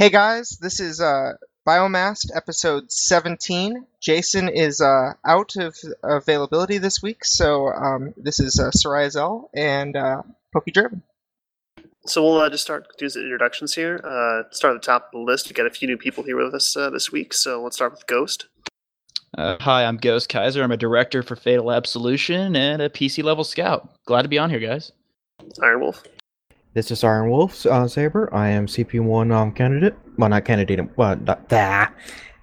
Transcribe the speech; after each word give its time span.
Hey 0.00 0.08
guys, 0.08 0.56
this 0.62 0.80
is 0.80 0.98
uh, 0.98 1.32
Biomast 1.68 2.34
episode 2.34 2.90
17. 2.90 3.84
Jason 4.00 4.48
is 4.48 4.80
uh, 4.80 5.12
out 5.26 5.56
of 5.56 5.76
availability 6.02 6.78
this 6.78 7.02
week, 7.02 7.22
so 7.22 7.68
um, 7.68 8.14
this 8.16 8.40
is 8.40 8.58
uh, 8.58 8.70
Soraya 8.70 9.10
Zell 9.10 9.50
and 9.54 9.94
uh, 9.96 10.22
Pokey 10.54 10.72
Draven. 10.72 11.02
So 12.06 12.22
we'll 12.22 12.40
uh, 12.40 12.48
just 12.48 12.62
start 12.62 12.86
do 12.96 13.10
some 13.10 13.24
introductions 13.24 13.74
here. 13.74 14.00
Uh, 14.02 14.50
start 14.52 14.74
at 14.74 14.80
the 14.80 14.86
top 14.86 15.10
of 15.12 15.18
the 15.18 15.18
list. 15.18 15.50
We 15.50 15.52
got 15.52 15.66
a 15.66 15.70
few 15.70 15.86
new 15.86 15.98
people 15.98 16.24
here 16.24 16.42
with 16.42 16.54
us 16.54 16.74
uh, 16.74 16.88
this 16.88 17.12
week, 17.12 17.34
so 17.34 17.62
let's 17.62 17.76
start 17.76 17.92
with 17.92 18.06
Ghost. 18.06 18.46
Uh, 19.36 19.58
hi, 19.60 19.84
I'm 19.84 19.98
Ghost 19.98 20.30
Kaiser. 20.30 20.62
I'm 20.62 20.72
a 20.72 20.78
director 20.78 21.22
for 21.22 21.36
Fatal 21.36 21.70
Absolution 21.70 22.56
and 22.56 22.80
a 22.80 22.88
PC 22.88 23.22
level 23.22 23.44
scout. 23.44 23.90
Glad 24.06 24.22
to 24.22 24.28
be 24.28 24.38
on 24.38 24.48
here, 24.48 24.60
guys. 24.60 24.92
Iron 25.62 25.80
Wolf. 25.80 26.02
This 26.72 26.90
is 26.90 27.02
Iron 27.02 27.30
Wolf 27.30 27.66
uh, 27.66 27.88
Saber. 27.88 28.32
I 28.32 28.48
am 28.50 28.66
CP1 28.66 29.32
um, 29.34 29.52
candidate. 29.52 29.94
Well, 30.16 30.28
not 30.28 30.44
candidate. 30.44 30.80
Well, 30.96 31.16
not 31.16 31.48
that. 31.48 31.92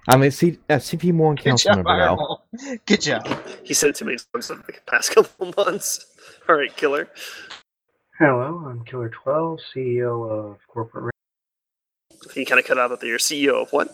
I'm 0.06 0.22
a 0.22 0.30
C- 0.30 0.58
uh, 0.68 0.74
CP1 0.74 1.36
Good 1.36 1.44
council 1.44 1.74
member 1.74 1.96
now. 1.96 2.40
Good 2.86 3.00
job. 3.00 3.26
He 3.64 3.74
said 3.74 3.90
it 3.90 3.96
too 3.96 4.04
many 4.04 4.18
times 4.32 4.50
in 4.50 4.58
the 4.66 4.72
past 4.86 5.12
couple 5.14 5.52
months. 5.56 6.06
All 6.48 6.56
right, 6.56 6.74
Killer. 6.76 7.08
Hello, 8.18 8.64
I'm 8.68 8.84
Killer 8.84 9.10
12, 9.10 9.60
CEO 9.74 10.30
of 10.30 10.58
Corporate. 10.68 11.04
Ra- 11.04 12.30
He 12.34 12.44
kind 12.44 12.58
of 12.58 12.66
cut 12.66 12.78
out 12.78 12.88
that 13.00 13.06
you're 13.06 13.18
CEO 13.18 13.62
of 13.62 13.70
what? 13.72 13.88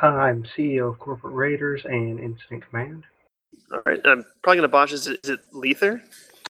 I'm 0.00 0.44
CEO 0.56 0.90
of 0.90 0.98
Corporate 0.98 1.34
Raiders 1.34 1.82
and 1.84 2.18
Incident 2.18 2.64
Command. 2.68 3.04
All 3.72 3.80
right, 3.86 4.00
I'm 4.04 4.24
probably 4.42 4.56
gonna 4.58 4.68
botch. 4.68 4.92
Is 4.92 5.06
it, 5.06 5.20
is 5.24 5.30
it 5.30 5.40
Lether? 5.52 6.02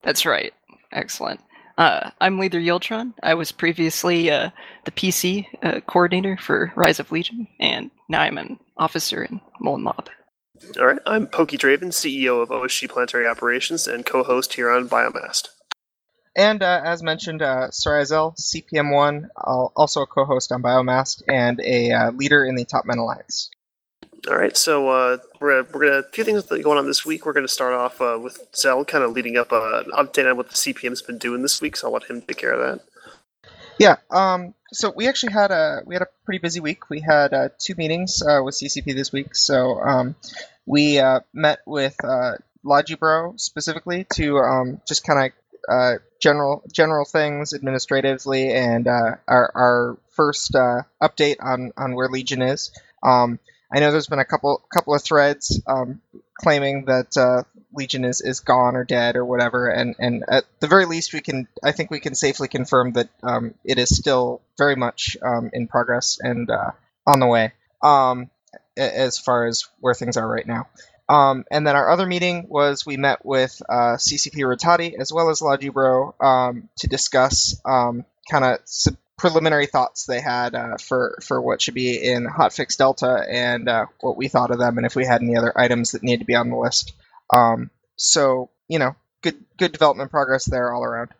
That's 0.02 0.26
right. 0.26 0.52
Excellent. 0.92 1.40
Uh, 1.76 2.10
I'm 2.20 2.38
Leader 2.38 2.60
Yiltron. 2.60 3.14
I 3.22 3.34
was 3.34 3.50
previously 3.50 4.30
uh, 4.30 4.50
the 4.84 4.92
PC 4.92 5.46
uh, 5.62 5.80
coordinator 5.80 6.36
for 6.36 6.72
Rise 6.76 7.00
of 7.00 7.10
Legion, 7.10 7.48
and 7.58 7.90
now 8.08 8.20
I'm 8.20 8.38
an 8.38 8.60
officer 8.76 9.24
in 9.24 9.40
Molten 9.60 9.84
Mob. 9.84 10.08
All 10.78 10.86
right, 10.86 11.00
I'm 11.04 11.26
Pokey 11.26 11.58
Draven, 11.58 11.88
CEO 11.88 12.40
of 12.40 12.50
OSG 12.50 12.88
Planetary 12.88 13.26
Operations 13.26 13.88
and 13.88 14.06
co-host 14.06 14.54
here 14.54 14.70
on 14.70 14.88
Biomast. 14.88 15.48
And 16.36 16.62
uh, 16.62 16.80
as 16.84 17.02
mentioned, 17.02 17.42
uh, 17.42 17.68
Soraya 17.70 18.06
Zell, 18.06 18.34
CPM1, 18.38 19.28
also 19.36 20.02
a 20.02 20.06
co-host 20.06 20.52
on 20.52 20.62
Biomast 20.62 21.22
and 21.28 21.60
a 21.60 21.90
uh, 21.90 22.10
leader 22.12 22.44
in 22.44 22.54
the 22.54 22.64
Top 22.64 22.84
Men 22.86 22.98
Alliance. 22.98 23.50
All 24.28 24.36
right, 24.36 24.56
so 24.56 24.88
uh, 24.88 25.18
we're 25.44 25.62
gonna, 25.62 25.68
we're 25.72 25.86
gonna 25.86 25.98
a 25.98 26.10
few 26.10 26.24
things 26.24 26.44
going 26.44 26.78
on 26.78 26.86
this 26.86 27.04
week. 27.04 27.26
We're 27.26 27.34
gonna 27.34 27.48
start 27.48 27.74
off 27.74 28.00
uh, 28.00 28.18
with 28.20 28.38
Zell, 28.56 28.84
kind 28.84 29.04
of 29.04 29.12
leading 29.12 29.36
up 29.36 29.52
uh, 29.52 29.82
an 29.84 29.90
update 29.92 30.28
on 30.28 30.36
what 30.36 30.48
the 30.48 30.54
CPM's 30.54 31.02
been 31.02 31.18
doing 31.18 31.42
this 31.42 31.60
week. 31.60 31.76
So 31.76 31.86
I'll 31.86 31.92
let 31.92 32.04
him 32.04 32.22
take 32.22 32.38
care 32.38 32.52
of 32.52 32.78
that. 32.78 32.86
Yeah. 33.78 33.96
Um. 34.10 34.54
So 34.72 34.92
we 34.94 35.06
actually 35.06 35.32
had 35.32 35.50
a 35.50 35.82
we 35.84 35.94
had 35.94 36.02
a 36.02 36.08
pretty 36.24 36.38
busy 36.38 36.60
week. 36.60 36.88
We 36.88 37.00
had 37.00 37.34
uh, 37.34 37.48
two 37.58 37.74
meetings 37.76 38.22
uh, 38.22 38.40
with 38.42 38.54
CCP 38.54 38.94
this 38.94 39.12
week. 39.12 39.34
So 39.34 39.80
um, 39.80 40.14
we 40.66 40.98
uh, 40.98 41.20
met 41.32 41.60
with 41.66 41.96
uh, 42.02 42.32
Logibro 42.64 43.38
specifically 43.38 44.06
to 44.14 44.38
um, 44.38 44.80
just 44.88 45.04
kind 45.04 45.26
of 45.26 45.32
uh, 45.68 45.98
general 46.20 46.62
general 46.72 47.04
things 47.04 47.52
administratively 47.52 48.52
and 48.52 48.86
uh, 48.88 49.16
our 49.28 49.52
our 49.54 49.98
first 50.10 50.54
uh, 50.54 50.82
update 51.02 51.36
on 51.40 51.72
on 51.76 51.94
where 51.94 52.08
Legion 52.08 52.40
is. 52.40 52.72
Um, 53.02 53.38
I 53.74 53.80
know 53.80 53.90
there's 53.90 54.06
been 54.06 54.20
a 54.20 54.24
couple 54.24 54.62
couple 54.72 54.94
of 54.94 55.02
threads 55.02 55.60
um, 55.66 56.00
claiming 56.38 56.84
that 56.84 57.16
uh, 57.16 57.42
Legion 57.72 58.04
is, 58.04 58.20
is 58.20 58.38
gone 58.38 58.76
or 58.76 58.84
dead 58.84 59.16
or 59.16 59.24
whatever, 59.24 59.68
and, 59.68 59.96
and 59.98 60.24
at 60.28 60.44
the 60.60 60.68
very 60.68 60.86
least, 60.86 61.12
we 61.12 61.20
can 61.20 61.48
I 61.62 61.72
think 61.72 61.90
we 61.90 61.98
can 61.98 62.14
safely 62.14 62.46
confirm 62.46 62.92
that 62.92 63.08
um, 63.24 63.54
it 63.64 63.78
is 63.78 63.96
still 63.96 64.42
very 64.56 64.76
much 64.76 65.16
um, 65.22 65.50
in 65.52 65.66
progress 65.66 66.18
and 66.20 66.48
uh, 66.50 66.70
on 67.04 67.18
the 67.18 67.26
way 67.26 67.52
um, 67.82 68.30
as 68.76 69.18
far 69.18 69.46
as 69.46 69.66
where 69.80 69.94
things 69.94 70.16
are 70.16 70.28
right 70.28 70.46
now. 70.46 70.68
Um, 71.08 71.44
and 71.50 71.66
then 71.66 71.74
our 71.74 71.90
other 71.90 72.06
meeting 72.06 72.46
was 72.48 72.86
we 72.86 72.96
met 72.96 73.26
with 73.26 73.60
uh, 73.68 73.96
CCP 73.96 74.36
Rattati 74.36 74.94
as 74.98 75.12
well 75.12 75.30
as 75.30 75.40
Logibro 75.40 76.14
um, 76.24 76.68
to 76.78 76.86
discuss 76.86 77.60
kind 77.64 78.44
of 78.44 78.58
sub- 78.64 78.96
preliminary 79.16 79.66
thoughts 79.66 80.06
they 80.06 80.20
had 80.20 80.54
uh, 80.54 80.76
for 80.76 81.18
for 81.22 81.40
what 81.40 81.62
should 81.62 81.74
be 81.74 81.96
in 81.96 82.26
Hotfix 82.26 82.76
Delta 82.76 83.24
and 83.28 83.68
uh, 83.68 83.86
what 84.00 84.16
we 84.16 84.28
thought 84.28 84.50
of 84.50 84.58
them 84.58 84.76
and 84.76 84.86
if 84.86 84.96
we 84.96 85.04
had 85.04 85.22
any 85.22 85.36
other 85.36 85.52
items 85.56 85.92
that 85.92 86.02
need 86.02 86.18
to 86.18 86.24
be 86.24 86.34
on 86.34 86.50
the 86.50 86.56
list. 86.56 86.92
Um, 87.32 87.70
so 87.96 88.50
you 88.68 88.78
know, 88.78 88.96
good 89.22 89.36
good 89.58 89.72
development 89.72 90.10
progress 90.10 90.44
there 90.44 90.72
all 90.72 90.84
around. 90.84 91.10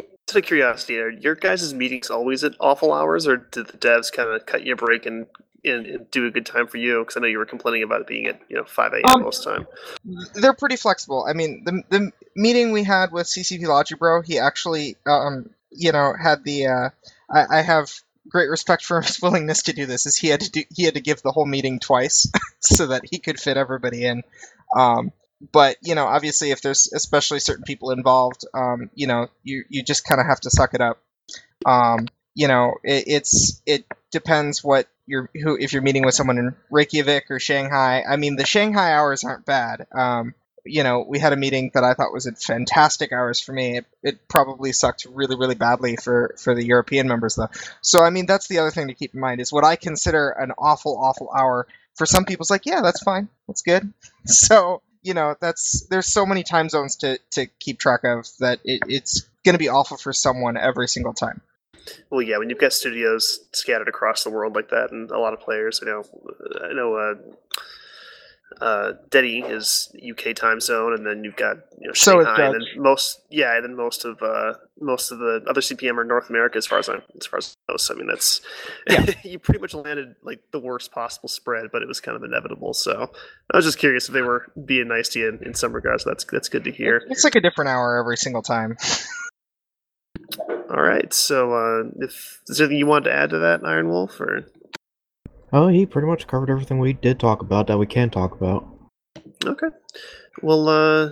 Out 0.00 0.36
of 0.36 0.44
curiosity, 0.44 0.98
are 0.98 1.10
your 1.10 1.34
guys' 1.34 1.74
meetings 1.74 2.08
always 2.08 2.44
at 2.44 2.54
awful 2.60 2.92
hours, 2.92 3.26
or 3.26 3.36
did 3.36 3.66
the 3.66 3.78
devs 3.78 4.12
kind 4.12 4.28
of 4.28 4.46
cut 4.46 4.64
you 4.64 4.74
a 4.74 4.76
break 4.76 5.04
and, 5.04 5.26
and, 5.64 5.86
and 5.86 6.10
do 6.12 6.24
a 6.24 6.30
good 6.30 6.46
time 6.46 6.68
for 6.68 6.76
you? 6.76 7.00
Because 7.00 7.16
I 7.16 7.20
know 7.20 7.26
you 7.26 7.38
were 7.38 7.46
complaining 7.46 7.82
about 7.82 8.02
it 8.02 8.06
being 8.06 8.26
at 8.26 8.40
you 8.48 8.56
know 8.56 8.64
five 8.64 8.92
a.m. 8.92 9.04
Um, 9.08 9.22
most 9.22 9.42
time. 9.42 9.66
They're 10.34 10.54
pretty 10.54 10.76
flexible. 10.76 11.26
I 11.28 11.32
mean, 11.32 11.64
the 11.64 11.82
the 11.88 12.12
meeting 12.36 12.70
we 12.70 12.84
had 12.84 13.10
with 13.10 13.26
CCP 13.26 13.62
Logibro, 13.62 14.24
he 14.24 14.38
actually 14.38 14.96
um, 15.04 15.50
you 15.70 15.90
know 15.90 16.14
had 16.20 16.44
the 16.44 16.66
uh, 16.66 16.90
I, 17.30 17.58
I 17.58 17.62
have 17.62 17.90
great 18.28 18.50
respect 18.50 18.84
for 18.84 19.00
his 19.02 19.20
willingness 19.20 19.64
to 19.64 19.72
do 19.72 19.86
this. 19.86 20.06
Is 20.06 20.16
he 20.16 20.28
had 20.28 20.40
to 20.40 20.50
do 20.50 20.62
he 20.70 20.84
had 20.84 20.94
to 20.94 21.00
give 21.00 21.22
the 21.22 21.32
whole 21.32 21.46
meeting 21.46 21.78
twice 21.78 22.30
so 22.60 22.88
that 22.88 23.02
he 23.10 23.18
could 23.18 23.40
fit 23.40 23.56
everybody 23.56 24.04
in. 24.04 24.22
Um, 24.76 25.12
but 25.52 25.76
you 25.82 25.94
know, 25.94 26.06
obviously, 26.06 26.50
if 26.50 26.62
there's 26.62 26.92
especially 26.92 27.40
certain 27.40 27.64
people 27.64 27.90
involved, 27.90 28.44
um, 28.54 28.90
you 28.94 29.06
know, 29.06 29.28
you 29.42 29.64
you 29.68 29.82
just 29.82 30.04
kind 30.04 30.20
of 30.20 30.26
have 30.26 30.40
to 30.40 30.50
suck 30.50 30.74
it 30.74 30.80
up. 30.80 30.98
Um, 31.64 32.08
you 32.34 32.48
know, 32.48 32.74
it, 32.84 33.04
it's 33.06 33.62
it 33.66 33.84
depends 34.10 34.62
what 34.62 34.86
you're 35.06 35.30
who 35.34 35.56
if 35.58 35.72
you're 35.72 35.82
meeting 35.82 36.04
with 36.04 36.14
someone 36.14 36.38
in 36.38 36.54
Reykjavik 36.70 37.30
or 37.30 37.38
Shanghai. 37.38 38.04
I 38.08 38.16
mean, 38.16 38.36
the 38.36 38.46
Shanghai 38.46 38.92
hours 38.92 39.24
aren't 39.24 39.46
bad. 39.46 39.86
Um, 39.92 40.34
you 40.64 40.82
know, 40.82 41.04
we 41.06 41.18
had 41.18 41.32
a 41.32 41.36
meeting 41.36 41.70
that 41.74 41.84
I 41.84 41.94
thought 41.94 42.12
was 42.12 42.26
at 42.26 42.38
fantastic 42.38 43.12
hours 43.12 43.40
for 43.40 43.52
me. 43.52 43.78
It, 43.78 43.86
it 44.02 44.28
probably 44.28 44.72
sucked 44.72 45.06
really, 45.10 45.36
really 45.36 45.54
badly 45.54 45.96
for 45.96 46.34
for 46.38 46.54
the 46.54 46.64
European 46.64 47.08
members 47.08 47.34
though. 47.34 47.48
So 47.80 48.02
I 48.02 48.10
mean, 48.10 48.26
that's 48.26 48.48
the 48.48 48.58
other 48.58 48.70
thing 48.70 48.88
to 48.88 48.94
keep 48.94 49.14
in 49.14 49.20
mind 49.20 49.40
is 49.40 49.52
what 49.52 49.64
I 49.64 49.76
consider 49.76 50.30
an 50.30 50.52
awful, 50.58 50.98
awful 50.98 51.30
hour. 51.36 51.66
For 51.96 52.06
some 52.06 52.24
people's 52.24 52.50
like, 52.50 52.66
yeah, 52.66 52.80
that's 52.82 53.02
fine, 53.02 53.28
that's 53.46 53.62
good. 53.62 53.92
So 54.26 54.82
you 55.02 55.14
know, 55.14 55.34
that's 55.40 55.86
there's 55.88 56.12
so 56.12 56.26
many 56.26 56.42
time 56.42 56.68
zones 56.68 56.96
to 56.96 57.18
to 57.32 57.46
keep 57.58 57.78
track 57.78 58.04
of 58.04 58.26
that 58.40 58.60
it, 58.64 58.82
it's 58.86 59.22
going 59.44 59.54
to 59.54 59.58
be 59.58 59.68
awful 59.68 59.96
for 59.96 60.12
someone 60.12 60.56
every 60.56 60.88
single 60.88 61.14
time. 61.14 61.40
Well, 62.10 62.22
yeah, 62.22 62.38
when 62.38 62.50
you've 62.50 62.58
got 62.58 62.72
studios 62.72 63.40
scattered 63.52 63.88
across 63.88 64.24
the 64.24 64.30
world 64.30 64.54
like 64.54 64.70
that, 64.70 64.92
and 64.92 65.10
a 65.10 65.18
lot 65.18 65.32
of 65.32 65.40
players, 65.40 65.80
you 65.82 65.88
know, 65.88 66.04
I 66.62 66.72
know 66.72 66.94
uh, 66.94 67.14
uh, 68.60 68.92
Deddy 69.10 69.48
is 69.48 69.92
UK 69.96 70.34
time 70.34 70.60
zone, 70.60 70.94
and 70.94 71.06
then 71.06 71.24
you've 71.24 71.36
got 71.36 71.58
you 71.78 71.88
know 71.88 71.92
So 71.94 72.22
Shanghai, 72.22 72.46
and 72.46 72.54
then 72.54 72.82
most 72.82 73.22
yeah, 73.30 73.54
and 73.56 73.64
then 73.64 73.76
most 73.76 74.04
of 74.04 74.22
uh, 74.22 74.54
most 74.80 75.10
of 75.10 75.18
the 75.18 75.44
other 75.48 75.60
CPM 75.60 75.96
are 75.98 76.04
North 76.04 76.28
America, 76.28 76.58
as 76.58 76.66
far 76.66 76.78
as 76.78 76.88
I'm 76.88 77.02
as 77.18 77.26
far 77.26 77.38
as 77.38 77.56
I 77.68 77.72
know. 77.72 77.76
So 77.76 77.94
I 77.94 77.98
mean, 77.98 78.08
that's 78.08 78.40
you 79.24 79.38
pretty 79.38 79.60
much 79.60 79.74
landed 79.74 80.16
like 80.22 80.40
the 80.52 80.60
worst 80.60 80.92
possible 80.92 81.28
spread, 81.28 81.66
but 81.72 81.82
it 81.82 81.88
was 81.88 82.00
kind 82.00 82.16
of 82.16 82.22
inevitable. 82.22 82.74
So 82.74 83.10
I 83.52 83.56
was 83.56 83.64
just 83.64 83.78
curious 83.78 84.08
if 84.08 84.14
they 84.14 84.22
were 84.22 84.50
being 84.64 84.88
nice 84.88 85.08
to 85.10 85.20
you 85.20 85.28
in, 85.28 85.38
in 85.44 85.54
some 85.54 85.72
regards. 85.72 86.04
That's 86.04 86.24
that's 86.24 86.48
good 86.48 86.64
to 86.64 86.72
hear. 86.72 87.02
It's 87.08 87.24
like 87.24 87.36
a 87.36 87.40
different 87.40 87.70
hour 87.70 87.98
every 87.98 88.16
single 88.16 88.42
time. 88.42 88.76
All 90.70 90.82
right, 90.82 91.12
so 91.12 91.52
uh, 91.52 91.82
if 91.98 92.40
is 92.48 92.58
there 92.58 92.66
anything 92.66 92.78
you 92.78 92.86
wanted 92.86 93.10
to 93.10 93.16
add 93.16 93.30
to 93.30 93.38
that, 93.38 93.64
Iron 93.64 93.88
Wolf, 93.88 94.20
or 94.20 94.44
Oh, 95.52 95.68
he 95.68 95.86
pretty 95.86 96.06
much 96.06 96.26
covered 96.26 96.50
everything 96.50 96.78
we 96.78 96.92
did 96.92 97.18
talk 97.18 97.42
about 97.42 97.66
that 97.66 97.78
we 97.78 97.86
can 97.86 98.10
talk 98.10 98.32
about. 98.32 98.66
Okay. 99.44 99.68
Well, 100.42 100.68
uh, 100.68 101.10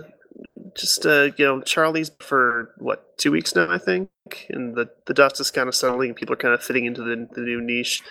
just 0.75 1.05
uh, 1.05 1.29
you 1.37 1.45
know, 1.45 1.61
Charlie's 1.61 2.11
for 2.19 2.73
what 2.77 3.17
two 3.17 3.31
weeks 3.31 3.55
now, 3.55 3.69
I 3.69 3.77
think, 3.77 4.09
and 4.49 4.75
the 4.75 4.89
the 5.05 5.13
dust 5.13 5.39
is 5.39 5.51
kind 5.51 5.67
of 5.67 5.75
settling. 5.75 6.09
and 6.09 6.15
People 6.15 6.33
are 6.33 6.37
kind 6.37 6.53
of 6.53 6.63
fitting 6.63 6.85
into 6.85 7.03
the, 7.03 7.27
the 7.33 7.41
new 7.41 7.61
niche. 7.61 8.01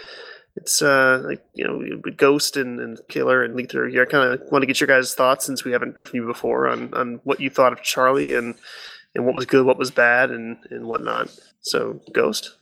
It's 0.57 0.83
uh, 0.83 1.23
like 1.25 1.45
you 1.55 1.65
know, 1.65 2.01
Ghost 2.17 2.57
and, 2.57 2.81
and 2.81 2.99
Killer 3.09 3.43
and 3.43 3.55
Lether 3.57 3.89
here. 3.89 4.03
I 4.03 4.07
kind 4.07 4.33
of 4.33 4.51
want 4.51 4.63
to 4.63 4.67
get 4.67 4.81
your 4.81 4.89
guys' 4.89 5.15
thoughts 5.15 5.47
since 5.47 5.65
we 5.65 5.73
haven't 5.73 5.97
from 6.07 6.17
you 6.17 6.27
before 6.27 6.69
on 6.69 6.93
on 6.95 7.21
what 7.25 7.41
you 7.41 7.49
thought 7.49 7.73
of 7.73 7.83
Charlie 7.83 8.35
and 8.35 8.55
and 9.15 9.25
what 9.25 9.37
was 9.37 9.47
good, 9.47 9.65
what 9.65 9.79
was 9.79 9.91
bad, 9.91 10.31
and 10.31 10.59
and 10.71 10.87
whatnot. 10.87 11.31
So, 11.61 12.01
Ghost. 12.13 12.57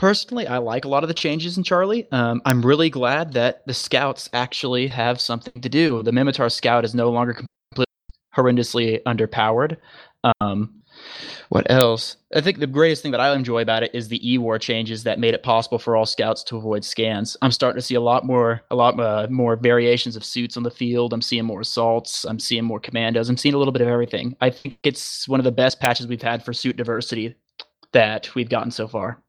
Personally, 0.00 0.46
I 0.46 0.56
like 0.56 0.86
a 0.86 0.88
lot 0.88 1.04
of 1.04 1.08
the 1.08 1.14
changes 1.14 1.58
in 1.58 1.62
Charlie. 1.62 2.10
Um, 2.10 2.40
I'm 2.46 2.62
really 2.62 2.88
glad 2.88 3.34
that 3.34 3.66
the 3.66 3.74
scouts 3.74 4.30
actually 4.32 4.86
have 4.86 5.20
something 5.20 5.60
to 5.60 5.68
do. 5.68 6.02
The 6.02 6.10
Minmatar 6.10 6.50
scout 6.50 6.86
is 6.86 6.94
no 6.94 7.10
longer 7.10 7.34
completely 7.34 7.84
horrendously 8.34 9.02
underpowered. 9.02 9.76
Um, 10.40 10.80
what 11.50 11.70
else? 11.70 12.16
I 12.34 12.40
think 12.40 12.60
the 12.60 12.66
greatest 12.66 13.02
thing 13.02 13.12
that 13.12 13.20
I 13.20 13.34
enjoy 13.34 13.60
about 13.60 13.82
it 13.82 13.94
is 13.94 14.08
the 14.08 14.32
E-war 14.32 14.58
changes 14.58 15.02
that 15.02 15.18
made 15.18 15.34
it 15.34 15.42
possible 15.42 15.78
for 15.78 15.96
all 15.96 16.06
scouts 16.06 16.42
to 16.44 16.56
avoid 16.56 16.82
scans. 16.82 17.36
I'm 17.42 17.52
starting 17.52 17.78
to 17.78 17.86
see 17.86 17.94
a 17.94 18.00
lot 18.00 18.24
more, 18.24 18.62
a 18.70 18.76
lot 18.76 18.98
uh, 18.98 19.26
more 19.28 19.54
variations 19.54 20.16
of 20.16 20.24
suits 20.24 20.56
on 20.56 20.62
the 20.62 20.70
field. 20.70 21.12
I'm 21.12 21.20
seeing 21.20 21.44
more 21.44 21.60
assaults. 21.60 22.24
I'm 22.24 22.38
seeing 22.38 22.64
more 22.64 22.80
commandos. 22.80 23.28
I'm 23.28 23.36
seeing 23.36 23.54
a 23.54 23.58
little 23.58 23.70
bit 23.70 23.82
of 23.82 23.88
everything. 23.88 24.34
I 24.40 24.48
think 24.48 24.78
it's 24.82 25.28
one 25.28 25.40
of 25.40 25.44
the 25.44 25.52
best 25.52 25.78
patches 25.78 26.06
we've 26.06 26.22
had 26.22 26.42
for 26.42 26.54
suit 26.54 26.78
diversity 26.78 27.34
that 27.92 28.34
we've 28.34 28.48
gotten 28.48 28.70
so 28.70 28.88
far. 28.88 29.22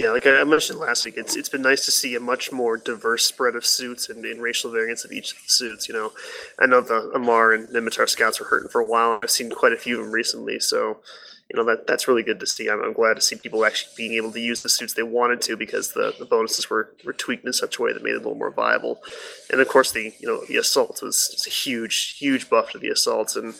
Yeah, 0.00 0.12
like 0.12 0.26
I 0.26 0.42
mentioned 0.44 0.78
last 0.78 1.04
week, 1.04 1.18
it's 1.18 1.36
it's 1.36 1.50
been 1.50 1.60
nice 1.60 1.84
to 1.84 1.90
see 1.90 2.14
a 2.14 2.20
much 2.20 2.50
more 2.52 2.78
diverse 2.78 3.24
spread 3.24 3.54
of 3.54 3.66
suits 3.66 4.08
and, 4.08 4.24
and 4.24 4.40
racial 4.40 4.70
variants 4.70 5.04
of 5.04 5.12
each 5.12 5.32
of 5.32 5.38
the 5.44 5.50
suits. 5.50 5.88
You 5.88 5.94
know, 5.94 6.12
I 6.58 6.64
know 6.64 6.80
the 6.80 7.10
Amarr 7.14 7.54
and 7.54 7.68
Minmatar 7.68 8.08
scouts 8.08 8.40
were 8.40 8.46
hurting 8.46 8.70
for 8.70 8.80
a 8.80 8.86
while. 8.86 9.20
I've 9.22 9.30
seen 9.30 9.50
quite 9.50 9.74
a 9.74 9.76
few 9.76 9.98
of 9.98 10.06
them 10.06 10.14
recently, 10.14 10.58
so 10.58 11.00
you 11.50 11.56
know 11.58 11.66
that 11.66 11.86
that's 11.86 12.08
really 12.08 12.22
good 12.22 12.40
to 12.40 12.46
see. 12.46 12.70
I'm, 12.70 12.82
I'm 12.82 12.94
glad 12.94 13.16
to 13.16 13.20
see 13.20 13.36
people 13.36 13.62
actually 13.62 13.92
being 13.94 14.14
able 14.14 14.32
to 14.32 14.40
use 14.40 14.62
the 14.62 14.70
suits 14.70 14.94
they 14.94 15.02
wanted 15.02 15.42
to 15.42 15.56
because 15.58 15.92
the, 15.92 16.14
the 16.18 16.24
bonuses 16.24 16.70
were, 16.70 16.94
were 17.04 17.12
tweaked 17.12 17.44
in 17.44 17.52
such 17.52 17.78
a 17.78 17.82
way 17.82 17.92
that 17.92 18.02
made 18.02 18.14
it 18.14 18.14
a 18.14 18.18
little 18.20 18.36
more 18.36 18.52
viable. 18.52 19.02
And 19.50 19.60
of 19.60 19.68
course, 19.68 19.92
the 19.92 20.14
you 20.18 20.26
know 20.26 20.42
the 20.48 20.56
assault 20.56 21.02
was, 21.02 21.28
was 21.34 21.46
a 21.46 21.50
huge 21.50 22.16
huge 22.18 22.48
buff 22.48 22.70
to 22.70 22.78
the 22.78 22.88
assaults, 22.88 23.36
and 23.36 23.54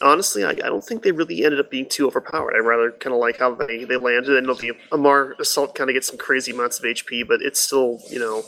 honestly, 0.00 0.44
I, 0.44 0.50
I 0.50 0.54
don't 0.54 0.84
think 0.84 1.02
they 1.02 1.12
really 1.12 1.44
ended 1.44 1.60
up 1.60 1.70
being 1.70 1.88
too 1.88 2.06
overpowered. 2.06 2.54
I 2.54 2.58
rather 2.58 2.92
kind 2.92 3.14
of 3.14 3.20
like 3.20 3.38
how 3.38 3.54
they, 3.54 3.84
they 3.84 3.96
landed. 3.96 4.42
Know 4.44 4.54
the 4.54 4.72
Amarr 4.92 5.38
assault 5.38 5.74
kind 5.74 5.90
of 5.90 5.94
gets 5.94 6.06
some 6.06 6.18
crazy 6.18 6.52
amounts 6.52 6.78
of 6.78 6.84
HP, 6.84 7.26
but 7.26 7.42
it's 7.42 7.60
still 7.60 8.00
you 8.10 8.18
know 8.18 8.42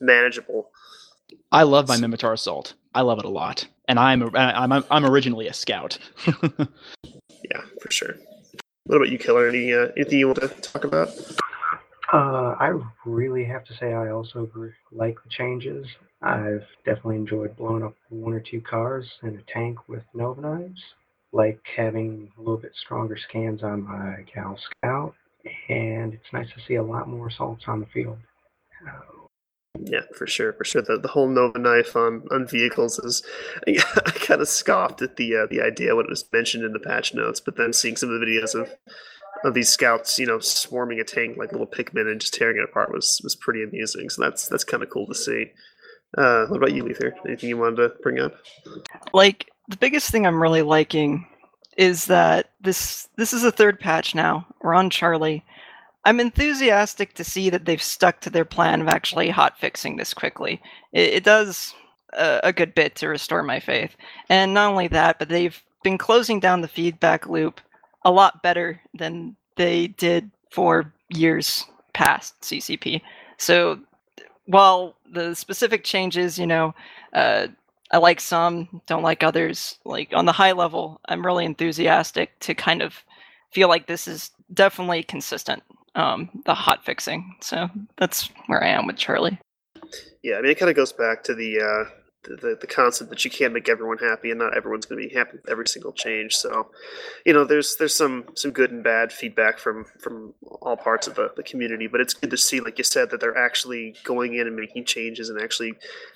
manageable. 0.00 0.70
I 1.52 1.62
love 1.62 1.88
my 1.88 1.96
Minmatar 1.96 2.32
assault. 2.32 2.74
I 2.94 3.02
love 3.02 3.18
it 3.18 3.24
a 3.24 3.30
lot, 3.30 3.66
and 3.88 3.98
I'm 3.98 4.22
I'm 4.34 4.72
I'm, 4.72 4.84
I'm 4.90 5.04
originally 5.04 5.48
a 5.48 5.52
scout. 5.52 5.98
yeah, 6.26 7.62
for 7.80 7.90
sure. 7.90 8.14
What 8.84 8.96
about 8.96 9.10
you, 9.10 9.18
Killer? 9.18 9.48
Any 9.48 9.72
uh, 9.72 9.88
anything 9.96 10.18
you 10.18 10.28
want 10.28 10.40
to 10.40 10.48
talk 10.48 10.84
about? 10.84 11.10
Uh, 12.12 12.54
I 12.60 12.72
really 13.04 13.44
have 13.44 13.64
to 13.64 13.74
say 13.74 13.92
I 13.92 14.10
also 14.10 14.48
like 14.92 15.16
the 15.22 15.30
changes. 15.30 15.86
I've 16.22 16.64
definitely 16.84 17.16
enjoyed 17.16 17.56
blowing 17.56 17.82
up 17.82 17.94
one 18.10 18.32
or 18.32 18.40
two 18.40 18.60
cars 18.60 19.06
and 19.22 19.38
a 19.38 19.42
tank 19.52 19.88
with 19.88 20.02
Nova 20.14 20.40
knives, 20.40 20.80
like 21.32 21.60
having 21.76 22.30
a 22.36 22.40
little 22.40 22.58
bit 22.58 22.72
stronger 22.76 23.16
scans 23.16 23.62
on 23.62 23.82
my 23.82 24.24
Gal 24.32 24.56
Scout, 24.56 25.14
and 25.68 26.14
it's 26.14 26.32
nice 26.32 26.48
to 26.54 26.60
see 26.66 26.76
a 26.76 26.82
lot 26.82 27.08
more 27.08 27.28
assaults 27.28 27.64
on 27.66 27.80
the 27.80 27.86
field. 27.86 28.18
Yeah, 29.78 30.02
for 30.16 30.26
sure, 30.26 30.52
for 30.52 30.64
sure. 30.64 30.82
The 30.82 30.98
the 30.98 31.08
whole 31.08 31.28
Nova 31.28 31.58
knife 31.58 31.96
on, 31.96 32.26
on 32.30 32.46
vehicles 32.46 32.98
is, 32.98 33.22
I, 33.68 33.76
I 34.06 34.10
kind 34.10 34.40
of 34.40 34.48
scoffed 34.48 35.02
at 35.02 35.16
the 35.16 35.36
uh, 35.36 35.46
the 35.50 35.60
idea 35.60 35.94
when 35.94 36.06
it 36.06 36.10
was 36.10 36.24
mentioned 36.32 36.64
in 36.64 36.72
the 36.72 36.78
patch 36.78 37.14
notes, 37.14 37.40
but 37.40 37.56
then 37.56 37.72
seeing 37.72 37.96
some 37.96 38.10
of 38.10 38.20
the 38.20 38.26
videos 38.26 38.54
of 38.54 38.70
of 39.46 39.54
these 39.54 39.68
scouts, 39.68 40.18
you 40.18 40.26
know, 40.26 40.40
swarming 40.40 40.98
a 40.98 41.04
tank 41.04 41.36
like 41.36 41.52
little 41.52 41.66
Pikmin 41.66 42.10
and 42.10 42.20
just 42.20 42.34
tearing 42.34 42.56
it 42.58 42.68
apart 42.68 42.92
was 42.92 43.20
was 43.22 43.36
pretty 43.36 43.62
amusing. 43.62 44.10
So 44.10 44.22
that's 44.22 44.48
that's 44.48 44.64
kind 44.64 44.82
of 44.82 44.90
cool 44.90 45.06
to 45.06 45.14
see. 45.14 45.52
Uh, 46.18 46.46
what 46.46 46.56
about 46.56 46.74
you, 46.74 46.84
Lether? 46.84 47.14
Anything 47.26 47.50
you 47.50 47.56
wanted 47.56 47.76
to 47.76 47.92
bring 48.02 48.18
up? 48.18 48.34
Like 49.12 49.48
the 49.68 49.76
biggest 49.76 50.10
thing 50.10 50.26
I'm 50.26 50.42
really 50.42 50.62
liking 50.62 51.26
is 51.76 52.06
that 52.06 52.50
this 52.60 53.08
this 53.16 53.32
is 53.32 53.44
a 53.44 53.52
third 53.52 53.78
patch 53.78 54.14
now. 54.14 54.46
We're 54.62 54.74
on 54.74 54.90
Charlie. 54.90 55.44
I'm 56.04 56.20
enthusiastic 56.20 57.14
to 57.14 57.24
see 57.24 57.50
that 57.50 57.64
they've 57.64 57.82
stuck 57.82 58.20
to 58.20 58.30
their 58.30 58.44
plan 58.44 58.80
of 58.80 58.88
actually 58.88 59.28
hot 59.30 59.58
fixing 59.58 59.96
this 59.96 60.14
quickly. 60.14 60.60
It, 60.92 61.14
it 61.14 61.24
does 61.24 61.74
a, 62.12 62.40
a 62.44 62.52
good 62.52 62.74
bit 62.74 62.94
to 62.96 63.08
restore 63.08 63.42
my 63.42 63.60
faith, 63.60 63.96
and 64.28 64.54
not 64.54 64.70
only 64.70 64.88
that, 64.88 65.18
but 65.18 65.28
they've 65.28 65.60
been 65.84 65.98
closing 65.98 66.40
down 66.40 66.62
the 66.62 66.68
feedback 66.68 67.28
loop 67.28 67.60
a 68.06 68.10
lot 68.10 68.40
better 68.40 68.80
than 68.94 69.36
they 69.56 69.88
did 69.88 70.30
for 70.50 70.92
years 71.10 71.64
past 71.92 72.40
CCP. 72.40 73.02
So 73.36 73.80
while 74.46 74.94
the 75.12 75.34
specific 75.34 75.82
changes, 75.82 76.38
you 76.38 76.46
know, 76.46 76.72
uh, 77.12 77.48
I 77.90 77.98
like 77.98 78.20
some, 78.20 78.80
don't 78.86 79.02
like 79.02 79.24
others. 79.24 79.78
Like 79.84 80.12
on 80.14 80.24
the 80.24 80.32
high 80.32 80.52
level, 80.52 81.00
I'm 81.08 81.26
really 81.26 81.44
enthusiastic 81.44 82.38
to 82.40 82.54
kind 82.54 82.80
of 82.80 82.94
feel 83.50 83.68
like 83.68 83.88
this 83.88 84.06
is 84.06 84.30
definitely 84.54 85.02
consistent. 85.02 85.62
Um, 85.96 86.30
the 86.44 86.54
hot 86.54 86.84
fixing. 86.84 87.34
So 87.40 87.68
that's 87.96 88.30
where 88.46 88.62
I 88.62 88.68
am 88.68 88.86
with 88.86 88.96
Charlie. 88.96 89.38
Yeah, 90.22 90.36
I 90.36 90.42
mean, 90.42 90.52
it 90.52 90.58
kind 90.58 90.70
of 90.70 90.76
goes 90.76 90.92
back 90.92 91.24
to 91.24 91.34
the 91.34 91.60
uh, 91.60 91.90
the, 92.28 92.56
the 92.60 92.66
concept 92.66 93.10
that 93.10 93.24
you 93.24 93.30
can't 93.30 93.52
make 93.52 93.68
everyone 93.68 93.98
happy 93.98 94.30
and 94.30 94.38
not 94.38 94.56
everyone's 94.56 94.86
going 94.86 95.00
to 95.00 95.08
be 95.08 95.14
happy 95.14 95.32
with 95.36 95.48
every 95.48 95.66
single 95.66 95.92
change. 95.92 96.36
So 96.36 96.70
you 97.24 97.32
know 97.32 97.44
there's 97.44 97.76
there's 97.76 97.94
some 97.94 98.24
some 98.34 98.50
good 98.50 98.70
and 98.70 98.82
bad 98.82 99.12
feedback 99.12 99.58
from 99.58 99.84
from 99.98 100.34
all 100.60 100.76
parts 100.76 101.06
of 101.06 101.14
the, 101.14 101.32
the 101.36 101.42
community 101.42 101.86
but 101.86 102.00
it's 102.00 102.14
good 102.14 102.30
to 102.30 102.36
see 102.36 102.60
like 102.60 102.78
you 102.78 102.84
said 102.84 103.10
that 103.10 103.20
they're 103.20 103.36
actually 103.36 103.94
going 104.04 104.34
in 104.34 104.46
and 104.46 104.56
making 104.56 104.84
changes 104.84 105.28
and 105.28 105.40
actually 105.40 105.74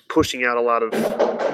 pushing 0.09 0.45
out 0.45 0.57
a 0.57 0.61
lot 0.61 0.83
of 0.83 0.91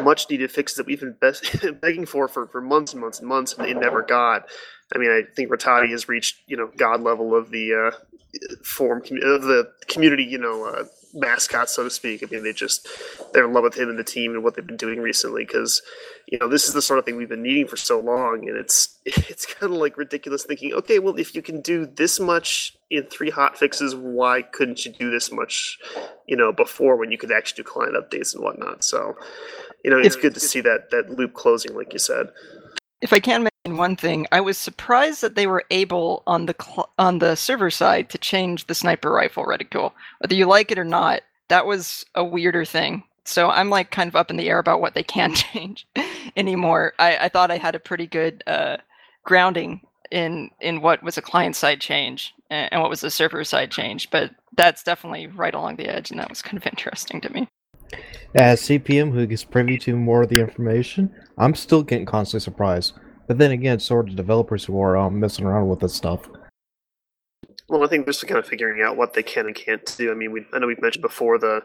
much 0.03 0.29
needed 0.29 0.51
fixes 0.51 0.77
that 0.77 0.85
we've 0.85 0.99
been 0.99 1.15
be- 1.21 1.71
begging 1.81 2.05
for, 2.05 2.27
for 2.27 2.47
for 2.47 2.61
months 2.61 2.93
and 2.93 3.01
months 3.01 3.19
and 3.19 3.27
months 3.27 3.53
and 3.53 3.65
they 3.65 3.73
never 3.73 4.01
got. 4.01 4.47
I 4.95 4.99
mean, 4.99 5.11
I 5.11 5.23
think 5.35 5.49
Rattati 5.49 5.89
has 5.89 6.07
reached, 6.07 6.37
you 6.47 6.55
know, 6.55 6.71
god 6.77 7.01
level 7.01 7.35
of 7.35 7.51
the 7.51 7.73
uh, 7.73 7.91
form 8.63 9.01
of 9.01 9.41
the 9.43 9.69
community, 9.87 10.23
you 10.23 10.37
know, 10.37 10.65
uh, 10.65 10.85
mascot, 11.17 11.69
so 11.69 11.83
to 11.83 11.89
speak. 11.89 12.23
I 12.23 12.27
mean, 12.31 12.43
they 12.43 12.53
just 12.53 12.87
they're 13.33 13.45
in 13.45 13.53
love 13.53 13.63
with 13.63 13.77
him 13.77 13.89
and 13.89 13.97
the 13.97 14.03
team 14.03 14.33
and 14.33 14.43
what 14.43 14.55
they've 14.55 14.65
been 14.65 14.77
doing 14.77 14.99
recently 14.99 15.43
because 15.43 15.81
you 16.27 16.37
know 16.39 16.47
this 16.47 16.67
is 16.67 16.73
the 16.73 16.81
sort 16.81 16.99
of 16.99 17.05
thing 17.05 17.15
we've 17.15 17.29
been 17.29 17.43
needing 17.43 17.67
for 17.67 17.77
so 17.77 17.99
long, 17.99 18.47
and 18.47 18.57
it's 18.57 18.97
it's 19.05 19.45
kind 19.45 19.73
of 19.73 19.79
like 19.79 19.97
ridiculous 19.97 20.43
thinking. 20.43 20.73
Okay, 20.73 20.99
well, 20.99 21.17
if 21.17 21.35
you 21.35 21.41
can 21.41 21.61
do 21.61 21.85
this 21.85 22.19
much 22.19 22.75
in 22.89 23.03
three 23.03 23.29
hot 23.29 23.57
fixes, 23.57 23.95
why 23.95 24.41
couldn't 24.41 24.85
you 24.85 24.91
do 24.91 25.11
this 25.11 25.31
much, 25.31 25.79
you 26.27 26.35
know, 26.35 26.53
before 26.53 26.95
when 26.95 27.11
you 27.11 27.17
could 27.17 27.31
actually 27.31 27.63
do 27.63 27.69
client 27.69 27.95
updates 27.95 28.33
and 28.33 28.43
whatnot? 28.43 28.83
So, 28.83 29.15
you 29.83 29.91
know, 29.91 29.97
it's 29.97 30.15
good 30.15 30.33
to 30.35 30.39
see 30.39 30.61
that 30.61 30.91
that 30.91 31.09
loop 31.09 31.33
closing, 31.33 31.75
like 31.75 31.93
you 31.93 31.99
said. 31.99 32.29
If 33.01 33.13
I 33.13 33.19
can 33.19 33.43
mention 33.43 33.77
one 33.77 33.95
thing, 33.95 34.25
I 34.31 34.41
was 34.41 34.57
surprised 34.57 35.21
that 35.21 35.35
they 35.35 35.45
were 35.47 35.65
able 35.69 36.23
on 36.25 36.47
the 36.47 36.55
cl- 36.59 36.91
on 36.97 37.19
the 37.19 37.35
server 37.35 37.69
side 37.69 38.09
to 38.09 38.17
change 38.17 38.65
the 38.65 38.75
sniper 38.75 39.11
rifle 39.11 39.45
reticule. 39.45 39.93
Whether 40.19 40.35
you 40.35 40.45
like 40.47 40.71
it 40.71 40.79
or 40.79 40.83
not, 40.83 41.21
that 41.49 41.65
was 41.67 42.05
a 42.15 42.23
weirder 42.23 42.65
thing. 42.65 43.03
So 43.25 43.49
I'm 43.49 43.69
like 43.69 43.91
kind 43.91 44.07
of 44.07 44.15
up 44.15 44.31
in 44.31 44.37
the 44.37 44.49
air 44.49 44.57
about 44.59 44.81
what 44.81 44.95
they 44.95 45.03
can 45.03 45.33
change 45.35 45.87
anymore. 46.35 46.93
I, 46.97 47.17
I 47.17 47.29
thought 47.29 47.51
I 47.51 47.57
had 47.57 47.75
a 47.75 47.79
pretty 47.79 48.07
good 48.07 48.43
uh, 48.47 48.77
grounding 49.23 49.81
in 50.11 50.49
in 50.61 50.81
what 50.81 51.03
was 51.03 51.17
a 51.17 51.21
client 51.21 51.55
side 51.55 51.81
change 51.81 52.33
and 52.49 52.81
what 52.81 52.89
was 52.89 53.03
a 53.03 53.11
server 53.11 53.43
side 53.43 53.71
change, 53.71 54.09
but 54.09 54.31
that's 54.55 54.83
definitely 54.83 55.27
right 55.27 55.53
along 55.53 55.75
the 55.75 55.87
edge, 55.87 56.09
and 56.11 56.19
that 56.19 56.29
was 56.29 56.41
kind 56.41 56.57
of 56.57 56.65
interesting 56.65 57.21
to 57.21 57.31
me. 57.31 57.47
As 58.35 58.61
CPM, 58.61 59.11
who 59.13 59.25
gets 59.25 59.43
privy 59.43 59.77
to 59.79 59.95
more 59.95 60.23
of 60.23 60.29
the 60.29 60.39
information, 60.39 61.13
I'm 61.37 61.55
still 61.55 61.83
getting 61.83 62.05
constantly 62.05 62.43
surprised. 62.43 62.93
But 63.27 63.37
then 63.37 63.51
again, 63.51 63.79
so 63.79 63.97
are 63.97 64.03
the 64.03 64.11
developers 64.11 64.65
who 64.65 64.79
are 64.81 64.97
um, 64.97 65.19
messing 65.19 65.45
around 65.45 65.67
with 65.67 65.79
this 65.79 65.93
stuff. 65.93 66.29
Well, 67.69 67.83
I 67.83 67.87
think 67.87 68.05
just 68.05 68.25
kind 68.25 68.39
of 68.39 68.47
figuring 68.47 68.81
out 68.81 68.95
what 68.95 69.13
they 69.13 69.23
can 69.23 69.45
and 69.45 69.55
can't 69.55 69.85
do. 69.97 70.11
I 70.11 70.15
mean, 70.15 70.31
we, 70.31 70.45
I 70.53 70.59
know 70.59 70.67
we've 70.67 70.81
mentioned 70.81 71.01
before 71.01 71.37
the, 71.37 71.63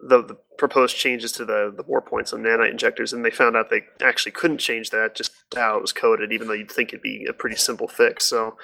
the 0.00 0.22
the 0.22 0.36
proposed 0.58 0.96
changes 0.96 1.32
to 1.32 1.44
the 1.44 1.72
the 1.76 1.82
war 1.82 2.00
points 2.00 2.32
on 2.32 2.42
nanite 2.42 2.70
injectors, 2.70 3.12
and 3.12 3.22
they 3.24 3.30
found 3.30 3.54
out 3.54 3.68
they 3.68 3.82
actually 4.02 4.32
couldn't 4.32 4.58
change 4.58 4.90
that 4.90 5.14
just 5.14 5.32
how 5.54 5.76
it 5.76 5.82
was 5.82 5.92
coded, 5.92 6.32
even 6.32 6.48
though 6.48 6.54
you'd 6.54 6.70
think 6.70 6.90
it'd 6.90 7.02
be 7.02 7.26
a 7.28 7.34
pretty 7.34 7.56
simple 7.56 7.86
fix. 7.86 8.24
So, 8.24 8.56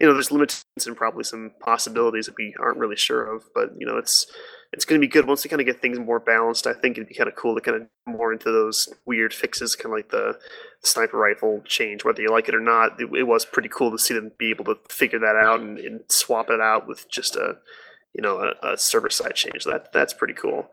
you 0.00 0.06
know, 0.06 0.14
there's 0.14 0.30
limitations 0.30 0.86
and 0.86 0.96
probably 0.96 1.24
some 1.24 1.50
possibilities 1.60 2.26
that 2.26 2.36
we 2.38 2.54
aren't 2.60 2.78
really 2.78 2.96
sure 2.96 3.34
of. 3.34 3.44
But 3.52 3.70
you 3.76 3.86
know, 3.86 3.96
it's 3.96 4.30
it's 4.72 4.84
going 4.84 5.00
to 5.00 5.04
be 5.04 5.10
good 5.10 5.26
once 5.26 5.42
they 5.42 5.48
kind 5.48 5.60
of 5.60 5.66
get 5.66 5.82
things 5.82 5.98
more 5.98 6.20
balanced. 6.20 6.66
I 6.66 6.72
think 6.72 6.96
it'd 6.96 7.08
be 7.08 7.14
kind 7.14 7.28
of 7.28 7.34
cool 7.34 7.56
to 7.56 7.60
kind 7.60 7.82
of 7.82 7.88
more 8.06 8.32
into 8.32 8.52
those 8.52 8.88
weird 9.04 9.34
fixes, 9.34 9.74
kind 9.74 9.92
of 9.92 9.98
like 9.98 10.10
the 10.10 10.38
sniper 10.82 11.18
rifle 11.18 11.62
change, 11.64 12.04
whether 12.04 12.22
you 12.22 12.30
like 12.30 12.48
it 12.48 12.54
or 12.54 12.60
not. 12.60 13.00
It, 13.00 13.10
it 13.12 13.24
was 13.24 13.44
pretty 13.44 13.68
cool 13.68 13.90
to 13.90 13.98
see 13.98 14.14
them 14.14 14.30
be 14.38 14.50
able 14.50 14.64
to 14.66 14.78
figure 14.88 15.18
that 15.18 15.36
out 15.36 15.60
and, 15.60 15.78
and 15.78 16.00
swap 16.08 16.50
it 16.50 16.60
out 16.60 16.86
with 16.86 17.10
just 17.10 17.34
a, 17.34 17.56
you 18.12 18.22
know, 18.22 18.38
a, 18.38 18.74
a 18.74 18.78
server 18.78 19.10
side 19.10 19.34
change. 19.34 19.64
That 19.64 19.92
that's 19.92 20.14
pretty 20.14 20.34
cool. 20.34 20.70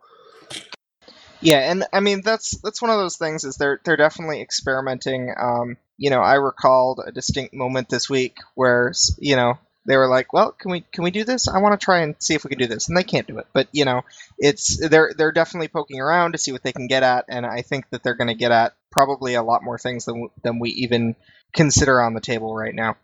Yeah, 1.42 1.72
and 1.72 1.86
I 1.94 2.00
mean 2.00 2.22
that's 2.22 2.60
that's 2.62 2.82
one 2.82 2.92
of 2.92 2.98
those 2.98 3.18
things 3.18 3.44
is 3.44 3.58
they're 3.58 3.80
they're 3.84 3.98
definitely 3.98 4.42
experimenting. 4.42 5.34
Um, 5.40 5.78
you 5.98 6.10
know, 6.10 6.22
I 6.22 6.36
recalled 6.36 7.02
a 7.06 7.12
distinct 7.12 7.54
moment 7.54 7.90
this 7.90 8.10
week 8.10 8.38
where 8.56 8.94
you 9.18 9.36
know 9.36 9.58
they 9.88 9.98
were 9.98 10.08
like, 10.08 10.34
"Well, 10.34 10.52
can 10.52 10.70
we 10.70 10.82
can 10.82 11.04
we 11.04 11.12
do 11.12 11.24
this? 11.24 11.48
I 11.48 11.60
want 11.60 11.80
to 11.80 11.84
try 11.84 12.02
and 12.02 12.16
see 12.20 12.36
if 12.36 12.44
we 12.44 12.50
can 12.50 12.60
do 12.60 12.68
this," 12.68 12.88
and 12.88 12.98
they 12.98 13.04
can't 13.04 13.26
do 13.26 13.40
it. 13.40 13.48
But 13.54 13.70
you 13.72 13.86
know, 13.86 14.04
it's 14.38 14.78
they're 14.88 15.14
they're 15.18 15.32
definitely 15.32 15.70
poking 15.70 16.00
around 16.00 16.34
to 16.34 16.38
see 16.38 16.52
what 16.52 16.62
they 16.62 16.74
can 16.74 16.88
get 16.88 17.04
at, 17.04 17.26
and 17.30 17.46
I 17.46 17.62
think 17.62 17.90
that 17.90 18.04
they're 18.04 18.14
going 18.14 18.28
to 18.28 18.36
get 18.36 18.52
at 18.52 18.74
probably 18.92 19.34
a 19.34 19.44
lot 19.44 19.64
more 19.64 19.80
things 19.80 20.06
than 20.06 20.30
than 20.44 20.60
we 20.60 20.70
even 20.72 21.16
consider 21.54 22.02
on 22.02 22.14
the 22.14 22.22
table 22.22 22.56
right 22.56 22.76
now. 22.76 22.98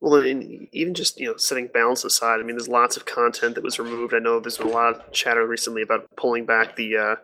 Well, 0.00 0.24
even 0.26 0.94
just 0.94 1.18
you 1.18 1.28
know 1.28 1.36
setting 1.36 1.68
balance 1.68 2.04
aside, 2.04 2.40
I 2.40 2.42
mean, 2.42 2.56
there's 2.56 2.68
lots 2.68 2.96
of 2.96 3.06
content 3.06 3.54
that 3.54 3.64
was 3.64 3.78
removed. 3.78 4.14
I 4.14 4.18
know 4.18 4.40
there's 4.40 4.58
been 4.58 4.68
a 4.68 4.70
lot 4.70 4.94
of 4.94 5.12
chatter 5.12 5.46
recently 5.46 5.82
about 5.82 6.08
pulling 6.16 6.46
back 6.46 6.76
the 6.76 6.96
uh, 6.96 7.16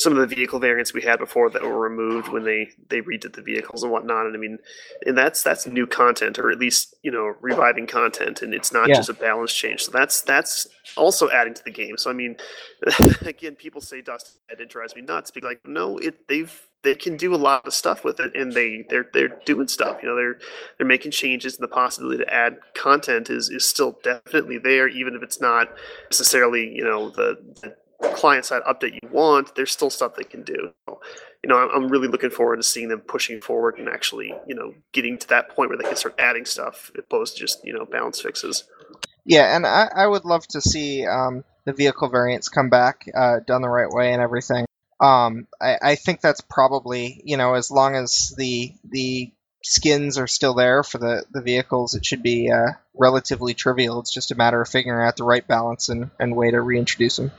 some 0.00 0.12
of 0.16 0.18
the 0.18 0.34
vehicle 0.34 0.58
variants 0.58 0.94
we 0.94 1.02
had 1.02 1.18
before 1.18 1.50
that 1.50 1.62
were 1.62 1.78
removed 1.78 2.28
when 2.28 2.44
they 2.44 2.70
they 2.88 3.00
redid 3.02 3.34
the 3.34 3.42
vehicles 3.42 3.82
and 3.82 3.92
whatnot. 3.92 4.26
And 4.26 4.34
I 4.34 4.38
mean, 4.38 4.58
and 5.04 5.16
that's 5.16 5.42
that's 5.42 5.66
new 5.66 5.86
content, 5.86 6.38
or 6.38 6.50
at 6.50 6.58
least 6.58 6.94
you 7.02 7.10
know 7.10 7.34
reviving 7.40 7.86
content, 7.86 8.42
and 8.42 8.54
it's 8.54 8.72
not 8.72 8.88
Yeah. 8.88 8.94
just 8.94 9.10
a 9.10 9.14
balance 9.14 9.52
change. 9.52 9.82
So 9.84 9.92
that's 9.92 10.22
that's 10.22 10.66
also 10.96 11.30
adding 11.30 11.54
to 11.54 11.64
the 11.64 11.70
game. 11.70 11.98
So 11.98 12.10
I 12.10 12.14
mean, 12.14 12.36
again, 13.26 13.56
people 13.56 13.80
say 13.80 14.00
Dust 14.00 14.38
it 14.48 14.68
drives 14.68 14.94
me 14.96 15.02
nuts. 15.02 15.30
Be 15.30 15.40
like, 15.40 15.60
no, 15.66 15.98
it 15.98 16.26
they've 16.28 16.52
they 16.82 16.94
can 16.94 17.16
do 17.16 17.34
a 17.34 17.36
lot 17.36 17.66
of 17.66 17.74
stuff 17.74 18.04
with 18.04 18.20
it, 18.20 18.34
and 18.34 18.52
they 18.52 18.84
they're 18.88 19.06
they're 19.12 19.38
doing 19.44 19.68
stuff. 19.68 19.98
You 20.02 20.08
know, 20.08 20.16
they're 20.16 20.38
they're 20.78 20.86
making 20.86 21.10
changes, 21.10 21.56
and 21.56 21.62
the 21.64 21.68
possibility 21.68 22.24
to 22.24 22.32
add 22.32 22.56
content 22.74 23.28
is 23.30 23.50
is 23.50 23.68
still 23.68 23.98
definitely 24.02 24.58
there, 24.58 24.88
even 24.88 25.14
if 25.14 25.22
it's 25.22 25.40
not 25.40 25.68
necessarily 26.10 26.68
you 26.74 26.84
know 26.84 27.10
the, 27.10 27.36
the 27.62 27.76
client 28.14 28.44
side 28.44 28.62
update 28.62 28.94
you 28.94 29.08
want. 29.10 29.54
There's 29.54 29.72
still 29.72 29.90
stuff 29.90 30.14
they 30.16 30.24
can 30.24 30.42
do. 30.42 30.72
So, 30.88 31.00
you 31.42 31.48
know, 31.48 31.56
I'm, 31.56 31.88
really 31.88 32.08
looking 32.08 32.30
forward 32.30 32.56
to 32.56 32.62
seeing 32.62 32.88
them 32.88 33.00
pushing 33.00 33.40
forward 33.40 33.78
and 33.78 33.88
actually 33.88 34.32
you 34.46 34.54
know 34.54 34.74
getting 34.92 35.18
to 35.18 35.28
that 35.28 35.48
point 35.50 35.70
where 35.70 35.78
they 35.78 35.84
can 35.84 35.96
start 35.96 36.14
adding 36.18 36.44
stuff, 36.44 36.90
opposed 36.96 37.34
to 37.34 37.40
just 37.40 37.64
you 37.64 37.72
know 37.72 37.84
balance 37.84 38.20
fixes. 38.20 38.64
Yeah, 39.24 39.54
and 39.54 39.66
I, 39.66 39.88
I 39.94 40.06
would 40.06 40.24
love 40.24 40.46
to 40.48 40.60
see 40.60 41.06
um, 41.06 41.44
the 41.64 41.72
vehicle 41.72 42.08
variants 42.08 42.48
come 42.48 42.70
back 42.70 43.04
uh, 43.14 43.40
done 43.46 43.62
the 43.62 43.68
right 43.68 43.90
way 43.90 44.12
and 44.12 44.22
everything. 44.22 44.66
Um, 45.00 45.46
I, 45.60 45.78
I 45.82 45.94
think 45.94 46.20
that's 46.20 46.42
probably 46.42 47.20
you 47.24 47.36
know 47.36 47.54
as 47.54 47.70
long 47.70 47.96
as 47.96 48.34
the 48.36 48.72
the 48.84 49.32
skins 49.62 50.18
are 50.18 50.26
still 50.26 50.54
there 50.54 50.82
for 50.82 50.98
the, 50.98 51.24
the 51.32 51.42
vehicles, 51.42 51.94
it 51.94 52.04
should 52.04 52.22
be 52.22 52.50
uh, 52.50 52.72
relatively 52.94 53.54
trivial. 53.54 54.00
It's 54.00 54.12
just 54.12 54.30
a 54.30 54.34
matter 54.34 54.60
of 54.60 54.68
figuring 54.68 55.06
out 55.06 55.16
the 55.16 55.24
right 55.24 55.46
balance 55.46 55.88
and, 55.88 56.10
and 56.18 56.36
way 56.36 56.50
to 56.50 56.60
reintroduce 56.60 57.16
them. 57.16 57.30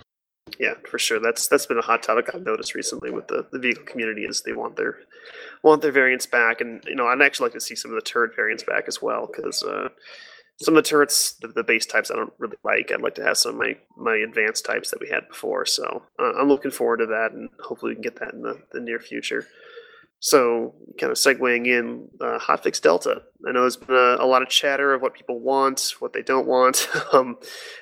Yeah, 0.61 0.75
for 0.87 0.99
sure. 0.99 1.19
That's 1.19 1.47
that's 1.47 1.65
been 1.65 1.79
a 1.79 1.81
hot 1.81 2.03
topic 2.03 2.29
I've 2.31 2.45
noticed 2.45 2.75
recently 2.75 3.09
with 3.09 3.27
the, 3.27 3.47
the 3.51 3.57
vehicle 3.57 3.83
community 3.83 4.25
is 4.25 4.43
they 4.43 4.53
want 4.53 4.75
their 4.75 4.99
want 5.63 5.81
their 5.81 5.91
variants 5.91 6.27
back, 6.27 6.61
and 6.61 6.83
you 6.85 6.93
know 6.93 7.07
I'd 7.07 7.19
actually 7.19 7.45
like 7.45 7.53
to 7.53 7.59
see 7.59 7.73
some 7.73 7.89
of 7.89 7.95
the 7.95 8.07
turret 8.07 8.35
variants 8.35 8.61
back 8.61 8.83
as 8.87 9.01
well 9.01 9.25
because 9.25 9.63
uh, 9.63 9.89
some 10.61 10.77
of 10.77 10.83
the 10.83 10.87
turrets, 10.87 11.33
the, 11.41 11.47
the 11.47 11.63
base 11.63 11.87
types, 11.87 12.11
I 12.11 12.15
don't 12.15 12.31
really 12.37 12.57
like. 12.63 12.91
I'd 12.91 13.01
like 13.01 13.15
to 13.15 13.23
have 13.23 13.37
some 13.37 13.53
of 13.53 13.57
my 13.57 13.75
my 13.97 14.17
advanced 14.17 14.63
types 14.63 14.91
that 14.91 15.01
we 15.01 15.09
had 15.09 15.27
before. 15.27 15.65
So 15.65 16.03
uh, 16.19 16.33
I'm 16.39 16.47
looking 16.47 16.69
forward 16.69 16.97
to 16.97 17.07
that, 17.07 17.31
and 17.31 17.49
hopefully 17.63 17.93
we 17.93 17.95
can 17.95 18.03
get 18.03 18.19
that 18.19 18.35
in 18.35 18.43
the, 18.43 18.61
the 18.71 18.81
near 18.81 18.99
future. 18.99 19.47
So, 20.23 20.75
kind 20.99 21.11
of 21.11 21.17
segueing 21.17 21.65
in, 21.65 22.07
uh, 22.21 22.37
Hotfix 22.37 22.79
Delta. 22.79 23.23
I 23.47 23.51
know 23.51 23.61
there's 23.61 23.75
been 23.75 23.95
a, 23.95 24.23
a 24.23 24.27
lot 24.27 24.43
of 24.43 24.49
chatter 24.49 24.93
of 24.93 25.01
what 25.01 25.15
people 25.15 25.39
want, 25.39 25.95
what 25.97 26.13
they 26.13 26.21
don't 26.21 26.45
want. 26.45 26.87
um, 27.13 27.37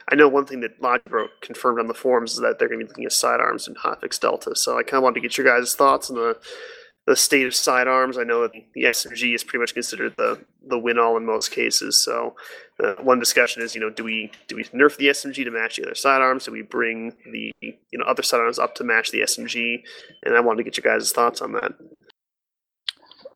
I 0.09 0.15
know 0.15 0.29
one 0.29 0.45
thing 0.45 0.61
that 0.61 0.81
Logibro 0.81 1.27
confirmed 1.41 1.81
on 1.81 1.87
the 1.87 1.93
forums 1.93 2.31
is 2.31 2.39
that 2.39 2.57
they're 2.57 2.69
going 2.69 2.79
to 2.79 2.85
be 2.85 2.87
looking 2.87 3.03
at 3.03 3.11
sidearms 3.11 3.67
in 3.67 3.75
Hotfix 3.75 4.17
Delta. 4.17 4.55
So, 4.55 4.79
I 4.79 4.83
kind 4.83 4.99
of 4.99 5.03
wanted 5.03 5.15
to 5.15 5.21
get 5.21 5.37
your 5.37 5.47
guys' 5.47 5.75
thoughts 5.75 6.09
on 6.09 6.15
the 6.15 6.37
the 7.09 7.15
state 7.15 7.47
of 7.47 7.55
sidearms. 7.55 8.17
I 8.17 8.23
know 8.23 8.43
that 8.43 8.51
the 8.73 8.83
SMG 8.83 9.33
is 9.33 9.43
pretty 9.43 9.59
much 9.59 9.73
considered 9.73 10.13
the 10.17 10.45
the 10.65 10.77
win 10.77 10.99
all 10.99 11.17
in 11.17 11.25
most 11.25 11.51
cases. 11.51 12.01
So, 12.01 12.35
uh, 12.81 12.93
one 13.01 13.19
discussion 13.19 13.63
is, 13.63 13.73
you 13.75 13.81
know, 13.81 13.89
do 13.89 14.03
we 14.03 14.31
do 14.47 14.55
we 14.55 14.63
nerf 14.65 14.95
the 14.95 15.07
SMG 15.07 15.43
to 15.43 15.51
match 15.51 15.75
the 15.75 15.83
other 15.83 15.95
sidearms? 15.95 16.45
Do 16.45 16.51
we 16.51 16.61
bring 16.61 17.17
the 17.31 17.51
you 17.61 17.97
know 17.97 18.05
other 18.05 18.23
sidearms 18.23 18.59
up 18.59 18.75
to 18.75 18.85
match 18.85 19.11
the 19.11 19.21
SMG? 19.21 19.81
And 20.23 20.35
I 20.35 20.39
wanted 20.39 20.57
to 20.57 20.63
get 20.63 20.77
your 20.77 20.93
guys' 20.93 21.11
thoughts 21.11 21.41
on 21.41 21.51
that. 21.53 21.73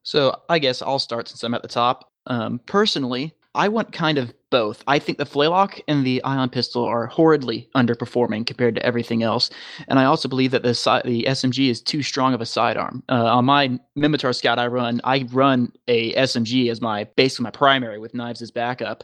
So 0.03 0.39
I 0.50 0.60
guess 0.60 0.81
I'll 0.81 1.00
start 1.00 1.27
since 1.27 1.43
I'm 1.43 1.53
at 1.53 1.62
the 1.62 1.67
top. 1.67 2.10
Um, 2.27 2.60
personally, 2.65 3.33
I 3.55 3.67
want 3.67 3.91
kind 3.91 4.17
of 4.17 4.33
both. 4.50 4.83
I 4.88 4.98
think 5.00 5.17
the 5.17 5.25
Flaylock 5.25 5.79
and 5.88 6.05
the 6.05 6.24
Ion 6.24 6.50
Pistol 6.50 6.83
are 6.86 7.05
horridly 7.05 7.69
underperforming 7.75 8.45
compared 8.45 8.75
to 8.75 8.86
everything 8.86 9.22
else, 9.22 9.50
and 9.88 10.00
I 10.00 10.05
also 10.05 10.27
believe 10.27 10.51
that 10.51 10.63
the 10.63 11.01
the 11.05 11.24
SMG 11.24 11.69
is 11.69 11.81
too 11.81 12.01
strong 12.01 12.33
of 12.33 12.41
a 12.41 12.45
sidearm. 12.45 13.03
Uh, 13.10 13.25
on 13.25 13.45
my 13.45 13.79
Minmatar 13.98 14.33
Scout 14.33 14.57
I 14.60 14.67
run, 14.67 15.01
I 15.03 15.27
run 15.31 15.72
a 15.88 16.13
SMG 16.13 16.72
as 16.72 16.81
my 16.81 17.03
basically 17.15 17.43
my 17.43 17.51
primary 17.51 18.00
with 18.00 18.15
knives 18.15 18.41
as 18.41 18.50
backup, 18.50 19.03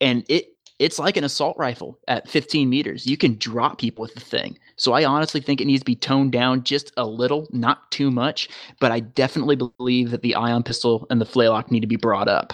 and 0.00 0.24
it 0.28 0.46
it's 0.78 0.98
like 0.98 1.16
an 1.16 1.24
assault 1.24 1.56
rifle 1.58 1.98
at 2.06 2.28
15 2.28 2.68
meters. 2.68 3.06
You 3.06 3.16
can 3.16 3.36
drop 3.36 3.78
people 3.78 4.02
with 4.02 4.14
the 4.14 4.20
thing. 4.20 4.58
So 4.76 4.92
I 4.92 5.04
honestly 5.04 5.40
think 5.40 5.60
it 5.60 5.66
needs 5.66 5.80
to 5.80 5.86
be 5.86 5.96
toned 5.96 6.32
down 6.32 6.62
just 6.62 6.92
a 6.96 7.04
little, 7.04 7.48
not 7.50 7.90
too 7.90 8.10
much. 8.10 8.48
But 8.80 8.92
I 8.92 9.00
definitely 9.00 9.56
believe 9.56 10.10
that 10.12 10.22
the 10.22 10.36
ion 10.36 10.62
pistol 10.62 11.06
and 11.10 11.20
the 11.20 11.26
flaylock 11.26 11.70
need 11.70 11.80
to 11.80 11.86
be 11.86 11.96
brought 11.96 12.28
up. 12.28 12.52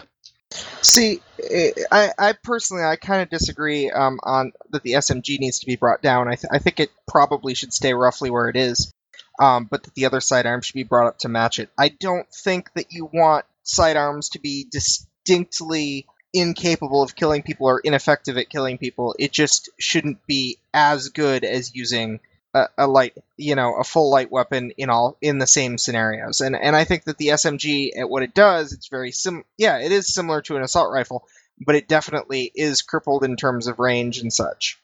See, 0.83 1.21
eh, 1.51 1.71
I, 1.91 2.11
I 2.19 2.35
personally, 2.43 2.85
I 2.85 2.97
kind 2.97 3.23
of 3.23 3.29
disagree 3.29 3.91
um, 3.91 4.19
on 4.23 4.53
that 4.71 4.83
the 4.83 4.93
SMG 4.93 5.39
needs 5.39 5.59
to 5.61 5.67
be 5.67 5.77
brought 5.77 6.01
down. 6.01 6.29
I, 6.29 6.37
th- 6.37 6.51
I 6.53 6.59
think 6.59 6.81
it 6.81 6.91
probably 7.09 7.55
should 7.55 7.73
stay 7.73 7.93
roughly 7.93 8.31
where 8.31 8.49
it 8.49 8.57
is, 8.57 8.93
um, 9.41 9.67
but 9.69 9.83
that 9.83 9.95
the 9.95 10.07
other 10.07 10.21
sidearm 10.21 10.63
should 10.63 10.75
be 10.75 10.85
brought 10.85 11.09
up 11.09 11.19
to 11.19 11.29
match 11.29 11.59
it. 11.59 11.71
I 11.77 11.89
don't 11.89 12.29
think 12.33 12.73
that 12.75 12.93
you 12.93 13.11
want 13.13 13.47
sidearms 13.65 14.29
to 14.31 14.39
be 14.39 14.67
distinctly 14.71 16.07
incapable 16.35 17.01
of 17.01 17.15
killing 17.15 17.43
people 17.43 17.67
or 17.67 17.81
ineffective 17.81 18.37
at 18.37 18.51
killing 18.51 18.77
people. 18.77 19.15
It 19.19 19.33
just 19.33 19.71
shouldn't 19.79 20.27
be 20.27 20.59
as 20.75 21.09
good 21.09 21.45
as 21.45 21.75
using 21.75 22.21
a, 22.53 22.69
a 22.77 22.87
light, 22.87 23.17
you 23.37 23.55
know, 23.55 23.77
a 23.77 23.85
full 23.85 24.11
light 24.11 24.31
weapon 24.31 24.73
in 24.77 24.91
all 24.91 25.17
in 25.23 25.39
the 25.39 25.47
same 25.47 25.79
scenarios. 25.79 26.41
And 26.41 26.57
and 26.57 26.77
I 26.77 26.85
think 26.85 27.05
that 27.05 27.19
the 27.19 27.29
SMG 27.29 27.97
at 27.97 28.11
what 28.11 28.23
it 28.23 28.35
does, 28.35 28.73
it's 28.73 28.89
very 28.89 29.13
sim. 29.13 29.45
Yeah, 29.57 29.79
it 29.79 29.93
is 29.93 30.13
similar 30.13 30.43
to 30.43 30.57
an 30.57 30.63
assault 30.63 30.93
rifle, 30.93 31.25
but 31.65 31.77
it 31.77 31.89
definitely 31.89 32.51
is 32.55 32.83
crippled 32.83 33.25
in 33.25 33.37
terms 33.37 33.67
of 33.67 33.79
range 33.79 34.19
and 34.19 34.33
such. 34.33 34.79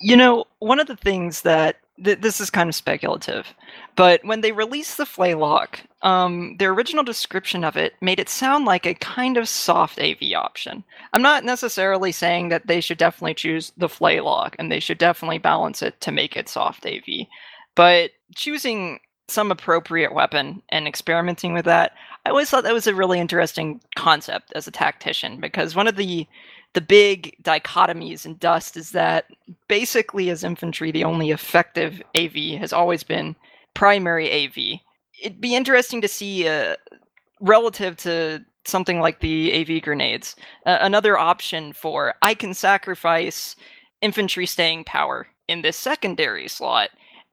You 0.00 0.16
know, 0.16 0.44
one 0.58 0.80
of 0.80 0.86
the 0.86 0.96
things 0.96 1.42
that 1.42 1.76
th- 2.02 2.20
this 2.20 2.40
is 2.40 2.50
kind 2.50 2.68
of 2.68 2.74
speculative, 2.74 3.46
but 3.96 4.24
when 4.24 4.42
they 4.42 4.52
released 4.52 4.96
the 4.98 5.06
Flaylock, 5.06 5.80
um, 6.04 6.56
their 6.58 6.70
original 6.70 7.02
description 7.02 7.64
of 7.64 7.76
it 7.76 7.94
made 8.00 8.20
it 8.20 8.28
sound 8.28 8.66
like 8.66 8.86
a 8.86 8.94
kind 8.94 9.36
of 9.36 9.48
soft 9.48 9.98
AV 9.98 10.34
option. 10.36 10.84
I'm 11.14 11.22
not 11.22 11.44
necessarily 11.44 12.12
saying 12.12 12.50
that 12.50 12.66
they 12.66 12.80
should 12.80 12.98
definitely 12.98 13.34
choose 13.34 13.72
the 13.78 13.88
Flaylock 13.88 14.54
and 14.58 14.70
they 14.70 14.80
should 14.80 14.98
definitely 14.98 15.38
balance 15.38 15.82
it 15.82 16.00
to 16.02 16.12
make 16.12 16.36
it 16.36 16.48
soft 16.48 16.86
AV, 16.86 17.26
but 17.74 18.10
choosing 18.36 19.00
some 19.28 19.50
appropriate 19.50 20.14
weapon 20.14 20.62
and 20.68 20.86
experimenting 20.86 21.54
with 21.54 21.64
that, 21.64 21.92
I 22.26 22.30
always 22.30 22.50
thought 22.50 22.64
that 22.64 22.74
was 22.74 22.86
a 22.86 22.94
really 22.94 23.18
interesting 23.18 23.80
concept 23.96 24.52
as 24.54 24.66
a 24.66 24.70
tactician 24.70 25.40
because 25.40 25.74
one 25.74 25.88
of 25.88 25.96
the 25.96 26.26
the 26.74 26.80
big 26.80 27.36
dichotomies 27.42 28.26
in 28.26 28.36
Dust 28.38 28.76
is 28.76 28.90
that 28.90 29.26
basically, 29.68 30.28
as 30.28 30.42
infantry, 30.42 30.90
the 30.90 31.04
only 31.04 31.30
effective 31.30 32.02
AV 32.16 32.58
has 32.58 32.72
always 32.72 33.04
been 33.04 33.36
primary 33.74 34.28
AV. 34.30 34.80
It'd 35.24 35.40
be 35.40 35.56
interesting 35.56 36.00
to 36.00 36.08
see, 36.08 36.46
uh, 36.46 36.76
relative 37.40 37.96
to 37.98 38.44
something 38.66 39.00
like 39.00 39.20
the 39.20 39.52
AV 39.52 39.82
grenades, 39.82 40.36
uh, 40.66 40.78
another 40.80 41.18
option 41.18 41.72
for 41.72 42.14
I 42.22 42.34
can 42.34 42.54
sacrifice 42.54 43.56
infantry 44.00 44.46
staying 44.46 44.84
power 44.84 45.26
in 45.48 45.62
this 45.62 45.76
secondary 45.76 46.48
slot 46.48 46.90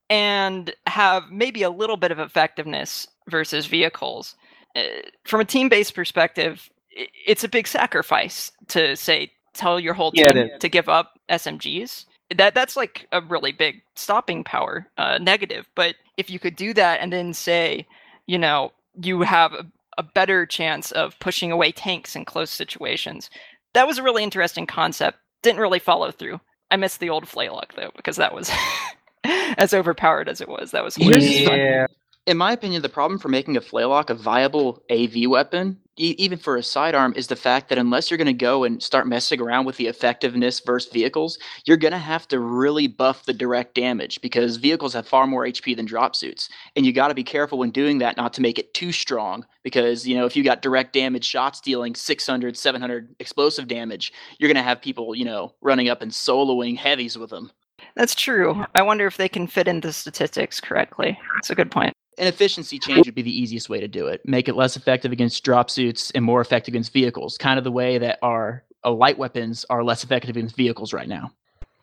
and 0.09 0.73
have 0.87 1.31
maybe 1.31 1.63
a 1.63 1.69
little 1.69 1.97
bit 1.97 2.11
of 2.11 2.19
effectiveness 2.19 3.07
versus 3.29 3.65
vehicles. 3.65 4.35
Uh, 4.75 4.81
from 5.25 5.41
a 5.41 5.45
team 5.45 5.69
based 5.69 5.95
perspective, 5.95 6.69
it's 6.91 7.43
a 7.43 7.49
big 7.49 7.67
sacrifice 7.67 8.51
to 8.67 8.95
say 8.95 9.31
tell 9.53 9.79
your 9.79 9.93
whole 9.93 10.11
team 10.11 10.25
is. 10.37 10.59
to 10.59 10.69
give 10.69 10.89
up 10.89 11.19
SMGs. 11.29 12.05
That 12.35 12.55
that's 12.55 12.75
like 12.75 13.07
a 13.11 13.21
really 13.21 13.51
big 13.51 13.81
stopping 13.95 14.43
power 14.43 14.87
uh, 14.97 15.17
negative. 15.17 15.67
But 15.75 15.95
if 16.17 16.29
you 16.29 16.39
could 16.39 16.55
do 16.55 16.73
that 16.73 16.99
and 17.01 17.11
then 17.11 17.33
say, 17.33 17.87
you 18.27 18.37
know, 18.37 18.71
you 19.01 19.21
have 19.21 19.53
a, 19.53 19.65
a 19.97 20.03
better 20.03 20.45
chance 20.45 20.91
of 20.91 21.17
pushing 21.19 21.51
away 21.51 21.71
tanks 21.71 22.15
in 22.15 22.25
close 22.25 22.49
situations, 22.49 23.29
that 23.73 23.87
was 23.87 23.97
a 23.97 24.03
really 24.03 24.23
interesting 24.23 24.65
concept. 24.65 25.17
Didn't 25.41 25.61
really 25.61 25.79
follow 25.79 26.11
through. 26.11 26.39
I 26.69 26.77
missed 26.77 26.99
the 26.99 27.09
old 27.09 27.27
Flaylock 27.27 27.75
though 27.75 27.91
because 27.95 28.15
that 28.17 28.33
was 28.33 28.51
as 29.57 29.73
overpowered 29.73 30.29
as 30.29 30.41
it 30.41 30.47
was. 30.47 30.71
That 30.71 30.83
was. 30.83 30.97
Yeah. 30.97 31.87
In 32.27 32.37
my 32.37 32.51
opinion, 32.51 32.81
the 32.83 32.89
problem 32.89 33.19
for 33.19 33.29
making 33.29 33.57
a 33.57 33.61
flaylock 33.61 34.09
a 34.09 34.13
viable 34.13 34.83
AV 34.91 35.27
weapon, 35.27 35.77
e- 36.01 36.15
even 36.17 36.37
for 36.37 36.57
a 36.57 36.63
sidearm, 36.63 37.13
is 37.15 37.27
the 37.27 37.35
fact 37.35 37.69
that 37.69 37.77
unless 37.77 38.09
you're 38.09 38.17
going 38.17 38.25
to 38.25 38.33
go 38.33 38.63
and 38.63 38.81
start 38.81 39.07
messing 39.07 39.39
around 39.39 39.65
with 39.65 39.77
the 39.77 39.87
effectiveness 39.87 40.59
versus 40.59 40.91
vehicles, 40.91 41.37
you're 41.65 41.77
going 41.77 41.91
to 41.91 41.97
have 41.97 42.27
to 42.29 42.39
really 42.39 42.87
buff 42.87 43.25
the 43.25 43.33
direct 43.33 43.75
damage 43.75 44.19
because 44.21 44.57
vehicles 44.57 44.93
have 44.93 45.07
far 45.07 45.27
more 45.27 45.45
HP 45.45 45.75
than 45.75 45.85
drop 45.85 46.15
suits. 46.15 46.49
And 46.75 46.85
you 46.85 46.91
got 46.91 47.09
to 47.09 47.13
be 47.13 47.23
careful 47.23 47.59
when 47.59 47.71
doing 47.71 47.99
that 47.99 48.17
not 48.17 48.33
to 48.33 48.41
make 48.41 48.57
it 48.57 48.73
too 48.73 48.91
strong 48.91 49.45
because, 49.63 50.07
you 50.07 50.15
know, 50.17 50.25
if 50.25 50.35
you 50.35 50.43
got 50.43 50.61
direct 50.61 50.93
damage 50.93 51.25
shots 51.25 51.61
dealing 51.61 51.95
600, 51.95 52.57
700 52.57 53.15
explosive 53.19 53.67
damage, 53.67 54.11
you're 54.39 54.49
going 54.49 54.55
to 54.55 54.63
have 54.63 54.81
people, 54.81 55.15
you 55.15 55.25
know, 55.25 55.53
running 55.61 55.89
up 55.89 56.01
and 56.01 56.11
soloing 56.11 56.75
heavies 56.75 57.17
with 57.17 57.29
them. 57.29 57.51
That's 57.95 58.15
true. 58.15 58.65
I 58.73 58.81
wonder 58.81 59.05
if 59.05 59.17
they 59.17 59.29
can 59.29 59.47
fit 59.47 59.67
into 59.67 59.91
statistics 59.91 60.61
correctly. 60.61 61.19
That's 61.35 61.49
a 61.49 61.55
good 61.55 61.71
point. 61.71 61.93
An 62.21 62.27
efficiency 62.27 62.77
change 62.77 63.07
would 63.07 63.15
be 63.15 63.23
the 63.23 63.35
easiest 63.41 63.67
way 63.67 63.79
to 63.79 63.87
do 63.87 64.05
it. 64.05 64.21
Make 64.25 64.47
it 64.47 64.55
less 64.55 64.77
effective 64.77 65.11
against 65.11 65.43
drop 65.43 65.71
suits 65.71 66.11
and 66.11 66.23
more 66.23 66.39
effective 66.39 66.73
against 66.73 66.93
vehicles, 66.93 67.35
kind 67.35 67.57
of 67.57 67.63
the 67.63 67.71
way 67.71 67.97
that 67.97 68.19
our 68.21 68.63
uh, 68.85 68.91
light 68.91 69.17
weapons 69.17 69.65
are 69.71 69.83
less 69.83 70.03
effective 70.03 70.29
against 70.29 70.55
vehicles 70.55 70.93
right 70.93 71.07
now. 71.07 71.31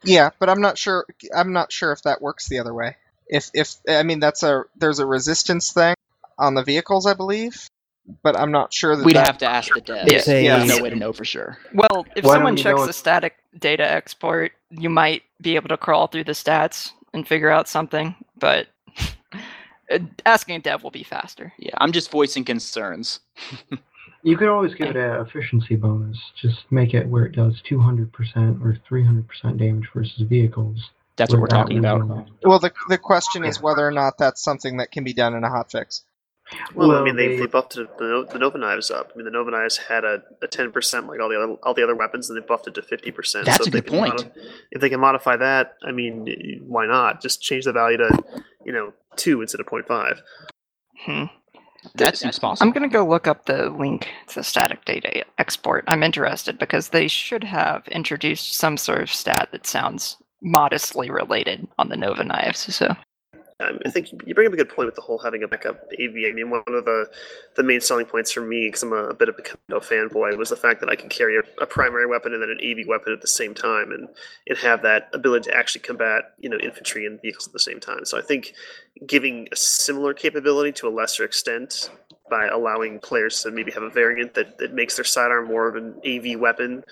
Yeah, 0.04 0.30
but 0.38 0.48
I'm 0.48 0.60
not 0.60 0.78
sure. 0.78 1.04
I'm 1.34 1.52
not 1.52 1.72
sure 1.72 1.90
if 1.90 2.02
that 2.02 2.22
works 2.22 2.48
the 2.48 2.60
other 2.60 2.72
way. 2.72 2.94
If 3.26 3.50
if 3.52 3.74
I 3.88 4.04
mean 4.04 4.20
that's 4.20 4.44
a 4.44 4.62
there's 4.76 5.00
a 5.00 5.06
resistance 5.06 5.72
thing 5.72 5.96
on 6.38 6.54
the 6.54 6.62
vehicles, 6.62 7.04
I 7.04 7.14
believe, 7.14 7.68
but 8.22 8.38
I'm 8.38 8.52
not 8.52 8.72
sure 8.72 8.94
that 8.94 9.04
We'd 9.04 9.16
that- 9.16 9.26
have 9.26 9.38
to 9.38 9.46
ask 9.46 9.74
the 9.74 9.80
devs. 9.80 10.08
Yeah, 10.08 10.20
Say- 10.20 10.46
There's 10.46 10.68
no 10.68 10.80
way 10.80 10.90
to 10.90 10.96
know 10.96 11.12
for 11.12 11.24
sure. 11.24 11.58
Well, 11.74 12.06
if 12.14 12.24
Why 12.24 12.34
someone 12.34 12.54
don't 12.54 12.58
you 12.58 12.64
go 12.64 12.76
checks 12.76 12.86
the 12.86 12.92
static 12.92 13.34
data 13.58 13.90
export, 13.90 14.52
you 14.70 14.88
might 14.88 15.24
be 15.40 15.56
able 15.56 15.68
to 15.70 15.76
crawl 15.76 16.06
through 16.06 16.24
the 16.24 16.32
stats 16.32 16.92
and 17.12 17.26
figure 17.26 17.50
out 17.50 17.66
something, 17.66 18.14
but 18.38 18.68
Uh, 19.90 19.98
asking 20.26 20.56
a 20.56 20.58
dev 20.60 20.82
will 20.82 20.90
be 20.90 21.02
faster. 21.02 21.52
Yeah, 21.58 21.70
I'm 21.78 21.92
just 21.92 22.10
voicing 22.10 22.44
concerns. 22.44 23.20
You 24.24 24.36
could 24.36 24.48
always 24.48 24.74
give 24.74 24.88
it 24.88 24.96
an 24.96 25.24
efficiency 25.24 25.76
bonus. 25.76 26.18
Just 26.42 26.64
make 26.72 26.92
it 26.92 27.06
where 27.06 27.24
it 27.24 27.32
does 27.36 27.62
200% 27.70 28.10
or 28.60 28.76
300% 28.90 29.58
damage 29.58 29.88
versus 29.94 30.20
vehicles. 30.28 30.90
That's 31.14 31.32
what 31.32 31.40
we're 31.40 31.46
talking 31.46 31.78
about. 31.78 32.00
losing. 32.00 32.26
Well, 32.42 32.58
the 32.58 32.72
the 32.88 32.98
question 32.98 33.44
is 33.44 33.62
whether 33.62 33.86
or 33.86 33.92
not 33.92 34.18
that's 34.18 34.42
something 34.42 34.76
that 34.78 34.90
can 34.90 35.04
be 35.04 35.12
done 35.12 35.34
in 35.34 35.44
a 35.44 35.48
hotfix. 35.48 36.02
Well, 36.74 36.92
I 36.92 37.04
mean, 37.04 37.14
they, 37.14 37.28
they- 37.28 37.36
they 37.40 37.46
buffed 37.46 37.74
the, 37.74 37.88
the, 37.98 38.26
the 38.32 38.38
Nova 38.40 38.58
Knives 38.58 38.90
up. 38.90 39.12
I 39.14 39.16
mean, 39.16 39.24
the 39.24 39.30
Nova 39.30 39.50
Knives 39.52 39.76
had 39.76 40.04
a, 40.04 40.22
a 40.42 40.48
10% 40.48 41.06
like 41.06 41.20
all 41.20 41.28
the 41.28 41.36
other 41.40 41.52
all 41.62 41.74
the 41.74 41.84
other 41.84 41.94
weapons, 41.94 42.28
and 42.28 42.36
they 42.36 42.44
buffed 42.44 42.66
it 42.66 42.74
to 42.74 42.82
50%. 42.82 43.44
That's 43.44 43.58
so 43.58 43.68
a 43.68 43.70
good 43.70 43.86
point. 43.86 44.16
modi- 44.16 44.30
if 44.72 44.80
they 44.80 44.88
can 44.90 44.98
modify 45.00 45.36
that, 45.36 45.76
I 45.86 45.92
mean, 45.92 46.64
why 46.66 46.86
not? 46.86 47.22
Just 47.22 47.40
change 47.40 47.66
the 47.66 47.72
value 47.72 47.98
to, 47.98 48.24
you 48.68 48.74
know, 48.74 48.92
2 49.16 49.40
instead 49.40 49.60
of 49.60 49.66
0.5. 49.66 50.20
Hmm. 51.00 51.24
That 51.94 52.18
seems 52.18 52.38
possible. 52.38 52.66
I'm 52.66 52.72
gonna 52.72 52.88
go 52.88 53.06
look 53.06 53.26
up 53.26 53.46
the 53.46 53.70
link 53.70 54.08
to 54.28 54.44
static 54.44 54.84
data 54.84 55.24
export. 55.38 55.84
I'm 55.88 56.02
interested 56.02 56.58
because 56.58 56.90
they 56.90 57.08
should 57.08 57.44
have 57.44 57.88
introduced 57.88 58.56
some 58.56 58.76
sort 58.76 59.00
of 59.00 59.10
stat 59.10 59.48
that 59.52 59.66
sounds 59.66 60.18
modestly 60.42 61.08
related 61.08 61.66
on 61.78 61.88
the 61.88 61.96
Nova 61.96 62.24
knives. 62.24 62.74
So 62.74 62.94
Um, 63.60 63.80
I 63.84 63.90
think 63.90 64.12
you 64.24 64.34
bring 64.34 64.46
up 64.46 64.52
a 64.52 64.56
good 64.56 64.68
point 64.68 64.86
with 64.86 64.94
the 64.94 65.00
whole 65.00 65.18
having 65.18 65.42
a 65.42 65.48
backup 65.48 65.82
AV. 65.92 66.14
I 66.28 66.32
mean, 66.32 66.48
one 66.48 66.62
of 66.68 66.84
the 66.84 67.10
the 67.56 67.64
main 67.64 67.80
selling 67.80 68.06
points 68.06 68.30
for 68.30 68.40
me, 68.40 68.68
because 68.68 68.84
I'm 68.84 68.92
a, 68.92 69.08
a 69.08 69.14
bit 69.14 69.28
of 69.28 69.34
a 69.70 69.80
fanboy, 69.80 70.36
was 70.38 70.50
the 70.50 70.56
fact 70.56 70.78
that 70.80 70.88
I 70.88 70.94
can 70.94 71.08
carry 71.08 71.36
a, 71.36 71.42
a 71.60 71.66
primary 71.66 72.06
weapon 72.06 72.32
and 72.32 72.40
then 72.40 72.50
an 72.50 72.60
AV 72.62 72.86
weapon 72.86 73.12
at 73.12 73.20
the 73.20 73.26
same 73.26 73.54
time, 73.54 73.90
and 73.90 74.08
and 74.46 74.58
have 74.58 74.82
that 74.82 75.08
ability 75.12 75.50
to 75.50 75.56
actually 75.56 75.80
combat 75.80 76.34
you 76.38 76.48
know 76.48 76.58
infantry 76.58 77.04
and 77.04 77.20
vehicles 77.20 77.48
at 77.48 77.52
the 77.52 77.58
same 77.58 77.80
time. 77.80 78.04
So 78.04 78.16
I 78.16 78.22
think 78.22 78.54
giving 79.06 79.48
a 79.50 79.56
similar 79.56 80.14
capability 80.14 80.70
to 80.72 80.88
a 80.88 80.90
lesser 80.90 81.24
extent 81.24 81.90
by 82.30 82.46
allowing 82.46 83.00
players 83.00 83.42
to 83.42 83.50
maybe 83.50 83.72
have 83.72 83.82
a 83.82 83.90
variant 83.90 84.34
that, 84.34 84.58
that 84.58 84.72
makes 84.72 84.96
their 84.96 85.04
sidearm 85.04 85.48
more 85.48 85.68
of 85.68 85.76
an 85.76 86.00
AV 86.06 86.38
weapon. 86.38 86.84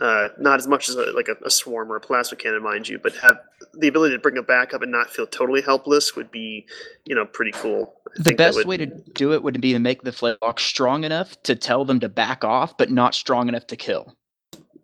Uh, 0.00 0.28
not 0.38 0.60
as 0.60 0.68
much 0.68 0.88
as 0.88 0.94
a, 0.94 1.10
like 1.12 1.26
a, 1.28 1.34
a 1.44 1.50
swarm 1.50 1.90
or 1.90 1.96
a 1.96 2.00
plasma 2.00 2.36
cannon, 2.36 2.62
mind 2.62 2.88
you, 2.88 2.98
but 2.98 3.12
have 3.16 3.38
the 3.74 3.88
ability 3.88 4.14
to 4.14 4.20
bring 4.20 4.38
a 4.38 4.42
backup 4.42 4.82
and 4.82 4.92
not 4.92 5.10
feel 5.10 5.26
totally 5.26 5.60
helpless 5.60 6.14
would 6.14 6.30
be, 6.30 6.64
you 7.04 7.14
know, 7.14 7.26
pretty 7.26 7.50
cool. 7.50 7.94
I 8.18 8.22
the 8.22 8.34
best 8.34 8.56
would- 8.56 8.66
way 8.68 8.76
to 8.76 8.86
do 8.86 9.32
it 9.32 9.42
would 9.42 9.60
be 9.60 9.72
to 9.72 9.80
make 9.80 10.02
the 10.02 10.12
flintlock 10.12 10.60
strong 10.60 11.02
enough 11.02 11.42
to 11.42 11.56
tell 11.56 11.84
them 11.84 11.98
to 12.00 12.08
back 12.08 12.44
off, 12.44 12.76
but 12.78 12.90
not 12.90 13.14
strong 13.14 13.48
enough 13.48 13.66
to 13.66 13.76
kill. 13.76 14.16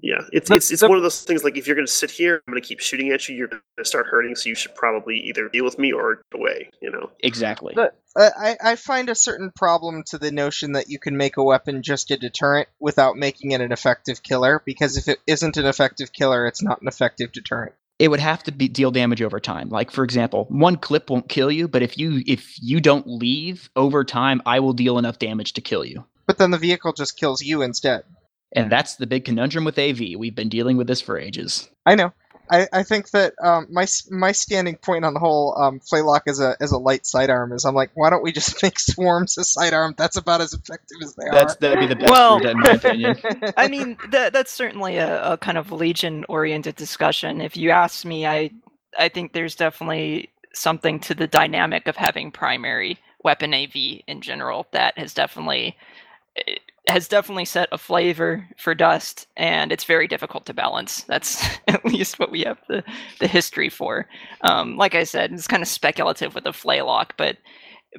Yeah, 0.03 0.21
it's 0.33 0.51
it's 0.51 0.71
it's 0.71 0.83
one 0.83 0.97
of 0.97 1.03
those 1.03 1.23
things 1.23 1.43
like 1.43 1.57
if 1.57 1.67
you're 1.67 1.77
going 1.77 1.87
to 1.87 1.93
sit 1.93 2.11
here, 2.11 2.43
I'm 2.47 2.53
going 2.53 2.63
to 2.63 2.67
keep 2.69 2.81
shooting 2.81 3.11
at 3.13 3.29
you. 3.29 3.37
You're 3.37 3.49
going 3.49 3.63
to 3.79 3.85
start 3.85 4.07
hurting, 4.07 4.35
so 4.37 4.49
you 4.49 4.55
should 4.55 4.75
probably 4.75 5.17
either 5.21 5.49
deal 5.49 5.65
with 5.65 5.79
me 5.79 5.93
or 5.93 6.17
get 6.31 6.41
away. 6.41 6.71
You 6.83 6.91
know. 6.91 7.11
Exactly. 7.21 7.73
But- 7.75 7.99
Uh, 8.15 8.31
I, 8.39 8.57
I 8.73 8.77
find 8.77 9.11
a 9.11 9.15
certain 9.15 9.51
problem 9.55 10.03
to 10.07 10.17
the 10.19 10.31
notion 10.33 10.73
that 10.73 10.89
you 10.89 10.99
can 10.99 11.17
make 11.19 11.37
a 11.37 11.43
weapon 11.45 11.83
just 11.83 12.11
a 12.11 12.17
deterrent 12.17 12.67
without 12.81 13.17
making 13.17 13.51
it 13.51 13.61
an 13.61 13.73
effective 13.73 14.23
killer, 14.23 14.63
because 14.65 14.97
if 14.97 15.07
it 15.09 15.19
isn't 15.27 15.59
an 15.59 15.67
effective 15.67 16.13
killer, 16.15 16.47
it's 16.47 16.63
not 16.63 16.81
an 16.81 16.89
effective 16.89 17.31
deterrent. 17.33 17.75
it 17.99 18.09
would 18.09 18.21
have 18.21 18.43
to 18.45 18.53
be 18.53 18.69
deal 18.69 18.91
damage 18.91 19.21
over 19.23 19.39
time. 19.41 19.69
Like 19.71 19.91
for 19.91 20.03
example, 20.05 20.47
one 20.51 20.77
clip 20.77 21.11
won't 21.11 21.29
kill 21.29 21.51
you, 21.51 21.69
but 21.69 21.83
if 21.83 21.99
you 21.99 22.23
if 22.27 22.55
you 22.63 22.81
don't 22.81 23.07
leave 23.07 23.69
over 23.77 24.05
time, 24.05 24.41
I 24.47 24.61
will 24.61 24.73
deal 24.75 24.99
enough 24.99 25.19
damage 25.19 25.53
to 25.55 25.61
kill 25.61 25.85
you. 25.85 26.05
But 26.27 26.39
then 26.39 26.51
the 26.51 26.59
vehicle 26.59 26.93
just 26.93 27.19
kills 27.19 27.43
you 27.43 27.63
instead. 27.63 28.03
And 28.53 28.71
that's 28.71 28.97
the 28.97 29.07
big 29.07 29.25
conundrum 29.25 29.65
with 29.65 29.79
AV. 29.79 30.01
We've 30.17 30.35
been 30.35 30.49
dealing 30.49 30.77
with 30.77 30.87
this 30.87 31.01
for 31.01 31.19
ages. 31.19 31.69
I 31.85 31.95
know. 31.95 32.13
I, 32.51 32.69
I 32.73 32.83
think 32.85 33.11
that 33.11 33.35
um, 33.43 33.67
my 33.71 33.87
my 34.11 34.33
standing 34.33 34.77
point 34.77 35.05
on 35.05 35.15
the 35.15 35.21
whole 35.21 35.57
um, 35.59 35.81
Flaylock 35.81 36.25
as 36.29 36.41
a 36.41 36.57
as 36.61 36.71
a 36.73 36.79
light 36.79 37.05
sidearm 37.05 37.53
is 37.53 37.65
I'm 37.65 37.75
like, 37.75 37.91
why 37.95 38.11
don't 38.11 38.23
we 38.23 38.33
just 38.33 38.63
make 38.63 38.79
swarms 38.79 39.37
a 39.39 39.45
sidearm? 39.45 39.95
That's 39.99 40.17
about 40.17 40.41
as 40.41 40.53
effective 40.53 40.99
as 41.03 41.15
they 41.17 41.25
That's 41.31 41.57
that'd 41.57 41.81
be 41.81 41.87
the 41.87 41.97
best 41.97 42.11
Well- 42.11 42.47
in 42.47 42.61
my 42.61 42.71
opinion. 42.71 43.17
I 43.57 43.69
mean, 43.69 43.97
that 44.11 44.33
that's 44.33 44.53
certainly 44.53 44.97
a, 44.97 45.33
a 45.33 45.39
kind 45.39 45.59
of 45.59 45.73
legion-oriented 45.73 46.77
discussion. 46.77 47.41
If 47.41 47.57
you 47.57 47.71
ask 47.71 48.05
me, 48.05 48.27
I 48.27 48.51
I 48.99 49.09
think 49.09 49.33
there's 49.33 49.57
definitely 49.57 50.31
something 50.55 51.01
to 51.01 51.15
the 51.15 51.27
dynamic 51.27 51.87
of 51.89 51.97
having 51.97 52.31
primary 52.31 52.99
weapon 53.23 53.53
AV 53.53 53.75
in 54.07 54.21
general 54.23 54.67
that 54.71 54.97
has 54.97 55.13
definitely 55.13 55.77
eh, 56.37 56.55
has 56.87 57.09
definitely 57.09 57.45
set 57.45 57.69
a 57.73 57.79
flavor 57.79 58.49
for 58.57 58.75
Dust, 58.75 59.27
and 59.37 59.73
it's 59.73 59.85
very 59.85 60.07
difficult 60.07 60.47
to 60.47 60.55
balance. 60.55 61.03
That's 61.03 61.45
at 61.69 61.85
least 61.85 62.19
what 62.19 62.31
we 62.31 62.43
have 62.43 62.59
the 62.69 62.85
the 63.21 63.27
history 63.27 63.69
for. 63.69 64.07
Um, 64.43 64.77
like 64.77 64.95
I 64.95 65.05
said, 65.05 65.33
it's 65.33 65.49
kind 65.49 65.63
of 65.63 65.69
speculative 65.69 66.35
with 66.35 66.45
the 66.45 66.53
flaylock, 66.53 67.17
but 67.17 67.39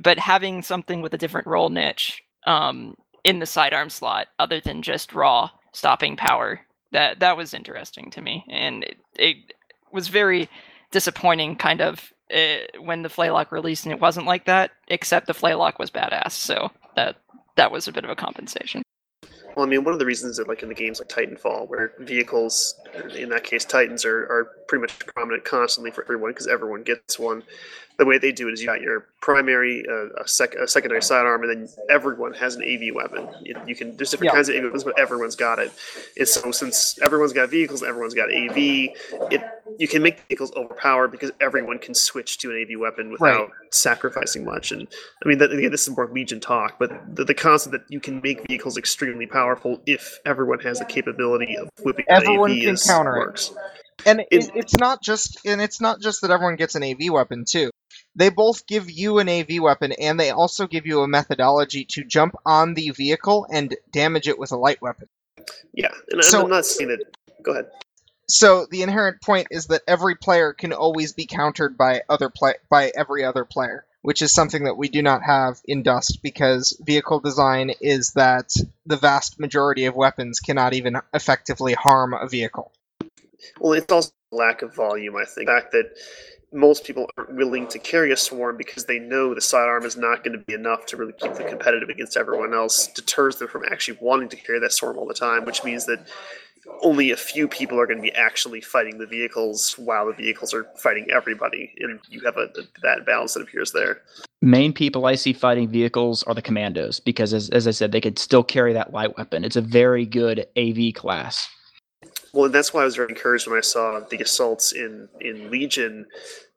but 0.02 0.20
having 0.20 0.62
something 0.62 1.02
with 1.02 1.14
a 1.14 1.18
different 1.18 1.48
role 1.48 1.70
niche 1.70 2.22
um, 2.46 2.96
in 3.24 3.40
the 3.40 3.46
sidearm 3.46 3.90
slot 3.90 4.28
other 4.40 4.60
than 4.60 4.82
just 4.82 5.14
raw 5.14 5.50
stopping 5.74 6.16
power 6.16 6.62
that 6.92 7.20
that 7.20 7.38
was 7.38 7.54
interesting 7.54 8.10
to 8.12 8.22
me 8.22 8.46
and 8.50 8.84
it, 8.84 8.98
it 9.18 9.38
was 9.92 10.08
very 10.08 10.50
disappointing 10.92 11.56
kind 11.56 11.82
of 11.82 12.14
uh, 12.34 12.58
when 12.82 13.04
the 13.04 13.10
flaylock 13.10 13.52
released 13.52 13.86
and 13.86 13.94
it 13.94 14.00
wasn't 14.00 14.26
like 14.26 14.46
that 14.46 14.72
except 14.88 15.28
the 15.28 15.34
flaylock 15.34 15.78
was 15.78 15.92
badass 15.92 16.32
so 16.32 16.72
that 16.96 17.18
that 17.58 17.72
was 17.72 17.88
a 17.88 17.92
bit 17.92 18.04
of 18.06 18.10
a 18.10 18.16
compensation 18.16 18.82
Well, 19.56 19.66
I 19.66 19.70
mean, 19.70 19.84
one 19.84 19.94
of 19.94 20.00
the 20.00 20.06
reasons 20.06 20.38
that, 20.38 20.48
like 20.48 20.64
in 20.64 20.70
the 20.70 20.76
games 20.76 21.00
like 21.00 21.10
Titanfall, 21.10 21.68
where 21.68 21.94
vehicles, 22.00 22.76
in 23.16 23.30
that 23.30 23.44
case 23.44 23.66
Titans, 23.66 24.06
are, 24.06 24.24
are 24.24 24.52
pretty 24.68 24.82
much 24.82 25.00
prominent 25.08 25.44
constantly 25.44 25.92
for 25.92 26.04
everyone 26.04 26.32
because 26.32 26.48
everyone 26.48 26.84
gets 26.84 27.20
one. 27.20 27.44
The 27.98 28.06
way 28.06 28.20
they 28.20 28.32
do 28.32 28.48
it 28.48 28.54
is 28.54 28.62
you 28.62 28.68
got 28.68 28.80
your 28.82 29.08
primary, 29.22 29.84
uh, 29.90 30.22
a, 30.24 30.28
sec- 30.28 30.54
a 30.54 30.68
secondary 30.68 31.02
sidearm, 31.02 31.42
and 31.44 31.50
then 31.52 31.70
everyone 31.90 32.32
has 32.36 32.56
an 32.56 32.62
AV 32.62 32.94
weapon. 32.94 33.28
You, 33.44 33.56
you 33.66 33.76
can 33.76 33.98
there's 33.98 34.12
different 34.12 34.32
Yeah. 34.32 34.36
kinds 34.36 34.50
of 34.50 34.56
AV 34.56 34.64
weapons, 34.66 34.84
but 34.84 35.00
everyone's 35.00 35.36
got 35.36 35.58
it. 35.58 35.72
And 36.16 36.28
so 36.28 36.52
since 36.52 37.00
everyone's 37.02 37.34
got 37.34 37.50
vehicles, 37.50 37.82
everyone's 37.82 38.14
got 38.14 38.30
AV. 38.32 38.56
It 39.32 39.42
you 39.80 39.88
can 39.88 40.04
make 40.04 40.20
vehicles 40.28 40.52
overpowered 40.56 41.08
because 41.10 41.32
everyone 41.42 41.80
can 41.80 41.94
switch 41.96 42.38
to 42.40 42.52
an 42.52 42.64
AV 42.70 42.80
weapon 42.80 43.12
without 43.12 43.50
sacrificing 43.72 44.46
much. 44.46 44.72
And 44.72 44.88
I 45.24 45.28
mean, 45.28 45.38
that, 45.40 45.52
again, 45.52 45.72
this 45.72 45.88
is 45.88 45.96
more 45.96 46.08
Legion 46.12 46.40
talk, 46.40 46.78
but 46.80 46.92
the, 47.16 47.24
the 47.26 47.34
concept 47.34 47.72
that 47.74 47.82
you 47.90 48.00
can 48.00 48.22
make 48.22 48.48
vehicles 48.48 48.78
extremely 48.78 49.26
powerful 49.28 49.82
if 49.86 50.20
everyone 50.26 50.60
has 50.60 50.80
the 50.80 50.86
capability 50.86 51.58
of 51.58 51.70
whipping 51.84 52.06
an 52.10 52.18
Everyone 52.18 52.52
AV 52.52 52.58
can 52.60 52.70
is, 52.76 52.84
counter 52.84 53.16
it. 53.16 53.20
works. 53.20 53.54
And 54.06 54.20
it, 54.22 54.28
It- 54.32 54.52
it's 54.56 54.78
not 54.78 55.02
just 55.02 55.40
and 55.46 55.60
it's 55.62 55.82
not 55.82 56.00
just 56.00 56.22
that 56.22 56.30
everyone 56.32 56.56
gets 56.58 56.76
an 56.76 56.84
AV 56.84 57.10
weapon 57.12 57.44
too. 57.44 57.72
They 58.18 58.30
both 58.30 58.66
give 58.66 58.90
you 58.90 59.20
an 59.20 59.30
AV 59.30 59.62
weapon 59.62 59.92
and 59.94 60.20
they 60.20 60.32
also 60.32 60.66
give 60.66 60.88
you 60.88 61.02
a 61.02 61.08
methodology 61.08 61.86
to 61.92 62.04
jump 62.04 62.36
on 62.46 62.74
the 62.74 62.90
vehicle 62.90 63.46
and 63.50 63.76
damage 63.92 64.28
it 64.28 64.40
with 64.40 64.52
a 64.52 64.58
light 64.58 64.82
weapon. 64.82 65.08
Yeah, 65.74 65.92
and 66.10 66.24
So- 66.24 66.44
I'm 66.44 66.50
not 66.50 66.66
saying 66.66 66.90
that. 66.90 67.06
Go 67.44 67.52
ahead. 67.52 67.68
So 68.30 68.66
the 68.70 68.82
inherent 68.82 69.22
point 69.22 69.48
is 69.52 69.68
that 69.68 69.84
every 69.88 70.16
player 70.16 70.52
can 70.52 70.74
always 70.74 71.14
be 71.14 71.26
countered 71.28 71.78
by 71.78 72.02
other 72.10 72.30
play 72.30 72.56
by 72.70 72.92
every 72.94 73.24
other 73.24 73.46
player, 73.46 73.86
which 74.02 74.22
is 74.22 74.34
something 74.34 74.66
that 74.66 74.76
we 74.76 74.90
do 74.90 75.02
not 75.02 75.24
have 75.24 75.62
in 75.66 75.82
Dust 75.84 76.22
because 76.22 76.76
vehicle 76.82 77.22
design 77.22 77.72
is 77.80 78.12
that 78.14 78.52
the 78.86 78.98
vast 78.98 79.40
majority 79.40 79.86
of 79.86 79.96
weapons 79.96 80.42
cannot 80.42 80.74
even 80.74 81.00
effectively 81.14 81.74
harm 81.74 82.14
a 82.14 82.28
vehicle. 82.28 82.74
Well, 83.62 83.74
it's 83.74 83.94
also 83.94 84.12
lack 84.34 84.62
of 84.62 84.76
volume. 84.76 85.16
I 85.16 85.24
think 85.24 85.48
the 85.48 85.54
fact 85.54 85.72
that 85.72 85.92
most 86.52 86.86
people 86.86 87.10
aren't 87.18 87.36
willing 87.36 87.68
to 87.68 87.80
carry 87.80 88.12
a 88.12 88.18
swarm 88.18 88.58
because 88.58 88.86
they 88.86 89.00
know 89.00 89.34
the 89.34 89.42
sidearm 89.42 89.86
is 89.86 89.98
not 89.98 90.24
going 90.24 90.38
to 90.38 90.44
be 90.46 90.54
enough 90.54 90.86
to 90.88 90.98
really 90.98 91.14
keep 91.14 91.34
them 91.34 91.48
competitive 91.48 91.90
against 91.90 92.16
everyone 92.16 92.54
else 92.54 92.88
deters 92.88 93.36
them 93.38 93.48
from 93.48 93.64
actually 93.66 93.98
wanting 94.02 94.30
to 94.30 94.36
carry 94.36 94.60
that 94.60 94.72
swarm 94.72 94.98
all 94.98 95.06
the 95.06 95.14
time, 95.14 95.46
which 95.46 95.64
means 95.64 95.86
that 95.86 96.08
only 96.82 97.12
a 97.12 97.18
few 97.18 97.48
people 97.48 97.80
are 97.80 97.86
going 97.86 97.98
to 97.98 98.04
be 98.04 98.14
actually 98.14 98.62
fighting 98.62 98.98
the 98.98 99.06
vehicles 99.06 99.74
while 99.78 100.06
the 100.06 100.14
vehicles 100.14 100.54
are 100.54 100.66
fighting 100.78 101.08
everybody, 101.12 101.74
and 101.80 102.00
you 102.10 102.22
have 102.22 102.38
a, 102.38 102.50
that 102.82 103.06
balance 103.06 103.34
that 103.34 103.42
appears 103.42 103.72
there. 103.72 104.02
Main 104.42 104.74
people 104.74 105.06
I 105.06 105.16
see 105.16 105.34
fighting 105.34 105.68
vehicles 105.68 106.24
are 106.24 106.34
the 106.34 106.42
commandos 106.42 107.00
because, 107.00 107.34
as, 107.34 107.50
as 107.50 107.68
I 107.68 107.72
said, 107.72 107.92
they 107.92 108.02
could 108.02 108.20
still 108.20 108.44
carry 108.44 108.74
that 108.74 108.94
light 108.94 109.18
weapon. 109.18 109.44
It's 109.44 109.56
a 109.56 109.62
very 109.62 110.06
good 110.06 110.46
AV 110.58 110.94
class. 110.94 111.50
Well, 112.38 112.46
and 112.46 112.54
that's 112.54 112.72
why 112.72 112.84
I 112.84 112.86
was 112.86 112.96
very 112.96 113.10
encouraged 113.10 113.48
when 113.48 113.58
I 113.58 113.62
saw 113.62 114.00
the 114.00 114.18
assaults 114.18 114.72
in, 114.72 115.10
in 115.20 115.50
Legion. 115.50 116.06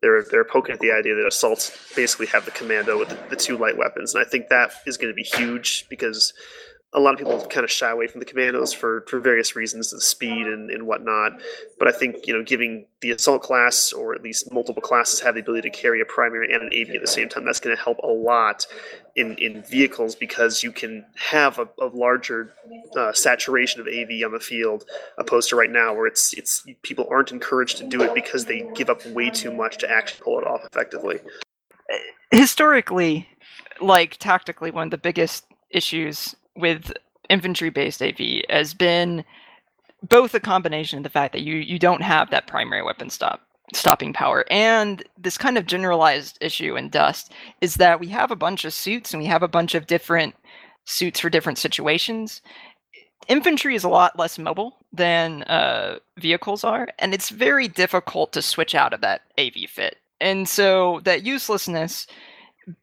They're 0.03 0.23
they're 0.31 0.45
poking 0.45 0.75
at 0.75 0.81
the 0.81 0.93
idea 0.93 1.15
that 1.15 1.27
assaults 1.27 1.75
basically 1.97 2.27
have 2.27 2.45
the 2.45 2.51
commando 2.51 2.99
with 2.99 3.09
the, 3.09 3.19
the 3.31 3.37
two 3.37 3.57
light 3.57 3.79
weapons, 3.79 4.15
and 4.15 4.23
I 4.23 4.29
think 4.29 4.51
that 4.51 4.73
is 4.85 4.99
going 4.99 5.11
to 5.11 5.15
be 5.15 5.23
huge 5.23 5.87
because 5.89 6.35
a 6.93 6.99
lot 6.99 7.13
of 7.15 7.19
people 7.19 7.41
kind 7.47 7.63
of 7.63 7.71
shy 7.71 7.89
away 7.89 8.09
from 8.09 8.19
the 8.19 8.25
commandos 8.25 8.73
for, 8.73 9.05
for 9.07 9.21
various 9.21 9.55
reasons, 9.55 9.91
the 9.91 10.01
speed 10.01 10.49
and, 10.49 10.71
and 10.71 10.87
whatnot. 10.89 11.41
But 11.79 11.87
I 11.87 11.93
think 11.93 12.27
you 12.27 12.35
know, 12.35 12.43
giving 12.43 12.87
the 13.01 13.13
assault 13.13 13.43
class 13.43 13.93
or 13.93 14.13
at 14.13 14.23
least 14.23 14.53
multiple 14.53 14.83
classes 14.83 15.21
have 15.21 15.35
the 15.35 15.41
ability 15.41 15.71
to 15.71 15.77
carry 15.77 16.01
a 16.01 16.05
primary 16.05 16.53
and 16.53 16.63
an 16.63 16.71
AV 16.75 16.97
at 16.97 17.01
the 17.01 17.07
same 17.07 17.29
time, 17.29 17.45
that's 17.45 17.61
going 17.61 17.77
to 17.77 17.81
help 17.81 17.99
a 17.99 18.09
lot 18.09 18.67
in, 19.15 19.37
in 19.37 19.63
vehicles 19.63 20.17
because 20.17 20.65
you 20.65 20.73
can 20.73 21.05
have 21.15 21.61
a, 21.61 21.69
a 21.81 21.87
larger 21.87 22.55
uh, 22.97 23.13
saturation 23.13 23.81
of 23.81 23.87
AV 23.87 24.25
on 24.25 24.33
the 24.33 24.41
field 24.41 24.85
opposed 25.17 25.49
to 25.51 25.57
right 25.57 25.71
now 25.71 25.95
where 25.95 26.07
it's 26.07 26.33
it's 26.35 26.65
people 26.83 27.07
aren't 27.11 27.31
encouraged 27.31 27.79
to 27.79 27.87
do 27.87 28.03
it 28.03 28.15
because 28.15 28.47
they 28.47 28.69
give 28.75 28.91
up 28.91 29.05
way 29.07 29.31
too 29.31 29.53
much 29.53 29.79
to 29.79 29.91
actually 29.91 30.21
pull 30.25 30.39
it 30.41 30.47
off 30.47 30.65
effectively. 30.65 31.21
Historically, 32.33 33.29
like 33.81 34.17
tactically, 34.19 34.73
one 34.73 34.89
of 34.89 34.91
the 34.91 34.99
biggest 34.99 35.45
issues 35.71 36.35
with 36.61 36.93
infantry 37.29 37.71
based 37.71 38.03
AV 38.03 38.43
has 38.49 38.75
been 38.75 39.25
both 40.09 40.35
a 40.35 40.41
combination 40.41 40.99
of 40.99 41.03
the 41.03 41.11
fact 41.11 41.33
that 41.33 41.43
you 41.43 41.57
you 41.57 41.79
don't 41.79 42.03
have 42.03 42.31
that 42.31 42.47
primary 42.47 42.83
weapon 42.83 43.11
stop 43.11 43.41
stopping 43.73 44.13
power. 44.13 44.45
And 44.51 45.05
this 45.17 45.39
kind 45.39 45.57
of 45.57 45.67
generalized 45.67 46.39
issue 46.41 46.77
in 46.77 46.89
dust 46.89 47.33
is 47.61 47.77
that 47.77 48.01
we 48.01 48.09
have 48.09 48.31
a 48.31 48.37
bunch 48.37 48.65
of 48.65 48.73
suits 48.73 49.13
and 49.13 49.23
we 49.23 49.29
have 49.29 49.45
a 49.45 49.49
bunch 49.49 49.75
of 49.75 49.87
different 49.87 50.35
suits 50.87 51.21
for 51.21 51.31
different 51.31 51.59
situations. 51.59 52.43
Infantry 53.29 53.77
is 53.77 53.85
a 53.85 53.89
lot 53.89 54.19
less 54.19 54.39
mobile 54.39 54.77
than 54.93 55.45
uh, 55.45 56.01
vehicles 56.19 56.65
are 56.65 56.89
and 56.99 57.15
it's 57.15 57.29
very 57.29 57.69
difficult 57.69 58.33
to 58.33 58.43
switch 58.43 58.75
out 58.75 58.93
of 58.93 59.03
that 59.03 59.23
av 59.39 59.55
fit. 59.69 59.99
And 60.21 60.49
so 60.49 61.01
that 61.05 61.25
uselessness 61.25 62.07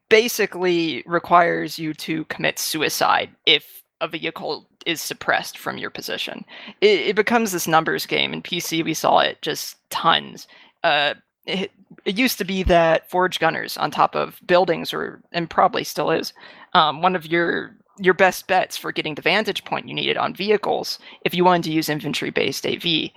basically 0.10 1.04
requires 1.06 1.78
you 1.78 1.94
to 1.94 2.26
commit 2.26 2.60
suicide 2.60 3.30
if 3.46 3.84
a 4.02 4.08
vehicle 4.08 4.68
is 4.86 5.02
suppressed 5.02 5.58
from 5.58 5.78
your 5.78 5.90
position. 5.90 6.46
It, 6.82 7.02
it 7.02 7.16
becomes 7.16 7.52
this 7.52 7.68
numbers 7.68 8.06
game. 8.06 8.34
In 8.34 8.42
PC, 8.42 8.84
we 8.84 8.94
saw 8.94 9.20
it 9.20 9.42
just 9.42 9.78
tons. 9.90 10.48
Uh, 10.84 11.16
it, 11.46 11.72
it, 12.06 12.18
used 12.18 12.38
to 12.38 12.46
be 12.46 12.64
that 12.64 13.10
forge 13.10 13.40
gunners 13.40 13.78
on 13.78 13.92
top 13.92 14.16
of 14.16 14.40
buildings, 14.46 14.94
or 14.94 15.22
and 15.32 15.50
probably 15.50 15.84
still 15.84 16.12
is, 16.12 16.34
um, 16.74 17.02
one 17.02 17.16
of 17.16 17.26
your 17.26 17.76
your 18.00 18.14
best 18.14 18.48
bets 18.48 18.78
for 18.78 18.92
getting 18.92 19.16
the 19.16 19.22
vantage 19.22 19.66
point 19.66 19.88
you 19.88 19.94
needed 19.94 20.18
on 20.18 20.34
vehicles 20.34 21.00
if 21.26 21.34
you 21.34 21.44
wanted 21.44 21.64
to 21.64 21.72
use 21.72 21.90
infantry 21.90 22.30
based 22.30 22.66
AV. 22.66 23.10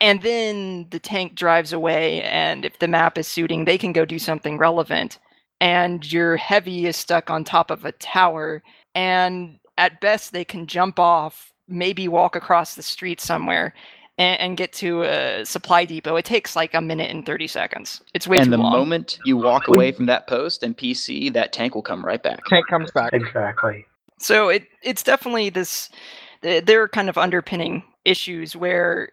And 0.00 0.22
then 0.22 0.86
the 0.90 0.98
tank 0.98 1.34
drives 1.34 1.72
away, 1.72 2.22
and 2.22 2.64
if 2.64 2.78
the 2.78 2.88
map 2.88 3.18
is 3.18 3.26
suiting, 3.26 3.64
they 3.64 3.78
can 3.78 3.92
go 3.92 4.04
do 4.04 4.18
something 4.18 4.58
relevant 4.58 5.18
and 5.60 6.10
your 6.12 6.36
heavy 6.36 6.86
is 6.86 6.96
stuck 6.96 7.30
on 7.30 7.44
top 7.44 7.70
of 7.70 7.84
a 7.84 7.92
tower 7.92 8.62
and 8.94 9.58
at 9.76 10.00
best 10.00 10.32
they 10.32 10.44
can 10.44 10.66
jump 10.66 10.98
off 10.98 11.52
maybe 11.68 12.08
walk 12.08 12.36
across 12.36 12.74
the 12.74 12.82
street 12.82 13.20
somewhere 13.20 13.74
and, 14.16 14.40
and 14.40 14.56
get 14.56 14.72
to 14.72 15.02
a 15.02 15.44
supply 15.44 15.84
depot 15.84 16.16
it 16.16 16.24
takes 16.24 16.56
like 16.56 16.74
a 16.74 16.80
minute 16.80 17.10
and 17.10 17.26
30 17.26 17.46
seconds 17.46 18.00
it's 18.14 18.26
way 18.26 18.36
too 18.36 18.40
much. 18.40 18.44
and 18.46 18.52
the 18.52 18.58
long 18.58 18.72
moment 18.72 19.18
you 19.24 19.36
walk 19.36 19.68
away 19.68 19.92
from 19.92 20.06
that 20.06 20.26
post 20.26 20.62
and 20.62 20.76
PC, 20.76 21.32
that 21.32 21.52
tank 21.52 21.74
will 21.74 21.82
come 21.82 22.04
right 22.04 22.22
back. 22.22 22.44
Tank 22.46 22.66
comes 22.68 22.90
back. 22.90 23.12
Exactly. 23.12 23.86
so 24.18 24.48
it 24.48 24.66
it's 24.82 25.02
definitely 25.02 25.50
this 25.50 25.90
there 26.40 26.82
are 26.82 26.88
kind 26.88 27.08
of 27.08 27.18
underpinning 27.18 27.82
issues 28.04 28.54
where 28.54 29.10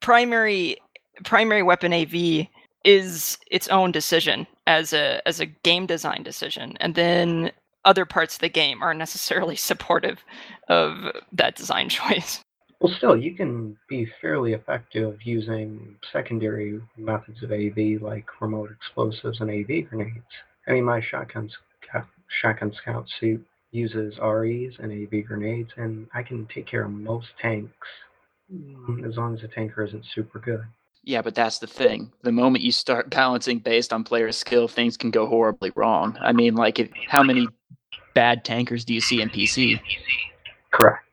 primary 0.00 0.76
primary 1.24 1.62
weapon 1.62 1.92
AV 1.92 2.46
is 2.84 3.38
its 3.50 3.68
own 3.68 3.92
decision 3.92 4.46
as 4.70 4.92
a 4.92 5.20
as 5.26 5.40
a 5.40 5.46
game 5.46 5.84
design 5.84 6.22
decision 6.22 6.76
and 6.80 6.94
then 6.94 7.50
other 7.84 8.04
parts 8.04 8.34
of 8.34 8.40
the 8.40 8.48
game 8.48 8.82
aren't 8.82 8.98
necessarily 8.98 9.56
supportive 9.70 10.24
of 10.68 11.10
that 11.32 11.56
design 11.56 11.88
choice 12.00 12.40
Well, 12.80 12.94
still, 12.96 13.16
you 13.16 13.34
can 13.34 13.76
be 13.88 14.08
fairly 14.22 14.54
effective 14.54 15.18
using 15.22 15.96
secondary 16.12 16.80
methods 16.96 17.42
of 17.42 17.52
AV 17.52 18.00
like 18.00 18.26
remote 18.40 18.70
explosives 18.70 19.40
and 19.40 19.50
AV 19.50 19.86
grenades. 19.90 20.32
I 20.66 20.72
mean, 20.72 20.84
my 20.84 21.00
shotgun, 21.00 21.50
shotgun 22.40 22.72
scout 22.72 23.06
suit 23.18 23.44
uses 23.72 24.18
REs 24.18 24.74
and 24.78 24.90
AV 24.92 25.26
grenades, 25.26 25.70
and 25.76 26.08
I 26.14 26.22
can 26.22 26.46
take 26.46 26.66
care 26.66 26.84
of 26.84 26.90
most 26.90 27.28
tanks 27.38 27.88
mm, 28.50 29.06
as 29.06 29.16
long 29.18 29.34
as 29.34 29.42
the 29.42 29.48
tanker 29.48 29.84
isn't 29.84 30.06
super 30.14 30.38
good. 30.38 30.64
Yeah, 31.02 31.22
but 31.22 31.34
that's 31.34 31.58
the 31.58 31.66
thing. 31.66 32.12
The 32.22 32.32
moment 32.32 32.62
you 32.62 32.72
start 32.72 33.10
balancing 33.10 33.58
based 33.58 33.92
on 33.92 34.04
player 34.04 34.32
skill, 34.32 34.68
things 34.68 34.96
can 34.96 35.10
go 35.10 35.26
horribly 35.26 35.72
wrong. 35.74 36.18
I 36.20 36.32
mean, 36.32 36.54
like, 36.54 36.78
if, 36.78 36.90
how 37.08 37.22
many 37.22 37.48
bad 38.14 38.44
tankers 38.44 38.84
do 38.84 38.94
you 38.94 39.00
see 39.00 39.20
in 39.20 39.30
PC? 39.30 39.80
Correct. 40.70 41.04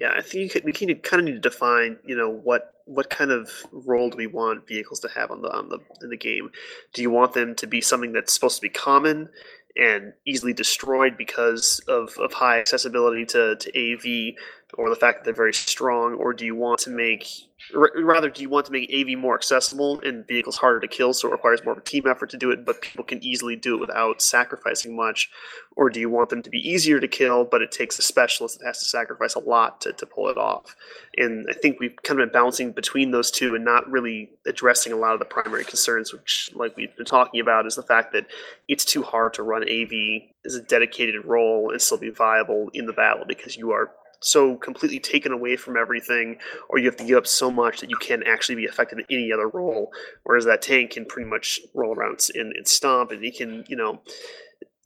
Yeah, 0.00 0.14
I 0.16 0.20
think 0.20 0.42
you 0.42 0.50
could, 0.50 0.64
we 0.64 0.72
kind 0.72 1.20
of 1.20 1.26
need 1.26 1.34
to 1.34 1.48
define, 1.48 1.96
you 2.04 2.16
know, 2.16 2.28
what 2.28 2.74
what 2.86 3.08
kind 3.08 3.30
of 3.30 3.48
role 3.70 4.10
do 4.10 4.16
we 4.16 4.26
want 4.26 4.66
vehicles 4.66 4.98
to 5.00 5.08
have 5.08 5.30
on 5.30 5.42
the 5.42 5.48
on 5.52 5.68
the 5.68 5.78
in 6.02 6.10
the 6.10 6.16
game? 6.16 6.50
Do 6.92 7.02
you 7.02 7.10
want 7.10 7.34
them 7.34 7.54
to 7.54 7.68
be 7.68 7.80
something 7.80 8.12
that's 8.12 8.32
supposed 8.32 8.56
to 8.56 8.62
be 8.62 8.68
common 8.68 9.28
and 9.76 10.12
easily 10.26 10.52
destroyed 10.52 11.16
because 11.16 11.80
of, 11.88 12.14
of 12.18 12.32
high 12.32 12.58
accessibility 12.58 13.24
to, 13.24 13.56
to 13.56 13.70
AV 13.78 14.34
or 14.74 14.90
the 14.90 14.96
fact 14.96 15.18
that 15.18 15.24
they're 15.24 15.34
very 15.34 15.54
strong, 15.54 16.14
or 16.14 16.32
do 16.32 16.44
you 16.44 16.54
want 16.54 16.80
to 16.80 16.90
make 16.90 17.26
r- 17.26 17.51
rather 17.74 18.28
do 18.28 18.42
you 18.42 18.48
want 18.48 18.66
to 18.66 18.72
make 18.72 18.92
AV 18.92 19.18
more 19.18 19.34
accessible 19.34 20.00
and 20.00 20.26
vehicles 20.26 20.56
harder 20.56 20.80
to 20.80 20.88
kill, 20.88 21.12
so 21.12 21.28
it 21.28 21.32
requires 21.32 21.64
more 21.64 21.72
of 21.72 21.78
a 21.78 21.82
team 21.82 22.06
effort 22.06 22.30
to 22.30 22.36
do 22.36 22.50
it, 22.50 22.64
but 22.64 22.80
people 22.80 23.04
can 23.04 23.22
easily 23.24 23.56
do 23.56 23.76
it 23.76 23.80
without 23.80 24.20
sacrificing 24.20 24.96
much, 24.96 25.30
or 25.76 25.88
do 25.88 26.00
you 26.00 26.10
want 26.10 26.28
them 26.28 26.42
to 26.42 26.50
be 26.50 26.58
easier 26.58 27.00
to 27.00 27.08
kill, 27.08 27.44
but 27.44 27.62
it 27.62 27.70
takes 27.70 27.98
a 27.98 28.02
specialist 28.02 28.58
that 28.58 28.66
has 28.66 28.78
to 28.80 28.84
sacrifice 28.84 29.34
a 29.34 29.40
lot 29.40 29.80
to, 29.80 29.92
to 29.92 30.06
pull 30.06 30.28
it 30.28 30.36
off? 30.36 30.76
And 31.16 31.46
I 31.48 31.54
think 31.54 31.78
we've 31.80 31.96
kind 32.02 32.20
of 32.20 32.26
been 32.26 32.32
bouncing 32.32 32.72
between 32.72 33.10
those 33.10 33.30
two 33.30 33.54
and 33.54 33.64
not 33.64 33.90
really 33.90 34.30
addressing 34.46 34.92
a 34.92 34.96
lot 34.96 35.12
of 35.14 35.18
the 35.18 35.24
primary 35.24 35.64
concerns, 35.64 36.12
which, 36.12 36.50
like 36.54 36.76
we've 36.76 36.94
been 36.96 37.06
talking 37.06 37.40
about, 37.40 37.66
is 37.66 37.76
the 37.76 37.82
fact 37.82 38.12
that 38.12 38.26
it's 38.68 38.84
too 38.84 39.02
hard 39.02 39.34
to 39.34 39.42
run 39.42 39.62
AV 39.62 40.22
as 40.44 40.54
a 40.54 40.62
dedicated 40.62 41.24
role 41.24 41.70
and 41.70 41.80
still 41.80 41.98
be 41.98 42.10
viable 42.10 42.70
in 42.74 42.86
the 42.86 42.92
battle 42.92 43.24
because 43.26 43.56
you 43.56 43.70
are 43.70 43.92
so 44.22 44.56
completely 44.56 44.98
taken 44.98 45.32
away 45.32 45.56
from 45.56 45.76
everything, 45.76 46.38
or 46.68 46.78
you 46.78 46.86
have 46.86 46.96
to 46.96 47.04
give 47.04 47.18
up 47.18 47.26
so 47.26 47.50
much 47.50 47.80
that 47.80 47.90
you 47.90 47.96
can't 47.96 48.26
actually 48.26 48.56
be 48.56 48.64
effective 48.64 48.98
in 48.98 49.04
any 49.10 49.32
other 49.32 49.48
role. 49.48 49.90
Whereas 50.24 50.44
that 50.46 50.62
tank 50.62 50.92
can 50.92 51.04
pretty 51.04 51.28
much 51.28 51.60
roll 51.74 51.94
around 51.94 52.20
and, 52.34 52.52
and 52.52 52.66
stomp, 52.66 53.10
and 53.10 53.22
he 53.22 53.30
can, 53.30 53.64
you 53.68 53.76
know. 53.76 54.02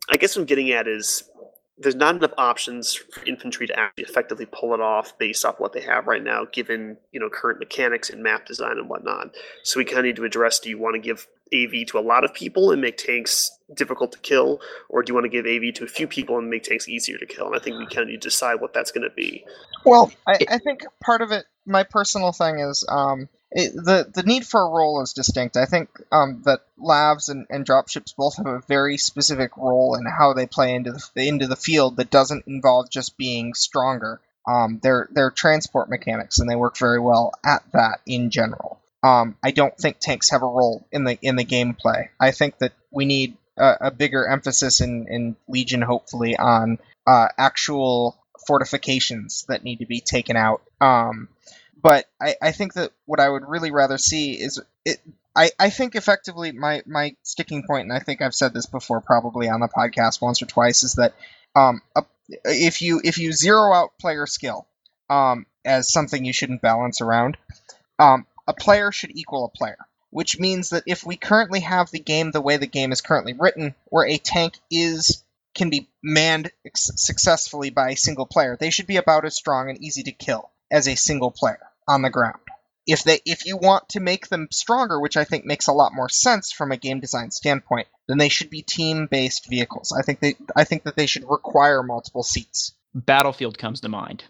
I 0.08 0.16
guess 0.16 0.36
what 0.36 0.42
I'm 0.42 0.46
getting 0.46 0.70
at 0.70 0.86
is 0.86 1.28
there's 1.78 1.94
not 1.94 2.16
enough 2.16 2.32
options 2.38 2.94
for 2.94 3.24
infantry 3.26 3.66
to 3.66 3.78
actually 3.78 4.04
effectively 4.04 4.46
pull 4.46 4.72
it 4.72 4.80
off 4.80 5.16
based 5.18 5.44
off 5.44 5.60
what 5.60 5.72
they 5.72 5.82
have 5.82 6.06
right 6.06 6.22
now, 6.22 6.46
given 6.52 6.96
you 7.12 7.20
know 7.20 7.28
current 7.28 7.58
mechanics 7.58 8.08
and 8.10 8.22
map 8.22 8.46
design 8.46 8.78
and 8.78 8.88
whatnot. 8.88 9.34
So 9.62 9.78
we 9.78 9.84
kind 9.84 9.98
of 9.98 10.04
need 10.04 10.16
to 10.16 10.24
address: 10.24 10.58
Do 10.58 10.70
you 10.70 10.78
want 10.78 10.94
to 10.94 11.00
give 11.00 11.26
AV 11.52 11.86
to 11.88 11.98
a 11.98 12.00
lot 12.00 12.24
of 12.24 12.32
people 12.32 12.70
and 12.70 12.80
make 12.80 12.96
tanks 12.96 13.50
difficult 13.74 14.12
to 14.12 14.18
kill, 14.18 14.60
or 14.88 15.02
do 15.02 15.10
you 15.10 15.14
want 15.14 15.24
to 15.24 15.28
give 15.28 15.46
AV 15.46 15.74
to 15.74 15.84
a 15.84 15.88
few 15.88 16.06
people 16.06 16.38
and 16.38 16.48
make 16.48 16.62
tanks 16.62 16.88
easier 16.88 17.18
to 17.18 17.26
kill? 17.26 17.46
And 17.46 17.56
I 17.56 17.58
think 17.58 17.78
we 17.78 17.86
kind 17.86 18.00
of 18.00 18.08
need 18.08 18.22
to 18.22 18.28
decide 18.28 18.60
what 18.60 18.72
that's 18.72 18.90
going 18.90 19.08
to 19.08 19.14
be. 19.14 19.44
Well, 19.84 20.10
I, 20.26 20.38
I 20.48 20.58
think 20.58 20.82
part 21.02 21.20
of 21.20 21.30
it, 21.30 21.44
my 21.66 21.82
personal 21.82 22.32
thing 22.32 22.58
is 22.58 22.84
um, 22.88 23.28
it, 23.50 23.72
the 23.74 24.10
the 24.12 24.22
need 24.22 24.46
for 24.46 24.60
a 24.60 24.70
role 24.70 25.02
is 25.02 25.12
distinct. 25.12 25.56
I 25.56 25.66
think 25.66 25.88
um, 26.10 26.42
that 26.44 26.60
labs 26.76 27.28
and, 27.28 27.46
and 27.48 27.64
dropships 27.64 28.14
both 28.16 28.36
have 28.36 28.46
a 28.46 28.62
very 28.68 28.96
specific 28.96 29.56
role 29.56 29.96
in 29.96 30.04
how 30.04 30.32
they 30.32 30.46
play 30.46 30.74
into 30.74 30.92
the 30.92 31.28
into 31.28 31.46
the 31.46 31.56
field 31.56 31.96
that 31.96 32.10
doesn't 32.10 32.46
involve 32.46 32.90
just 32.90 33.16
being 33.16 33.54
stronger. 33.54 34.20
Um, 34.48 34.80
they're 34.82 35.08
they're 35.12 35.30
transport 35.30 35.88
mechanics 35.88 36.38
and 36.38 36.48
they 36.48 36.56
work 36.56 36.76
very 36.78 37.00
well 37.00 37.32
at 37.44 37.62
that 37.72 38.00
in 38.06 38.30
general. 38.30 38.80
Um, 39.02 39.36
I 39.42 39.52
don't 39.52 39.76
think 39.76 39.98
tanks 39.98 40.30
have 40.30 40.42
a 40.42 40.46
role 40.46 40.86
in 40.90 41.04
the 41.04 41.18
in 41.22 41.36
the 41.36 41.44
gameplay. 41.44 42.08
I 42.18 42.32
think 42.32 42.58
that 42.58 42.72
we 42.90 43.04
need 43.04 43.36
a, 43.56 43.76
a 43.82 43.90
bigger 43.90 44.26
emphasis 44.26 44.80
in, 44.80 45.06
in 45.08 45.36
Legion, 45.48 45.82
hopefully, 45.82 46.36
on 46.36 46.78
uh, 47.06 47.28
actual 47.38 48.16
fortifications 48.46 49.44
that 49.48 49.64
need 49.64 49.78
to 49.78 49.86
be 49.86 50.00
taken 50.00 50.36
out. 50.36 50.62
Um, 50.80 51.28
but 51.86 52.06
I, 52.20 52.34
I 52.42 52.50
think 52.50 52.74
that 52.74 52.90
what 53.04 53.20
I 53.20 53.28
would 53.28 53.44
really 53.46 53.70
rather 53.70 53.96
see 53.96 54.32
is 54.32 54.60
it. 54.84 54.98
I, 55.36 55.50
I 55.56 55.70
think 55.70 55.94
effectively 55.94 56.50
my, 56.50 56.82
my 56.84 57.14
sticking 57.22 57.62
point, 57.64 57.84
and 57.84 57.92
I 57.92 58.00
think 58.00 58.20
I've 58.20 58.34
said 58.34 58.52
this 58.52 58.66
before 58.66 59.00
probably 59.00 59.48
on 59.48 59.60
the 59.60 59.68
podcast 59.68 60.20
once 60.20 60.42
or 60.42 60.46
twice, 60.46 60.82
is 60.82 60.94
that 60.94 61.14
um, 61.54 61.82
a, 61.94 62.02
if 62.44 62.82
you 62.82 63.00
if 63.04 63.18
you 63.18 63.32
zero 63.32 63.72
out 63.72 63.90
player 64.00 64.26
skill 64.26 64.66
um, 65.08 65.46
as 65.64 65.92
something 65.92 66.24
you 66.24 66.32
shouldn't 66.32 66.60
balance 66.60 67.00
around, 67.00 67.36
um, 68.00 68.26
a 68.48 68.52
player 68.52 68.90
should 68.90 69.16
equal 69.16 69.44
a 69.44 69.56
player. 69.56 69.78
Which 70.10 70.40
means 70.40 70.70
that 70.70 70.82
if 70.88 71.06
we 71.06 71.16
currently 71.16 71.60
have 71.60 71.92
the 71.92 72.00
game 72.00 72.32
the 72.32 72.40
way 72.40 72.56
the 72.56 72.66
game 72.66 72.90
is 72.90 73.00
currently 73.00 73.34
written, 73.38 73.76
where 73.90 74.08
a 74.08 74.18
tank 74.18 74.54
is 74.72 75.22
can 75.54 75.70
be 75.70 75.88
manned 76.02 76.50
successfully 76.74 77.70
by 77.70 77.90
a 77.90 77.96
single 77.96 78.26
player, 78.26 78.56
they 78.58 78.70
should 78.70 78.88
be 78.88 78.96
about 78.96 79.24
as 79.24 79.36
strong 79.36 79.70
and 79.70 79.80
easy 79.80 80.02
to 80.02 80.12
kill 80.12 80.50
as 80.68 80.88
a 80.88 80.96
single 80.96 81.30
player 81.30 81.60
on 81.88 82.02
the 82.02 82.10
ground. 82.10 82.38
if 82.86 83.02
they 83.04 83.20
if 83.24 83.46
you 83.46 83.56
want 83.56 83.88
to 83.90 84.00
make 84.00 84.28
them 84.28 84.48
stronger, 84.52 85.00
which 85.00 85.16
I 85.16 85.24
think 85.24 85.44
makes 85.44 85.66
a 85.66 85.72
lot 85.72 85.92
more 85.94 86.08
sense 86.08 86.52
from 86.52 86.72
a 86.72 86.76
game 86.76 87.00
design 87.00 87.30
standpoint, 87.30 87.88
then 88.08 88.18
they 88.18 88.28
should 88.28 88.50
be 88.50 88.62
team-based 88.62 89.48
vehicles. 89.50 89.94
I 89.98 90.02
think 90.02 90.20
they 90.20 90.36
I 90.54 90.64
think 90.64 90.84
that 90.84 90.96
they 90.96 91.06
should 91.06 91.24
require 91.28 91.82
multiple 91.82 92.22
seats. 92.22 92.74
Battlefield 92.94 93.58
comes 93.58 93.80
to 93.82 93.88
mind. 93.88 94.24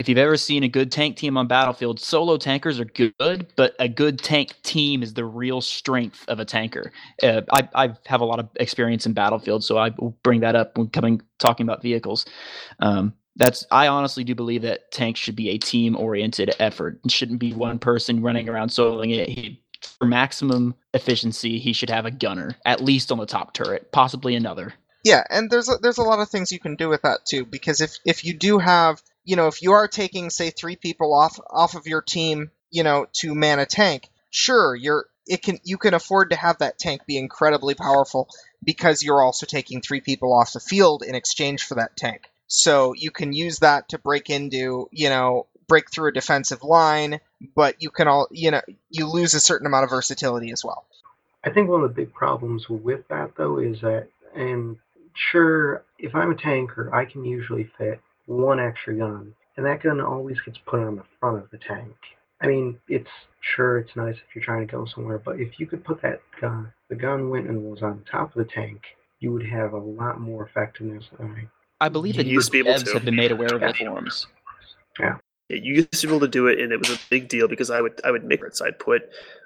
If 0.00 0.08
you've 0.08 0.18
ever 0.18 0.36
seen 0.36 0.64
a 0.64 0.68
good 0.68 0.90
tank 0.90 1.16
team 1.16 1.36
on 1.36 1.46
Battlefield, 1.46 2.00
solo 2.00 2.36
tankers 2.36 2.80
are 2.80 2.84
good, 2.84 3.46
but 3.56 3.76
a 3.78 3.88
good 3.88 4.18
tank 4.18 4.54
team 4.64 5.04
is 5.04 5.14
the 5.14 5.24
real 5.24 5.60
strength 5.60 6.24
of 6.26 6.40
a 6.40 6.44
tanker. 6.44 6.92
Uh, 7.22 7.42
I, 7.52 7.68
I 7.74 7.94
have 8.06 8.20
a 8.20 8.24
lot 8.24 8.40
of 8.40 8.48
experience 8.56 9.06
in 9.06 9.12
Battlefield, 9.12 9.62
so 9.62 9.78
I 9.78 9.90
will 9.96 10.18
bring 10.24 10.40
that 10.40 10.56
up 10.56 10.76
when 10.76 10.88
coming 10.88 11.22
talking 11.38 11.64
about 11.64 11.80
vehicles. 11.80 12.26
Um, 12.80 13.14
that's 13.36 13.66
I 13.70 13.88
honestly 13.88 14.24
do 14.24 14.34
believe 14.34 14.62
that 14.62 14.90
tanks 14.90 15.20
should 15.20 15.36
be 15.36 15.50
a 15.50 15.58
team 15.58 15.96
oriented 15.96 16.54
effort. 16.58 17.00
It 17.04 17.10
shouldn't 17.10 17.40
be 17.40 17.52
one 17.52 17.78
person 17.78 18.22
running 18.22 18.48
around 18.48 18.70
soloing 18.70 19.16
it. 19.16 19.28
He, 19.28 19.60
for 19.98 20.06
maximum 20.06 20.74
efficiency, 20.94 21.58
he 21.58 21.72
should 21.72 21.90
have 21.90 22.06
a 22.06 22.10
gunner 22.10 22.56
at 22.64 22.80
least 22.80 23.12
on 23.12 23.18
the 23.18 23.26
top 23.26 23.52
turret, 23.52 23.92
possibly 23.92 24.34
another. 24.34 24.74
Yeah, 25.04 25.22
and 25.28 25.50
there's 25.50 25.68
a, 25.68 25.76
there's 25.82 25.98
a 25.98 26.02
lot 26.02 26.20
of 26.20 26.30
things 26.30 26.50
you 26.50 26.58
can 26.58 26.76
do 26.76 26.88
with 26.88 27.02
that 27.02 27.26
too 27.26 27.44
because 27.44 27.80
if 27.80 27.98
if 28.06 28.24
you 28.24 28.34
do 28.38 28.58
have, 28.58 29.02
you 29.24 29.36
know, 29.36 29.48
if 29.48 29.62
you 29.62 29.72
are 29.72 29.88
taking 29.88 30.30
say 30.30 30.50
3 30.50 30.76
people 30.76 31.12
off 31.14 31.38
off 31.50 31.74
of 31.74 31.86
your 31.86 32.02
team, 32.02 32.50
you 32.70 32.82
know, 32.82 33.06
to 33.14 33.34
man 33.34 33.58
a 33.58 33.66
tank, 33.66 34.08
sure, 34.30 34.74
you're 34.74 35.06
it 35.26 35.42
can 35.42 35.58
you 35.64 35.76
can 35.76 35.92
afford 35.92 36.30
to 36.30 36.36
have 36.36 36.58
that 36.58 36.78
tank 36.78 37.04
be 37.06 37.18
incredibly 37.18 37.74
powerful 37.74 38.28
because 38.62 39.02
you're 39.02 39.22
also 39.22 39.44
taking 39.44 39.82
3 39.82 40.00
people 40.00 40.32
off 40.32 40.54
the 40.54 40.60
field 40.60 41.02
in 41.02 41.14
exchange 41.14 41.64
for 41.64 41.74
that 41.74 41.96
tank. 41.96 42.30
So 42.46 42.92
you 42.94 43.10
can 43.10 43.32
use 43.32 43.58
that 43.60 43.88
to 43.90 43.98
break 43.98 44.30
into, 44.30 44.88
you 44.92 45.08
know, 45.08 45.46
break 45.66 45.90
through 45.90 46.08
a 46.08 46.12
defensive 46.12 46.62
line, 46.62 47.20
but 47.54 47.76
you 47.80 47.90
can 47.90 48.06
all, 48.08 48.28
you 48.30 48.50
know, 48.50 48.60
you 48.90 49.06
lose 49.06 49.34
a 49.34 49.40
certain 49.40 49.66
amount 49.66 49.84
of 49.84 49.90
versatility 49.90 50.50
as 50.52 50.64
well. 50.64 50.84
I 51.42 51.50
think 51.50 51.68
one 51.68 51.82
of 51.82 51.88
the 51.88 51.94
big 51.94 52.12
problems 52.12 52.68
with 52.68 53.06
that 53.08 53.32
though 53.36 53.58
is 53.58 53.80
that, 53.80 54.08
and 54.34 54.76
sure, 55.14 55.84
if 55.98 56.14
I'm 56.14 56.32
a 56.32 56.36
tanker, 56.36 56.94
I 56.94 57.04
can 57.04 57.24
usually 57.24 57.70
fit 57.78 58.00
one 58.26 58.60
extra 58.60 58.94
gun, 58.94 59.34
and 59.56 59.66
that 59.66 59.82
gun 59.82 60.00
always 60.00 60.40
gets 60.40 60.58
put 60.58 60.80
on 60.80 60.96
the 60.96 61.04
front 61.20 61.38
of 61.38 61.50
the 61.50 61.58
tank. 61.58 61.94
I 62.40 62.46
mean, 62.46 62.78
it's 62.88 63.10
sure 63.40 63.78
it's 63.78 63.96
nice 63.96 64.16
if 64.16 64.34
you're 64.34 64.44
trying 64.44 64.66
to 64.66 64.70
go 64.70 64.84
somewhere, 64.86 65.18
but 65.18 65.40
if 65.40 65.58
you 65.60 65.66
could 65.66 65.84
put 65.84 66.02
that 66.02 66.20
gun, 66.40 66.72
the 66.88 66.96
gun 66.96 67.30
went 67.30 67.48
and 67.48 67.62
was 67.62 67.82
on 67.82 68.04
top 68.10 68.34
of 68.34 68.46
the 68.46 68.52
tank, 68.52 68.82
you 69.20 69.32
would 69.32 69.46
have 69.46 69.72
a 69.72 69.78
lot 69.78 70.20
more 70.20 70.46
effectiveness. 70.46 71.04
I 71.18 71.48
I 71.80 71.88
believe 71.88 72.16
that 72.16 72.26
You 72.26 72.34
used 72.34 72.46
to 72.46 72.52
be 72.52 72.58
able 72.60 72.72
devs 72.72 72.84
to. 72.84 72.92
have 72.94 73.04
been 73.04 73.16
made 73.16 73.32
aware 73.32 73.54
of 73.54 73.62
it 73.62 73.76
forums. 73.76 74.26
Yeah, 74.98 75.16
you 75.48 75.74
used 75.74 75.92
to 75.92 76.06
be 76.06 76.12
able 76.12 76.20
to 76.20 76.28
do 76.28 76.46
it, 76.46 76.58
and 76.60 76.72
it 76.72 76.78
was 76.78 76.90
a 76.90 76.98
big 77.10 77.28
deal 77.28 77.48
because 77.48 77.70
I 77.70 77.80
would 77.80 78.00
I 78.04 78.10
would 78.10 78.24
make 78.24 78.42
it. 78.42 78.56
So 78.56 78.66
I'd 78.66 78.78
put 78.78 79.02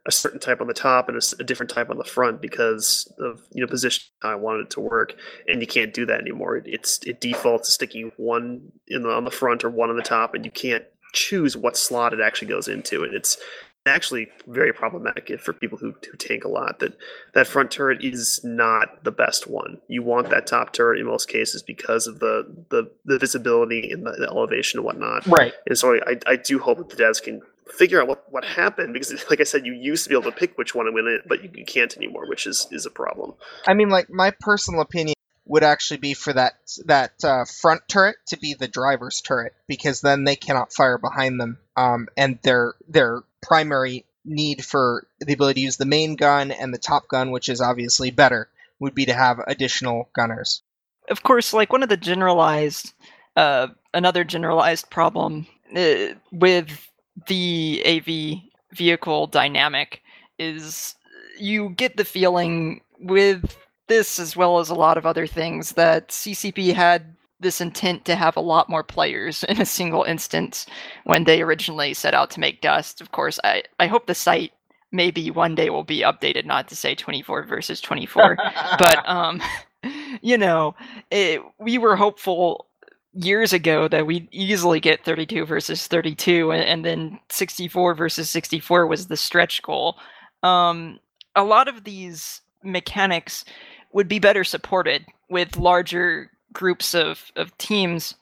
a 0.07 0.13
certain 0.13 0.39
type 0.39 0.61
on 0.61 0.67
the 0.67 0.75
top 0.75 1.09
and 1.09 1.19
a 1.39 1.45
different 1.45 1.71
type 1.71 1.91
on 1.91 1.99
the 1.99 2.05
front 2.05 2.41
because 2.41 3.13
of 3.19 3.43
you 3.53 3.61
know 3.61 3.67
position 3.67 4.05
how 4.21 4.31
I 4.31 4.35
wanted 4.37 4.67
it 4.67 4.71
to 4.71 4.81
work, 4.81 5.15
and 5.47 5.61
you 5.61 5.67
can't 5.67 5.93
do 5.93 6.07
that 6.07 6.21
anymore. 6.21 6.57
It, 6.57 6.65
it's 6.67 6.99
it 7.07 7.21
defaults 7.21 7.69
to 7.69 7.73
sticking 7.73 8.13
one 8.17 8.73
in 8.87 9.03
the, 9.03 9.11
on 9.11 9.25
the 9.25 9.31
front 9.31 9.65
or 9.65 9.71
one 9.71 9.91
on 9.91 9.97
the 9.97 10.03
top, 10.03 10.35
and 10.35 10.45
you 10.45 10.51
can't 10.51 10.85
choose 11.15 11.57
what 11.57 11.77
slot 11.77 12.13
it 12.13 12.21
actually 12.21 12.49
goes 12.49 12.69
into, 12.69 13.03
and 13.03 13.15
it's 13.15 13.39
actually 13.87 14.29
very 14.47 14.73
problematic 14.73 15.41
for 15.41 15.53
people 15.53 15.79
who, 15.79 15.95
who 16.11 16.17
tank 16.19 16.45
a 16.45 16.49
lot 16.49 16.79
that 16.81 16.97
that 17.33 17.47
front 17.47 17.71
turret 17.71 18.05
is 18.05 18.41
not 18.45 19.03
the 19.05 19.11
best 19.11 19.47
one 19.47 19.81
you 19.89 20.03
want 20.03 20.29
that 20.31 20.47
top 20.47 20.73
turret 20.73 21.01
in 21.01 21.07
most 21.07 21.29
cases 21.29 21.63
because 21.63 22.07
of 22.07 22.19
the 22.19 22.47
the, 22.69 22.91
the 23.07 23.19
visibility 23.19 23.91
and 23.91 24.07
the, 24.07 24.13
the 24.13 24.27
elevation 24.27 24.79
and 24.79 24.85
whatnot 24.85 25.27
Right. 25.27 25.55
and 25.67 25.79
so 25.79 25.95
I, 25.95 26.19
I 26.27 26.37
do 26.37 26.59
hope 26.59 26.79
that 26.79 26.91
the 26.91 27.03
devs 27.03 27.23
can 27.23 27.41
figure 27.71 28.01
out 28.01 28.09
what, 28.09 28.25
what 28.31 28.45
happened 28.45 28.93
because, 28.93 29.13
like 29.31 29.41
I 29.41 29.45
said, 29.45 29.67
you 29.67 29.73
used 29.75 30.05
to 30.05 30.11
be 30.11 30.17
able 30.17 30.31
to 30.31 30.37
pick 30.37 30.57
which 30.57 30.75
one 30.75 30.93
went 30.93 31.07
in, 31.07 31.21
but 31.27 31.43
you, 31.43 31.51
you 31.55 31.65
can't 31.65 31.95
anymore, 31.97 32.27
which 32.27 32.47
is, 32.47 32.67
is 32.71 32.87
a 32.87 32.91
problem. 32.91 33.35
I 33.67 33.75
mean, 33.75 33.91
like 33.91 34.09
my 34.11 34.33
personal 34.41 34.81
opinion 34.81 35.15
would 35.49 35.65
actually 35.65 35.97
be 35.97 36.15
for 36.15 36.33
that 36.33 36.55
that 36.85 37.13
uh, 37.25 37.45
front 37.45 37.83
turret 37.89 38.17
to 38.27 38.39
be 38.39 38.55
the 38.55 38.69
driver's 38.69 39.21
turret 39.21 39.55
because 39.67 40.01
then 40.01 40.25
they 40.25 40.37
cannot 40.37 40.73
fire 40.73 40.99
behind 40.99 41.41
them, 41.41 41.59
um, 41.77 42.07
and 42.17 42.39
their 42.43 42.75
their 42.87 43.23
primary 43.43 44.05
need 44.25 44.65
for 44.65 45.07
the 45.21 45.33
ability 45.33 45.61
to 45.61 45.65
use 45.65 45.79
the 45.79 45.87
main 45.87 46.15
gun 46.15 46.51
and 46.51 46.73
the 46.73 46.79
top 46.79 47.09
gun, 47.09 47.31
which 47.31 47.49
is 47.49 47.61
obviously 47.61 48.11
better, 48.11 48.49
would 48.79 48.95
be 48.95 49.07
to 49.07 49.15
have 49.15 49.41
additional 49.47 50.09
gunners. 50.15 50.63
of 51.11 51.23
course, 51.23 51.53
like 51.53 51.73
one 51.73 51.83
of 51.83 51.89
the 51.89 51.97
generalized, 51.97 52.93
uh, 53.37 53.69
another 53.95 54.25
generalized 54.25 54.91
problem 54.91 55.47
uh, 55.75 56.09
with 56.31 56.89
the 57.27 57.83
AV 57.87 58.77
vehicle 58.77 59.27
dynamic 59.27 60.03
is 60.39 60.95
you 61.39 61.71
get 61.71 61.97
the 61.97 62.05
feeling 62.05 62.83
with 63.01 63.57
this 63.89 64.19
as 64.19 64.37
well 64.37 64.59
as 64.59 64.71
a 64.71 64.75
lot 64.75 64.99
of 64.99 65.07
other 65.07 65.27
things 65.27 65.73
that 65.73 66.09
CCP 66.09 66.75
had 66.75 67.17
this 67.41 67.61
intent 67.61 68.05
to 68.05 68.17
have 68.17 68.37
a 68.37 68.41
lot 68.41 68.69
more 68.69 68.83
players 68.83 69.45
in 69.49 69.61
a 69.61 69.67
single 69.67 70.05
instance 70.05 70.67
when 71.05 71.25
they 71.25 71.43
originally 71.43 71.95
set 71.95 72.15
out 72.15 72.31
to 72.31 72.41
make 72.41 72.61
Dust. 72.61 73.01
Of 73.01 73.13
course, 73.13 73.39
I, 73.45 73.63
I 73.79 73.87
hope 73.87 74.07
the 74.07 74.15
site 74.15 74.53
maybe 74.91 75.31
one 75.31 75.55
day 75.55 75.71
will 75.71 75.85
be 75.85 76.01
updated 76.01 76.47
not 76.47 76.69
to 76.69 76.77
say 76.77 76.95
24 76.95 77.45
versus 77.45 77.81
24 77.81 78.39
but 78.79 79.09
um 79.09 79.43
you 80.23 80.39
know 80.39 80.75
it, 81.11 81.43
we 81.59 81.79
were 81.79 81.95
hopeful 81.95 82.67
years 83.13 83.53
ago 83.53 83.89
that 83.89 84.07
we'd 84.07 84.29
easily 84.31 84.81
get 84.81 85.05
32 85.05 85.45
versus 85.45 85.87
32 85.87 86.53
and, 86.53 86.65
and 86.65 86.85
then 86.85 87.19
64 87.29 87.95
versus 87.95 88.31
64 88.31 88.87
was 88.87 89.09
the 89.09 89.17
stretch 89.17 89.63
goal 89.63 89.99
um 90.43 90.99
a 91.37 91.45
lot 91.45 91.69
of 91.69 91.85
these 91.85 92.41
mechanics 92.65 93.45
would 93.93 94.09
be 94.09 94.19
better 94.19 94.45
supported 94.45 95.05
with 95.29 95.57
larger 95.57 96.31
groups 96.53 96.95
of, 96.95 97.31
of 97.37 97.57
teams 97.59 98.15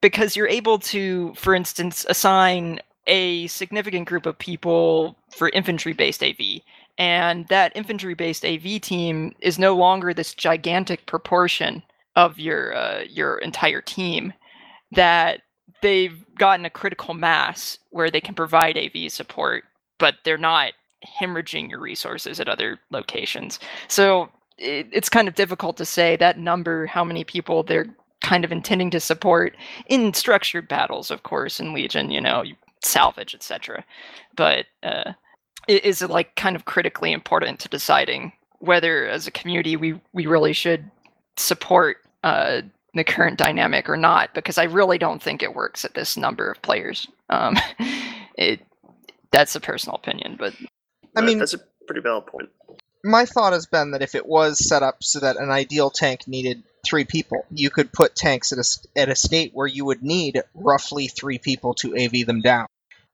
because 0.00 0.36
you're 0.36 0.48
able 0.48 0.78
to 0.78 1.32
for 1.34 1.54
instance 1.54 2.04
assign 2.08 2.80
a 3.06 3.46
significant 3.46 4.08
group 4.08 4.26
of 4.26 4.38
people 4.38 5.16
for 5.30 5.48
infantry 5.50 5.92
based 5.92 6.22
AV 6.22 6.60
and 6.98 7.46
that 7.48 7.72
infantry 7.74 8.14
based 8.14 8.44
AV 8.44 8.80
team 8.80 9.34
is 9.40 9.58
no 9.58 9.74
longer 9.74 10.12
this 10.12 10.34
gigantic 10.34 11.06
proportion 11.06 11.82
of 12.16 12.38
your 12.38 12.74
uh, 12.74 13.02
your 13.08 13.38
entire 13.38 13.80
team 13.80 14.32
that 14.92 15.40
they've 15.82 16.24
gotten 16.38 16.64
a 16.64 16.70
critical 16.70 17.14
mass 17.14 17.78
where 17.90 18.10
they 18.10 18.20
can 18.20 18.34
provide 18.34 18.76
AV 18.76 19.10
support 19.10 19.64
but 19.98 20.16
they're 20.24 20.36
not 20.36 20.72
hemorrhaging 21.04 21.70
your 21.70 21.80
resources 21.80 22.40
at 22.40 22.48
other 22.48 22.78
locations. 22.90 23.58
So 23.88 24.30
it, 24.58 24.88
it's 24.92 25.08
kind 25.08 25.28
of 25.28 25.34
difficult 25.34 25.76
to 25.78 25.84
say 25.84 26.16
that 26.16 26.38
number 26.38 26.86
how 26.86 27.04
many 27.04 27.24
people 27.24 27.62
they're 27.62 27.86
kind 28.22 28.44
of 28.44 28.52
intending 28.52 28.90
to 28.90 29.00
support 29.00 29.54
in 29.86 30.14
structured 30.14 30.68
battles 30.68 31.10
of 31.10 31.22
course 31.24 31.60
in 31.60 31.72
legion 31.74 32.10
you 32.10 32.20
know 32.20 32.42
salvage 32.82 33.34
etc 33.34 33.84
but 34.36 34.66
uh 34.82 35.12
i- 35.68 35.80
is 35.84 36.00
it 36.02 36.10
like 36.10 36.34
kind 36.36 36.56
of 36.56 36.64
critically 36.66 37.12
important 37.12 37.58
to 37.60 37.68
deciding 37.68 38.32
whether 38.60 39.06
as 39.06 39.26
a 39.26 39.30
community 39.30 39.76
we 39.76 40.00
we 40.12 40.26
really 40.26 40.52
should 40.52 40.90
support 41.36 41.98
uh 42.22 42.62
the 42.96 43.02
current 43.04 43.36
dynamic 43.38 43.88
or 43.88 43.96
not? 43.96 44.32
Because 44.34 44.56
i 44.56 44.62
really 44.64 44.98
don't 44.98 45.20
think 45.20 45.42
it 45.42 45.54
works 45.54 45.84
at 45.84 45.94
this 45.94 46.16
number 46.16 46.48
of 46.50 46.62
players. 46.62 47.08
Um 47.28 47.56
it 48.38 48.60
that's 49.32 49.56
a 49.56 49.60
personal 49.60 49.96
opinion 49.96 50.36
but 50.38 50.54
I 51.16 51.20
mean- 51.22 51.38
that's 51.38 51.54
a 51.54 51.60
pretty 51.86 52.00
valid 52.02 52.26
point. 52.26 52.48
My 53.04 53.26
thought 53.26 53.52
has 53.52 53.66
been 53.66 53.90
that 53.90 54.02
if 54.02 54.14
it 54.14 54.26
was 54.26 54.66
set 54.66 54.82
up 54.82 55.04
so 55.04 55.20
that 55.20 55.36
an 55.36 55.50
ideal 55.50 55.90
tank 55.90 56.26
needed 56.26 56.62
three 56.84 57.04
people, 57.04 57.44
you 57.50 57.70
could 57.70 57.92
put 57.92 58.16
tanks 58.16 58.52
at 58.52 58.58
a, 58.58 59.00
at 59.00 59.08
a 59.10 59.14
state 59.14 59.52
where 59.52 59.66
you 59.66 59.84
would 59.84 60.02
need 60.02 60.42
roughly 60.54 61.08
three 61.08 61.38
people 61.38 61.74
to 61.74 61.94
AV 61.96 62.26
them 62.26 62.40
down. 62.40 62.66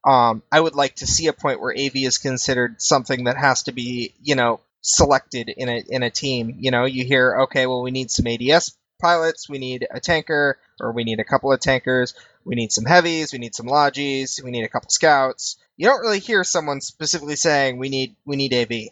Um, 0.07 0.43
I 0.51 0.61
would 0.61 0.77
like 0.77 0.97
to 0.97 1.07
see 1.07 1.27
a 1.27 1.33
point 1.33 1.61
where 1.61 1.75
AV 1.77 1.97
is 1.97 2.19
considered 2.19 2.81
something 2.81 3.25
that 3.25 3.37
has 3.37 3.65
to 3.65 3.73
be, 3.73 4.15
you 4.23 4.37
know, 4.37 4.61
selected 4.81 5.51
in 5.55 5.69
a 5.69 5.83
in 5.89 6.03
a 6.03 6.11
team. 6.11 6.57
You 6.59 6.71
know, 6.71 6.85
you 6.85 7.05
hear, 7.05 7.41
okay, 7.43 7.67
well, 7.67 7.83
we 7.83 7.91
need 7.91 8.11
some 8.11 8.27
ADS 8.27 8.77
pilots, 9.03 9.49
we 9.49 9.59
need 9.59 9.87
a 9.91 10.01
tanker, 10.01 10.59
or 10.81 10.93
we 10.93 11.05
need 11.05 11.21
a 11.21 11.25
couple 11.25 11.53
of 11.53 11.61
tankers, 11.61 12.15
we 12.45 12.55
need 12.55 12.73
some 12.73 12.85
heavies, 12.85 13.33
we 13.33 13.39
need 13.39 13.55
some 13.55 13.67
logis, 13.67 14.43
we 14.43 14.51
need 14.51 14.65
a 14.65 14.69
couple 14.69 14.91
scouts. 14.91 15.57
You 15.77 15.87
don't 15.87 16.01
really 16.01 16.21
hear 16.21 16.45
someone 16.45 16.81
specifically 16.81 17.37
saying 17.37 17.79
we 17.79 17.89
need 17.89 18.17
we 18.25 18.37
need 18.37 18.55
AV. 18.55 18.91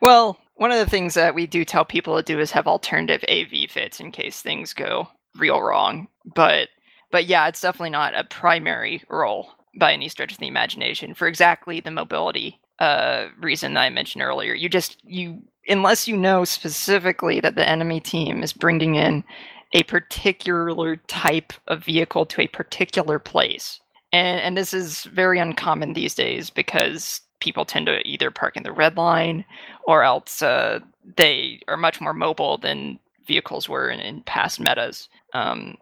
Well, 0.00 0.38
one 0.56 0.72
of 0.72 0.78
the 0.78 0.90
things 0.90 1.14
that 1.14 1.34
we 1.34 1.46
do 1.46 1.64
tell 1.64 1.84
people 1.84 2.16
to 2.16 2.22
do 2.22 2.38
is 2.38 2.50
have 2.52 2.66
alternative 2.66 3.24
AV 3.28 3.70
fits 3.70 4.00
in 4.00 4.12
case 4.12 4.40
things 4.42 4.72
go 4.74 5.08
real 5.36 5.60
wrong. 5.60 6.08
But 6.34 6.68
but 7.10 7.26
yeah, 7.26 7.48
it's 7.48 7.60
definitely 7.60 7.90
not 7.90 8.14
a 8.14 8.24
primary 8.24 9.02
role 9.08 9.50
by 9.78 9.92
any 9.92 10.08
stretch 10.08 10.32
of 10.32 10.38
the 10.38 10.46
imagination 10.46 11.14
for 11.14 11.26
exactly 11.28 11.80
the 11.80 11.90
mobility 11.90 12.58
uh, 12.78 13.26
reason 13.40 13.74
that 13.74 13.82
I 13.82 13.90
mentioned 13.90 14.22
earlier. 14.22 14.54
You 14.54 14.68
just 14.68 14.98
you 15.04 15.42
unless 15.68 16.08
you 16.08 16.16
know 16.16 16.44
specifically 16.44 17.40
that 17.40 17.54
the 17.56 17.68
enemy 17.68 18.00
team 18.00 18.42
is 18.42 18.52
bringing 18.52 18.94
in 18.96 19.24
a 19.72 19.82
particular 19.84 20.96
type 20.96 21.52
of 21.68 21.84
vehicle 21.84 22.26
to 22.26 22.42
a 22.42 22.46
particular 22.48 23.18
place 23.18 23.80
and 24.12 24.40
and 24.40 24.56
this 24.56 24.74
is 24.74 25.04
very 25.04 25.38
uncommon 25.38 25.92
these 25.94 26.14
days 26.14 26.50
because 26.50 27.20
people 27.42 27.64
tend 27.64 27.86
to 27.86 28.00
either 28.08 28.30
park 28.30 28.56
in 28.56 28.62
the 28.62 28.72
red 28.72 28.96
line 28.96 29.44
or 29.84 30.04
else 30.04 30.42
uh, 30.42 30.78
they 31.16 31.60
are 31.66 31.76
much 31.76 32.00
more 32.00 32.14
mobile 32.14 32.56
than 32.56 33.00
vehicles 33.26 33.68
were 33.68 33.90
in, 33.90 33.98
in 33.98 34.22
past 34.22 34.60
metas. 34.60 35.08
Um, 35.34 35.76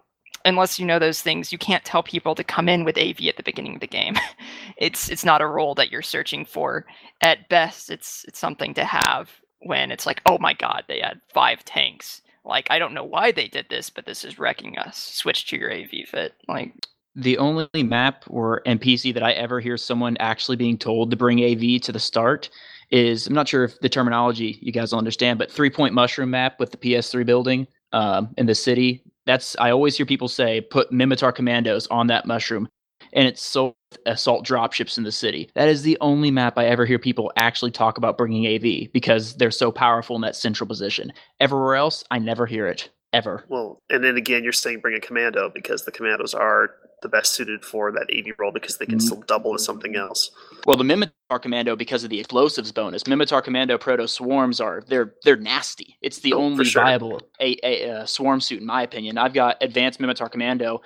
unless 0.46 0.79
you 0.79 0.87
know 0.87 0.99
those 0.99 1.20
things, 1.20 1.53
you 1.53 1.59
can't 1.59 1.85
tell 1.85 2.03
people 2.03 2.35
to 2.35 2.42
come 2.42 2.66
in 2.66 2.85
with 2.85 2.96
AV 2.96 3.20
at 3.29 3.37
the 3.37 3.42
beginning 3.42 3.75
of 3.75 3.81
the 3.81 3.87
game. 3.87 4.16
it's 4.79 5.11
it's 5.11 5.25
not 5.25 5.42
a 5.42 5.46
role 5.46 5.75
that 5.75 5.90
you're 5.90 6.03
searching 6.03 6.46
for. 6.46 6.87
At 7.20 7.49
best, 7.51 7.90
it's 7.90 8.25
it's 8.27 8.38
something 8.38 8.73
to 8.75 8.85
have 8.85 9.31
when 9.61 9.92
it's 9.92 10.07
like, 10.07 10.23
oh 10.25 10.38
my 10.38 10.55
god, 10.55 10.85
they 10.88 11.01
had 11.01 11.20
five 11.33 11.62
tanks. 11.66 12.23
Like 12.42 12.68
I 12.70 12.79
don't 12.79 12.94
know 12.94 13.05
why 13.05 13.33
they 13.33 13.49
did 13.49 13.66
this, 13.68 13.90
but 13.90 14.07
this 14.07 14.25
is 14.25 14.38
wrecking 14.38 14.79
us. 14.79 14.96
Switch 14.96 15.46
to 15.49 15.59
your 15.59 15.70
AV 15.70 16.09
fit. 16.09 16.35
Like 16.49 16.73
the 17.14 17.38
only 17.38 17.68
map 17.83 18.25
or 18.29 18.62
NPC 18.66 19.12
that 19.14 19.23
I 19.23 19.33
ever 19.33 19.61
hear 19.61 19.77
someone 19.77 20.16
actually 20.18 20.57
being 20.57 20.79
told 20.79 21.11
to 21.11 21.16
bring 21.16 21.42
AV 21.42 21.81
to 21.83 21.92
the 21.92 21.99
start 21.99 22.51
is 22.90 23.27
I'm 23.27 23.35
not 23.35 23.49
sure 23.49 23.64
if 23.64 23.79
the 23.81 23.88
terminology 23.88 24.59
you 24.61 24.73
guys 24.73 24.92
will 24.92 24.99
understand, 24.99 25.38
but 25.38 25.51
three 25.51 25.70
point 25.70 25.94
mushroom 25.94 26.31
map 26.31 26.59
with 26.59 26.70
the 26.70 26.77
PS3 26.77 27.25
building 27.25 27.66
um, 27.92 28.35
in 28.37 28.46
the 28.46 28.55
city. 28.55 29.03
That's 29.27 29.57
I 29.59 29.70
always 29.70 29.96
hear 29.96 30.07
people 30.07 30.29
say 30.29 30.61
put 30.61 30.90
Minmatar 30.90 31.35
commandos 31.35 31.87
on 31.88 32.07
that 32.09 32.27
mushroom, 32.27 32.68
and 33.12 33.27
it's 33.27 33.42
so 33.42 33.75
assault 34.07 34.46
dropships 34.46 34.99
in 34.99 35.05
the 35.05 35.12
city. 35.12 35.51
That 35.55 35.68
is 35.68 35.83
the 35.83 35.99
only 36.01 36.31
map 36.31 36.59
I 36.59 36.66
ever 36.66 36.87
hear 36.87 36.99
people 36.99 37.33
actually 37.37 37.70
talk 37.70 37.99
about 37.99 38.18
bringing 38.18 38.46
AV 38.46 38.92
because 38.92 39.37
they're 39.37 39.51
so 39.51 39.70
powerful 39.70 40.16
in 40.16 40.23
that 40.23 40.37
central 40.37 40.66
position. 40.66 41.12
Everywhere 41.38 41.77
else, 41.77 42.05
I 42.11 42.18
never 42.18 42.46
hear 42.46 42.66
it 42.66 42.88
ever. 43.12 43.44
Well, 43.49 43.83
and 43.90 44.03
then 44.03 44.16
again, 44.16 44.44
you're 44.44 44.53
saying 44.53 44.81
bring 44.81 44.96
a 44.96 45.01
commando 45.01 45.51
because 45.51 45.85
the 45.85 45.92
commandos 45.92 46.35
are 46.35 46.70
the 47.03 47.09
best 47.09 47.33
suited 47.33 47.64
for 47.64 47.90
that 47.92 48.09
AV 48.14 48.35
role 48.38 48.53
because 48.53 48.77
they 48.77 48.87
can 48.87 48.99
mm-hmm. 48.99 49.07
still 49.07 49.23
double 49.27 49.55
as 49.55 49.64
something 49.64 49.96
else. 49.96 50.31
Well, 50.66 50.77
the 50.77 50.85
Minmatar 50.85 51.40
Commando 51.40 51.77
because 51.77 52.05
of 52.05 52.11
the 52.11 52.20
explosives 52.20 52.73
bonus. 52.73 53.05
Minmatar 53.05 53.42
Commando 53.42 53.79
Proto 53.79 54.07
Swarms 54.07 54.61
are 54.61 54.83
they're 54.87 55.14
they're 55.25 55.37
nasty. 55.37 55.96
It's 56.03 56.20
the 56.20 56.35
oh, 56.35 56.40
only 56.40 56.64
sure. 56.64 56.83
viable 56.83 57.20
a, 57.40 57.57
a, 57.62 58.03
a, 58.03 58.07
swarm 58.07 58.40
suit 58.40 58.61
in 58.61 58.66
my 58.66 58.83
opinion. 58.83 59.18
I've 59.18 59.35
got 59.35 59.57
advanced 59.61 60.01
Minmatar 60.01 60.31
Commando. 60.31 60.83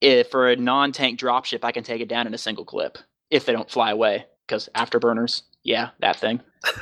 If 0.00 0.30
for 0.30 0.48
a 0.48 0.56
non-tank 0.56 1.18
dropship, 1.18 1.64
I 1.64 1.72
can 1.72 1.82
take 1.82 2.00
it 2.00 2.08
down 2.08 2.26
in 2.26 2.34
a 2.34 2.38
single 2.38 2.64
clip 2.64 2.98
if 3.30 3.46
they 3.46 3.52
don't 3.52 3.70
fly 3.70 3.90
away 3.90 4.26
because 4.46 4.68
afterburners 4.74 5.42
yeah, 5.68 5.90
that 6.00 6.16
thing. 6.16 6.40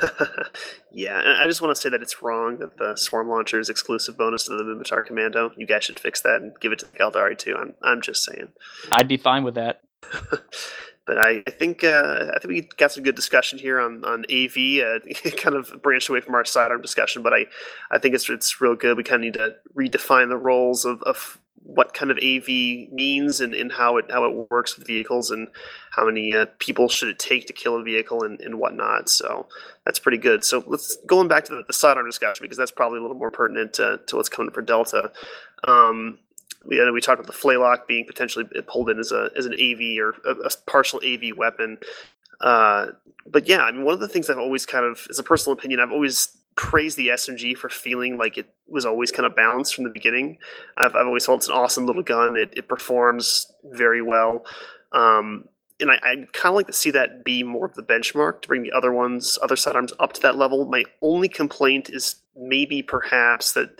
yeah, 0.93 1.19
and 1.19 1.41
I 1.41 1.45
just 1.45 1.61
want 1.61 1.75
to 1.75 1.81
say 1.81 1.89
that 1.89 2.01
it's 2.01 2.21
wrong 2.23 2.59
that 2.59 2.77
the 2.77 2.95
Swarm 2.95 3.27
Launcher 3.27 3.59
is 3.59 3.69
exclusive 3.69 4.17
bonus 4.17 4.45
to 4.45 4.51
the 4.51 4.63
Minmatar 4.63 5.05
Commando. 5.05 5.51
You 5.57 5.67
guys 5.67 5.83
should 5.83 5.99
fix 5.99 6.21
that 6.21 6.41
and 6.41 6.53
give 6.61 6.71
it 6.71 6.79
to 6.79 6.85
the 6.85 6.97
Caldari 6.97 7.37
too. 7.37 7.57
I'm, 7.59 7.73
I'm 7.83 8.01
just 8.01 8.23
saying. 8.23 8.47
I'd 8.93 9.09
be 9.09 9.17
fine 9.17 9.43
with 9.43 9.55
that. 9.55 9.81
but 11.05 11.17
I, 11.17 11.43
I 11.45 11.51
think 11.51 11.83
uh, 11.83 12.31
I 12.33 12.39
think 12.39 12.47
we 12.47 12.61
got 12.77 12.93
some 12.93 13.03
good 13.03 13.15
discussion 13.15 13.59
here 13.59 13.77
on 13.77 14.05
on 14.05 14.23
AV. 14.31 14.55
Uh, 14.81 15.31
kind 15.37 15.57
of 15.57 15.81
branched 15.83 16.07
away 16.07 16.21
from 16.21 16.35
our 16.35 16.45
sidearm 16.45 16.81
discussion, 16.81 17.21
but 17.23 17.33
I 17.33 17.47
I 17.91 17.99
think 17.99 18.15
it's 18.15 18.29
it's 18.29 18.61
real 18.61 18.75
good. 18.75 18.95
We 18.95 19.03
kind 19.03 19.21
of 19.21 19.25
need 19.25 19.33
to 19.33 19.55
redefine 19.75 20.29
the 20.29 20.37
roles 20.37 20.85
of, 20.85 21.03
of 21.03 21.39
what 21.63 21.93
kind 21.93 22.11
of 22.11 22.17
AV 22.17 22.47
means 22.91 23.41
and, 23.41 23.53
and 23.53 23.71
how 23.71 23.97
it 23.97 24.05
how 24.09 24.25
it 24.25 24.49
works 24.49 24.77
with 24.77 24.87
vehicles 24.87 25.31
and 25.31 25.47
how 25.91 26.05
many 26.05 26.33
uh, 26.33 26.45
people 26.59 26.87
should 26.87 27.09
it 27.09 27.19
take 27.19 27.45
to 27.47 27.53
kill 27.53 27.75
a 27.75 27.83
vehicle 27.83 28.23
and, 28.23 28.39
and 28.41 28.59
whatnot. 28.59 29.09
So 29.09 29.47
that's 29.85 29.99
pretty 29.99 30.17
good. 30.17 30.43
So 30.43 30.63
let's 30.67 30.97
going 31.07 31.27
back 31.27 31.45
to 31.45 31.55
the, 31.55 31.63
the 31.67 31.73
sidearm 31.73 32.05
discussion 32.07 32.43
because 32.43 32.57
that's 32.57 32.71
probably 32.71 32.99
a 32.99 33.01
little 33.01 33.17
more 33.17 33.31
pertinent 33.31 33.73
to, 33.73 33.99
to 34.07 34.15
what's 34.15 34.29
coming 34.29 34.51
for 34.51 34.61
Delta. 34.61 35.11
Um, 35.67 36.19
we, 36.65 36.91
we 36.91 37.01
talked 37.01 37.19
about 37.19 37.31
the 37.31 37.37
Flaylock 37.37 37.87
being 37.87 38.05
potentially 38.05 38.45
pulled 38.67 38.89
in 38.89 38.99
as 38.99 39.11
a 39.11 39.29
as 39.37 39.45
an 39.45 39.53
AV 39.53 39.99
or 39.99 40.15
a, 40.25 40.31
a 40.45 40.49
partial 40.65 41.01
AV 41.05 41.35
weapon. 41.37 41.77
Uh, 42.41 42.87
but 43.25 43.47
yeah, 43.47 43.63
I 43.63 43.71
mean, 43.71 43.83
one 43.83 43.93
of 43.93 43.99
the 43.99 44.07
things 44.07 44.29
I've 44.29 44.37
always 44.37 44.65
kind 44.65 44.85
of, 44.85 45.07
as 45.09 45.19
a 45.19 45.23
personal 45.23 45.57
opinion, 45.57 45.79
I've 45.79 45.91
always 45.91 46.37
praise 46.57 46.95
the 46.95 47.09
SMG 47.09 47.55
for 47.55 47.69
feeling 47.69 48.17
like 48.17 48.37
it 48.37 48.49
was 48.67 48.85
always 48.85 49.11
kind 49.11 49.25
of 49.25 49.35
balanced 49.35 49.75
from 49.75 49.85
the 49.85 49.89
beginning. 49.89 50.39
I've, 50.75 50.95
I've 50.95 51.05
always 51.05 51.25
felt 51.25 51.39
it's 51.39 51.47
an 51.47 51.53
awesome 51.53 51.85
little 51.85 52.03
gun. 52.03 52.35
It, 52.35 52.53
it 52.57 52.67
performs 52.67 53.49
very 53.63 54.01
well. 54.01 54.45
Um, 54.91 55.45
and 55.79 55.91
I, 55.91 55.95
I 56.03 56.15
kind 56.33 56.51
of 56.51 56.55
like 56.55 56.67
to 56.67 56.73
see 56.73 56.91
that 56.91 57.23
be 57.23 57.43
more 57.43 57.67
of 57.67 57.75
the 57.75 57.83
benchmark 57.83 58.41
to 58.41 58.47
bring 58.47 58.63
the 58.63 58.71
other 58.71 58.91
ones, 58.91 59.37
other 59.41 59.55
sidearms 59.55 59.93
up 59.99 60.13
to 60.13 60.21
that 60.21 60.35
level. 60.35 60.65
My 60.65 60.83
only 61.01 61.29
complaint 61.29 61.89
is 61.91 62.15
maybe 62.35 62.81
perhaps 62.81 63.53
that 63.53 63.79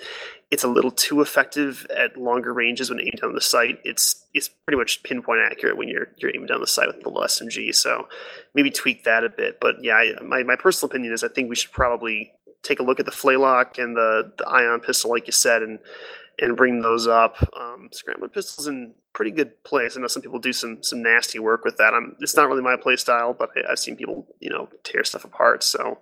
it's 0.50 0.64
a 0.64 0.68
little 0.68 0.92
too 0.92 1.22
effective 1.22 1.86
at 1.96 2.16
longer 2.16 2.54
ranges 2.54 2.90
when 2.90 3.00
aimed 3.00 3.20
down 3.22 3.34
the 3.34 3.42
sight. 3.42 3.80
It's 3.84 4.24
it's 4.34 4.48
pretty 4.48 4.78
much 4.78 5.02
pinpoint 5.04 5.42
accurate 5.44 5.78
when 5.78 5.88
you're 5.90 6.10
you're 6.18 6.34
aiming 6.34 6.48
down 6.48 6.62
the 6.62 6.68
sight 6.68 6.88
with 6.88 7.02
the 7.02 7.10
little 7.10 7.24
SMG. 7.24 7.74
So 7.74 8.08
maybe 8.54 8.70
tweak 8.70 9.04
that 9.04 9.24
a 9.24 9.30
bit. 9.30 9.60
But 9.60 9.84
yeah, 9.84 9.96
I, 9.96 10.24
my 10.24 10.44
my 10.44 10.56
personal 10.56 10.92
opinion 10.92 11.14
is 11.14 11.24
I 11.24 11.28
think 11.28 11.50
we 11.50 11.56
should 11.56 11.72
probably 11.72 12.32
take 12.68 12.80
a 12.80 12.84
look 12.84 13.00
at 13.00 13.06
the 13.06 13.12
Flaylock 13.12 13.78
and 13.78 13.96
the, 13.96 14.32
the 14.38 14.48
ion 14.48 14.80
pistol, 14.80 15.12
like 15.12 15.28
you 15.28 15.34
said, 15.34 15.62
and 15.62 15.80
and 16.40 16.56
bring 16.56 16.82
those 16.82 17.08
up. 17.08 17.36
Um, 17.60 17.90
scrambling 17.92 18.30
pistols 18.30 18.68
in 18.68 18.94
pretty 19.14 19.32
good 19.32 19.64
place. 19.64 19.98
I 19.98 20.02
know 20.02 20.08
some 20.08 20.22
people 20.22 20.40
do 20.40 20.54
some 20.54 20.84
some 20.84 21.02
nasty 21.02 21.40
work 21.40 21.66
with 21.66 21.78
that. 21.78 21.94
I'm, 21.94 22.16
it's 22.20 22.36
not 22.36 22.48
really 22.48 22.62
my 22.62 22.76
play 22.76 22.96
style, 22.96 23.34
but 23.34 23.50
I, 23.58 23.70
have 23.70 23.80
seen 23.80 23.96
people 23.96 24.28
you 24.40 24.50
know 24.50 24.70
tear 24.84 25.04
stuff 25.04 25.26
apart. 25.26 25.64
So 25.64 26.00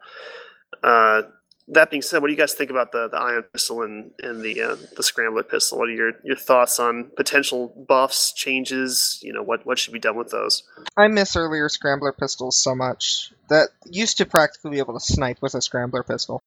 uh, 0.84 1.24
that 1.70 1.90
being 1.90 2.02
said, 2.02 2.22
what 2.22 2.28
do 2.28 2.34
you 2.34 2.38
guys 2.38 2.54
think 2.54 2.70
about 2.70 2.92
the, 2.92 3.08
the 3.10 3.18
ion 3.18 3.44
pistol 3.54 3.82
and, 3.82 4.12
and 4.20 4.42
the 4.42 4.62
uh, 4.62 4.76
the 4.96 5.04
scrambler 5.04 5.44
pistol? 5.44 5.80
What 5.80 5.90
are 5.90 5.94
your, 5.94 6.12
your 6.24 6.36
thoughts 6.36 6.80
on 6.80 7.12
potential 7.16 7.86
buffs, 7.88 8.34
changes? 8.34 9.20
You 9.24 9.34
know, 9.34 9.44
what 9.44 9.66
what 9.66 9.80
should 9.80 9.94
be 9.94 10.00
done 10.00 10.18
with 10.18 10.32
those? 10.32 10.64
I 10.98 11.08
miss 11.08 11.36
earlier 11.36 11.70
scrambler 11.70 12.12
pistols 12.12 12.62
so 12.62 12.76
much. 12.76 13.32
That 13.50 13.70
used 13.86 14.18
to 14.18 14.26
practically 14.26 14.72
be 14.72 14.80
able 14.80 14.94
to 14.94 15.00
snipe 15.00 15.42
with 15.42 15.56
a 15.56 15.62
scrambler 15.62 16.04
pistol. 16.04 16.42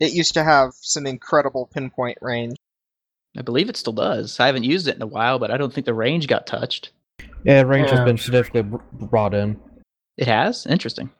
It 0.00 0.12
used 0.12 0.34
to 0.34 0.44
have 0.44 0.72
some 0.74 1.06
incredible 1.06 1.66
pinpoint 1.72 2.18
range. 2.20 2.56
I 3.36 3.42
believe 3.42 3.68
it 3.68 3.76
still 3.76 3.92
does. 3.92 4.38
I 4.40 4.46
haven't 4.46 4.64
used 4.64 4.88
it 4.88 4.96
in 4.96 5.02
a 5.02 5.06
while, 5.06 5.38
but 5.38 5.50
I 5.50 5.56
don't 5.56 5.72
think 5.72 5.86
the 5.86 5.94
range 5.94 6.26
got 6.26 6.46
touched. 6.46 6.90
Yeah, 7.44 7.62
range 7.62 7.88
yeah. 7.88 7.96
has 7.96 8.04
been 8.04 8.18
significantly 8.18 8.78
brought 8.92 9.34
in. 9.34 9.58
It 10.16 10.26
has. 10.26 10.66
Interesting. 10.66 11.10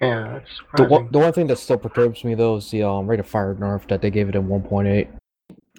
Yeah, 0.00 0.40
the 0.76 0.84
one, 0.84 1.08
the 1.10 1.18
one 1.18 1.32
thing 1.32 1.46
that 1.46 1.56
still 1.56 1.78
perturbs 1.78 2.22
me 2.22 2.34
though 2.34 2.56
is 2.56 2.70
the 2.70 2.82
um, 2.82 3.06
rate 3.06 3.18
of 3.18 3.26
fire 3.26 3.54
nerf 3.54 3.88
that 3.88 4.02
they 4.02 4.10
gave 4.10 4.28
it 4.28 4.34
in 4.34 4.46
1.8. 4.46 5.08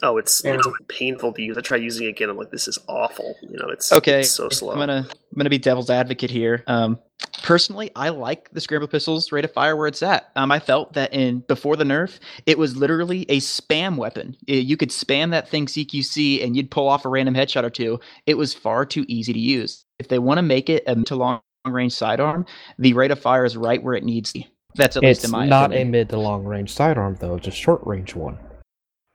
Oh, 0.04 0.18
it's, 0.18 0.44
yeah. 0.44 0.56
it's 0.56 0.68
painful 0.88 1.34
to 1.34 1.42
use. 1.42 1.58
I 1.58 1.62
try 1.62 1.78
using 1.78 2.08
it 2.08 2.12
again. 2.12 2.30
I'm 2.30 2.38
like, 2.38 2.52
this 2.52 2.68
is 2.68 2.78
awful. 2.88 3.36
You 3.42 3.58
know, 3.58 3.70
it's 3.70 3.92
okay. 3.92 4.22
It's 4.22 4.32
so 4.32 4.50
slow. 4.50 4.72
I'm 4.74 4.80
gonna 4.80 5.08
I'm 5.10 5.38
gonna 5.38 5.50
be 5.50 5.58
devil's 5.58 5.90
advocate 5.90 6.30
here. 6.30 6.64
Um, 6.68 7.00
personally, 7.44 7.92
I 7.96 8.10
like 8.10 8.50
the 8.52 8.62
scramble 8.62 8.88
pistols 8.88 9.32
rate 9.32 9.46
of 9.46 9.54
fire 9.54 9.76
where 9.76 9.88
it's 9.88 10.04
at. 10.04 10.32
Um, 10.36 10.52
I 10.52 10.60
felt 10.60 10.94
that 10.94 11.14
in 11.14 11.40
before 11.48 11.76
the 11.76 11.84
nerf, 11.84 12.20
it 12.46 12.58
was 12.58 12.76
literally 12.76 13.26
a 13.30 13.40
spam 13.40 13.98
weapon. 13.98 14.36
It, 14.48 14.66
you 14.66 14.78
could 14.78 14.90
spam 14.90 15.32
that 15.32 15.50
thing 15.50 15.66
CQC 15.66 16.44
and 16.44 16.56
you'd 16.56 16.72
pull 16.72 16.88
off 16.88 17.06
a 17.06 17.10
random 17.10 17.36
headshot 17.36 17.64
or 17.64 17.70
two. 17.70 18.00
It 18.26 18.36
was 18.38 18.54
far 18.54 18.86
too 18.86 19.06
easy 19.08 19.34
to 19.34 19.40
use. 19.40 19.86
If 20.00 20.10
they 20.10 20.20
want 20.20 20.38
to 20.38 20.44
make 20.44 20.70
it 20.70 20.84
a 20.88 20.96
mid 20.96 21.08
to 21.08 21.16
long 21.16 21.42
range 21.66 21.94
sidearm, 21.94 22.46
the 22.78 22.94
rate 22.94 23.12
of 23.12 23.20
fire 23.20 23.46
is 23.46 23.58
right 23.58 23.82
where 23.82 23.96
it 23.96 24.04
needs 24.04 24.32
to 24.34 24.40
be. 24.40 24.48
That's 24.76 24.96
at 24.96 25.04
it's 25.04 25.22
least 25.22 25.26
in 25.26 25.32
my 25.32 25.48
not 25.48 25.72
opinion. 25.72 25.88
a 25.88 25.92
mid 25.92 26.10
to 26.10 26.20
long 26.20 26.44
range 26.44 26.74
sidearm 26.74 27.18
though. 27.20 27.36
It's 27.36 27.48
a 27.48 27.52
short 27.52 27.82
range 27.86 28.16
one. 28.16 28.38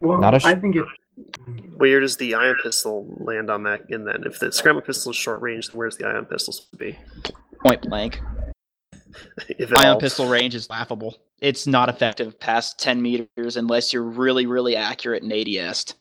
Well, 0.02 0.18
not 0.18 0.34
a 0.34 0.40
sh- 0.40 0.44
I 0.44 0.56
think 0.56 0.76
it. 0.76 0.84
Where 1.76 2.00
does 2.00 2.16
the 2.16 2.34
ion 2.34 2.56
pistol 2.62 3.06
land 3.18 3.50
on 3.50 3.62
that? 3.64 3.88
And 3.90 4.06
then, 4.06 4.24
if 4.26 4.40
the 4.40 4.50
scramble 4.50 4.82
pistol 4.82 5.10
is 5.10 5.16
short 5.16 5.40
range, 5.40 5.68
then 5.68 5.78
where's 5.78 5.96
the 5.96 6.06
ion 6.06 6.26
pistol 6.26 6.52
supposed 6.52 6.72
to 6.72 6.76
be? 6.76 6.98
Point 7.64 7.82
blank. 7.82 8.20
ion 9.60 9.86
all... 9.86 10.00
pistol 10.00 10.26
range 10.26 10.54
is 10.54 10.68
laughable. 10.68 11.16
It's 11.40 11.66
not 11.66 11.88
effective 11.88 12.38
past 12.40 12.80
ten 12.80 13.00
meters 13.00 13.56
unless 13.56 13.92
you're 13.92 14.02
really, 14.02 14.46
really 14.46 14.74
accurate 14.74 15.22
and 15.22 15.32
ADS. 15.32 15.94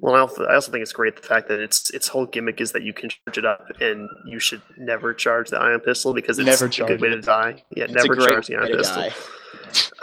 Well, 0.00 0.14
I 0.14 0.54
also, 0.54 0.72
think 0.72 0.82
it's 0.82 0.92
great 0.92 1.16
the 1.16 1.22
fact 1.22 1.48
that 1.48 1.60
its 1.60 1.90
its 1.90 2.08
whole 2.08 2.26
gimmick 2.26 2.60
is 2.60 2.72
that 2.72 2.82
you 2.82 2.92
can 2.92 3.10
charge 3.10 3.38
it 3.38 3.44
up, 3.44 3.70
and 3.80 4.08
you 4.26 4.40
should 4.40 4.62
never 4.78 5.14
charge 5.14 5.50
the 5.50 5.60
ion 5.60 5.80
pistol 5.80 6.12
because 6.12 6.40
it's 6.40 6.46
never 6.46 6.64
a 6.64 6.88
good 6.88 7.00
way 7.00 7.10
to 7.10 7.20
die. 7.20 7.62
Yeah, 7.76 7.84
it's 7.84 7.92
never 7.92 8.16
charge 8.16 8.48
the 8.48 8.56
ion 8.56 8.68
pistol. 8.68 9.10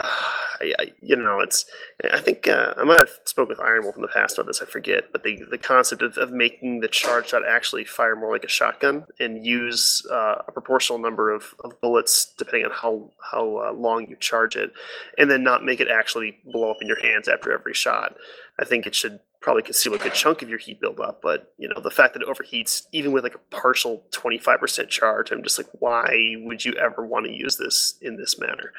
I, 0.64 0.82
I, 0.82 0.92
you 1.00 1.16
know, 1.16 1.40
it's. 1.40 1.66
I 2.12 2.20
think 2.20 2.48
uh, 2.48 2.74
I 2.76 2.84
might 2.84 2.98
have 2.98 3.10
spoke 3.24 3.48
with 3.48 3.60
Iron 3.60 3.84
Wolf 3.84 3.96
in 3.96 4.02
the 4.02 4.08
past 4.08 4.38
about 4.38 4.46
this. 4.46 4.62
I 4.62 4.66
forget, 4.66 5.12
but 5.12 5.22
the 5.22 5.44
the 5.50 5.58
concept 5.58 6.02
of, 6.02 6.16
of 6.16 6.30
making 6.32 6.80
the 6.80 6.88
charge 6.88 7.28
shot 7.28 7.42
actually 7.46 7.84
fire 7.84 8.16
more 8.16 8.32
like 8.32 8.44
a 8.44 8.48
shotgun 8.48 9.06
and 9.20 9.44
use 9.44 10.06
uh, 10.10 10.42
a 10.46 10.52
proportional 10.52 10.98
number 10.98 11.30
of, 11.30 11.54
of 11.64 11.80
bullets 11.80 12.32
depending 12.38 12.66
on 12.66 12.72
how 12.72 13.10
how 13.32 13.56
uh, 13.56 13.72
long 13.72 14.08
you 14.08 14.16
charge 14.16 14.56
it, 14.56 14.72
and 15.18 15.30
then 15.30 15.42
not 15.42 15.64
make 15.64 15.80
it 15.80 15.88
actually 15.88 16.38
blow 16.44 16.70
up 16.70 16.78
in 16.80 16.88
your 16.88 17.00
hands 17.00 17.28
after 17.28 17.52
every 17.52 17.74
shot. 17.74 18.16
I 18.58 18.64
think 18.64 18.86
it 18.86 18.94
should 18.94 19.20
probably 19.44 19.62
consume 19.62 19.92
a 19.92 19.98
good 19.98 20.14
chunk 20.14 20.40
of 20.40 20.48
your 20.48 20.58
heat 20.58 20.80
buildup. 20.80 21.20
But 21.20 21.52
you 21.58 21.68
know, 21.68 21.78
the 21.80 21.90
fact 21.90 22.14
that 22.14 22.22
it 22.22 22.28
overheats, 22.28 22.86
even 22.92 23.12
with 23.12 23.24
like 23.24 23.34
a 23.34 23.54
partial 23.54 24.02
25% 24.12 24.88
charge, 24.88 25.30
I'm 25.30 25.42
just 25.42 25.58
like, 25.58 25.68
why 25.78 26.36
would 26.38 26.64
you 26.64 26.72
ever 26.74 27.04
want 27.04 27.26
to 27.26 27.32
use 27.32 27.58
this 27.58 27.94
in 28.00 28.16
this 28.16 28.40
manner? 28.40 28.72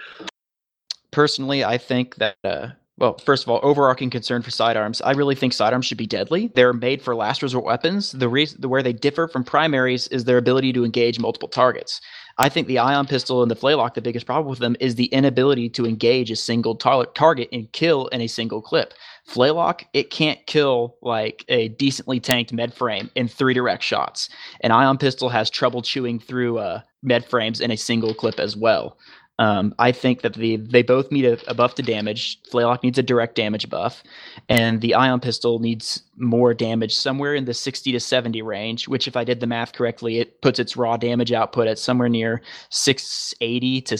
Personally, 1.15 1.63
I 1.63 1.78
think 1.78 2.15
that 2.15 2.36
uh, 2.43 2.67
well, 2.97 3.17
first 3.17 3.43
of 3.43 3.49
all, 3.49 3.62
overarching 3.63 4.10
concern 4.10 4.41
for 4.41 4.51
sidearms. 4.51 5.01
I 5.01 5.12
really 5.12 5.36
think 5.36 5.54
sidearms 5.54 5.86
should 5.86 5.97
be 5.97 6.08
deadly. 6.08 6.51
They're 6.56 6.73
made 6.73 7.01
for 7.01 7.15
last 7.15 7.41
resort 7.41 7.63
weapons. 7.65 8.12
The 8.12 8.28
reason 8.28 8.60
the 8.60 8.69
where 8.69 8.83
they 8.83 8.94
differ 8.94 9.27
from 9.27 9.46
primaries 9.46 10.08
is 10.10 10.25
their 10.25 10.37
ability 10.37 10.73
to 10.73 10.83
engage 10.83 11.19
multiple 11.19 11.48
targets. 11.48 12.02
I 12.37 12.50
think 12.50 12.67
the 12.67 12.79
ion 12.79 13.08
pistol 13.08 13.42
and 13.42 13.50
the 13.50 13.56
flaylock, 13.56 13.94
the 13.94 14.02
biggest 14.02 14.25
problem 14.25 14.50
with 14.50 14.60
them 14.60 14.75
is 14.81 14.96
the 14.96 15.06
inability 15.06 15.69
to 15.69 15.85
engage 15.85 16.31
a 16.31 16.35
single 16.35 16.75
tar- 16.75 17.06
target 17.15 17.48
and 17.54 17.71
kill 17.71 18.08
in 18.08 18.19
a 18.19 18.27
single 18.27 18.62
clip. 18.62 18.94
Flaylock, 19.25 19.85
it 19.94 20.10
can't 20.10 20.46
kill 20.46 20.98
like 21.02 21.46
a 21.48 21.69
decently 21.69 22.19
tanked 22.19 22.52
med 22.52 22.73
frame 22.73 23.10
in 23.15 23.29
three 23.29 23.54
direct 23.54 23.83
shots. 23.83 24.29
An 24.62 24.71
ion 24.71 24.98
pistol 24.98 25.29
has 25.29 25.50
trouble 25.50 25.81
chewing 25.81 26.19
through 26.19 26.60
uh, 26.60 26.81
med 27.04 27.25
frames 27.25 27.62
in 27.62 27.71
a 27.71 27.77
single 27.77 28.13
clip 28.13 28.37
as 28.37 28.58
well. 28.58 28.98
Um, 29.38 29.75
I 29.79 29.92
think 29.92 30.21
that 30.21 30.33
the 30.33 30.56
they 30.56 30.81
both 30.81 31.12
need 31.12 31.25
a, 31.25 31.52
a, 31.52 31.54
buff 31.54 31.75
to 31.75 31.83
damage. 31.83 32.40
Flaylock 32.50 32.83
needs 32.83 32.98
a 32.98 33.04
direct 33.04 33.36
damage 33.36 33.69
buff, 33.69 34.02
and 34.48 34.79
the 34.79 34.96
ion 34.96 35.19
pistol 35.19 35.60
needs 35.60 36.04
more 36.15 36.54
damage, 36.54 36.96
somewhere 36.96 37.36
in 37.36 37.44
the 37.44 37.54
60 37.54 37.92
to 37.92 38.00
70 38.00 38.42
range. 38.42 38.88
Which, 38.88 39.10
if 39.10 39.17
I 39.17 39.25
did 39.25 39.42
the 39.42 39.48
math 39.48 39.73
correctly, 39.73 40.19
it 40.19 40.42
puts 40.42 40.58
its 40.58 40.77
raw 40.77 40.96
damage 40.96 41.33
output 41.33 41.67
at 41.67 41.79
somewhere 41.79 42.08
near 42.08 42.42
680 42.69 43.81
to 43.81 43.98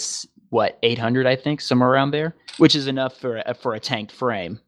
what 0.52 0.80
800, 0.84 1.28
I 1.28 1.36
think, 1.36 1.60
somewhere 1.60 1.90
around 1.90 2.12
there, 2.12 2.36
which 2.58 2.76
is 2.76 2.88
enough 2.88 3.18
for 3.18 3.44
a, 3.46 3.54
for 3.54 3.74
a 3.74 3.80
tanked 3.80 4.14
frame. 4.14 4.62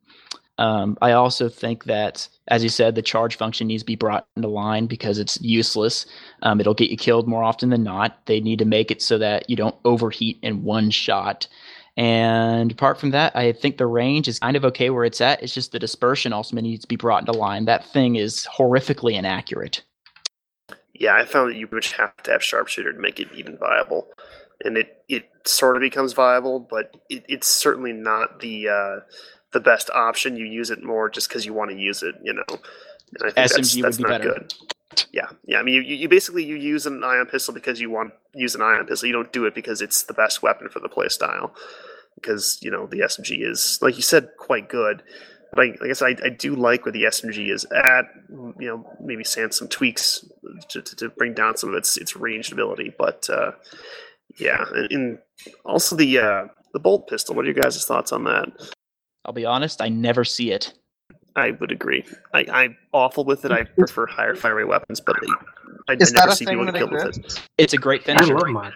Um, 0.58 0.98
I 1.02 1.12
also 1.12 1.50
think 1.50 1.84
that, 1.84 2.28
as 2.48 2.64
you 2.64 2.70
said, 2.70 2.96
the 2.96 3.02
charge 3.02 3.36
function 3.36 3.68
needs 3.68 3.84
to 3.84 3.88
be 3.88 3.96
brought 3.96 4.28
into 4.36 4.48
line 4.48 4.88
because 4.88 5.20
it's 5.20 5.40
useless. 5.42 6.06
Um, 6.42 6.60
it'll 6.60 6.74
get 6.74 6.90
you 6.90 6.98
killed 6.98 7.28
more 7.28 7.44
often 7.44 7.70
than 7.70 7.84
not. 7.84 8.26
They 8.26 8.40
need 8.40 8.60
to 8.60 8.66
make 8.66 8.90
it 8.90 9.02
so 9.02 9.18
that 9.20 9.50
you 9.50 9.56
don't 9.56 9.76
overheat 9.86 10.40
in 10.42 10.64
one 10.64 10.90
shot. 10.90 11.48
And 11.96 12.72
apart 12.72 13.00
from 13.00 13.10
that, 13.12 13.36
I 13.36 13.52
think 13.54 13.78
the 13.78 13.88
range 13.88 14.28
is 14.28 14.40
kind 14.40 14.56
of 14.56 14.64
okay 14.66 14.92
where 14.92 15.04
it's 15.04 15.20
at. 15.20 15.42
It's 15.42 15.54
just 15.54 15.72
the 15.72 15.80
dispersion 15.80 16.32
also 16.32 16.56
needs 16.56 16.84
to 16.84 16.88
be 16.88 16.96
brought 16.96 17.22
into 17.22 17.32
line. 17.32 17.66
That 17.66 17.86
thing 17.86 18.16
is 18.16 18.48
horrifically 18.56 19.14
inaccurate. 19.14 19.84
Yeah, 20.94 21.16
I 21.16 21.26
found 21.26 21.52
that 21.52 21.58
you 21.58 21.68
would 21.72 21.86
have 21.86 22.16
to 22.24 22.32
have 22.32 22.44
sharpshooter 22.44 22.94
to 22.94 23.00
make 23.00 23.20
it 23.20 23.28
even 23.34 23.58
viable. 23.58 24.10
And 24.64 24.78
it, 24.78 25.04
it 25.08 25.30
sort 25.46 25.76
of 25.76 25.82
becomes 25.82 26.14
viable, 26.14 26.60
but 26.60 26.96
it, 27.10 27.26
it's 27.28 27.48
certainly 27.48 27.94
not 27.94 28.40
the 28.40 28.70
uh, 28.70 29.00
the 29.58 29.62
best 29.64 29.90
option. 29.90 30.38
You 30.38 30.46
use 30.46 30.70
it 30.70 30.84
more 30.84 31.10
just 31.10 31.28
because 31.28 31.46
you 31.46 31.54
want 31.54 31.72
to 31.72 31.78
use 31.78 32.04
it, 32.04 32.16
you 32.24 32.34
know. 32.34 32.44
And 32.50 33.24
I 33.24 33.32
think 33.32 33.52
SMG 33.52 33.82
that's, 33.82 33.98
that's 33.98 34.00
not 34.00 34.10
better. 34.10 34.24
good. 34.24 34.54
Yeah, 35.12 35.30
yeah. 35.46 35.60
I 35.60 35.64
mean, 35.64 35.76
you, 35.76 35.82
you 35.82 36.08
basically 36.08 36.44
you 36.44 36.56
use 36.56 36.86
an 36.86 37.04
ion 37.04 37.26
pistol 37.26 37.54
because 37.54 37.82
you 37.82 37.90
want 37.90 38.12
to 38.34 38.40
use 38.40 38.54
an 38.54 38.62
ion 38.62 38.86
pistol. 38.86 39.08
You 39.08 39.14
don't 39.14 39.34
do 39.34 39.46
it 39.46 39.56
because 39.56 39.82
it's 39.82 40.04
the 40.04 40.14
best 40.14 40.44
weapon 40.44 40.70
for 40.70 40.80
the 40.80 40.90
play 40.90 41.10
style. 41.10 41.56
Because 42.16 42.60
you 42.62 42.70
know 42.72 42.86
the 42.86 43.00
SMG 43.00 43.48
is, 43.48 43.80
like 43.82 43.96
you 43.96 44.02
said, 44.02 44.30
quite 44.38 44.70
good. 44.70 45.02
But 45.52 45.60
I, 45.62 45.74
I 45.82 45.88
guess 45.88 46.02
I, 46.02 46.16
I 46.24 46.30
do 46.30 46.56
like 46.56 46.86
where 46.86 46.92
the 46.92 47.04
SMG 47.04 47.52
is 47.52 47.66
at. 47.66 48.06
You 48.30 48.68
know, 48.68 48.98
maybe 49.02 49.24
sans 49.24 49.58
some 49.58 49.68
tweaks 49.68 50.26
to, 50.70 50.82
to, 50.82 50.96
to, 50.96 51.10
bring 51.10 51.34
down 51.34 51.58
some 51.58 51.70
of 51.70 51.76
its 51.76 51.98
its 51.98 52.16
ranged 52.16 52.54
ability. 52.54 52.94
But 52.98 53.30
uh, 53.30 53.52
yeah, 54.38 54.66
and, 54.74 54.92
and 54.92 55.18
also 55.64 55.96
the 55.96 56.20
uh, 56.20 56.48
the 56.74 56.80
bolt 56.80 57.08
pistol. 57.08 57.36
What 57.36 57.46
are 57.46 57.52
your 57.52 57.62
guys' 57.62 57.86
thoughts 57.86 58.12
on 58.12 58.24
that? 58.26 58.50
I'll 59.28 59.34
be 59.34 59.46
honest, 59.46 59.82
I 59.82 59.90
never 59.90 60.24
see 60.24 60.52
it. 60.52 60.74
I 61.36 61.52
would 61.52 61.72
agree. 61.72 62.04
I, 62.34 62.46
I'm 62.52 62.78
awful 62.94 63.24
with 63.24 63.46
it. 63.46 63.52
I 63.52 63.64
prefer 63.64 64.08
higher 64.08 64.36
fire 64.36 64.56
rate 64.56 64.68
weapons, 64.68 65.00
but 65.02 65.18
I, 65.22 65.34
I, 65.90 65.94
I 65.94 65.96
never 65.96 66.32
see 66.32 66.46
people 66.46 66.66
get 66.66 66.76
killed 66.76 66.92
with 66.92 67.18
it. 67.18 67.42
It's 67.58 67.74
a 67.74 67.78
great 67.78 68.04
finisher. 68.04 68.36
I 68.36 68.40
love 68.40 68.50
mine. 68.50 68.74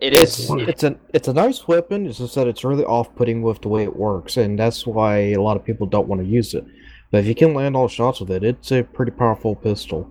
it 0.00 0.12
is. 0.12 0.38
It's, 0.38 0.50
it's 0.50 0.84
a 0.84 0.96
it's 1.12 1.28
a 1.28 1.32
nice 1.32 1.66
weapon. 1.66 2.06
It's 2.06 2.18
just 2.18 2.34
that 2.36 2.46
it's 2.46 2.62
really 2.62 2.84
off-putting 2.84 3.42
with 3.42 3.62
the 3.62 3.68
way 3.68 3.82
it 3.82 3.96
works, 3.96 4.36
and 4.36 4.58
that's 4.58 4.86
why 4.86 5.32
a 5.32 5.40
lot 5.40 5.56
of 5.56 5.64
people 5.64 5.86
don't 5.86 6.06
want 6.06 6.20
to 6.20 6.28
use 6.28 6.54
it. 6.54 6.64
But 7.10 7.18
if 7.20 7.26
you 7.26 7.34
can 7.34 7.54
land 7.54 7.74
all 7.74 7.88
shots 7.88 8.20
with 8.20 8.30
it, 8.30 8.44
it's 8.44 8.70
a 8.70 8.84
pretty 8.84 9.10
powerful 9.10 9.56
pistol. 9.56 10.08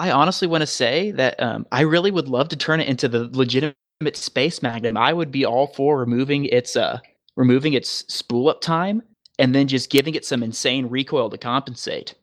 I 0.00 0.10
honestly 0.10 0.48
want 0.48 0.62
to 0.62 0.66
say 0.66 1.12
that 1.12 1.40
um, 1.40 1.66
I 1.70 1.82
really 1.82 2.10
would 2.10 2.26
love 2.26 2.48
to 2.48 2.56
turn 2.56 2.80
it 2.80 2.88
into 2.88 3.08
the 3.08 3.28
legitimate 3.32 3.76
space 4.14 4.60
magnum. 4.60 4.96
I 4.96 5.12
would 5.12 5.30
be 5.30 5.44
all 5.44 5.68
for 5.68 5.98
removing 5.98 6.46
its 6.46 6.74
uh, 6.74 6.98
removing 7.36 7.72
its 7.72 8.04
spool 8.12 8.48
up 8.48 8.60
time, 8.60 9.02
and 9.38 9.54
then 9.54 9.68
just 9.68 9.90
giving 9.90 10.14
it 10.14 10.24
some 10.24 10.42
insane 10.42 10.86
recoil 10.86 11.30
to 11.30 11.38
compensate. 11.38 12.14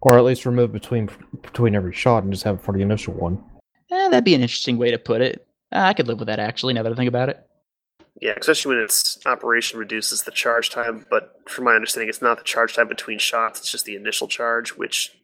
Or 0.00 0.18
at 0.18 0.24
least 0.24 0.44
remove 0.44 0.72
between 0.72 1.08
between 1.42 1.74
every 1.74 1.94
shot 1.94 2.24
and 2.24 2.32
just 2.32 2.44
have 2.44 2.56
it 2.56 2.62
for 2.62 2.72
the 2.72 2.82
initial 2.82 3.14
one. 3.14 3.42
Eh, 3.90 4.08
that'd 4.08 4.24
be 4.24 4.34
an 4.34 4.42
interesting 4.42 4.76
way 4.76 4.90
to 4.90 4.98
put 4.98 5.20
it. 5.20 5.46
I 5.72 5.94
could 5.94 6.08
live 6.08 6.18
with 6.18 6.28
that 6.28 6.38
actually. 6.38 6.74
Now 6.74 6.82
that 6.82 6.92
I 6.92 6.96
think 6.96 7.08
about 7.08 7.28
it. 7.28 7.46
Yeah, 8.20 8.34
especially 8.38 8.76
when 8.76 8.84
its 8.84 9.18
operation 9.26 9.78
reduces 9.78 10.22
the 10.22 10.30
charge 10.30 10.70
time. 10.70 11.04
But 11.10 11.40
from 11.48 11.64
my 11.64 11.74
understanding, 11.74 12.08
it's 12.08 12.22
not 12.22 12.38
the 12.38 12.44
charge 12.44 12.74
time 12.74 12.88
between 12.88 13.18
shots; 13.18 13.60
it's 13.60 13.70
just 13.70 13.84
the 13.84 13.96
initial 13.96 14.28
charge, 14.28 14.76
which 14.76 15.16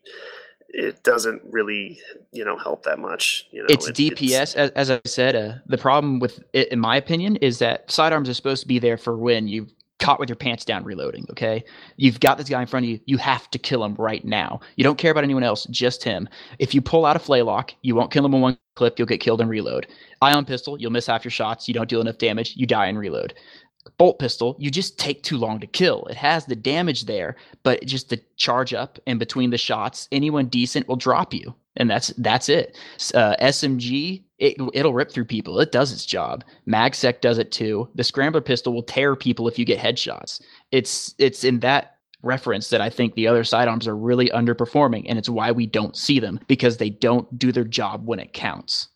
it 0.73 1.03
doesn't 1.03 1.43
really 1.51 2.01
you 2.33 2.45
know 2.45 2.57
help 2.57 2.85
that 2.85 2.99
much 2.99 3.47
you 3.51 3.61
know 3.61 3.67
it's 3.69 3.89
it, 3.89 3.97
dps 3.97 4.43
it's, 4.43 4.55
as, 4.55 4.71
as 4.71 4.91
i 4.91 5.01
said 5.05 5.35
uh, 5.35 5.55
the 5.67 5.79
problem 5.79 6.19
with 6.21 6.41
it 6.53 6.69
in 6.69 6.79
my 6.79 6.97
opinion 6.97 7.37
is 7.37 7.59
that 7.59 7.91
sidearms 7.91 8.29
are 8.29 8.35
supposed 8.35 8.63
to 8.63 8.69
be 8.69 8.79
there 8.79 8.97
for 8.97 9.17
when 9.17 9.49
you've 9.49 9.73
caught 10.01 10.19
with 10.19 10.29
your 10.29 10.37
pants 10.37 10.65
down 10.65 10.83
reloading 10.83 11.27
okay? 11.31 11.63
You've 11.97 12.21
got 12.21 12.39
this 12.39 12.49
guy 12.49 12.61
in 12.61 12.67
front 12.67 12.87
of 12.87 12.91
you 12.91 13.01
you 13.05 13.19
have 13.19 13.51
to 13.51 13.59
kill 13.59 13.85
him 13.85 13.95
right 13.97 14.25
now. 14.25 14.61
You 14.77 14.83
don't 14.83 14.99
care 14.99 15.11
about 15.11 15.25
anyone 15.25 15.43
else 15.43 15.67
just 15.71 16.03
him. 16.03 16.29
If 16.59 16.75
you 16.75 16.81
pull 16.81 17.07
out 17.07 17.17
a 17.17 17.21
flaylock 17.21 17.73
you 17.83 17.95
won't 17.95 18.11
kill 18.11 18.25
him 18.25 18.35
in 18.35 18.41
one 18.41 18.59
clip 18.75 18.99
you'll 18.99 19.07
get 19.07 19.21
killed 19.21 19.41
and 19.41 19.51
reload. 19.51 19.87
Ion 20.23 20.45
pistol 20.45 20.81
you'll 20.81 20.91
miss 20.91 21.07
half 21.07 21.25
your 21.25 21.31
shots 21.31 21.69
you 21.69 21.75
don't 21.75 21.89
deal 21.89 22.01
enough 22.01 22.19
damage 22.19 22.55
you 22.57 22.67
die 22.67 22.87
and 22.87 22.99
reload 22.99 23.35
bolt 23.99 24.19
pistol, 24.19 24.57
you 24.59 24.71
just 24.71 24.99
take 24.99 25.23
too 25.23 25.37
long 25.37 25.61
to 25.61 25.67
kill. 25.67 26.05
It 26.07 26.17
has 26.17 26.47
the 26.47 26.57
damage 26.57 27.07
there, 27.07 27.37
but 27.63 27.85
just 27.85 28.11
the 28.11 28.21
charge 28.37 28.75
up 28.75 28.99
in 29.07 29.19
between 29.19 29.51
the 29.51 29.59
shots, 29.59 30.09
anyone 30.13 30.47
decent 30.47 30.89
will 30.89 30.97
drop 30.97 31.33
you, 31.35 31.55
and 31.77 31.91
that's 31.91 32.09
that's 32.19 32.49
it. 32.49 32.77
Uh, 33.15 33.37
SMG, 33.41 34.23
it, 34.39 34.57
it'll 34.75 34.95
rip 34.95 35.11
through 35.11 35.27
people. 35.27 35.61
It 35.61 35.73
does 35.73 35.93
its 35.93 36.07
job. 36.07 36.45
Magsec 36.69 37.21
does 37.21 37.39
it 37.39 37.53
too. 37.53 37.89
The 37.95 38.05
scrambler 38.05 38.41
pistol 38.41 38.73
will 38.73 38.83
tear 38.83 39.17
people 39.17 39.49
if 39.49 39.59
you 39.59 39.65
get 39.65 39.79
headshots. 39.79 40.41
It's 40.73 41.15
it's 41.19 41.45
in 41.45 41.61
that 41.61 41.97
reference 42.23 42.69
that 42.69 42.81
I 42.83 42.91
think 42.91 43.15
the 43.15 43.27
other 43.27 43.45
sidearms 43.45 43.89
are 43.89 43.97
really 43.97 44.29
underperforming, 44.31 45.05
and 45.09 45.19
it's 45.19 45.29
why 45.29 45.53
we 45.53 45.67
don't 45.67 45.97
see 45.97 46.21
them 46.21 46.41
because 46.49 46.77
they 46.77 46.91
don't 46.91 47.39
do 47.39 47.53
their 47.53 47.65
job 47.65 48.07
when 48.07 48.19
it 48.19 48.33
counts. 48.33 48.89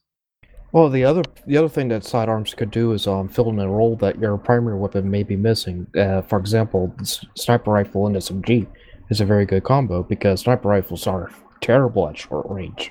Well, 0.75 0.91
the 0.91 1.05
other 1.05 1.23
the 1.47 1.57
other 1.57 1.69
thing 1.69 1.87
that 1.91 2.03
sidearms 2.03 2.53
could 2.53 2.73
do 2.73 2.95
is 2.95 3.07
um, 3.07 3.29
fill 3.29 3.49
in 3.49 3.61
a 3.61 3.69
role 3.69 3.95
that 3.99 4.19
your 4.19 4.37
primary 4.37 4.77
weapon 4.77 5.09
may 5.09 5.23
be 5.23 5.37
missing. 5.37 5.87
Uh, 5.97 6.23
for 6.23 6.37
example, 6.37 6.93
sniper 7.37 7.71
rifle 7.71 8.09
and 8.09 8.17
SMG 8.17 8.67
is 9.09 9.21
a 9.21 9.25
very 9.25 9.47
good 9.47 9.63
combo 9.63 10.03
because 10.03 10.41
sniper 10.41 10.67
rifles 10.67 11.07
are 11.07 11.31
terrible 11.61 12.09
at 12.09 12.19
short 12.19 12.47
range. 12.51 12.91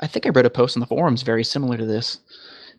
I 0.00 0.06
think 0.06 0.24
I 0.24 0.30
read 0.30 0.46
a 0.46 0.50
post 0.50 0.74
on 0.74 0.80
the 0.80 0.86
forums 0.86 1.20
very 1.20 1.44
similar 1.44 1.76
to 1.76 1.84
this. 1.84 2.20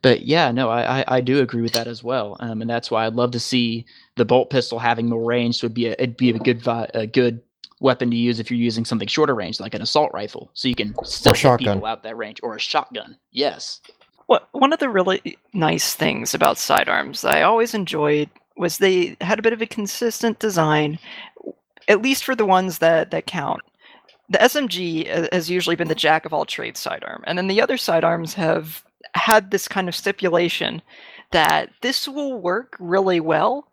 But 0.01 0.25
yeah, 0.25 0.51
no, 0.51 0.67
I, 0.67 1.01
I, 1.01 1.05
I 1.07 1.21
do 1.21 1.39
agree 1.39 1.61
with 1.61 1.73
that 1.73 1.85
as 1.85 2.03
well, 2.03 2.35
um, 2.39 2.59
and 2.61 2.69
that's 2.69 2.89
why 2.89 3.05
I'd 3.05 3.13
love 3.13 3.29
to 3.31 3.39
see 3.39 3.85
the 4.15 4.25
bolt 4.25 4.49
pistol 4.49 4.79
having 4.79 5.09
more 5.09 5.23
range. 5.23 5.59
So 5.59 5.65
it'd 5.67 5.75
be 5.75 5.85
a, 5.85 5.91
it'd 5.91 6.17
be 6.17 6.31
a 6.31 6.39
good 6.39 6.67
a 6.95 7.05
good 7.05 7.39
weapon 7.81 8.09
to 8.09 8.17
use 8.17 8.39
if 8.39 8.49
you're 8.49 8.59
using 8.59 8.83
something 8.83 9.07
shorter 9.07 9.35
range, 9.35 9.59
like 9.59 9.75
an 9.75 9.83
assault 9.83 10.09
rifle, 10.11 10.49
so 10.55 10.67
you 10.67 10.75
can 10.75 10.95
still 11.03 11.33
people 11.57 11.85
out 11.85 12.01
that 12.01 12.17
range, 12.17 12.39
or 12.41 12.55
a 12.55 12.59
shotgun. 12.59 13.15
Yes, 13.31 13.79
what, 14.27 14.47
one 14.51 14.73
of 14.73 14.79
the 14.79 14.89
really 14.89 15.37
nice 15.53 15.95
things 15.95 16.33
about 16.33 16.57
sidearms 16.57 17.23
I 17.23 17.41
always 17.41 17.73
enjoyed 17.73 18.29
was 18.55 18.77
they 18.77 19.17
had 19.21 19.39
a 19.39 19.41
bit 19.41 19.53
of 19.53 19.61
a 19.61 19.67
consistent 19.67 20.39
design, 20.39 20.99
at 21.87 22.01
least 22.01 22.23
for 22.23 22.35
the 22.35 22.45
ones 22.45 22.77
that, 22.79 23.11
that 23.11 23.25
count. 23.25 23.61
The 24.29 24.37
SMG 24.37 25.31
has 25.33 25.49
usually 25.49 25.75
been 25.75 25.87
the 25.87 25.95
jack 25.95 26.25
of 26.25 26.33
all 26.33 26.45
trades 26.45 26.79
sidearm, 26.79 27.23
and 27.27 27.37
then 27.37 27.47
the 27.47 27.61
other 27.61 27.77
sidearms 27.77 28.33
have 28.35 28.83
had 29.15 29.51
this 29.51 29.67
kind 29.67 29.87
of 29.87 29.95
stipulation 29.95 30.81
that 31.31 31.69
this 31.81 32.07
will 32.07 32.39
work 32.39 32.75
really 32.79 33.19
well 33.19 33.67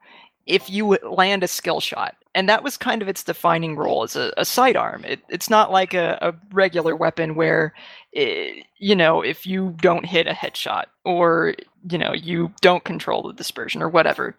if 0.47 0.69
you 0.69 0.99
land 1.03 1.45
a 1.45 1.49
skill 1.49 1.81
shot 1.81 2.17
and 2.35 2.49
that 2.49 2.63
was 2.63 2.77
kind 2.77 3.03
of 3.03 3.09
its 3.09 3.25
defining 3.25 3.77
role 3.77 4.03
as 4.03 4.15
a, 4.15 4.33
a 4.37 4.45
sidearm. 4.45 5.05
It, 5.05 5.21
it's 5.29 5.51
not 5.51 5.73
like 5.73 5.95
a, 5.95 6.19
a 6.23 6.35
regular 6.55 6.95
weapon 6.95 7.35
where, 7.35 7.75
you 8.13 8.97
know, 8.97 9.23
if 9.23 9.47
you 9.47 9.75
don't 9.81 10.05
hit 10.07 10.27
a 10.27 10.33
headshot 10.33 10.87
or 11.05 11.55
you 11.89 11.99
know 11.99 12.13
you 12.13 12.53
don't 12.61 12.85
control 12.85 13.23
the 13.23 13.33
dispersion 13.33 13.83
or 13.83 13.89
whatever, 13.89 14.37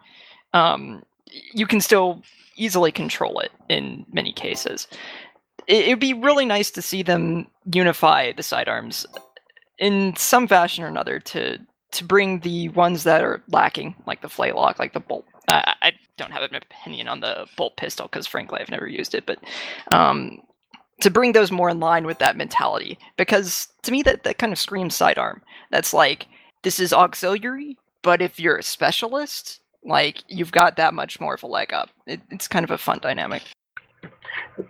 um, 0.52 1.02
you 1.54 1.66
can 1.66 1.80
still 1.80 2.22
easily 2.56 2.92
control 2.92 3.40
it 3.40 3.50
in 3.68 4.04
many 4.12 4.32
cases. 4.32 4.88
It 5.66 5.88
would 5.88 6.00
be 6.00 6.12
really 6.12 6.44
nice 6.44 6.70
to 6.72 6.82
see 6.82 7.02
them 7.02 7.46
unify 7.72 8.32
the 8.32 8.42
sidearms 8.42 9.06
in 9.78 10.14
some 10.16 10.46
fashion 10.46 10.84
or 10.84 10.88
another 10.88 11.18
to 11.20 11.58
to 11.92 12.04
bring 12.04 12.40
the 12.40 12.70
ones 12.70 13.04
that 13.04 13.22
are 13.22 13.42
lacking, 13.48 13.94
like 14.06 14.22
the 14.22 14.28
flaylock, 14.28 14.78
like 14.78 14.94
the 14.94 15.00
bolt 15.00 15.26
I, 15.48 15.74
I 15.82 15.92
don't 16.16 16.32
have 16.32 16.42
an 16.42 16.54
opinion 16.54 17.08
on 17.08 17.20
the 17.20 17.46
bolt 17.56 17.76
pistol 17.76 18.06
because 18.06 18.26
frankly 18.26 18.60
I've 18.60 18.70
never 18.70 18.86
used 18.86 19.14
it, 19.14 19.26
but 19.26 19.38
um, 19.92 20.38
to 21.02 21.10
bring 21.10 21.32
those 21.32 21.50
more 21.50 21.68
in 21.68 21.80
line 21.80 22.06
with 22.06 22.18
that 22.20 22.36
mentality 22.36 22.96
because 23.16 23.68
to 23.82 23.90
me 23.90 24.02
that 24.02 24.22
that 24.22 24.38
kind 24.38 24.52
of 24.52 24.58
screams 24.58 24.94
sidearm. 24.94 25.42
That's 25.70 25.92
like 25.92 26.26
this 26.62 26.78
is 26.78 26.92
auxiliary, 26.92 27.76
but 28.02 28.22
if 28.22 28.38
you're 28.38 28.56
a 28.56 28.62
specialist, 28.62 29.60
like 29.84 30.22
you've 30.28 30.52
got 30.52 30.76
that 30.76 30.94
much 30.94 31.20
more 31.20 31.34
of 31.34 31.42
a 31.42 31.48
leg 31.48 31.72
up. 31.72 31.90
It, 32.06 32.20
it's 32.30 32.46
kind 32.46 32.64
of 32.64 32.70
a 32.70 32.78
fun 32.78 33.00
dynamic. 33.02 33.42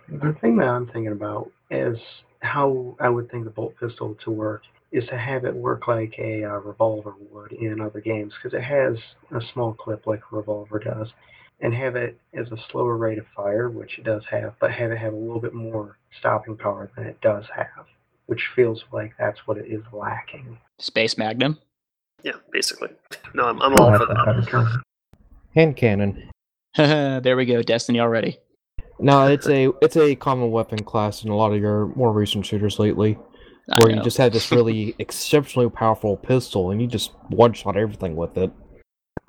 The 0.09 0.35
thing 0.41 0.57
that 0.57 0.67
I'm 0.67 0.87
thinking 0.87 1.11
about 1.11 1.51
is 1.69 1.97
how 2.41 2.95
I 2.99 3.09
would 3.09 3.29
think 3.29 3.45
the 3.45 3.51
bolt 3.51 3.75
pistol 3.79 4.15
to 4.23 4.31
work 4.31 4.63
is 4.91 5.05
to 5.07 5.17
have 5.17 5.45
it 5.45 5.53
work 5.53 5.87
like 5.87 6.15
a 6.17 6.43
uh, 6.43 6.57
revolver 6.59 7.13
would 7.31 7.51
in 7.51 7.79
other 7.79 7.99
games 7.99 8.33
because 8.41 8.57
it 8.57 8.63
has 8.63 8.97
a 9.35 9.41
small 9.53 9.73
clip 9.73 10.07
like 10.07 10.21
a 10.31 10.35
revolver 10.35 10.79
does, 10.79 11.09
and 11.59 11.73
have 11.73 11.95
it 11.95 12.19
as 12.33 12.51
a 12.51 12.57
slower 12.69 12.97
rate 12.97 13.17
of 13.17 13.25
fire, 13.35 13.69
which 13.69 13.97
it 13.97 14.03
does 14.03 14.23
have, 14.29 14.53
but 14.59 14.71
have 14.71 14.91
it 14.91 14.97
have 14.97 15.13
a 15.13 15.17
little 15.17 15.39
bit 15.39 15.53
more 15.53 15.97
stopping 16.17 16.57
power 16.57 16.91
than 16.95 17.05
it 17.05 17.19
does 17.21 17.45
have, 17.55 17.85
which 18.25 18.49
feels 18.55 18.83
like 18.91 19.13
that's 19.17 19.47
what 19.47 19.57
it 19.57 19.67
is 19.67 19.83
lacking. 19.91 20.57
Space 20.79 21.17
Magnum. 21.17 21.59
Yeah, 22.23 22.33
basically. 22.51 22.89
No, 23.35 23.45
I'm, 23.45 23.59
I'm 23.63 23.73
all 23.77 23.97
for 23.97 24.05
that's 24.05 24.11
a 24.11 24.25
better 24.25 24.41
that. 24.41 24.81
Hand 25.55 25.75
cannon. 25.75 26.29
there 26.75 27.35
we 27.35 27.45
go, 27.45 27.63
Destiny 27.63 27.99
already. 27.99 28.37
No, 28.99 29.25
it's 29.25 29.47
a 29.47 29.71
it's 29.81 29.97
a 29.97 30.13
common 30.15 30.51
weapon 30.51 30.83
class 30.83 31.23
in 31.23 31.31
a 31.31 31.35
lot 31.35 31.51
of 31.51 31.59
your 31.59 31.87
more 31.95 32.13
recent 32.13 32.45
shooters 32.45 32.77
lately, 32.77 33.17
I 33.71 33.79
where 33.79 33.95
you 33.95 34.01
just 34.01 34.17
have 34.17 34.33
this 34.33 34.51
really 34.51 34.95
exceptionally 34.99 35.69
powerful 35.69 36.17
pistol 36.17 36.71
and 36.71 36.81
you 36.81 36.87
just 36.87 37.11
one 37.29 37.53
shot 37.53 37.75
everything 37.75 38.15
with 38.15 38.37
it. 38.37 38.51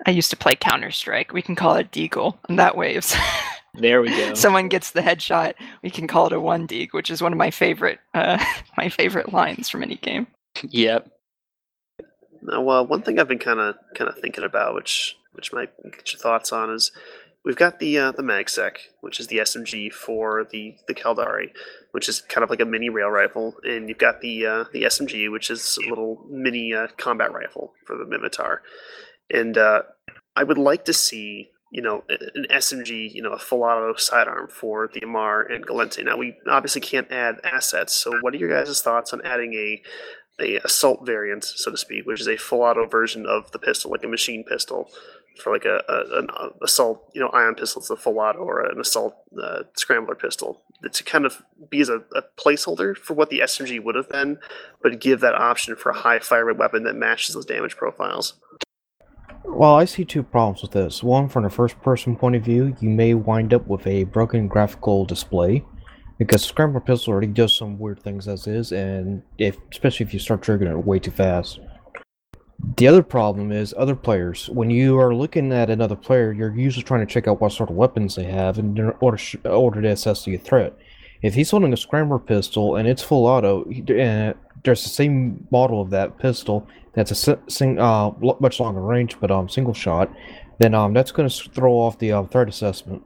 I 0.06 0.10
used 0.10 0.30
to 0.30 0.36
play 0.36 0.54
Counter 0.54 0.90
Strike. 0.90 1.32
We 1.32 1.42
can 1.42 1.56
call 1.56 1.74
it 1.76 1.90
Deagle, 1.90 2.36
and 2.48 2.58
that 2.58 2.76
waves. 2.76 3.14
There 3.76 4.00
we 4.00 4.10
go. 4.10 4.34
someone 4.34 4.68
gets 4.68 4.92
the 4.92 5.00
headshot, 5.00 5.54
we 5.82 5.90
can 5.90 6.06
call 6.06 6.26
it 6.26 6.32
a 6.32 6.38
one 6.38 6.68
Deag, 6.68 6.92
which 6.92 7.10
is 7.10 7.20
one 7.20 7.32
of 7.32 7.38
my 7.38 7.50
favorite 7.50 7.98
uh, 8.14 8.42
my 8.76 8.88
favorite 8.88 9.32
lines 9.32 9.68
from 9.68 9.82
any 9.82 9.96
game. 9.96 10.28
yep. 10.62 11.10
Now, 12.42 12.68
uh, 12.68 12.82
one 12.82 13.02
thing 13.02 13.18
I've 13.18 13.28
been 13.28 13.38
kind 13.38 13.58
of 13.58 13.74
kind 13.96 14.08
of 14.08 14.18
thinking 14.18 14.44
about, 14.44 14.74
which 14.74 15.16
which 15.32 15.52
might 15.52 15.70
get 15.82 16.12
your 16.12 16.20
thoughts 16.20 16.52
on, 16.52 16.70
is 16.70 16.92
we've 17.44 17.56
got 17.56 17.80
the 17.80 17.98
uh, 17.98 18.12
the 18.12 18.22
Magsec, 18.22 18.76
which 19.00 19.18
is 19.18 19.26
the 19.26 19.38
SMG 19.38 19.92
for 19.92 20.46
the 20.50 20.76
the 20.86 20.94
Caldari, 20.94 21.50
which 21.92 22.08
is 22.08 22.20
kind 22.20 22.44
of 22.44 22.50
like 22.50 22.60
a 22.60 22.64
mini 22.64 22.90
rail 22.90 23.08
rifle, 23.08 23.56
and 23.64 23.88
you've 23.88 23.98
got 23.98 24.20
the 24.20 24.46
uh, 24.46 24.64
the 24.72 24.84
SMG, 24.84 25.32
which 25.32 25.50
is 25.50 25.78
a 25.84 25.88
little 25.88 26.24
mini 26.30 26.72
uh, 26.74 26.88
combat 26.96 27.32
rifle 27.32 27.72
for 27.86 27.96
the 27.96 28.04
Minmatar, 28.04 28.58
and 29.30 29.58
uh, 29.58 29.82
I 30.36 30.44
would 30.44 30.58
like 30.58 30.84
to 30.86 30.92
see. 30.92 31.50
You 31.70 31.82
know, 31.82 32.04
an 32.08 32.46
SMG, 32.52 33.12
you 33.12 33.20
know, 33.20 33.32
a 33.32 33.38
full 33.38 33.64
auto 33.64 33.96
sidearm 33.96 34.46
for 34.46 34.88
the 34.94 35.00
Amarr 35.00 35.52
and 35.52 35.66
Gallente. 35.66 36.04
Now, 36.04 36.16
we 36.16 36.36
obviously 36.48 36.80
can't 36.80 37.10
add 37.10 37.40
assets, 37.42 37.92
so 37.92 38.12
what 38.20 38.32
are 38.32 38.36
your 38.36 38.48
guys' 38.48 38.80
thoughts 38.80 39.12
on 39.12 39.20
adding 39.22 39.54
a 39.54 39.82
a 40.40 40.56
assault 40.58 41.06
variant, 41.06 41.44
so 41.44 41.70
to 41.70 41.76
speak, 41.76 42.06
which 42.06 42.20
is 42.20 42.28
a 42.28 42.36
full 42.36 42.62
auto 42.62 42.86
version 42.86 43.26
of 43.26 43.50
the 43.52 43.58
pistol, 43.58 43.90
like 43.90 44.04
a 44.04 44.08
machine 44.08 44.44
pistol, 44.44 44.90
for 45.40 45.52
like 45.52 45.64
a, 45.64 45.82
a 45.88 46.18
an 46.18 46.28
uh, 46.36 46.48
assault, 46.62 47.10
you 47.14 47.20
know, 47.20 47.28
ion 47.28 47.54
pistol. 47.54 47.80
It's 47.80 47.90
a 47.90 47.96
full 47.96 48.18
auto 48.18 48.40
or 48.40 48.64
an 48.64 48.80
assault 48.80 49.16
uh, 49.40 49.64
scrambler 49.76 50.14
pistol. 50.14 50.62
To 50.90 51.04
kind 51.04 51.24
of 51.24 51.42
be 51.70 51.80
as 51.80 51.88
a, 51.88 52.02
a 52.14 52.22
placeholder 52.36 52.96
for 52.96 53.14
what 53.14 53.30
the 53.30 53.40
SMG 53.40 53.82
would 53.82 53.94
have 53.94 54.08
been, 54.08 54.38
but 54.82 55.00
give 55.00 55.20
that 55.20 55.34
option 55.34 55.76
for 55.76 55.90
a 55.90 55.96
high 55.96 56.18
fire 56.18 56.44
rate 56.44 56.58
weapon 56.58 56.84
that 56.84 56.96
matches 56.96 57.34
those 57.34 57.46
damage 57.46 57.76
profiles. 57.76 58.34
Well, 59.44 59.74
I 59.74 59.84
see 59.84 60.04
two 60.04 60.22
problems 60.22 60.62
with 60.62 60.72
this. 60.72 61.02
One, 61.02 61.28
from 61.28 61.44
a 61.44 61.50
first 61.50 61.80
person 61.82 62.16
point 62.16 62.34
of 62.34 62.42
view, 62.42 62.76
you 62.80 62.88
may 62.88 63.14
wind 63.14 63.54
up 63.54 63.66
with 63.66 63.86
a 63.86 64.04
broken 64.04 64.48
graphical 64.48 65.04
display. 65.04 65.64
Because 66.18 66.44
Scrambler 66.44 66.80
Pistol 66.80 67.12
already 67.12 67.26
does 67.26 67.56
some 67.56 67.78
weird 67.78 68.00
things 68.00 68.28
as 68.28 68.46
is, 68.46 68.72
and 68.72 69.22
if 69.38 69.56
especially 69.72 70.06
if 70.06 70.14
you 70.14 70.20
start 70.20 70.42
triggering 70.42 70.70
it 70.70 70.86
way 70.86 70.98
too 71.00 71.10
fast. 71.10 71.58
The 72.76 72.86
other 72.86 73.02
problem 73.02 73.50
is 73.50 73.74
other 73.76 73.96
players. 73.96 74.48
When 74.48 74.70
you 74.70 74.98
are 74.98 75.14
looking 75.14 75.52
at 75.52 75.70
another 75.70 75.96
player, 75.96 76.32
you're 76.32 76.54
usually 76.54 76.84
trying 76.84 77.04
to 77.04 77.12
check 77.12 77.26
out 77.26 77.40
what 77.40 77.52
sort 77.52 77.68
of 77.68 77.76
weapons 77.76 78.14
they 78.14 78.24
have 78.24 78.58
in 78.58 78.78
order 79.00 79.18
order 79.44 79.82
to 79.82 79.88
assess 79.88 80.24
the 80.24 80.36
threat. 80.36 80.76
If 81.20 81.34
he's 81.34 81.50
holding 81.50 81.72
a 81.72 81.76
Scrambler 81.76 82.20
pistol 82.20 82.76
and 82.76 82.86
it's 82.86 83.02
full 83.02 83.26
auto, 83.26 83.62
uh, 83.64 84.34
there's 84.62 84.82
the 84.82 84.88
same 84.88 85.46
model 85.50 85.80
of 85.80 85.90
that 85.90 86.18
pistol 86.18 86.68
that's 86.94 87.10
a 87.10 87.14
si- 87.14 87.36
sing, 87.48 87.78
uh, 87.78 88.10
much 88.40 88.60
longer 88.60 88.80
range, 88.80 89.16
but 89.20 89.30
um, 89.30 89.48
single 89.48 89.74
shot. 89.74 90.10
Then 90.58 90.74
um, 90.74 90.92
that's 90.92 91.10
going 91.12 91.28
to 91.28 91.50
throw 91.50 91.72
off 91.74 91.98
the 91.98 92.12
um, 92.12 92.28
threat 92.28 92.48
assessment. 92.48 93.02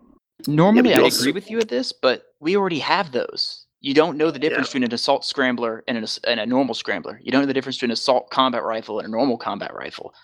Normally, 0.47 0.95
you 0.95 1.05
I 1.05 1.09
agree 1.09 1.33
with 1.33 1.51
you 1.51 1.59
at 1.59 1.69
this, 1.69 1.93
but 1.93 2.23
we 2.41 2.57
already 2.57 2.79
have 2.79 3.13
those. 3.13 3.67
You 3.81 3.95
don't 3.95 4.17
know 4.17 4.31
the 4.31 4.39
difference 4.39 4.69
Yeah. 4.69 4.71
between 4.71 4.85
an 4.85 4.95
assault 4.95 5.25
scrambler 5.25 5.85
and, 5.87 5.97
an, 5.97 6.05
and 6.27 6.41
a 6.41 6.47
normal 6.47 6.75
scrambler. 6.75 7.21
You 7.23 7.31
don't 7.31 7.43
know 7.43 7.47
the 7.47 7.55
difference 7.55 7.77
between 7.77 7.91
an 7.91 7.95
assault 7.95 8.31
combat 8.31 8.65
rifle 8.65 8.99
and 8.99 9.07
a 9.09 9.11
normal 9.11 9.39
combat 9.39 9.73
rifle. 9.73 10.15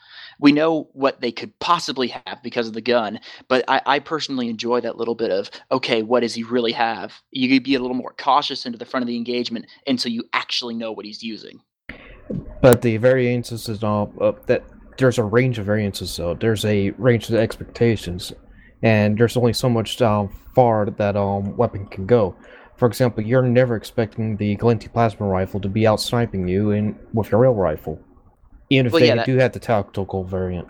We 0.41 0.51
know 0.51 0.89
what 0.93 1.21
they 1.21 1.31
could 1.31 1.57
possibly 1.61 2.09
have 2.09 2.43
because 2.43 2.67
of 2.67 2.75
the 2.75 2.81
gun, 2.81 3.21
but 3.47 3.65
I, 3.69 3.81
I 3.87 3.99
personally 4.01 4.49
enjoy 4.49 4.81
that 4.81 4.97
little 4.97 5.15
bit 5.15 5.31
of 5.31 5.51
okay, 5.71 6.03
what 6.03 6.21
does 6.21 6.35
he 6.35 6.43
really 6.43 6.73
have? 6.73 7.15
You 7.31 7.49
could 7.49 7.63
be 7.63 7.77
a 7.77 7.81
little 7.81 7.97
more 7.97 8.15
cautious 8.19 8.67
into 8.67 8.77
the 8.79 8.85
front 8.85 9.03
of 9.03 9.07
the 9.07 9.17
engagement 9.17 9.67
until 9.87 10.11
you 10.11 10.25
actually 10.33 10.75
know 10.75 10.91
what 10.91 11.07
he's 11.07 11.23
using. 11.23 11.61
But 12.65 12.81
the 12.81 12.97
variances 12.97 13.69
is 13.69 13.85
all 13.85 14.11
uh, 14.23 14.33
that 14.47 14.65
there's 14.97 15.19
a 15.19 15.23
range 15.23 15.59
of 15.59 15.67
variances. 15.67 16.11
So 16.11 16.33
there's 16.33 16.65
a 16.65 16.93
range 16.93 17.29
of 17.29 17.35
expectations, 17.35 18.33
and 18.83 19.19
there's 19.19 19.37
only 19.37 19.53
so 19.53 19.69
much 19.69 20.01
um, 20.01 20.31
far 20.55 20.87
that 20.87 21.15
um 21.15 21.55
weapon 21.59 21.85
can 21.87 22.07
go. 22.07 22.35
For 22.79 22.89
example, 22.89 23.23
you're 23.23 23.43
never 23.43 23.77
expecting 23.77 24.39
the 24.39 24.57
Gallente 24.57 24.91
plasma 24.91 25.27
rifle 25.27 25.61
to 25.61 25.69
be 25.69 25.87
out 25.87 26.01
sniping 26.01 26.49
you 26.49 26.71
in 26.71 26.99
with 27.13 27.31
your 27.31 27.41
rail 27.43 27.55
rifle, 27.55 28.01
even 28.71 28.87
if 28.87 28.93
Well, 28.93 29.01
they 29.01 29.09
yeah, 29.09 29.17
that- 29.17 29.27
do 29.27 29.37
have 29.37 29.53
the 29.53 29.61
tactical 29.61 30.25
variant. 30.25 30.67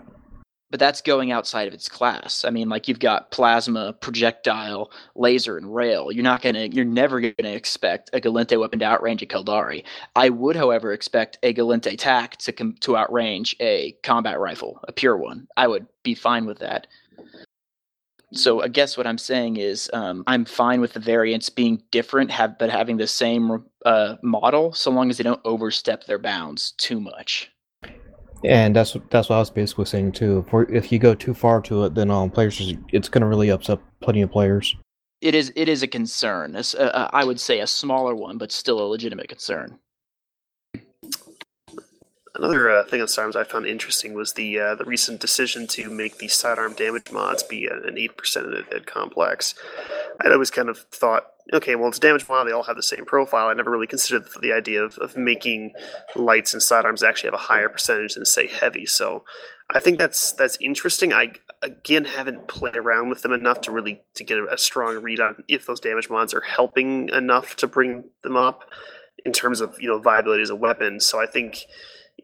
But 0.71 0.79
that's 0.79 1.01
going 1.01 1.31
outside 1.31 1.67
of 1.67 1.73
its 1.73 1.87
class. 1.87 2.43
I 2.43 2.49
mean, 2.49 2.69
like 2.69 2.87
you've 2.87 2.99
got 2.99 3.31
plasma, 3.31 3.93
projectile, 3.93 4.91
laser, 5.15 5.57
and 5.57 5.73
rail. 5.73 6.11
You're 6.11 6.23
not 6.23 6.41
gonna, 6.41 6.65
you're 6.65 6.83
never 6.83 7.21
gonna 7.21 7.51
expect 7.51 8.09
a 8.13 8.19
Gallente 8.19 8.59
weapon 8.59 8.79
to 8.79 8.85
outrange 8.85 9.21
a 9.21 9.27
Caldari. 9.27 9.83
I 10.15 10.29
would, 10.29 10.55
however, 10.55 10.91
expect 10.91 11.37
a 11.43 11.53
Gallente 11.53 11.97
tac 11.97 12.37
to 12.37 12.51
com- 12.51 12.75
to 12.81 12.93
outrange 12.93 13.53
a 13.59 13.95
combat 14.03 14.39
rifle, 14.39 14.79
a 14.87 14.91
pure 14.91 15.17
one. 15.17 15.47
I 15.55 15.67
would 15.67 15.85
be 16.03 16.15
fine 16.15 16.45
with 16.45 16.59
that. 16.59 16.87
So 18.33 18.61
I 18.61 18.67
guess 18.67 18.97
what 18.97 19.07
I'm 19.07 19.17
saying 19.17 19.57
is 19.57 19.89
um, 19.93 20.23
I'm 20.27 20.45
fine 20.45 20.81
with 20.81 20.93
the 20.93 20.99
variants 20.99 21.49
being 21.49 21.81
different, 21.91 22.31
have 22.31 22.57
but 22.57 22.69
having 22.69 22.97
the 22.97 23.07
same 23.07 23.63
uh, 23.85 24.15
model, 24.23 24.73
so 24.73 24.91
long 24.91 25.09
as 25.09 25.17
they 25.17 25.23
don't 25.23 25.41
overstep 25.45 26.05
their 26.05 26.19
bounds 26.19 26.71
too 26.71 26.99
much. 26.99 27.51
And 28.45 28.75
that's 28.75 28.95
that's 29.09 29.29
what 29.29 29.37
I 29.37 29.39
was 29.39 29.49
basically 29.49 29.85
saying 29.85 30.13
too. 30.13 30.45
If, 30.51 30.69
if 30.69 30.91
you 30.91 30.99
go 30.99 31.15
too 31.15 31.33
far 31.33 31.61
to 31.61 31.85
it, 31.85 31.95
then 31.95 32.11
um 32.11 32.29
players 32.29 32.61
it's 32.93 33.09
going 33.09 33.21
to 33.21 33.27
really 33.27 33.49
upset 33.49 33.79
plenty 34.01 34.21
of 34.21 34.31
players. 34.31 34.75
it 35.21 35.33
is 35.35 35.51
it 35.55 35.67
is 35.67 35.83
a 35.83 35.87
concern. 35.87 36.55
Uh, 36.55 36.61
uh, 36.77 37.09
I 37.13 37.23
would 37.25 37.39
say 37.39 37.59
a 37.59 37.67
smaller 37.67 38.15
one, 38.15 38.37
but 38.37 38.51
still 38.51 38.79
a 38.79 38.85
legitimate 38.85 39.29
concern. 39.29 39.79
Another 42.35 42.69
uh, 42.69 42.83
thing 42.83 43.01
on 43.01 43.07
sidearms 43.07 43.37
I 43.37 43.45
found 43.45 43.65
interesting 43.65 44.13
was 44.13 44.33
the 44.33 44.59
uh, 44.59 44.75
the 44.75 44.83
recent 44.83 45.21
decision 45.21 45.67
to 45.67 45.89
make 45.89 46.17
the 46.17 46.27
sidearm 46.27 46.73
damage 46.73 47.11
mods 47.11 47.43
be 47.43 47.67
an 47.67 47.97
eight 47.97 48.17
percent 48.17 48.47
at, 48.53 48.85
complex. 48.85 49.55
I'd 50.19 50.33
always 50.33 50.51
kind 50.51 50.67
of 50.67 50.79
thought, 50.91 51.27
okay, 51.53 51.75
well, 51.75 51.87
it's 51.87 51.97
a 51.97 52.01
damage 52.01 52.27
mod; 52.27 52.45
they 52.45 52.51
all 52.51 52.63
have 52.63 52.75
the 52.75 52.83
same 52.83 53.05
profile. 53.05 53.47
I 53.47 53.53
never 53.53 53.71
really 53.71 53.87
considered 53.87 54.25
the 54.41 54.51
idea 54.51 54.83
of, 54.83 54.97
of 54.97 55.15
making 55.15 55.71
lights 56.15 56.53
and 56.53 56.61
sidearms 56.61 57.03
actually 57.03 57.27
have 57.27 57.39
a 57.39 57.43
higher 57.43 57.69
percentage 57.69 58.15
than 58.15 58.25
say 58.25 58.47
heavy. 58.47 58.85
So, 58.85 59.23
I 59.69 59.79
think 59.79 59.97
that's 59.97 60.33
that's 60.33 60.57
interesting. 60.59 61.13
I 61.13 61.33
again 61.61 62.03
haven't 62.03 62.49
played 62.49 62.75
around 62.75 63.07
with 63.07 63.21
them 63.21 63.31
enough 63.31 63.61
to 63.61 63.71
really 63.71 64.01
to 64.15 64.25
get 64.25 64.39
a, 64.39 64.53
a 64.53 64.57
strong 64.57 65.01
read 65.01 65.21
on 65.21 65.43
if 65.47 65.65
those 65.65 65.79
damage 65.79 66.09
mods 66.09 66.33
are 66.33 66.41
helping 66.41 67.07
enough 67.09 67.55
to 67.57 67.67
bring 67.67 68.03
them 68.23 68.35
up 68.35 68.63
in 69.25 69.31
terms 69.31 69.61
of 69.61 69.75
you 69.79 69.87
know 69.87 69.99
viability 69.99 70.43
as 70.43 70.49
a 70.49 70.55
weapon. 70.55 70.99
So 70.99 71.21
I 71.21 71.25
think 71.25 71.65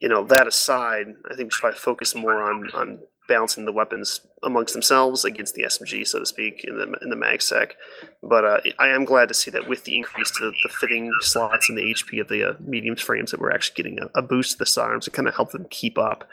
you 0.01 0.09
know 0.09 0.23
that 0.25 0.47
aside, 0.47 1.07
I 1.29 1.35
think 1.35 1.47
we 1.47 1.51
should 1.51 1.61
probably 1.61 1.79
focus 1.79 2.15
more 2.15 2.41
on 2.41 2.69
on 2.73 2.99
balancing 3.27 3.63
the 3.63 3.71
weapons 3.71 4.19
amongst 4.43 4.73
themselves 4.73 5.23
against 5.23 5.55
the 5.55 5.63
SMG, 5.63 6.05
so 6.05 6.19
to 6.19 6.25
speak, 6.25 6.65
in 6.65 6.77
the 6.77 6.97
in 7.01 7.09
the 7.09 7.15
mag 7.15 7.39
magsec. 7.39 7.71
But 8.21 8.43
uh, 8.43 8.59
I 8.79 8.89
am 8.89 9.05
glad 9.05 9.27
to 9.29 9.33
see 9.33 9.51
that 9.51 9.69
with 9.69 9.83
the 9.85 9.95
increase 9.95 10.31
to 10.31 10.51
the 10.51 10.69
fitting 10.69 11.11
slots 11.21 11.69
and 11.69 11.77
the 11.77 11.83
HP 11.83 12.19
of 12.19 12.27
the 12.27 12.43
uh, 12.43 12.95
frames, 12.97 13.31
that 13.31 13.39
we're 13.39 13.51
actually 13.51 13.75
getting 13.75 13.99
a, 13.99 14.09
a 14.15 14.21
boost 14.21 14.53
to 14.53 14.57
the 14.57 14.65
sidearms 14.65 15.05
to 15.05 15.11
kind 15.11 15.27
of 15.27 15.35
help 15.35 15.51
them 15.51 15.65
keep 15.69 15.97
up. 15.97 16.27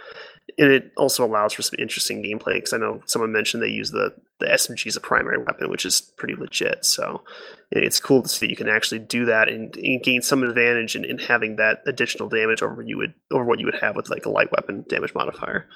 And 0.56 0.72
it 0.72 0.92
also 0.96 1.24
allows 1.24 1.52
for 1.52 1.62
some 1.62 1.76
interesting 1.78 2.22
gameplay 2.22 2.54
because 2.54 2.72
I 2.72 2.78
know 2.78 3.02
someone 3.06 3.32
mentioned 3.32 3.62
they 3.62 3.68
use 3.68 3.90
the 3.90 4.14
the 4.38 4.46
SMG 4.46 4.86
as 4.86 4.96
a 4.96 5.00
primary 5.00 5.38
weapon, 5.38 5.68
which 5.68 5.84
is 5.84 6.00
pretty 6.00 6.36
legit. 6.36 6.84
So 6.84 7.22
it's 7.70 8.00
cool 8.00 8.22
to 8.22 8.28
see 8.28 8.46
that 8.46 8.50
you 8.50 8.56
can 8.56 8.68
actually 8.68 9.00
do 9.00 9.24
that 9.26 9.48
and, 9.48 9.76
and 9.76 10.02
gain 10.02 10.22
some 10.22 10.42
advantage 10.44 10.94
in, 10.94 11.04
in 11.04 11.18
having 11.18 11.56
that 11.56 11.82
additional 11.86 12.28
damage 12.28 12.62
over 12.62 12.82
you 12.82 12.96
would 12.96 13.14
over 13.30 13.44
what 13.44 13.58
you 13.58 13.66
would 13.66 13.80
have 13.80 13.96
with 13.96 14.10
like 14.10 14.26
a 14.26 14.30
light 14.30 14.50
weapon 14.52 14.84
damage 14.88 15.14
modifier. 15.14 15.66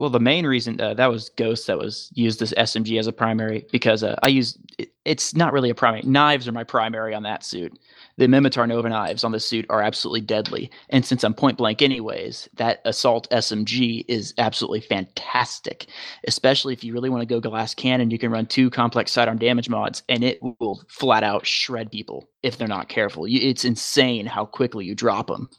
Well, 0.00 0.08
the 0.08 0.18
main 0.18 0.46
reason 0.46 0.80
uh, 0.80 0.94
that 0.94 1.10
was 1.10 1.28
Ghost 1.28 1.66
that 1.66 1.78
was 1.78 2.10
used 2.14 2.40
as 2.40 2.54
SMG 2.56 2.98
as 2.98 3.06
a 3.06 3.12
primary 3.12 3.66
because 3.70 4.02
uh, 4.02 4.16
I 4.22 4.28
use 4.28 4.58
it, 4.78 4.90
it's 5.04 5.36
not 5.36 5.52
really 5.52 5.68
a 5.68 5.74
primary. 5.74 6.02
Knives 6.04 6.48
are 6.48 6.52
my 6.52 6.64
primary 6.64 7.12
on 7.14 7.22
that 7.24 7.44
suit. 7.44 7.78
The 8.16 8.26
Minmatar 8.26 8.66
Nova 8.66 8.88
knives 8.88 9.24
on 9.24 9.32
the 9.32 9.40
suit 9.40 9.66
are 9.68 9.82
absolutely 9.82 10.22
deadly, 10.22 10.70
and 10.88 11.04
since 11.04 11.22
I'm 11.22 11.34
point 11.34 11.58
blank 11.58 11.82
anyways, 11.82 12.48
that 12.54 12.80
assault 12.86 13.28
SMG 13.30 14.06
is 14.08 14.32
absolutely 14.38 14.80
fantastic. 14.80 15.86
Especially 16.26 16.72
if 16.72 16.82
you 16.82 16.94
really 16.94 17.10
want 17.10 17.20
to 17.20 17.26
go 17.26 17.38
glass 17.38 17.74
cannon, 17.74 18.10
you 18.10 18.18
can 18.18 18.30
run 18.30 18.46
two 18.46 18.70
complex 18.70 19.12
sidearm 19.12 19.36
damage 19.36 19.68
mods, 19.68 20.02
and 20.08 20.24
it 20.24 20.40
will 20.60 20.82
flat 20.88 21.22
out 21.22 21.44
shred 21.44 21.92
people 21.92 22.26
if 22.42 22.56
they're 22.56 22.66
not 22.66 22.88
careful. 22.88 23.28
You, 23.28 23.46
it's 23.46 23.66
insane 23.66 24.24
how 24.24 24.46
quickly 24.46 24.86
you 24.86 24.94
drop 24.94 25.26
them. 25.26 25.50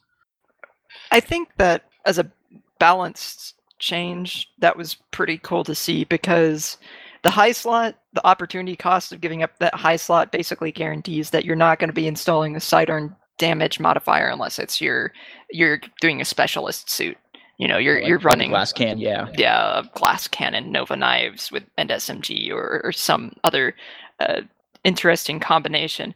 I 1.12 1.20
think 1.20 1.50
that 1.58 1.86
as 2.08 2.18
a 2.18 2.32
balanced 2.80 3.54
change, 3.82 4.50
that 4.60 4.78
was 4.78 4.96
pretty 5.12 5.38
cool 5.40 5.64
to 5.66 5.76
see 5.76 6.06
because 6.06 6.78
the 7.24 7.32
high 7.32 7.52
slot, 7.52 7.96
the 8.14 8.26
opportunity 8.26 8.76
cost 8.76 9.12
of 9.12 9.22
giving 9.22 9.44
up 9.44 9.58
that 9.60 9.76
high 9.76 9.96
slot 9.96 10.32
basically 10.32 10.72
guarantees 10.72 11.32
that 11.32 11.46
you're 11.46 11.56
not 11.56 11.80
going 11.80 11.90
to 11.90 11.94
be 11.94 12.08
installing 12.08 12.54
the 12.54 12.60
sidearm 12.60 13.16
damage 13.38 13.80
modifier 13.80 14.30
unless 14.30 14.60
it's 14.60 14.80
your 14.80 15.12
you're 15.50 15.82
doing 16.00 16.22
a 16.22 16.26
specialist 16.26 16.90
suit. 16.90 17.18
You 17.58 17.68
know, 17.68 17.78
you're 17.78 18.00
Like 18.00 18.08
you're 18.08 18.20
running 18.20 18.50
glass 18.50 18.74
can, 18.74 18.98
yeah. 18.98 19.28
yeah, 19.38 19.84
glass 19.94 20.28
cannon, 20.28 20.72
Nova 20.72 20.96
knives 20.96 21.52
with 21.52 21.64
and 21.78 21.90
SMG 21.90 22.52
or, 22.52 22.82
or 22.84 22.92
some 22.92 23.34
other 23.44 23.76
uh, 24.20 24.42
interesting 24.84 25.40
combination. 25.40 26.16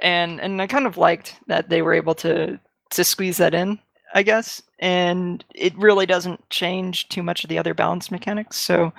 And 0.00 0.40
and 0.40 0.60
I 0.60 0.66
kind 0.66 0.86
of 0.86 0.96
liked 0.96 1.36
that 1.46 1.68
they 1.68 1.82
were 1.82 1.94
able 1.94 2.14
to 2.16 2.58
to 2.90 3.04
squeeze 3.04 3.36
that 3.36 3.54
in, 3.54 3.78
I 4.12 4.22
guess. 4.22 4.62
And 4.78 5.44
it 5.54 5.76
really 5.76 6.06
doesn't 6.06 6.48
change 6.50 7.08
too 7.08 7.22
much 7.22 7.44
of 7.44 7.48
the 7.48 7.58
other 7.58 7.74
balance 7.74 8.10
mechanics. 8.10 8.56
So 8.56 8.92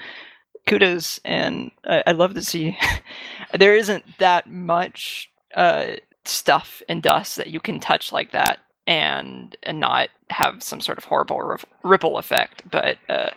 kudos, 0.67 1.19
and 1.25 1.71
I, 1.85 2.03
I 2.07 2.11
love 2.13 2.33
to 2.35 2.41
see 2.41 2.77
there 3.53 3.75
isn't 3.75 4.03
that 4.19 4.49
much 4.49 5.29
uh, 5.55 5.93
stuff 6.25 6.81
and 6.87 7.01
dust 7.01 7.35
that 7.37 7.47
you 7.47 7.59
can 7.59 7.79
touch 7.79 8.11
like 8.11 8.31
that 8.31 8.59
and 8.85 9.55
and 9.63 9.79
not 9.79 10.09
have 10.29 10.61
some 10.61 10.81
sort 10.81 10.97
of 10.97 11.05
horrible 11.05 11.41
rif- 11.41 11.65
ripple 11.83 12.17
effect. 12.17 12.63
But 12.69 12.97
uh, 13.09 13.31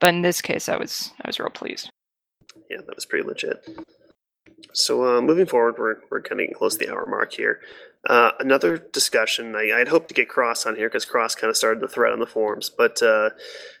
but 0.00 0.14
in 0.14 0.22
this 0.22 0.40
case, 0.40 0.68
I 0.68 0.76
was 0.76 1.12
I 1.22 1.28
was 1.28 1.38
real 1.38 1.50
pleased. 1.50 1.90
Yeah, 2.70 2.78
that 2.86 2.94
was 2.94 3.06
pretty 3.06 3.26
legit. 3.26 3.66
So 4.72 5.04
uh, 5.04 5.20
moving 5.20 5.46
forward, 5.46 5.76
we're 5.78 5.96
we're 6.10 6.22
kind 6.22 6.40
of 6.40 6.44
getting 6.44 6.54
close 6.54 6.76
to 6.76 6.86
the 6.86 6.92
hour 6.92 7.06
mark 7.06 7.32
here. 7.32 7.60
Uh, 8.08 8.32
another 8.40 8.78
discussion. 8.78 9.54
I, 9.54 9.72
I'd 9.80 9.88
hoped 9.88 10.08
to 10.08 10.14
get 10.14 10.28
Cross 10.28 10.66
on 10.66 10.74
here 10.74 10.88
because 10.88 11.04
Cross 11.04 11.36
kind 11.36 11.50
of 11.50 11.56
started 11.56 11.80
the 11.80 11.88
thread 11.88 12.12
on 12.12 12.18
the 12.18 12.26
forums, 12.26 12.68
but 12.68 13.00
uh, 13.00 13.30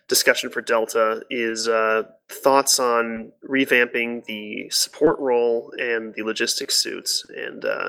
discussion 0.06 0.48
for 0.48 0.60
Delta 0.60 1.22
is 1.28 1.66
uh, 1.66 2.04
thoughts 2.28 2.78
on 2.78 3.32
revamping 3.48 4.24
the 4.26 4.68
support 4.70 5.18
role 5.18 5.72
and 5.76 6.14
the 6.14 6.22
logistics 6.22 6.76
suits, 6.76 7.26
and 7.36 7.64
uh, 7.64 7.88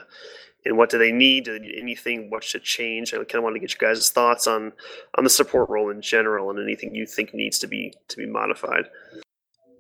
and 0.65 0.75
what 0.75 0.89
do 0.89 0.97
they 0.97 1.11
need? 1.11 1.47
Anything? 1.47 2.31
What 2.31 2.43
should 2.43 2.63
change? 2.63 3.13
I 3.13 3.17
kind 3.17 3.35
of 3.35 3.43
want 3.43 3.55
to 3.55 3.59
get 3.59 3.79
your 3.79 3.93
guys' 3.93 4.09
thoughts 4.09 4.47
on 4.47 4.73
on 5.15 5.23
the 5.23 5.29
support 5.29 5.69
role 5.69 5.91
in 5.91 6.01
general, 6.01 6.49
and 6.49 6.59
anything 6.59 6.95
you 6.95 7.05
think 7.05 7.35
needs 7.35 7.59
to 7.59 7.67
be 7.67 7.93
to 8.07 8.17
be 8.17 8.25
modified. 8.25 8.85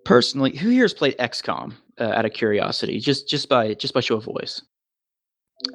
Personally, 0.05 0.55
who 0.55 0.69
here 0.69 0.83
has 0.83 0.93
played 0.93 1.17
XCOM? 1.17 1.73
Uh, 1.99 2.05
out 2.05 2.25
of 2.25 2.33
curiosity, 2.33 2.99
just 2.99 3.27
just 3.27 3.49
by 3.49 3.73
just 3.75 3.93
by 3.93 3.99
show 3.99 4.15
of 4.15 4.23
voice. 4.23 4.63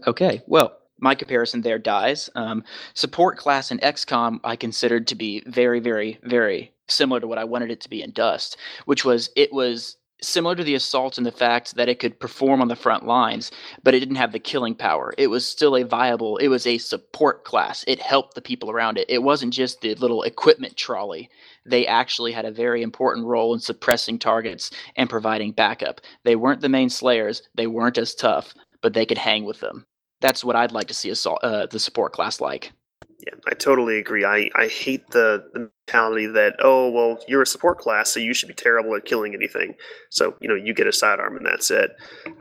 Okay, 0.06 0.42
well, 0.46 0.78
my 0.98 1.14
comparison 1.14 1.62
there 1.62 1.78
dies. 1.78 2.28
Um, 2.34 2.64
support 2.94 3.38
class 3.38 3.70
in 3.70 3.78
XCOM 3.78 4.40
I 4.44 4.56
considered 4.56 5.06
to 5.08 5.14
be 5.14 5.42
very, 5.46 5.80
very, 5.80 6.18
very 6.24 6.72
similar 6.88 7.20
to 7.20 7.26
what 7.26 7.38
I 7.38 7.44
wanted 7.44 7.70
it 7.70 7.80
to 7.82 7.90
be 7.90 8.02
in 8.02 8.12
Dust, 8.12 8.56
which 8.86 9.04
was 9.04 9.30
it 9.36 9.52
was 9.52 9.96
similar 10.20 10.56
to 10.56 10.64
the 10.64 10.74
assault 10.74 11.16
in 11.16 11.24
the 11.24 11.30
fact 11.30 11.76
that 11.76 11.88
it 11.88 12.00
could 12.00 12.18
perform 12.18 12.60
on 12.60 12.68
the 12.68 12.74
front 12.74 13.06
lines, 13.06 13.52
but 13.84 13.94
it 13.94 14.00
didn't 14.00 14.16
have 14.16 14.32
the 14.32 14.38
killing 14.38 14.74
power. 14.74 15.14
It 15.16 15.28
was 15.28 15.46
still 15.46 15.76
a 15.76 15.84
viable, 15.84 16.38
it 16.38 16.48
was 16.48 16.66
a 16.66 16.78
support 16.78 17.44
class. 17.44 17.84
It 17.86 18.00
helped 18.00 18.34
the 18.34 18.42
people 18.42 18.70
around 18.70 18.98
it. 18.98 19.08
It 19.08 19.22
wasn't 19.22 19.52
just 19.52 19.80
the 19.80 19.94
little 19.94 20.24
equipment 20.24 20.76
trolley. 20.76 21.30
They 21.64 21.86
actually 21.86 22.32
had 22.32 22.44
a 22.44 22.50
very 22.50 22.82
important 22.82 23.26
role 23.26 23.54
in 23.54 23.60
suppressing 23.60 24.18
targets 24.18 24.70
and 24.96 25.08
providing 25.08 25.52
backup. 25.52 26.00
They 26.24 26.34
weren't 26.34 26.62
the 26.62 26.68
main 26.68 26.90
slayers, 26.90 27.42
they 27.54 27.66
weren't 27.66 27.98
as 27.98 28.14
tough, 28.14 28.54
but 28.82 28.94
they 28.94 29.06
could 29.06 29.18
hang 29.18 29.44
with 29.44 29.60
them. 29.60 29.86
That's 30.20 30.44
what 30.44 30.56
I'd 30.56 30.72
like 30.72 30.88
to 30.88 30.94
see 30.94 31.10
a, 31.10 31.30
uh, 31.30 31.66
the 31.66 31.78
support 31.78 32.12
class 32.12 32.40
like. 32.40 32.72
Yeah, 33.20 33.34
I 33.48 33.54
totally 33.54 33.98
agree. 33.98 34.24
I, 34.24 34.48
I 34.54 34.68
hate 34.68 35.08
the, 35.10 35.44
the 35.52 35.70
mentality 35.86 36.26
that, 36.26 36.56
oh, 36.60 36.88
well, 36.90 37.18
you're 37.26 37.42
a 37.42 37.46
support 37.46 37.78
class, 37.78 38.10
so 38.10 38.20
you 38.20 38.32
should 38.32 38.48
be 38.48 38.54
terrible 38.54 38.94
at 38.94 39.04
killing 39.04 39.34
anything. 39.34 39.74
So, 40.10 40.36
you 40.40 40.48
know, 40.48 40.54
you 40.54 40.72
get 40.72 40.86
a 40.86 40.92
sidearm 40.92 41.36
and 41.36 41.46
that's 41.46 41.70
it. 41.70 41.96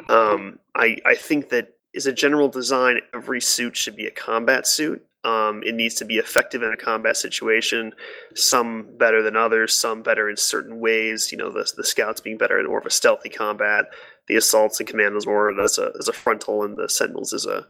Um, 0.09 0.59
I, 0.75 0.97
I 1.05 1.15
think 1.15 1.49
that 1.49 1.73
as 1.95 2.05
a 2.05 2.13
general 2.13 2.47
design, 2.47 2.99
every 3.13 3.41
suit 3.41 3.75
should 3.75 3.95
be 3.95 4.05
a 4.05 4.11
combat 4.11 4.67
suit. 4.67 5.03
Um, 5.27 5.61
it 5.65 5.75
needs 5.75 5.95
to 5.95 6.05
be 6.05 6.15
effective 6.15 6.63
in 6.63 6.71
a 6.71 6.77
combat 6.77 7.17
situation, 7.17 7.93
some 8.33 8.87
better 8.97 9.21
than 9.21 9.35
others, 9.35 9.73
some 9.73 10.01
better 10.01 10.29
in 10.29 10.37
certain 10.37 10.79
ways. 10.79 11.33
You 11.33 11.37
know, 11.37 11.51
the, 11.51 11.69
the 11.75 11.83
scouts 11.83 12.21
being 12.21 12.37
better 12.37 12.57
in 12.57 12.65
more 12.65 12.79
of 12.79 12.85
a 12.85 12.89
stealthy 12.89 13.27
combat, 13.27 13.87
the 14.29 14.37
assaults 14.37 14.79
and 14.79 14.87
commandos 14.87 15.27
more 15.27 15.59
as 15.59 15.77
a, 15.77 15.91
as 15.99 16.07
a 16.07 16.13
frontal, 16.13 16.63
and 16.63 16.77
the 16.77 16.87
sentinels 16.87 17.33
as 17.33 17.45
a, 17.45 17.67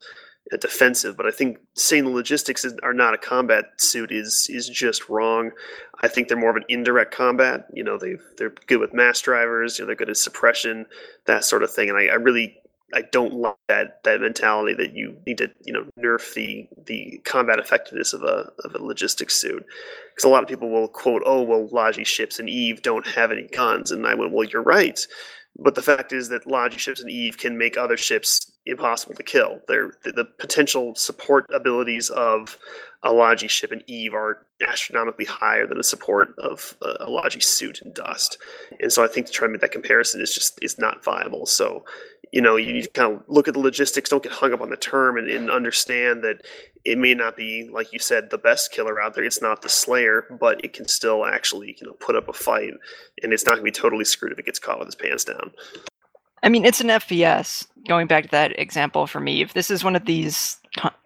a 0.51 0.58
defensive. 0.58 1.18
But 1.18 1.26
I 1.26 1.32
think 1.32 1.58
saying 1.74 2.03
the 2.03 2.12
logistics 2.12 2.64
is, 2.64 2.76
are 2.84 2.93
not 2.93 3.16
a 3.16 3.18
combat 3.18 3.66
suit 3.78 4.12
is 4.12 4.47
is 4.51 4.70
just 4.70 5.10
wrong. 5.10 5.49
I 6.03 6.08
think 6.08 6.28
they're 6.28 6.38
more 6.38 6.51
of 6.51 6.58
an 6.58 6.66
indirect 6.70 7.12
combat. 7.12 7.66
You 7.74 7.84
know, 7.84 7.97
they 7.97 8.18
they're 8.38 8.53
good 8.68 8.80
with 8.80 8.93
mass 8.93 9.20
drivers. 9.20 9.80
You 9.80 9.84
know, 9.84 9.88
they're 9.88 9.95
good 9.95 10.12
at 10.12 10.18
suppression, 10.18 10.86
that 11.26 11.43
sort 11.43 11.64
of 11.64 11.74
thing. 11.74 11.89
And 11.89 11.97
I, 11.97 12.05
I 12.05 12.16
really 12.18 12.60
I 12.93 13.01
don't 13.11 13.33
like 13.33 13.55
that 13.67 14.03
that 14.03 14.21
mentality 14.21 14.73
that 14.75 14.95
you 14.95 15.17
need 15.25 15.39
to 15.39 15.51
you 15.65 15.73
know 15.73 15.85
nerf 15.99 16.33
the 16.33 16.67
the 16.85 17.21
combat 17.25 17.59
effectiveness 17.59 18.13
of 18.13 18.23
a 18.23 18.51
of 18.63 18.75
a 18.75 18.83
logistics 18.83 19.35
suit 19.35 19.65
because 20.13 20.23
a 20.23 20.29
lot 20.29 20.41
of 20.41 20.49
people 20.49 20.69
will 20.69 20.88
quote 20.88 21.21
oh 21.25 21.41
well 21.41 21.67
Logi 21.67 22.05
ships 22.05 22.39
and 22.39 22.49
Eve 22.49 22.81
don't 22.81 23.05
have 23.05 23.31
any 23.31 23.47
guns 23.47 23.91
and 23.91 24.07
I 24.07 24.15
went 24.15 24.31
well 24.31 24.47
you're 24.47 24.63
right 24.63 25.05
but 25.59 25.75
the 25.75 25.81
fact 25.81 26.13
is 26.13 26.29
that 26.29 26.45
Logi 26.45 26.77
ships 26.77 27.01
and 27.01 27.09
Eve 27.09 27.38
can 27.38 27.57
make 27.57 27.77
other 27.77 27.97
ships 27.97 28.51
impossible 28.65 29.15
to 29.15 29.23
kill. 29.23 29.59
They're, 29.67 29.93
the, 30.03 30.11
the 30.11 30.25
potential 30.25 30.93
support 30.95 31.47
abilities 31.53 32.09
of 32.11 32.57
a 33.03 33.11
Logi 33.11 33.47
ship 33.47 33.71
and 33.71 33.83
Eve 33.88 34.13
are 34.13 34.45
astronomically 34.67 35.25
higher 35.25 35.65
than 35.65 35.77
the 35.77 35.83
support 35.83 36.35
of 36.38 36.77
a, 36.81 37.05
a 37.05 37.09
Logi 37.09 37.39
suit 37.39 37.81
and 37.81 37.93
Dust. 37.93 38.38
And 38.79 38.93
so 38.93 39.03
I 39.03 39.07
think 39.07 39.27
to 39.27 39.31
try 39.31 39.47
to 39.47 39.51
make 39.51 39.61
that 39.61 39.71
comparison 39.71 40.21
is 40.21 40.33
just 40.33 40.59
is 40.61 40.77
not 40.77 41.03
viable. 41.03 41.45
So 41.45 41.85
you 42.32 42.41
know, 42.41 42.55
you 42.55 42.88
kind 42.89 43.13
of 43.13 43.23
look 43.28 43.47
at 43.47 43.53
the 43.53 43.59
logistics, 43.59 44.09
don't 44.09 44.23
get 44.23 44.32
hung 44.32 44.53
up 44.53 44.61
on 44.61 44.69
the 44.69 44.78
term, 44.78 45.17
and, 45.17 45.30
and, 45.30 45.49
understand 45.49 46.23
that 46.23 46.45
it 46.84 46.97
may 46.97 47.13
not 47.13 47.38
be, 47.38 47.69
like 47.71 47.93
you 47.93 47.99
said, 47.99 48.30
the 48.30 48.38
best 48.38 48.71
killer 48.71 49.01
out 49.01 49.15
there. 49.15 49.23
It's 49.23 49.41
not 49.41 49.61
the 49.61 49.69
Slayer, 49.69 50.25
but 50.39 50.63
it 50.63 50.73
can 50.73 50.88
still 50.88 51.25
actually, 51.25 51.78
you 51.80 51.88
know, 51.88 51.93
put 51.93 52.15
up 52.15 52.28
a 52.28 52.34
fight, 52.34 52.73
and 53.23 53.34
it's 53.34 53.45
not 53.45 53.51
going 53.51 53.61
to 53.61 53.63
be 53.63 53.71
totally 53.71 54.05
screwed 54.05 54.32
if 54.32 54.39
it 54.39 54.45
gets 54.45 54.59
caught 54.59 54.80
with 54.80 54.88
his 54.88 54.95
pants 54.95 55.23
down. 55.23 55.51
I 56.43 56.49
mean, 56.49 56.65
it's 56.65 56.82
an 56.82 56.88
FPS. 56.88 57.67
Going 57.88 58.07
back 58.07 58.25
to 58.25 58.32
that 58.32 58.59
example 58.59 59.07
for 59.07 59.19
me, 59.19 59.41
if 59.41 59.53
this 59.53 59.71
is 59.71 59.84
one 59.84 59.95
of 59.95 60.05
these 60.05 60.57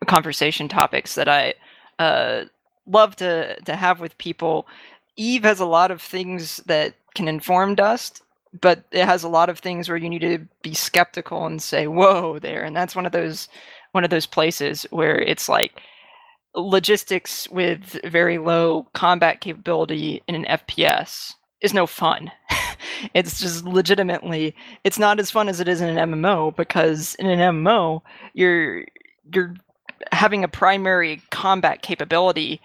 conversation 0.07 0.67
topics 0.67 1.15
that 1.15 1.29
I 1.29 1.53
uh, 1.99 2.45
love 2.85 3.15
to 3.17 3.59
to 3.61 3.75
have 3.75 3.99
with 3.99 4.17
people, 4.17 4.67
Eve 5.15 5.43
has 5.43 5.59
a 5.59 5.65
lot 5.65 5.91
of 5.91 6.01
things 6.01 6.57
that 6.65 6.95
can 7.15 7.27
inform 7.27 7.75
Dust 7.75 8.21
but 8.59 8.83
it 8.91 9.05
has 9.05 9.23
a 9.23 9.29
lot 9.29 9.49
of 9.49 9.59
things 9.59 9.87
where 9.87 9.97
you 9.97 10.09
need 10.09 10.21
to 10.21 10.39
be 10.61 10.73
skeptical 10.73 11.45
and 11.45 11.61
say 11.61 11.87
whoa 11.87 12.39
there 12.39 12.63
and 12.63 12.75
that's 12.75 12.95
one 12.95 13.05
of 13.05 13.11
those 13.11 13.47
one 13.91 14.03
of 14.03 14.09
those 14.09 14.25
places 14.25 14.85
where 14.89 15.19
it's 15.19 15.47
like 15.47 15.81
logistics 16.55 17.47
with 17.49 17.99
very 18.05 18.37
low 18.37 18.87
combat 18.93 19.41
capability 19.41 20.21
in 20.27 20.35
an 20.35 20.45
fps 20.45 21.33
is 21.61 21.73
no 21.73 21.87
fun. 21.87 22.31
It's 23.15 23.39
just 23.39 23.65
legitimately 23.65 24.55
it's 24.83 24.99
not 24.99 25.19
as 25.19 25.31
fun 25.31 25.49
as 25.49 25.59
it 25.59 25.67
is 25.67 25.81
in 25.81 25.97
an 25.97 26.11
mmo 26.11 26.55
because 26.55 27.15
in 27.15 27.25
an 27.25 27.39
mmo 27.39 28.01
you're 28.33 28.85
you're 29.33 29.55
having 30.11 30.43
a 30.43 30.47
primary 30.47 31.21
combat 31.31 31.81
capability 31.81 32.61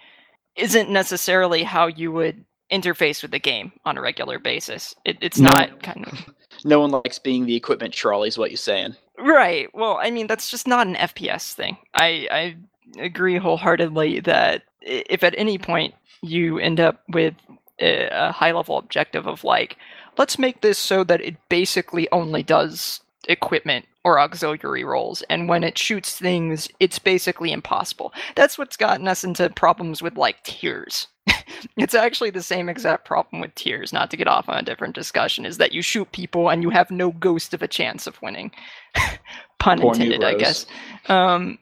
isn't 0.55 0.89
necessarily 0.89 1.63
how 1.63 1.87
you 1.87 2.11
would 2.11 2.43
interface 2.71 3.21
with 3.21 3.31
the 3.31 3.39
game 3.39 3.71
on 3.85 3.97
a 3.97 4.01
regular 4.01 4.39
basis. 4.39 4.95
It, 5.05 5.17
it's 5.21 5.39
no, 5.39 5.49
not 5.49 5.81
kind 5.83 6.05
of. 6.07 6.25
No 6.65 6.79
one 6.79 6.89
likes 6.89 7.19
being 7.19 7.45
the 7.45 7.55
equipment 7.55 7.93
trolley, 7.93 8.29
is 8.29 8.37
what 8.37 8.49
you're 8.49 8.57
saying. 8.57 8.95
Right. 9.19 9.69
Well, 9.75 9.99
I 10.01 10.09
mean, 10.09 10.25
that's 10.25 10.49
just 10.49 10.67
not 10.67 10.87
an 10.87 10.95
FPS 10.95 11.53
thing. 11.53 11.77
I, 11.93 12.27
I 12.31 12.55
agree 12.99 13.37
wholeheartedly 13.37 14.21
that 14.21 14.63
if 14.81 15.23
at 15.23 15.35
any 15.37 15.59
point 15.59 15.93
you 16.23 16.57
end 16.57 16.79
up 16.79 17.03
with 17.09 17.35
a, 17.79 18.07
a 18.11 18.31
high 18.31 18.51
level 18.53 18.79
objective 18.79 19.27
of 19.27 19.43
like, 19.43 19.77
let's 20.17 20.39
make 20.39 20.61
this 20.61 20.79
so 20.79 21.03
that 21.03 21.21
it 21.21 21.35
basically 21.47 22.09
only 22.11 22.41
does 22.41 23.01
equipment 23.27 23.85
or 24.03 24.19
auxiliary 24.19 24.85
roles, 24.85 25.21
and 25.23 25.49
when 25.49 25.63
it 25.65 25.77
shoots 25.77 26.15
things, 26.15 26.69
it's 26.79 26.97
basically 26.97 27.51
impossible. 27.51 28.13
That's 28.35 28.57
what's 28.57 28.77
gotten 28.77 29.07
us 29.07 29.23
into 29.23 29.49
problems 29.49 30.01
with 30.01 30.15
like 30.15 30.41
tiers 30.43 31.07
it's 31.77 31.93
actually 31.93 32.29
the 32.29 32.43
same 32.43 32.69
exact 32.69 33.05
problem 33.05 33.41
with 33.41 33.53
tiers. 33.55 33.93
Not 33.93 34.09
to 34.11 34.17
get 34.17 34.27
off 34.27 34.49
on 34.49 34.57
a 34.57 34.63
different 34.63 34.95
discussion, 34.95 35.45
is 35.45 35.57
that 35.57 35.71
you 35.71 35.81
shoot 35.81 36.11
people 36.11 36.49
and 36.49 36.63
you 36.63 36.69
have 36.69 36.91
no 36.91 37.11
ghost 37.11 37.53
of 37.53 37.61
a 37.61 37.67
chance 37.67 38.07
of 38.07 38.21
winning. 38.21 38.51
Pun 39.59 39.79
Poor 39.79 39.93
intended, 39.93 40.23
I 40.23 40.35
guess. 40.35 40.65
Um, 41.07 41.57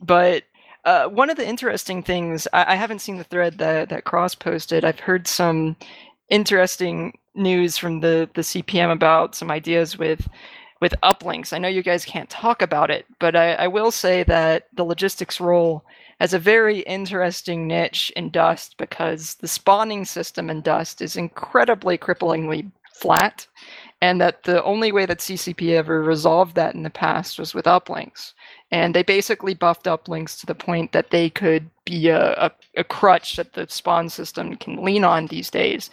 but 0.00 0.44
uh, 0.84 1.08
one 1.08 1.30
of 1.30 1.36
the 1.36 1.46
interesting 1.46 2.02
things 2.02 2.48
I, 2.52 2.72
I 2.72 2.74
haven't 2.74 3.00
seen 3.00 3.16
the 3.16 3.24
thread 3.24 3.58
that 3.58 3.88
that 3.90 4.04
Cross 4.04 4.36
posted. 4.36 4.84
I've 4.84 5.00
heard 5.00 5.26
some 5.26 5.76
interesting 6.28 7.18
news 7.34 7.76
from 7.76 8.00
the 8.00 8.28
the 8.34 8.42
CPM 8.42 8.92
about 8.92 9.34
some 9.34 9.50
ideas 9.50 9.98
with 9.98 10.28
with 10.80 10.94
uplinks. 11.02 11.52
I 11.52 11.58
know 11.58 11.68
you 11.68 11.82
guys 11.82 12.04
can't 12.04 12.30
talk 12.30 12.62
about 12.62 12.90
it, 12.90 13.04
but 13.18 13.36
I, 13.36 13.52
I 13.54 13.66
will 13.68 13.90
say 13.90 14.22
that 14.24 14.68
the 14.72 14.84
logistics 14.84 15.40
role 15.40 15.84
has 16.20 16.34
a 16.34 16.38
very 16.38 16.80
interesting 16.80 17.66
niche 17.66 18.12
in 18.14 18.28
Dust 18.30 18.76
because 18.76 19.34
the 19.36 19.48
spawning 19.48 20.04
system 20.04 20.50
in 20.50 20.60
Dust 20.60 21.00
is 21.00 21.16
incredibly 21.16 21.96
cripplingly 21.96 22.70
flat, 22.92 23.46
and 24.02 24.20
that 24.20 24.42
the 24.42 24.62
only 24.62 24.92
way 24.92 25.06
that 25.06 25.18
CCP 25.18 25.70
ever 25.70 26.02
resolved 26.02 26.54
that 26.54 26.74
in 26.74 26.82
the 26.82 26.90
past 26.90 27.38
was 27.38 27.54
with 27.54 27.64
uplinks. 27.64 28.34
And 28.70 28.94
they 28.94 29.02
basically 29.02 29.54
buffed 29.54 29.86
uplinks 29.86 30.38
to 30.40 30.46
the 30.46 30.54
point 30.54 30.92
that 30.92 31.10
they 31.10 31.30
could 31.30 31.70
be 31.86 32.08
a, 32.08 32.32
a, 32.34 32.52
a 32.76 32.84
crutch 32.84 33.36
that 33.36 33.54
the 33.54 33.66
spawn 33.68 34.10
system 34.10 34.56
can 34.56 34.84
lean 34.84 35.04
on 35.04 35.26
these 35.26 35.50
days 35.50 35.90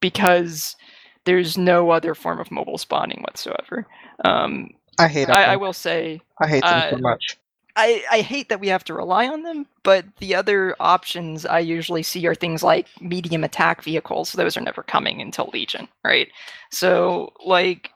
because 0.00 0.76
there's 1.24 1.56
no 1.56 1.90
other 1.90 2.14
form 2.14 2.40
of 2.40 2.50
mobile 2.50 2.78
spawning 2.78 3.22
whatsoever. 3.22 3.86
Um, 4.24 4.70
I 4.98 5.08
hate 5.08 5.30
I, 5.30 5.44
I 5.44 5.56
will 5.56 5.72
say 5.72 6.20
I 6.40 6.48
hate 6.48 6.62
them 6.62 6.90
so 6.90 6.96
uh, 6.96 7.00
much. 7.00 7.38
I, 7.74 8.04
I 8.10 8.20
hate 8.20 8.48
that 8.50 8.60
we 8.60 8.68
have 8.68 8.84
to 8.84 8.94
rely 8.94 9.26
on 9.26 9.42
them, 9.42 9.66
but 9.82 10.04
the 10.18 10.34
other 10.34 10.76
options 10.78 11.46
I 11.46 11.60
usually 11.60 12.02
see 12.02 12.26
are 12.26 12.34
things 12.34 12.62
like 12.62 12.86
medium 13.00 13.44
attack 13.44 13.82
vehicles. 13.82 14.32
Those 14.32 14.56
are 14.56 14.62
never 14.62 14.82
coming 14.82 15.22
until 15.22 15.50
Legion, 15.52 15.88
right? 16.04 16.28
So, 16.70 17.32
like, 17.44 17.90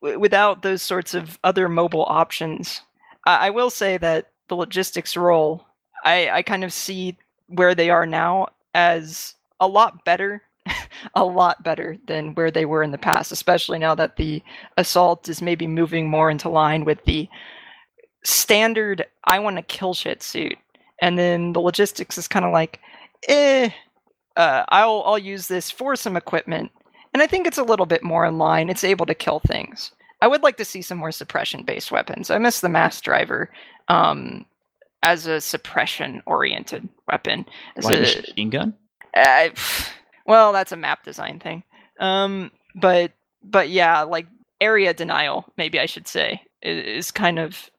w- 0.00 0.18
without 0.20 0.62
those 0.62 0.82
sorts 0.82 1.12
of 1.14 1.38
other 1.42 1.68
mobile 1.68 2.04
options, 2.04 2.82
I, 3.26 3.48
I 3.48 3.50
will 3.50 3.70
say 3.70 3.98
that 3.98 4.30
the 4.48 4.54
logistics 4.56 5.16
role, 5.16 5.66
I, 6.04 6.30
I 6.30 6.42
kind 6.42 6.62
of 6.62 6.72
see 6.72 7.16
where 7.48 7.74
they 7.74 7.90
are 7.90 8.06
now 8.06 8.48
as 8.74 9.34
a 9.58 9.66
lot 9.66 10.04
better, 10.04 10.42
a 11.14 11.24
lot 11.24 11.64
better 11.64 11.96
than 12.06 12.34
where 12.34 12.52
they 12.52 12.64
were 12.64 12.82
in 12.84 12.92
the 12.92 12.98
past, 12.98 13.32
especially 13.32 13.80
now 13.80 13.94
that 13.96 14.16
the 14.16 14.40
assault 14.76 15.28
is 15.28 15.42
maybe 15.42 15.66
moving 15.66 16.08
more 16.08 16.30
into 16.30 16.48
line 16.48 16.84
with 16.84 17.04
the 17.06 17.28
standard 18.26 19.06
I 19.24 19.38
want 19.38 19.56
to 19.56 19.62
kill 19.62 19.94
shit 19.94 20.22
suit. 20.22 20.56
And 21.00 21.18
then 21.18 21.52
the 21.52 21.60
logistics 21.60 22.18
is 22.18 22.28
kind 22.28 22.44
of 22.44 22.52
like, 22.52 22.80
eh, 23.28 23.70
uh, 24.36 24.64
I'll 24.68 25.02
I'll 25.06 25.18
use 25.18 25.48
this 25.48 25.70
for 25.70 25.96
some 25.96 26.16
equipment. 26.16 26.70
And 27.12 27.22
I 27.22 27.26
think 27.26 27.46
it's 27.46 27.58
a 27.58 27.64
little 27.64 27.86
bit 27.86 28.02
more 28.02 28.26
in 28.26 28.38
line. 28.38 28.68
It's 28.68 28.84
able 28.84 29.06
to 29.06 29.14
kill 29.14 29.40
things. 29.40 29.92
I 30.20 30.28
would 30.28 30.42
like 30.42 30.56
to 30.58 30.64
see 30.64 30.82
some 30.82 30.98
more 30.98 31.12
suppression 31.12 31.62
based 31.62 31.92
weapons. 31.92 32.30
I 32.30 32.38
miss 32.38 32.60
the 32.60 32.68
mass 32.68 33.00
driver 33.00 33.50
um, 33.88 34.44
as 35.02 35.26
a 35.26 35.40
suppression 35.40 36.22
oriented 36.26 36.88
weapon. 37.08 37.46
As 37.76 37.84
Light 37.84 37.96
a, 37.96 38.20
machine 38.22 38.50
gun. 38.50 38.74
I, 39.14 39.52
well, 40.26 40.52
that's 40.52 40.72
a 40.72 40.76
map 40.76 41.04
design 41.04 41.38
thing. 41.40 41.62
Um, 42.00 42.50
but 42.74 43.12
but 43.42 43.70
yeah, 43.70 44.02
like 44.02 44.26
area 44.60 44.92
denial, 44.92 45.46
maybe 45.56 45.78
I 45.78 45.86
should 45.86 46.08
say, 46.08 46.42
is 46.62 47.10
kind 47.10 47.38
of 47.38 47.70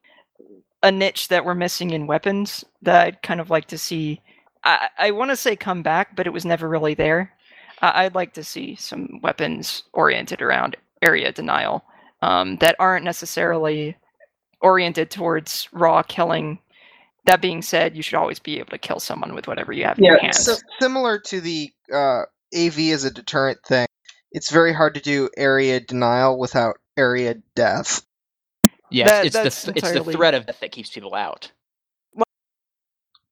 a 0.82 0.92
niche 0.92 1.28
that 1.28 1.44
we're 1.44 1.54
missing 1.54 1.90
in 1.90 2.06
weapons 2.06 2.64
that 2.82 3.06
I'd 3.06 3.22
kind 3.22 3.40
of 3.40 3.50
like 3.50 3.66
to 3.68 3.78
see. 3.78 4.20
I, 4.64 4.88
I 4.98 5.10
want 5.12 5.30
to 5.30 5.36
say 5.36 5.56
come 5.56 5.82
back, 5.82 6.16
but 6.16 6.26
it 6.26 6.32
was 6.32 6.44
never 6.44 6.68
really 6.68 6.94
there. 6.94 7.32
I'd 7.80 8.14
like 8.14 8.34
to 8.34 8.44
see 8.44 8.76
some 8.76 9.20
weapons 9.22 9.84
oriented 9.92 10.42
around 10.42 10.76
area 11.02 11.32
denial 11.32 11.84
um, 12.22 12.56
that 12.58 12.76
aren't 12.80 13.04
necessarily 13.04 13.96
oriented 14.60 15.10
towards 15.10 15.68
raw 15.72 16.02
killing. 16.02 16.58
That 17.26 17.42
being 17.42 17.62
said, 17.62 17.96
you 17.96 18.02
should 18.02 18.18
always 18.18 18.40
be 18.40 18.58
able 18.58 18.70
to 18.70 18.78
kill 18.78 19.00
someone 19.00 19.34
with 19.34 19.48
whatever 19.48 19.72
you 19.72 19.84
have 19.84 19.98
in 19.98 20.06
your 20.06 20.14
Yeah, 20.14 20.18
hands. 20.18 20.38
So 20.44 20.56
similar 20.80 21.20
to 21.20 21.40
the 21.40 21.72
uh, 21.92 22.22
AV 22.56 22.78
as 22.92 23.04
a 23.04 23.10
deterrent 23.12 23.60
thing, 23.66 23.86
it's 24.32 24.50
very 24.50 24.72
hard 24.74 24.94
to 24.94 25.00
do 25.00 25.30
area 25.36 25.80
denial 25.80 26.38
without 26.38 26.78
area 26.96 27.36
death. 27.54 28.02
Yes, 28.90 29.10
That- 29.10 29.26
it's 29.26 29.36
the 29.36 29.42
that's 29.44 29.64
th- 29.64 29.76
it's 29.76 29.92
the 29.92 30.04
threat 30.04 30.34
of 30.34 30.46
death 30.46 30.60
that 30.60 30.72
keeps 30.72 30.90
people 30.90 31.14
out. 31.14 31.50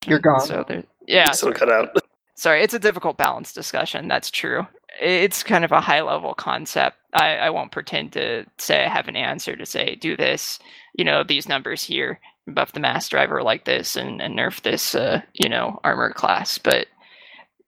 You're 0.07 0.18
gone. 0.20 0.40
So 0.40 0.64
there, 0.66 0.84
yeah, 1.07 1.32
so 1.32 1.46
sorry. 1.46 1.54
cut 1.54 1.70
out. 1.72 1.88
sorry, 2.36 2.62
it's 2.62 2.74
a 2.74 2.78
difficult 2.78 3.16
balance 3.16 3.52
discussion. 3.52 4.07
That's 4.09 4.30
true. 4.30 4.66
It's 5.00 5.42
kind 5.42 5.64
of 5.64 5.72
a 5.72 5.80
high 5.80 6.02
level 6.02 6.32
concept. 6.34 6.96
I, 7.12 7.36
I 7.36 7.50
won't 7.50 7.72
pretend 7.72 8.12
to 8.12 8.46
say 8.59 8.84
I 8.84 8.88
have 8.88 9.09
an 9.09 9.16
answer 9.16 9.57
to 9.57 9.66
say 9.66 9.96
do 9.96 10.16
this. 10.16 10.59
You 10.94 11.04
know 11.04 11.24
these 11.24 11.48
numbers 11.48 11.82
here, 11.82 12.20
buff 12.46 12.72
the 12.72 12.80
mass 12.80 13.09
driver 13.09 13.42
like 13.42 13.64
this, 13.64 13.96
and, 13.96 14.22
and 14.22 14.38
nerf 14.38 14.62
this. 14.62 14.94
Uh, 14.94 15.22
you 15.34 15.48
know 15.48 15.80
armor 15.82 16.12
class, 16.12 16.57
but 16.59 16.86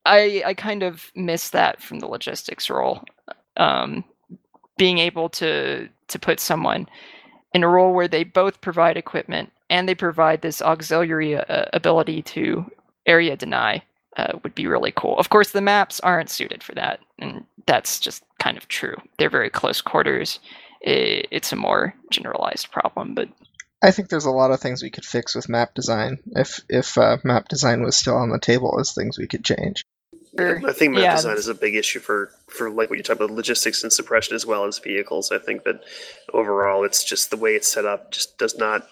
I 0.06 0.42
I 0.46 0.54
kind 0.54 0.82
of 0.84 1.10
miss 1.16 1.50
that 1.50 1.82
from 1.82 1.98
the 1.98 2.06
logistics 2.06 2.70
role. 2.70 3.02
Um, 3.56 4.04
being 4.76 4.98
able 4.98 5.28
to 5.30 5.88
to 6.08 6.18
put 6.20 6.38
someone 6.38 6.86
in 7.58 7.64
a 7.64 7.68
role 7.68 7.92
where 7.92 8.06
they 8.06 8.22
both 8.22 8.60
provide 8.60 8.96
equipment 8.96 9.50
and 9.68 9.88
they 9.88 9.94
provide 9.94 10.40
this 10.40 10.62
auxiliary 10.62 11.36
uh, 11.36 11.64
ability 11.72 12.22
to 12.22 12.64
area 13.04 13.36
deny 13.36 13.82
uh, 14.16 14.38
would 14.44 14.54
be 14.54 14.68
really 14.68 14.92
cool. 14.92 15.18
Of 15.18 15.30
course, 15.30 15.50
the 15.50 15.60
maps 15.60 15.98
aren't 16.00 16.30
suited 16.30 16.62
for 16.62 16.72
that, 16.76 17.00
and 17.18 17.44
that's 17.66 17.98
just 17.98 18.22
kind 18.38 18.56
of 18.56 18.68
true. 18.68 18.94
They're 19.18 19.28
very 19.28 19.50
close 19.50 19.80
quarters. 19.80 20.38
It's 20.80 21.52
a 21.52 21.56
more 21.56 21.94
generalized 22.10 22.70
problem, 22.70 23.14
but 23.14 23.28
I 23.82 23.90
think 23.90 24.08
there's 24.08 24.24
a 24.24 24.30
lot 24.30 24.52
of 24.52 24.60
things 24.60 24.80
we 24.80 24.90
could 24.90 25.04
fix 25.04 25.34
with 25.34 25.48
map 25.48 25.74
design 25.74 26.18
if 26.36 26.60
if 26.68 26.96
uh, 26.96 27.18
map 27.24 27.48
design 27.48 27.82
was 27.82 27.96
still 27.96 28.16
on 28.16 28.30
the 28.30 28.38
table 28.38 28.78
as 28.78 28.92
things 28.92 29.18
we 29.18 29.26
could 29.26 29.44
change. 29.44 29.84
Sure. 30.36 30.60
I 30.66 30.72
think 30.72 30.94
map 30.94 31.02
Yeah, 31.02 31.16
design 31.16 31.36
is 31.36 31.48
a 31.48 31.54
big 31.54 31.74
issue 31.74 32.00
for 32.00 32.30
for 32.48 32.70
like 32.70 32.90
what 32.90 32.98
you 32.98 33.02
talk 33.02 33.16
about 33.16 33.30
logistics 33.30 33.82
and 33.82 33.92
suppression 33.92 34.34
as 34.34 34.44
well 34.44 34.64
as 34.64 34.78
vehicles. 34.78 35.32
I 35.32 35.38
think 35.38 35.64
that 35.64 35.82
overall, 36.32 36.84
it's 36.84 37.04
just 37.04 37.30
the 37.30 37.36
way 37.36 37.54
it's 37.54 37.68
set 37.68 37.84
up 37.84 38.10
just 38.10 38.38
does 38.38 38.56
not 38.58 38.88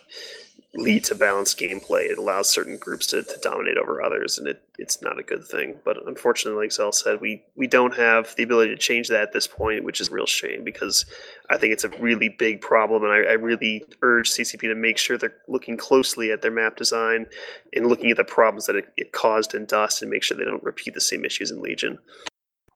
lead 0.77 1.05
to 1.05 1.15
balanced 1.15 1.59
gameplay. 1.59 2.11
It 2.11 2.19
allows 2.19 2.49
certain 2.49 2.77
groups 2.77 3.07
to, 3.09 3.23
to 3.23 3.39
dominate 3.43 3.77
over 3.77 4.03
others, 4.03 4.39
and 4.39 4.47
it, 4.47 4.63
it's 4.79 5.03
not 5.03 5.19
a 5.19 5.23
good 5.23 5.45
thing. 5.45 5.77
But 5.85 6.07
unfortunately, 6.07 6.63
like 6.63 6.73
Zell 6.73 6.93
said, 6.93 7.21
we 7.21 7.43
we 7.55 7.67
don't 7.67 7.95
have 7.95 8.35
the 8.37 8.43
ability 8.43 8.71
to 8.71 8.81
change 8.81 9.09
that 9.09 9.23
at 9.23 9.33
this 9.33 9.47
point, 9.47 9.85
which 9.85 10.01
is 10.01 10.09
a 10.09 10.13
real 10.13 10.27
shame 10.27 10.65
because 10.65 11.07
I 11.51 11.57
think 11.57 11.73
it's 11.73 11.85
a 11.85 11.89
really 12.01 12.29
big 12.29 12.61
problem, 12.61 13.05
and 13.05 13.13
I, 13.13 13.31
I 13.31 13.33
really 13.33 13.85
urge 14.03 14.31
CCP 14.31 14.61
to 14.61 14.75
make 14.75 14.99
sure 14.99 15.19
they're 15.19 15.37
looking 15.49 15.77
closely 15.77 16.31
at 16.31 16.43
their 16.43 16.51
map 16.51 16.77
design 16.77 17.27
and 17.75 17.87
looking 17.87 18.11
at 18.11 18.17
the 18.17 18.25
problems 18.25 18.67
that 18.67 18.77
it, 18.77 18.93
it 18.97 19.13
caused 19.13 19.55
in 19.55 19.67
Dust, 19.67 20.03
and 20.03 20.11
make 20.11 20.23
sure 20.23 20.37
they 20.37 20.45
don't 20.45 20.63
repeat 20.63 20.95
the 20.95 21.01
same 21.01 21.25
issues 21.25 21.51
in 21.51 21.61
Legion. 21.61 21.99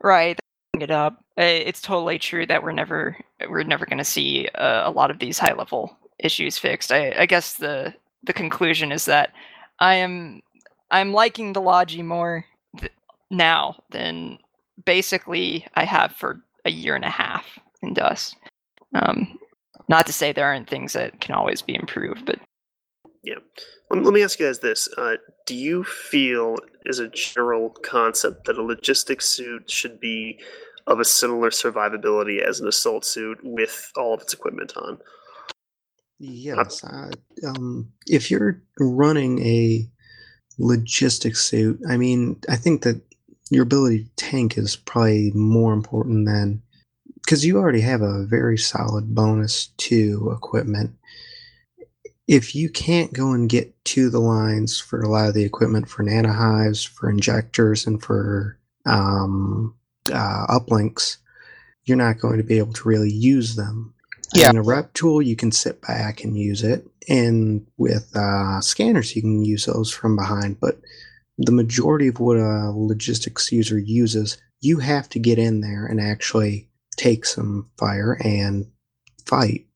right, 0.03 0.39
it 0.79 0.91
up. 0.91 1.23
It's 1.37 1.81
totally 1.81 2.19
true 2.19 2.47
that 2.47 2.63
we're 2.63 2.73
never 2.73 3.17
we're 3.49 3.65
never 3.65 3.87
going 3.87 3.99
to 3.99 4.05
see 4.05 4.49
uh, 4.55 4.89
a 4.89 4.91
lot 4.91 5.11
of 5.11 5.19
these 5.19 5.39
high 5.39 5.53
level 5.53 5.97
issues 6.23 6.59
fixed. 6.59 6.93
I, 6.93 7.13
I 7.19 7.27
guess 7.27 7.55
the 7.55 7.95
the 8.25 8.33
conclusion 8.33 8.93
is 8.93 9.07
that 9.07 9.33
I 9.79 9.95
am 9.95 10.43
I'm 10.91 11.13
liking 11.13 11.53
the 11.53 11.61
Logi 11.61 12.03
more 12.03 12.45
th- 12.79 12.93
now 13.31 13.83
than 13.91 14.39
basically 14.85 15.67
I 15.75 15.85
have 15.85 16.13
for 16.13 16.41
a 16.65 16.71
year 16.71 16.95
and 16.95 17.05
a 17.05 17.11
half 17.11 17.59
in 17.83 17.95
Dust. 17.95 18.37
Um, 18.95 19.39
not 19.89 20.07
to 20.07 20.13
say 20.13 20.33
there 20.33 20.47
aren't 20.47 20.69
things 20.69 20.93
that 20.93 21.21
can 21.21 21.35
always 21.35 21.63
be 21.63 21.75
improved, 21.75 22.27
but 22.27 22.39
Let, 23.91 24.05
let 24.05 24.15
me 24.15 24.23
ask 24.23 24.39
you 24.39 24.47
guys 24.47 24.61
this: 24.61 24.89
uh, 24.97 25.17
Do 25.47 25.55
you 25.55 25.85
feel, 25.85 26.57
as 26.89 26.99
a 26.99 27.09
general 27.09 27.71
concept, 27.71 28.45
that 28.47 28.59
a 28.59 28.63
logistics 28.63 29.27
suit 29.27 29.71
should 29.71 30.01
be 30.01 30.39
of 30.87 31.01
a 31.01 31.05
similar 31.05 31.51
survivability 31.51 32.41
as 32.41 32.61
an 32.61 32.69
assault 32.69 33.05
suit 33.05 33.39
with 33.43 33.93
all 33.97 34.15
of 34.15 34.21
its 34.23 34.33
equipment 34.33 34.73
on? 34.77 34.99
Yes. 36.21 36.85
I, 36.85 37.11
um, 37.47 37.91
if 38.07 38.31
you're 38.31 38.63
running 38.79 39.45
a 39.45 39.89
logistics 40.59 41.41
suit, 41.41 41.81
I 41.89 41.97
mean, 41.97 42.39
I 42.49 42.57
think 42.57 42.83
that 42.83 43.01
your 43.51 43.63
ability 43.63 44.05
to 44.05 44.11
tank 44.17 44.59
is 44.59 44.77
probably 44.77 45.33
more 45.35 45.73
important 45.73 46.27
than 46.27 46.63
because 47.25 47.45
you 47.45 47.57
already 47.57 47.81
have 47.81 48.03
a 48.03 48.25
very 48.25 48.59
solid 48.59 49.15
bonus 49.15 49.69
to 49.79 50.31
equipment. 50.37 50.91
If 52.29 52.55
you 52.55 52.69
can't 52.69 53.13
go 53.13 53.33
and 53.33 53.49
get 53.49 53.83
to 53.87 54.11
the 54.11 54.21
lines 54.21 54.79
for 54.79 55.01
a 55.01 55.09
lot 55.09 55.29
of 55.29 55.35
the 55.35 55.45
equipment 55.45 55.89
for 55.89 56.05
nanohives, 56.05 56.87
for 56.87 57.09
injectors, 57.09 57.87
and 57.87 58.01
for 58.03 58.59
um, 58.87 59.75
uh, 60.13 60.47
uplinks, 60.49 61.17
you're 61.85 61.97
not 61.97 62.21
going 62.21 62.37
to 62.37 62.45
be 62.45 62.59
able 62.59 62.75
to 62.75 62.89
really 62.89 63.11
use 63.11 63.57
them. 63.57 63.95
Yeah. 64.35 64.51
In 64.51 64.57
a 64.57 64.63
rep 64.63 64.93
tool, 64.95 65.21
you 65.21 65.37
can 65.37 65.53
sit 65.53 65.83
back 65.83 66.23
and 66.23 66.37
use 66.37 66.63
it, 66.63 66.87
and 67.09 67.67
with 67.79 68.15
uh, 68.15 68.61
scanners, 68.61 69.17
you 69.17 69.23
can 69.23 69.45
use 69.45 69.67
those 69.67 69.91
from 69.91 70.17
behind. 70.17 70.61
But 70.61 70.81
the 71.39 71.53
majority 71.53 72.09
of 72.09 72.21
what 72.21 72.37
a 72.37 72.71
logistics 72.75 73.51
user 73.51 73.79
uses, 73.79 74.39
you 74.61 74.79
have 74.79 75.09
to 75.11 75.19
get 75.19 75.39
in 75.39 75.61
there 75.63 75.87
and 75.87 76.01
actually 76.01 76.69
take 76.97 77.25
some 77.25 77.71
fire 77.79 78.19
and 78.23 78.71
fight. 79.27 79.67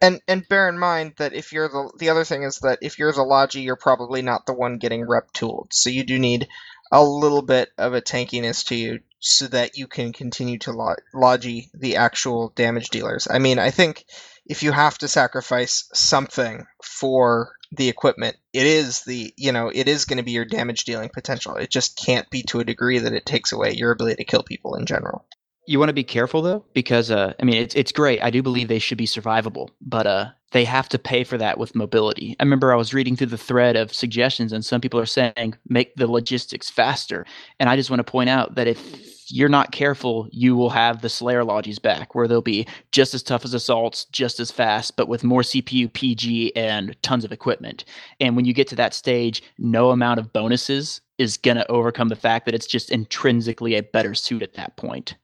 And 0.00 0.20
and 0.26 0.46
bear 0.48 0.68
in 0.68 0.78
mind 0.78 1.14
that 1.18 1.32
if 1.32 1.52
you're 1.52 1.68
the 1.68 1.90
the 1.98 2.10
other 2.10 2.24
thing 2.24 2.42
is 2.42 2.58
that 2.58 2.80
if 2.82 2.98
you're 2.98 3.12
the 3.12 3.22
Logi, 3.22 3.60
you're 3.60 3.76
probably 3.76 4.20
not 4.20 4.46
the 4.46 4.52
one 4.52 4.78
getting 4.78 5.06
rep 5.06 5.32
tooled. 5.32 5.68
So 5.72 5.90
you 5.90 6.04
do 6.04 6.18
need 6.18 6.48
a 6.90 7.02
little 7.02 7.42
bit 7.42 7.70
of 7.78 7.94
a 7.94 8.02
tankiness 8.02 8.66
to 8.66 8.74
you 8.74 8.98
so 9.22 9.46
that 9.46 9.76
you 9.76 9.86
can 9.86 10.12
continue 10.12 10.58
to 10.58 10.72
lo- 10.72 10.96
logi 11.14 11.70
the 11.72 11.96
actual 11.96 12.48
damage 12.50 12.90
dealers. 12.90 13.28
I 13.30 13.38
mean, 13.38 13.58
I 13.58 13.70
think 13.70 14.04
if 14.44 14.62
you 14.62 14.72
have 14.72 14.98
to 14.98 15.08
sacrifice 15.08 15.88
something 15.94 16.66
for 16.82 17.52
the 17.70 17.88
equipment, 17.88 18.36
it 18.52 18.66
is 18.66 19.02
the 19.02 19.32
you 19.36 19.52
know 19.52 19.70
it 19.72 19.88
is 19.88 20.04
going 20.04 20.16
to 20.16 20.24
be 20.24 20.32
your 20.32 20.44
damage 20.44 20.84
dealing 20.84 21.08
potential. 21.08 21.54
It 21.54 21.70
just 21.70 21.96
can't 21.96 22.28
be 22.30 22.42
to 22.44 22.60
a 22.60 22.64
degree 22.64 22.98
that 22.98 23.12
it 23.12 23.24
takes 23.24 23.52
away 23.52 23.72
your 23.72 23.92
ability 23.92 24.16
to 24.16 24.24
kill 24.24 24.42
people 24.42 24.74
in 24.74 24.86
general. 24.86 25.24
You 25.66 25.78
want 25.78 25.90
to 25.90 25.94
be 25.94 26.04
careful 26.04 26.42
though, 26.42 26.64
because 26.74 27.10
uh, 27.10 27.34
I 27.40 27.44
mean, 27.44 27.62
it's 27.62 27.76
it's 27.76 27.92
great. 27.92 28.22
I 28.22 28.30
do 28.30 28.42
believe 28.42 28.66
they 28.66 28.80
should 28.80 28.98
be 28.98 29.06
survivable, 29.06 29.68
but 29.80 30.06
uh, 30.06 30.26
they 30.52 30.64
have 30.64 30.88
to 30.90 30.98
pay 30.98 31.24
for 31.24 31.38
that 31.38 31.58
with 31.58 31.74
mobility. 31.74 32.36
I 32.38 32.42
remember 32.44 32.72
I 32.72 32.76
was 32.76 32.94
reading 32.94 33.16
through 33.16 33.28
the 33.28 33.38
thread 33.38 33.76
of 33.76 33.92
suggestions, 33.92 34.52
and 34.52 34.64
some 34.64 34.80
people 34.80 35.00
are 35.00 35.06
saying 35.06 35.54
make 35.68 35.94
the 35.96 36.06
logistics 36.06 36.70
faster. 36.70 37.26
And 37.58 37.68
I 37.68 37.76
just 37.76 37.90
want 37.90 37.98
to 38.00 38.10
point 38.10 38.30
out 38.30 38.54
that 38.54 38.68
if 38.68 38.80
you're 39.28 39.48
not 39.48 39.72
careful, 39.72 40.28
you 40.30 40.54
will 40.54 40.70
have 40.70 41.00
the 41.00 41.08
Slayer 41.08 41.42
Logis 41.42 41.80
back, 41.80 42.14
where 42.14 42.28
they'll 42.28 42.42
be 42.42 42.66
just 42.90 43.14
as 43.14 43.22
tough 43.22 43.44
as 43.44 43.54
assaults, 43.54 44.04
just 44.06 44.40
as 44.40 44.50
fast, 44.50 44.96
but 44.96 45.08
with 45.08 45.24
more 45.24 45.40
CPU, 45.40 45.90
PG, 45.92 46.54
and 46.54 46.94
tons 47.02 47.24
of 47.24 47.32
equipment. 47.32 47.84
And 48.20 48.36
when 48.36 48.44
you 48.44 48.52
get 48.52 48.68
to 48.68 48.76
that 48.76 48.94
stage, 48.94 49.42
no 49.58 49.90
amount 49.90 50.20
of 50.20 50.32
bonuses 50.32 51.00
is 51.18 51.36
going 51.36 51.56
to 51.56 51.70
overcome 51.70 52.08
the 52.08 52.16
fact 52.16 52.44
that 52.44 52.54
it's 52.54 52.66
just 52.66 52.90
intrinsically 52.90 53.74
a 53.74 53.82
better 53.82 54.14
suit 54.14 54.42
at 54.42 54.54
that 54.54 54.76
point. 54.76 55.14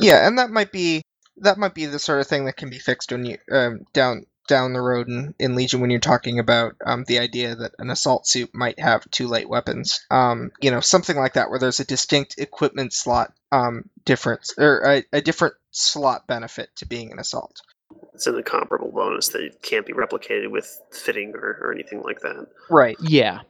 Yeah, 0.00 0.26
and 0.26 0.38
that 0.38 0.50
might 0.50 0.70
be 0.70 1.02
that 1.38 1.58
might 1.58 1.74
be 1.74 1.86
the 1.86 1.98
sort 1.98 2.20
of 2.20 2.26
thing 2.26 2.46
that 2.46 2.56
can 2.56 2.70
be 2.70 2.78
fixed 2.78 3.12
when 3.12 3.24
you 3.24 3.38
um, 3.52 3.80
down 3.92 4.24
down 4.46 4.72
the 4.72 4.80
road 4.80 5.08
in, 5.08 5.34
in 5.38 5.54
Legion 5.54 5.80
when 5.80 5.90
you're 5.90 6.00
talking 6.00 6.38
about 6.38 6.74
um, 6.84 7.04
the 7.06 7.18
idea 7.18 7.54
that 7.54 7.72
an 7.78 7.90
assault 7.90 8.26
suit 8.26 8.50
might 8.54 8.78
have 8.78 9.10
two 9.10 9.26
light 9.26 9.48
weapons. 9.48 10.04
Um, 10.10 10.52
you 10.60 10.70
know, 10.70 10.80
something 10.80 11.16
like 11.16 11.34
that, 11.34 11.50
where 11.50 11.58
there's 11.58 11.80
a 11.80 11.84
distinct 11.84 12.36
equipment 12.38 12.92
slot 12.92 13.32
um, 13.52 13.88
difference 14.04 14.54
or 14.58 14.82
a, 14.84 15.04
a 15.12 15.20
different 15.20 15.54
slot 15.70 16.26
benefit 16.26 16.70
to 16.76 16.86
being 16.86 17.12
an 17.12 17.18
assault. 17.18 17.60
It's 18.14 18.26
an 18.26 18.36
incomparable 18.36 18.90
bonus 18.92 19.28
that 19.28 19.62
can't 19.62 19.86
be 19.86 19.92
replicated 19.92 20.50
with 20.50 20.80
fitting 20.90 21.34
or, 21.34 21.58
or 21.60 21.72
anything 21.72 22.02
like 22.02 22.20
that. 22.20 22.46
Right. 22.70 22.96
Yeah. 23.00 23.40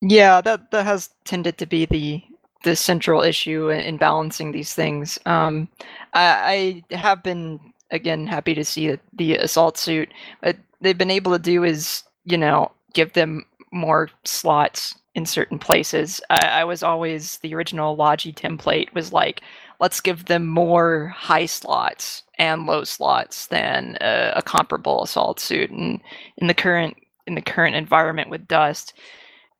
Yeah, 0.00 0.40
that 0.40 0.70
that 0.72 0.84
has 0.84 1.10
tended 1.24 1.58
to 1.58 1.66
be 1.66 1.86
the 1.86 2.22
the 2.64 2.76
central 2.76 3.22
issue 3.22 3.70
in, 3.70 3.80
in 3.80 3.96
balancing 3.96 4.52
these 4.52 4.74
things. 4.74 5.18
Um, 5.26 5.68
I, 6.12 6.82
I 6.92 6.96
have 6.96 7.22
been 7.22 7.71
again 7.92 8.26
happy 8.26 8.54
to 8.54 8.64
see 8.64 8.98
the 9.12 9.36
assault 9.36 9.78
suit 9.78 10.08
what 10.40 10.56
they've 10.80 10.98
been 10.98 11.10
able 11.10 11.32
to 11.32 11.38
do 11.38 11.62
is 11.62 12.02
you 12.24 12.36
know 12.36 12.70
give 12.92 13.12
them 13.12 13.44
more 13.72 14.10
slots 14.24 14.96
in 15.14 15.26
certain 15.26 15.58
places. 15.58 16.20
I, 16.30 16.46
I 16.60 16.64
was 16.64 16.82
always 16.82 17.38
the 17.38 17.54
original 17.54 17.96
Logi 17.96 18.32
template 18.32 18.92
was 18.94 19.12
like 19.12 19.42
let's 19.80 20.00
give 20.00 20.26
them 20.26 20.46
more 20.46 21.08
high 21.08 21.46
slots 21.46 22.22
and 22.38 22.66
low 22.66 22.84
slots 22.84 23.46
than 23.48 23.98
a, 24.00 24.34
a 24.36 24.42
comparable 24.42 25.02
assault 25.02 25.40
suit. 25.40 25.70
And 25.70 26.00
in 26.36 26.46
the 26.46 26.54
current 26.54 26.96
in 27.26 27.34
the 27.34 27.42
current 27.42 27.76
environment 27.76 28.30
with 28.30 28.48
Dust, 28.48 28.94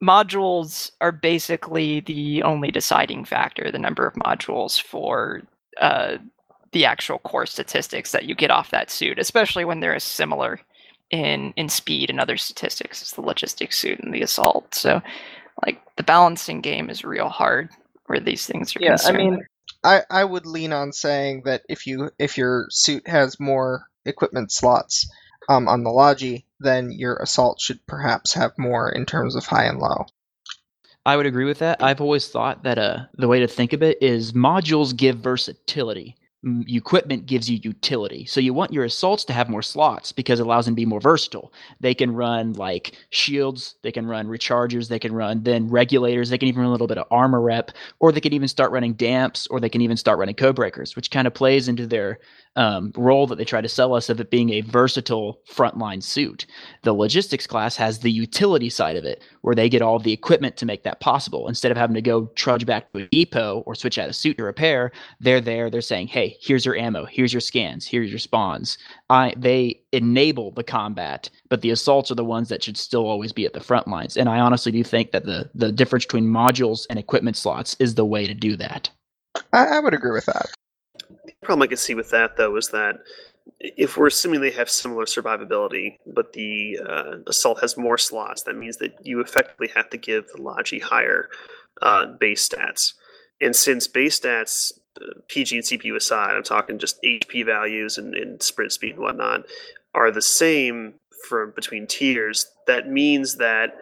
modules 0.02 0.90
are 1.00 1.12
basically 1.12 2.00
the 2.00 2.42
only 2.42 2.70
deciding 2.70 3.24
factor. 3.24 3.70
The 3.70 3.78
number 3.78 4.06
of 4.06 4.14
modules 4.14 4.80
for 4.80 5.42
uh, 5.80 6.18
the 6.72 6.84
actual 6.84 7.18
core 7.18 7.46
statistics 7.46 8.12
that 8.12 8.24
you 8.24 8.34
get 8.34 8.50
off 8.50 8.70
that 8.70 8.90
suit, 8.90 9.18
especially 9.18 9.64
when 9.64 9.80
they're 9.80 9.94
as 9.94 10.04
similar 10.04 10.60
in 11.10 11.52
in 11.56 11.68
speed 11.68 12.10
and 12.10 12.18
other 12.18 12.36
statistics 12.36 13.02
as 13.02 13.12
the 13.12 13.20
logistics 13.20 13.78
suit 13.78 14.00
and 14.00 14.12
the 14.12 14.22
assault. 14.22 14.74
So, 14.74 15.00
like 15.64 15.80
the 15.96 16.02
balancing 16.02 16.60
game 16.60 16.90
is 16.90 17.04
real 17.04 17.28
hard 17.28 17.70
where 18.06 18.20
these 18.20 18.46
things 18.46 18.74
are 18.74 18.80
Yeah, 18.80 18.96
I 19.04 19.12
mean, 19.12 19.40
I, 19.84 20.02
I 20.10 20.24
would 20.24 20.46
lean 20.46 20.72
on 20.72 20.92
saying 20.92 21.42
that 21.44 21.62
if 21.68 21.86
you 21.86 22.10
if 22.18 22.38
your 22.38 22.66
suit 22.70 23.06
has 23.06 23.38
more 23.38 23.86
equipment 24.04 24.52
slots 24.52 25.10
um, 25.48 25.68
on 25.68 25.84
the 25.84 25.90
Logi, 25.90 26.46
then 26.60 26.92
your 26.92 27.16
assault 27.16 27.60
should 27.60 27.84
perhaps 27.86 28.32
have 28.34 28.52
more 28.58 28.90
in 28.90 29.06
terms 29.06 29.36
of 29.36 29.44
high 29.44 29.64
and 29.64 29.78
low. 29.78 30.06
I 31.04 31.16
would 31.16 31.26
agree 31.26 31.46
with 31.46 31.58
that. 31.58 31.82
I've 31.82 32.00
always 32.00 32.28
thought 32.28 32.62
that 32.62 32.78
uh, 32.78 32.98
the 33.14 33.26
way 33.26 33.40
to 33.40 33.48
think 33.48 33.72
of 33.72 33.82
it 33.82 34.00
is 34.00 34.32
modules 34.32 34.96
give 34.96 35.18
versatility. 35.18 36.16
Equipment 36.44 37.26
gives 37.26 37.48
you 37.48 37.60
utility. 37.62 38.26
So 38.26 38.40
you 38.40 38.52
want 38.52 38.72
your 38.72 38.84
assaults 38.84 39.24
to 39.26 39.32
have 39.32 39.48
more 39.48 39.62
slots 39.62 40.10
because 40.10 40.40
it 40.40 40.42
allows 40.42 40.64
them 40.64 40.74
to 40.74 40.80
be 40.80 40.84
more 40.84 41.00
versatile. 41.00 41.52
They 41.78 41.94
can 41.94 42.12
run 42.12 42.54
like 42.54 42.96
shields, 43.10 43.76
they 43.82 43.92
can 43.92 44.06
run 44.06 44.26
rechargers, 44.26 44.88
they 44.88 44.98
can 44.98 45.14
run 45.14 45.44
then 45.44 45.68
regulators, 45.68 46.30
they 46.30 46.38
can 46.38 46.48
even 46.48 46.62
run 46.62 46.68
a 46.68 46.72
little 46.72 46.88
bit 46.88 46.98
of 46.98 47.06
armor 47.12 47.40
rep, 47.40 47.70
or 48.00 48.10
they 48.10 48.20
can 48.20 48.32
even 48.32 48.48
start 48.48 48.72
running 48.72 48.94
damps, 48.94 49.46
or 49.48 49.60
they 49.60 49.68
can 49.68 49.82
even 49.82 49.96
start 49.96 50.18
running 50.18 50.34
code 50.34 50.56
breakers, 50.56 50.96
which 50.96 51.12
kind 51.12 51.28
of 51.28 51.34
plays 51.34 51.68
into 51.68 51.86
their 51.86 52.18
um, 52.56 52.92
role 52.96 53.26
that 53.26 53.36
they 53.36 53.44
try 53.44 53.60
to 53.60 53.68
sell 53.68 53.94
us 53.94 54.08
of 54.08 54.20
it 54.20 54.30
being 54.30 54.50
a 54.50 54.60
versatile 54.60 55.40
frontline 55.48 56.02
suit. 56.02 56.46
The 56.82 56.92
logistics 56.92 57.46
class 57.46 57.76
has 57.76 58.00
the 58.00 58.10
utility 58.10 58.68
side 58.68 58.96
of 58.96 59.04
it, 59.04 59.22
where 59.40 59.54
they 59.54 59.68
get 59.68 59.82
all 59.82 59.98
the 59.98 60.12
equipment 60.12 60.56
to 60.58 60.66
make 60.66 60.82
that 60.82 61.00
possible. 61.00 61.48
Instead 61.48 61.70
of 61.70 61.78
having 61.78 61.94
to 61.94 62.02
go 62.02 62.26
trudge 62.34 62.66
back 62.66 62.92
to 62.92 63.04
a 63.04 63.06
depot 63.08 63.62
or 63.66 63.74
switch 63.74 63.98
out 63.98 64.10
a 64.10 64.12
suit 64.12 64.36
to 64.36 64.44
repair, 64.44 64.92
they're 65.20 65.40
there. 65.40 65.70
They're 65.70 65.80
saying, 65.80 66.08
"Hey, 66.08 66.36
here's 66.40 66.66
your 66.66 66.76
ammo. 66.76 67.06
Here's 67.06 67.32
your 67.32 67.40
scans. 67.40 67.86
Here's 67.86 68.10
your 68.10 68.18
spawns." 68.18 68.76
I 69.08 69.34
they 69.36 69.80
enable 69.92 70.50
the 70.50 70.64
combat, 70.64 71.30
but 71.48 71.60
the 71.62 71.70
assaults 71.70 72.10
are 72.10 72.16
the 72.16 72.24
ones 72.24 72.48
that 72.48 72.62
should 72.62 72.76
still 72.76 73.06
always 73.06 73.32
be 73.32 73.46
at 73.46 73.52
the 73.52 73.60
front 73.60 73.88
lines. 73.88 74.16
And 74.16 74.28
I 74.28 74.40
honestly 74.40 74.72
do 74.72 74.84
think 74.84 75.12
that 75.12 75.24
the 75.24 75.50
the 75.54 75.72
difference 75.72 76.04
between 76.04 76.26
modules 76.26 76.86
and 76.90 76.98
equipment 76.98 77.36
slots 77.36 77.76
is 77.78 77.94
the 77.94 78.04
way 78.04 78.26
to 78.26 78.34
do 78.34 78.56
that. 78.56 78.90
I, 79.52 79.64
I 79.64 79.80
would 79.80 79.94
agree 79.94 80.12
with 80.12 80.26
that. 80.26 80.50
The 80.98 81.32
problem 81.42 81.62
I 81.62 81.66
can 81.68 81.76
see 81.76 81.94
with 81.94 82.10
that, 82.10 82.36
though, 82.36 82.56
is 82.56 82.68
that 82.68 82.96
if 83.60 83.96
we're 83.96 84.08
assuming 84.08 84.40
they 84.40 84.50
have 84.50 84.70
similar 84.70 85.04
survivability, 85.04 85.98
but 86.06 86.32
the 86.32 86.78
uh, 86.86 87.16
assault 87.26 87.60
has 87.60 87.76
more 87.76 87.98
slots, 87.98 88.42
that 88.42 88.56
means 88.56 88.76
that 88.78 88.94
you 89.04 89.20
effectively 89.20 89.68
have 89.74 89.90
to 89.90 89.96
give 89.96 90.26
the 90.28 90.42
Logi 90.42 90.78
higher 90.78 91.28
uh, 91.80 92.06
base 92.06 92.48
stats. 92.48 92.94
And 93.40 93.54
since 93.54 93.86
base 93.86 94.20
stats, 94.20 94.72
uh, 95.00 95.20
PG 95.28 95.56
and 95.56 95.64
CPU 95.64 95.96
aside, 95.96 96.34
I'm 96.36 96.42
talking 96.42 96.78
just 96.78 97.02
HP 97.02 97.44
values 97.44 97.98
and, 97.98 98.14
and 98.14 98.42
sprint 98.42 98.72
speed 98.72 98.94
and 98.94 99.00
whatnot, 99.00 99.46
are 99.94 100.10
the 100.10 100.22
same 100.22 100.94
for 101.28 101.48
between 101.48 101.86
tiers. 101.86 102.46
That 102.66 102.88
means 102.90 103.36
that 103.36 103.76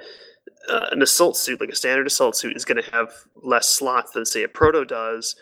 uh, 0.69 0.87
an 0.93 1.03
assault 1.03 1.37
suit, 1.37 1.61
like 1.61 1.71
a 1.71 1.77
standard 1.77 2.07
assault 2.07 2.37
suit, 2.37 2.57
is 2.57 2.65
going 2.65 2.83
to 2.83 2.91
have 2.91 3.13
less 3.43 3.69
slots 3.69 4.13
than 4.13 4.25
say 4.25 4.43
a 4.43 4.49
proto 4.49 4.85
does, 4.85 5.37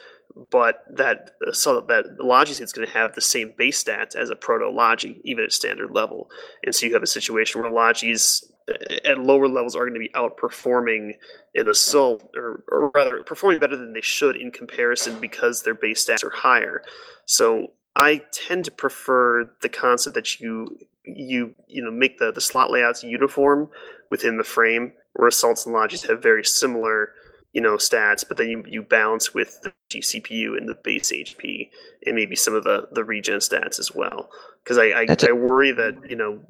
but 0.51 0.85
that 0.95 1.33
so 1.53 1.81
that 1.81 2.05
Logi 2.21 2.53
is 2.53 2.73
going 2.73 2.87
to 2.87 2.93
have 2.93 3.15
the 3.15 3.21
same 3.21 3.53
base 3.57 3.83
stats 3.83 4.15
as 4.15 4.31
a 4.31 4.37
proto 4.37 4.71
Logi, 4.71 5.21
even 5.25 5.45
at 5.45 5.53
standard 5.53 5.91
level. 5.91 6.31
And 6.65 6.75
so 6.75 6.87
you 6.87 6.95
have 6.95 7.03
a 7.03 7.07
situation 7.07 7.61
where 7.61 7.71
Logis 7.71 8.45
uh, 8.69 8.97
at 9.05 9.19
lower 9.19 9.49
levels 9.49 9.75
are 9.75 9.89
going 9.89 9.95
to 9.95 10.01
be 10.01 10.11
outperforming 10.11 11.13
an 11.55 11.69
assault, 11.69 12.31
or, 12.37 12.65
or 12.69 12.91
rather 12.95 13.23
performing 13.23 13.59
better 13.59 13.77
than 13.77 13.93
they 13.93 14.01
should 14.01 14.37
in 14.37 14.51
comparison 14.51 15.19
because 15.21 15.63
their 15.63 15.75
base 15.75 16.05
stats 16.05 16.25
are 16.25 16.31
higher. 16.31 16.83
So 17.25 17.73
I 17.97 18.23
tend 18.33 18.65
to 18.67 18.71
prefer 18.71 19.51
the 19.63 19.69
concept 19.69 20.15
that 20.15 20.41
you 20.41 20.79
you 21.05 21.55
you 21.67 21.83
know 21.83 21.91
make 21.91 22.19
the, 22.19 22.33
the 22.33 22.41
slot 22.41 22.71
layouts 22.71 23.03
uniform 23.03 23.71
within 24.11 24.37
the 24.37 24.45
frame, 24.45 24.93
where 25.15 25.29
assaults 25.29 25.67
and 25.67 25.75
logis 25.75 26.07
have 26.07 26.23
very 26.23 26.45
similar 26.45 27.13
you 27.53 27.61
know 27.61 27.77
stats, 27.77 28.25
but 28.27 28.37
then 28.37 28.49
you, 28.49 28.65
you 28.67 28.83
balance 28.83 29.33
with 29.35 29.61
the 29.63 29.73
GCPU 29.91 30.57
and 30.57 30.69
the 30.69 30.77
base 30.85 31.11
HP 31.13 31.69
and 32.07 32.15
maybe 32.15 32.37
some 32.37 32.55
of 32.55 32.65
the 32.65 32.89
the 32.93 33.05
regen 33.05 33.39
stats 33.39 33.79
as 33.79 33.93
well. 33.95 34.29
Because 34.65 34.79
I 34.79 35.01
I, 35.01 35.07
That's 35.07 35.25
a- 35.25 35.31
I 35.31 35.33
worry 35.33 35.73
that 35.73 35.95
you 36.09 36.17
know 36.17 36.41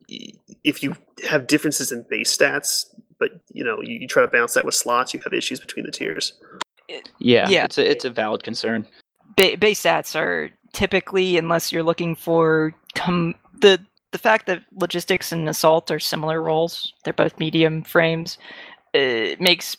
if 0.64 0.82
you 0.82 0.94
have 1.28 1.46
differences 1.46 1.92
in 1.92 2.05
base 2.11 2.36
stats, 2.36 2.84
but 3.18 3.30
you 3.53 3.64
know 3.64 3.80
you, 3.82 3.99
you 4.01 4.09
try 4.09 4.22
to 4.22 4.28
balance 4.28 4.55
that 4.55 4.64
with 4.64 4.74
slots, 4.74 5.14
you 5.14 5.20
have 5.24 5.32
issues 5.32 5.61
between 5.61 5.84
the 5.86 5.92
tiers. 5.92 6.32
Yeah, 7.18 7.49
Yeah. 7.49 7.64
it's 7.64 7.78
a 7.78 7.90
it's 7.90 8.05
a 8.05 8.11
valid 8.11 8.42
concern. 8.42 8.86
ba- 9.36 9.57
base 9.59 9.82
stats 9.82 10.16
are 10.16 10.51
typically, 10.72 11.36
unless 11.38 11.70
you're 11.72 11.82
looking 11.82 12.14
for 12.16 12.74
com- 12.94 13.34
the 13.61 13.78
the 14.12 14.18
fact 14.18 14.46
that 14.46 14.62
logistics 14.72 15.32
and 15.32 15.49
assault 15.51 15.90
are 15.90 15.99
similar 16.01 16.42
roles, 16.42 16.92
they're 17.05 17.12
both 17.12 17.38
medium 17.38 17.82
frames, 17.82 18.38
it 18.94 19.38
makes 19.40 19.76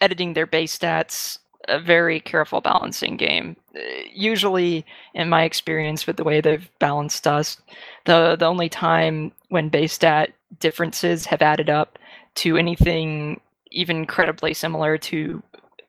editing 0.00 0.34
their 0.34 0.46
base 0.46 0.78
stats 0.78 1.38
a 1.68 1.78
very 1.78 2.20
careful 2.20 2.60
balancing 2.60 3.16
game. 3.16 3.56
Uh, 3.76 3.80
Usually, 4.12 4.84
in 5.14 5.28
my 5.28 5.44
experience 5.44 6.06
with 6.06 6.16
the 6.16 6.24
way 6.24 6.40
they've 6.40 6.70
balanced 6.78 7.26
us, 7.26 7.58
the 8.06 8.36
the 8.36 8.46
only 8.46 8.68
time 8.68 9.32
when 9.48 9.68
base 9.68 9.92
stat 9.92 10.30
differences 10.58 11.26
have 11.26 11.42
added 11.42 11.70
up 11.70 11.98
to 12.36 12.56
anything 12.56 13.40
even 13.70 14.06
credibly 14.06 14.52
similar 14.52 14.98
to 14.98 15.42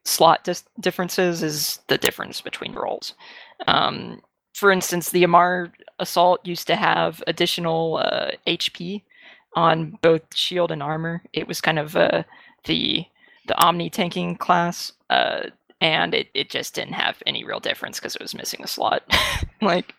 slot 0.04 0.44
dis- 0.44 0.64
differences 0.80 1.42
is 1.44 1.80
the 1.88 1.98
difference 1.98 2.42
between 2.42 2.74
roles. 2.74 3.14
Um, 3.68 4.22
for 4.54 4.72
instance, 4.72 5.10
the 5.10 5.24
Amarr 5.24 5.72
Assault 6.00 6.46
used 6.46 6.68
to 6.68 6.76
have 6.76 7.24
additional 7.28 7.98
uh, 7.98 8.32
HP 8.48 9.04
on 9.56 9.98
both 10.02 10.22
shield 10.36 10.72
and 10.72 10.84
armor. 10.84 11.24
It 11.34 11.48
was 11.48 11.62
kind 11.62 11.80
of 11.80 11.96
uh, 11.96 12.24
the 12.66 13.06
the 13.52 13.62
Omni 13.62 13.90
tanking 13.90 14.38
class, 14.38 14.94
uh, 15.10 15.42
and 15.82 16.14
it, 16.14 16.30
it 16.34 16.50
just 16.50 16.74
didn't 16.74 16.94
have 16.94 17.22
any 17.26 17.44
real 17.44 17.60
difference 17.60 18.00
because 18.00 18.16
it 18.16 18.22
was 18.22 18.34
missing 18.34 18.64
a 18.64 18.68
slot. 18.68 19.04
like, 19.62 19.94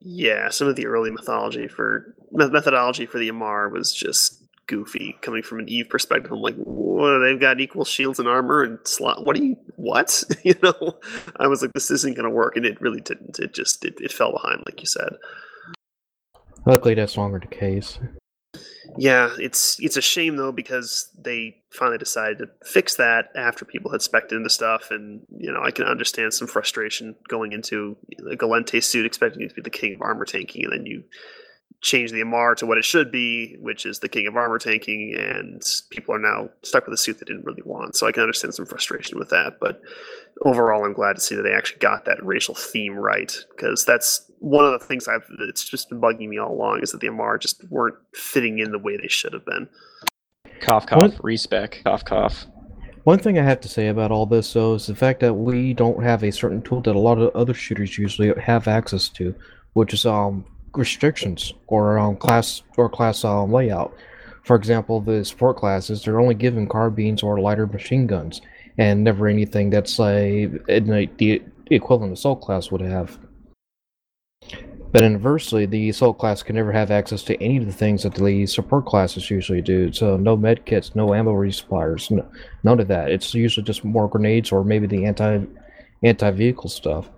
Yeah, 0.00 0.48
some 0.48 0.66
of 0.66 0.74
the 0.74 0.86
early 0.86 1.12
mythology 1.12 1.68
for 1.68 2.16
methodology 2.32 3.06
for 3.06 3.18
the 3.18 3.28
Amarr 3.28 3.70
was 3.70 3.92
just 3.92 4.42
goofy. 4.66 5.16
Coming 5.20 5.44
from 5.44 5.60
an 5.60 5.68
Eve 5.68 5.88
perspective, 5.88 6.32
I'm 6.32 6.40
like, 6.40 6.56
what? 6.56 7.20
They've 7.20 7.38
got 7.38 7.60
equal 7.60 7.84
shields 7.84 8.18
and 8.18 8.26
armor 8.26 8.64
and 8.64 8.80
slot. 8.82 9.24
What 9.24 9.36
do 9.36 9.44
you? 9.44 9.56
What? 9.76 10.24
you 10.42 10.56
know? 10.64 10.98
I 11.36 11.46
was 11.46 11.62
like, 11.62 11.72
this 11.74 11.92
isn't 11.92 12.16
going 12.16 12.28
to 12.28 12.34
work, 12.34 12.56
and 12.56 12.66
it 12.66 12.80
really 12.80 13.00
didn't. 13.00 13.38
It 13.38 13.54
just 13.54 13.84
it, 13.84 14.00
it 14.00 14.10
fell 14.10 14.32
behind, 14.32 14.64
like 14.66 14.80
you 14.80 14.86
said. 14.86 15.10
Luckily, 16.66 16.94
that's 16.94 17.16
no 17.16 17.22
longer 17.22 17.38
the 17.38 17.46
case. 17.46 18.00
Yeah, 18.98 19.34
it's 19.38 19.78
it's 19.80 19.96
a 19.96 20.02
shame 20.02 20.36
though 20.36 20.52
because 20.52 21.08
they 21.18 21.56
finally 21.70 21.98
decided 21.98 22.38
to 22.38 22.48
fix 22.64 22.96
that 22.96 23.30
after 23.34 23.64
people 23.64 23.90
had 23.90 24.02
spec'd 24.02 24.32
into 24.32 24.50
stuff, 24.50 24.90
and 24.90 25.22
you 25.36 25.52
know 25.52 25.62
I 25.62 25.70
can 25.70 25.86
understand 25.86 26.34
some 26.34 26.48
frustration 26.48 27.14
going 27.28 27.52
into 27.52 27.96
a 28.30 28.36
Gallente 28.36 28.82
suit 28.82 29.06
expecting 29.06 29.42
it 29.42 29.48
to 29.48 29.54
be 29.54 29.62
the 29.62 29.70
king 29.70 29.94
of 29.94 30.02
armor 30.02 30.24
tanking, 30.24 30.64
and 30.64 30.72
then 30.72 30.86
you 30.86 31.04
change 31.82 32.12
the 32.12 32.20
Amarr 32.20 32.54
to 32.56 32.66
what 32.66 32.78
it 32.78 32.84
should 32.84 33.10
be, 33.10 33.56
which 33.60 33.84
is 33.84 33.98
the 33.98 34.08
king 34.08 34.28
of 34.28 34.36
armor 34.36 34.58
tanking, 34.58 35.14
and 35.18 35.62
people 35.90 36.14
are 36.14 36.18
now 36.18 36.48
stuck 36.62 36.86
with 36.86 36.94
a 36.94 36.96
suit 36.96 37.18
they 37.18 37.24
didn't 37.24 37.44
really 37.44 37.62
want. 37.64 37.96
So 37.96 38.06
I 38.06 38.12
can 38.12 38.22
understand 38.22 38.54
some 38.54 38.66
frustration 38.66 39.18
with 39.18 39.30
that, 39.30 39.58
but 39.60 39.82
overall, 40.42 40.84
I'm 40.84 40.92
glad 40.92 41.14
to 41.14 41.20
see 41.20 41.34
that 41.34 41.42
they 41.42 41.52
actually 41.52 41.80
got 41.80 42.04
that 42.04 42.24
racial 42.24 42.54
theme 42.54 42.94
right 42.94 43.36
because 43.50 43.84
that's 43.84 44.30
one 44.38 44.64
of 44.64 44.72
the 44.72 44.86
things 44.86 45.08
I've 45.08 45.26
it's 45.40 45.68
just 45.68 45.88
been 45.90 46.00
bugging 46.00 46.28
me 46.28 46.38
all 46.38 46.52
along 46.52 46.80
is 46.82 46.92
that 46.92 47.00
the 47.00 47.08
Amarr 47.08 47.38
just 47.40 47.68
weren't 47.68 47.96
fitting 48.14 48.60
in 48.60 48.70
the 48.70 48.78
way 48.78 48.96
they 48.96 49.08
should 49.08 49.32
have 49.32 49.44
been. 49.44 49.68
Cough, 50.60 50.86
cough, 50.86 51.02
What? 51.02 51.24
respec, 51.24 51.82
cough, 51.84 52.04
cough. 52.04 52.46
One 53.02 53.18
thing 53.18 53.36
I 53.36 53.42
have 53.42 53.60
to 53.62 53.68
say 53.68 53.88
about 53.88 54.12
all 54.12 54.26
this, 54.26 54.52
though, 54.52 54.74
is 54.74 54.86
the 54.86 54.94
fact 54.94 55.18
that 55.20 55.34
we 55.34 55.74
don't 55.74 56.04
have 56.04 56.22
a 56.22 56.30
certain 56.30 56.62
tool 56.62 56.80
that 56.82 56.94
a 56.94 56.98
lot 57.00 57.18
of 57.18 57.34
other 57.34 57.54
shooters 57.54 57.98
usually 57.98 58.32
have 58.40 58.68
access 58.68 59.08
to, 59.10 59.34
which 59.72 59.92
is 59.92 60.06
um 60.06 60.44
restrictions 60.74 61.52
or 61.66 61.98
um 61.98 62.16
class 62.16 62.62
or 62.76 62.88
class 62.88 63.24
um 63.24 63.52
layout. 63.52 63.94
For 64.44 64.56
example, 64.56 65.00
the 65.00 65.24
support 65.24 65.56
classes 65.56 66.02
they're 66.02 66.20
only 66.20 66.34
given 66.34 66.68
carbines 66.68 67.22
or 67.22 67.40
lighter 67.40 67.66
machine 67.66 68.06
guns, 68.06 68.40
and 68.78 69.04
never 69.04 69.28
anything 69.28 69.70
that's 69.70 69.98
in 69.98 70.62
the, 70.66 71.42
equivalent 71.70 72.12
assault 72.12 72.42
class 72.42 72.70
would 72.70 72.82
have. 72.82 73.18
But 74.92 75.04
inversely, 75.04 75.64
the 75.64 75.88
assault 75.88 76.18
class 76.18 76.42
can 76.42 76.56
never 76.56 76.70
have 76.70 76.90
access 76.90 77.22
to 77.24 77.42
any 77.42 77.56
of 77.56 77.64
the 77.64 77.72
things 77.72 78.02
that 78.02 78.14
the 78.14 78.44
support 78.44 78.84
classes 78.84 79.30
usually 79.30 79.62
do. 79.62 79.90
So 79.90 80.18
no 80.18 80.36
med 80.36 80.66
kits, 80.66 80.94
no 80.94 81.14
ammo 81.14 81.32
resuppliers, 81.32 82.10
no, 82.10 82.28
none 82.62 82.78
of 82.78 82.88
that. 82.88 83.10
It's 83.10 83.32
usually 83.32 83.64
just 83.64 83.84
more 83.84 84.06
grenades 84.06 84.52
or 84.52 84.64
maybe 84.64 84.86
the 84.86 85.06
anti 85.06 85.46
anti 86.02 86.30
vehicle 86.32 86.68
stuff. 86.68 87.08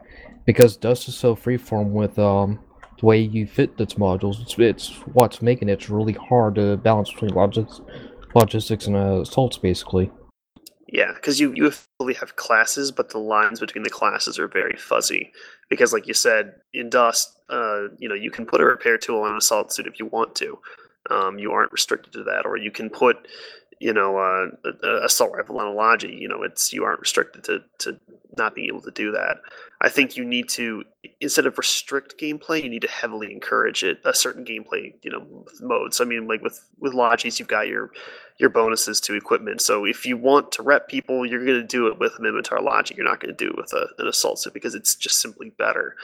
Because 0.45 0.77
Dust 0.77 1.09
is 1.09 1.17
so 1.17 1.35
freeform 1.35 1.91
with 1.91 2.17
um 2.17 2.61
way 3.05 3.21
you 3.21 3.47
fit 3.47 3.73
its 3.79 3.95
modules, 3.95 4.41
it's, 4.41 4.59
it's 4.59 4.89
what's 5.13 5.43
making 5.43 5.69
it 5.69 5.89
really 5.89 6.15
hard 6.15 6.57
to 6.57 6.77
balance 6.79 7.13
between 7.13 7.35
logistics, 7.35 7.81
logistics 8.35 8.87
and 8.87 8.97
uh, 8.97 9.21
assaults 9.21 9.59
basically. 9.59 10.11
Yeah, 10.89 11.13
because 11.13 11.41
you 11.41 11.53
you 11.57 11.73
fully 11.99 12.15
have 12.15 12.37
classes, 12.37 12.93
but 12.93 13.11
the 13.11 13.19
lines 13.19 13.59
between 13.59 13.83
the 13.83 13.91
classes 13.91 14.39
are 14.39 14.47
very 14.47 14.77
fuzzy. 14.77 15.33
Because, 15.69 15.93
like 15.93 16.07
you 16.07 16.15
said, 16.15 16.55
in 16.73 16.89
Dust, 16.89 17.37
uh, 17.51 17.89
you 17.99 18.09
know, 18.09 18.15
you 18.15 18.31
can 18.31 18.47
put 18.47 18.61
a 18.61 18.65
repair 18.65 18.97
tool 18.97 19.23
on 19.23 19.33
an 19.33 19.39
assault 19.39 19.73
suit 19.73 19.89
if 19.89 19.99
you 19.99 20.07
want 20.07 20.37
to. 20.37 20.59
Um, 21.11 21.39
you 21.39 21.51
aren't 21.51 21.73
restricted 21.73 22.13
to 22.13 22.23
that, 22.25 22.47
or 22.47 22.57
you 22.57 22.71
can 22.71 22.91
put, 22.91 23.17
you 23.85 23.93
know, 23.93 24.17
uh, 24.17 25.03
assault 25.03 25.33
rifle 25.35 25.61
on 25.61 25.67
a 25.67 25.73
Logi. 25.73 26.17
You 26.19 26.27
know, 26.27 26.43
it's 26.43 26.73
you 26.73 26.85
aren't 26.85 27.01
restricted 27.01 27.45
to 27.45 27.63
to 27.81 28.01
not 28.39 28.55
being 28.55 28.69
able 28.69 28.81
to 28.81 28.91
do 28.91 29.13
that. 29.13 29.37
I 29.83 29.91
think 29.91 30.17
you 30.17 30.25
need 30.25 30.49
to 30.51 30.85
instead 31.21 31.45
of 31.45 31.59
restrict 31.59 32.19
gameplay, 32.19 32.63
you 32.63 32.71
need 32.71 32.81
to 32.81 32.89
heavily 32.89 33.31
encourage 33.31 33.85
it 33.85 33.99
a 34.07 34.15
certain 34.15 34.43
gameplay, 34.43 34.95
you 35.03 35.11
know, 35.11 35.45
modes. 35.61 36.01
I 36.01 36.07
mean, 36.07 36.27
like 36.27 36.41
with 36.41 36.67
with 36.79 36.95
Logis, 36.95 37.39
you've 37.39 37.49
got 37.49 37.69
your 37.69 37.91
your 38.39 38.49
bonuses 38.49 39.03
to 39.03 39.17
equipment. 39.17 39.61
So 39.61 39.85
if 39.85 40.07
you 40.07 40.17
want 40.17 40.51
to 40.53 40.63
rep 40.63 40.89
people, 40.89 41.27
you're 41.27 41.45
going 41.45 41.61
to 41.61 41.67
do 41.67 41.87
it 41.89 41.99
with 41.99 42.13
a 42.19 42.23
Minmatar 42.23 42.63
Logic. 42.63 42.97
You're 42.97 43.05
not 43.05 43.21
going 43.21 43.37
to 43.37 43.45
do 43.45 43.51
it 43.51 43.57
with 43.59 43.75
a, 43.75 43.87
an 43.99 44.09
assault 44.09 44.39
suit 44.39 44.55
because 44.55 44.75
it's 44.75 44.95
just 44.95 45.21
simply 45.21 45.51
better. 45.51 45.95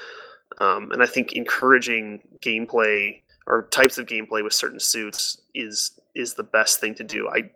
Um, 0.59 0.93
and 0.93 1.03
I 1.03 1.07
think 1.07 1.33
encouraging 1.33 2.20
gameplay 2.43 3.22
or 3.47 3.68
types 3.70 3.97
of 3.97 4.05
gameplay 4.05 4.45
with 4.45 4.53
certain 4.53 4.81
suits 4.81 5.39
is 5.55 5.99
is 6.15 6.35
the 6.35 6.43
best 6.43 6.81
thing 6.81 6.95
to 6.97 7.05
do. 7.05 7.29
I 7.29 7.51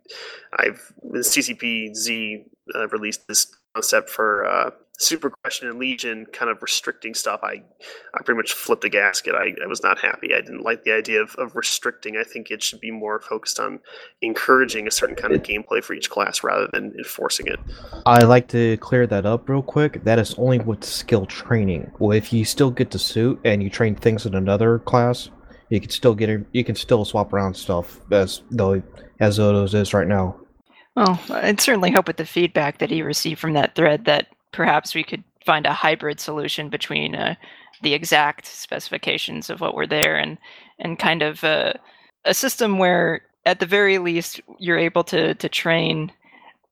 I've 0.57 0.93
the 1.03 1.19
CCP 1.19 1.95
Z 1.95 2.45
uh, 2.75 2.89
released 2.89 3.27
this 3.29 3.55
concept 3.75 4.09
for 4.11 4.47
uh, 4.47 4.71
Super 4.99 5.29
Question 5.29 5.69
and 5.69 5.79
Legion, 5.79 6.25
kind 6.33 6.51
of 6.51 6.63
restricting 6.63 7.15
stuff. 7.15 7.41
I 7.43 7.63
I 8.15 8.23
pretty 8.25 8.37
much 8.37 8.53
flipped 8.53 8.83
the 8.83 8.89
gasket. 8.89 9.35
I, 9.35 9.55
I 9.63 9.67
was 9.67 9.83
not 9.83 9.99
happy. 9.99 10.33
I 10.33 10.41
didn't 10.41 10.63
like 10.63 10.85
the 10.85 10.93
idea 10.93 11.21
of, 11.21 11.35
of 11.37 11.57
restricting. 11.57 12.17
I 12.17 12.23
think 12.23 12.51
it 12.51 12.63
should 12.63 12.81
be 12.81 12.93
more 12.93 13.21
focused 13.21 13.59
on 13.59 13.81
encouraging 14.23 14.87
a 14.87 14.93
certain 14.93 15.17
kind 15.17 15.35
of 15.35 15.43
gameplay 15.43 15.83
for 15.83 15.95
each 15.95 16.11
class 16.11 16.45
rather 16.45 16.69
than 16.73 16.95
enforcing 16.97 17.49
it. 17.49 17.59
I 18.07 18.21
like 18.21 18.47
to 18.49 18.77
clear 18.77 19.07
that 19.09 19.27
up 19.27 19.49
real 19.49 19.63
quick. 19.63 20.05
That 20.05 20.21
is 20.21 20.35
only 20.39 20.61
with 20.61 20.85
skill 20.85 21.27
training. 21.27 21.91
Well, 21.99 22.17
if 22.17 22.33
you 22.33 22.45
still 22.45 22.71
get 22.71 22.93
the 22.93 22.99
suit 23.01 23.41
and 23.45 23.63
you 23.65 23.71
train 23.71 23.97
things 23.97 24.27
in 24.27 24.37
another 24.37 24.79
class, 24.79 25.29
you 25.69 25.81
can 25.81 25.91
still 25.91 26.15
get. 26.15 26.45
You 26.53 26.65
can 26.65 26.75
still 26.75 27.05
swap 27.05 27.33
around 27.33 27.55
stuff 27.55 28.01
as 28.11 28.43
though 28.51 28.83
as 29.21 29.39
Odo's 29.39 29.75
is 29.75 29.95
right 29.95 30.09
now. 30.09 30.37
well, 30.97 31.21
I'd 31.31 31.61
certainly 31.61 31.91
hope 31.91 32.07
with 32.07 32.17
the 32.17 32.27
feedback 32.27 32.79
that 32.79 32.91
he 32.91 33.03
received 33.03 33.41
from 33.41 33.55
that 33.55 33.75
thread 33.75 34.05
that 34.05 34.29
perhaps 34.53 34.95
we 34.95 35.03
could 35.03 35.25
find 35.45 35.67
a 35.67 35.73
hybrid 35.73 36.21
solution 36.21 36.69
between 36.69 37.15
uh, 37.15 37.35
the 37.83 37.95
exact 37.95 38.47
specifications 38.47 39.51
of 39.51 39.61
what 39.61 39.75
were 39.75 39.87
there 39.87 40.17
and 40.17 40.39
and 40.79 40.99
kind 40.99 41.23
of 41.23 41.45
uh, 41.45 41.73
a 42.25 42.35
system 42.35 42.79
where 42.79 43.23
at 43.47 43.61
the 43.61 43.67
very 43.67 43.99
least 43.99 44.41
you're 44.59 44.79
able 44.79 45.05
to 45.05 45.35
to 45.35 45.49
train 45.49 46.11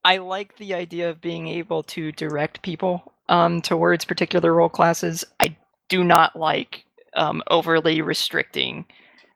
i 0.05 0.17
like 0.17 0.57
the 0.57 0.75
idea 0.75 1.11
of 1.11 1.21
being 1.21 1.49
able 1.49 1.83
to 1.83 2.13
direct 2.13 2.63
people 2.63 3.13
um, 3.29 3.61
towards 3.61 4.05
particular 4.05 4.55
role 4.55 4.69
classes 4.69 5.25
i 5.41 5.55
do 5.89 6.03
not 6.03 6.35
like 6.35 6.85
um, 7.17 7.43
overly 7.51 8.01
restricting 8.03 8.85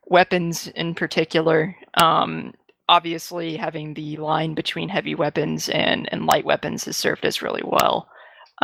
weapons 0.07 0.69
in 0.69 0.95
particular. 0.95 1.77
Um, 1.95 2.55
obviously 2.89 3.57
having 3.57 3.95
the 3.95 4.17
line 4.17 4.55
between 4.55 4.89
heavy 4.89 5.15
weapons 5.15 5.69
and, 5.69 6.09
and 6.13 6.27
light 6.27 6.45
weapons 6.45 6.85
has 6.85 6.97
served 6.97 7.27
us 7.27 7.43
really 7.43 7.63
well. 7.65 8.09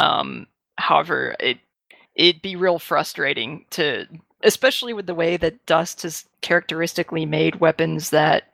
Um, 0.01 0.47
however 0.79 1.37
it 1.39 1.59
it'd 2.15 2.43
be 2.43 2.57
real 2.57 2.79
frustrating 2.79 3.65
to 3.71 4.07
especially 4.43 4.93
with 4.93 5.07
the 5.07 5.15
way 5.15 5.37
that 5.37 5.65
dust 5.67 6.03
has 6.03 6.25
characteristically 6.41 7.25
made 7.27 7.61
weapons 7.61 8.11
that 8.11 8.45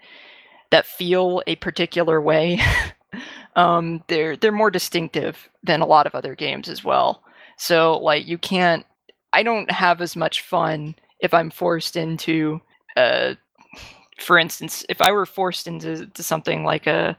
that 0.70 0.86
feel 0.86 1.42
a 1.46 1.56
particular 1.56 2.20
way. 2.20 2.61
Um, 3.56 4.04
they're 4.06 4.36
they're 4.36 4.52
more 4.52 4.70
distinctive 4.70 5.48
than 5.64 5.80
a 5.80 5.86
lot 5.86 6.06
of 6.06 6.14
other 6.14 6.36
games 6.36 6.68
as 6.68 6.84
well. 6.84 7.24
So 7.56 7.98
like 7.98 8.24
you 8.28 8.38
can't 8.38 8.86
i 9.33 9.43
don't 9.43 9.70
have 9.70 10.01
as 10.01 10.16
much 10.16 10.43
fun 10.43 10.95
if 11.20 11.35
i'm 11.35 11.51
forced 11.51 11.97
into 11.97 12.61
uh 12.97 13.35
for 14.18 14.39
instance 14.39 14.85
if 14.89 15.01
i 15.01 15.12
were 15.12 15.26
forced 15.26 15.66
into 15.66 16.07
to 16.07 16.22
something 16.22 16.64
like 16.64 16.87
a 16.87 17.16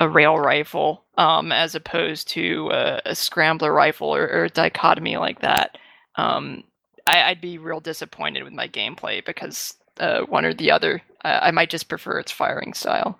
a 0.00 0.08
rail 0.08 0.38
rifle 0.38 1.04
um, 1.16 1.50
as 1.50 1.74
opposed 1.74 2.28
to 2.28 2.70
a, 2.72 3.00
a 3.06 3.14
scrambler 3.16 3.72
rifle 3.72 4.14
or, 4.14 4.28
or 4.28 4.44
a 4.44 4.50
dichotomy 4.50 5.16
like 5.16 5.40
that 5.40 5.76
um, 6.16 6.62
I, 7.08 7.22
I'd 7.30 7.40
be 7.40 7.58
real 7.58 7.80
disappointed 7.80 8.44
with 8.44 8.52
my 8.52 8.68
gameplay 8.68 9.24
because 9.24 9.74
uh, 9.98 10.20
one 10.22 10.44
or 10.44 10.54
the 10.54 10.70
other. 10.70 11.02
I, 11.24 11.48
I 11.48 11.50
might 11.50 11.70
just 11.70 11.88
prefer 11.88 12.18
its 12.18 12.32
firing 12.32 12.74
style 12.74 13.18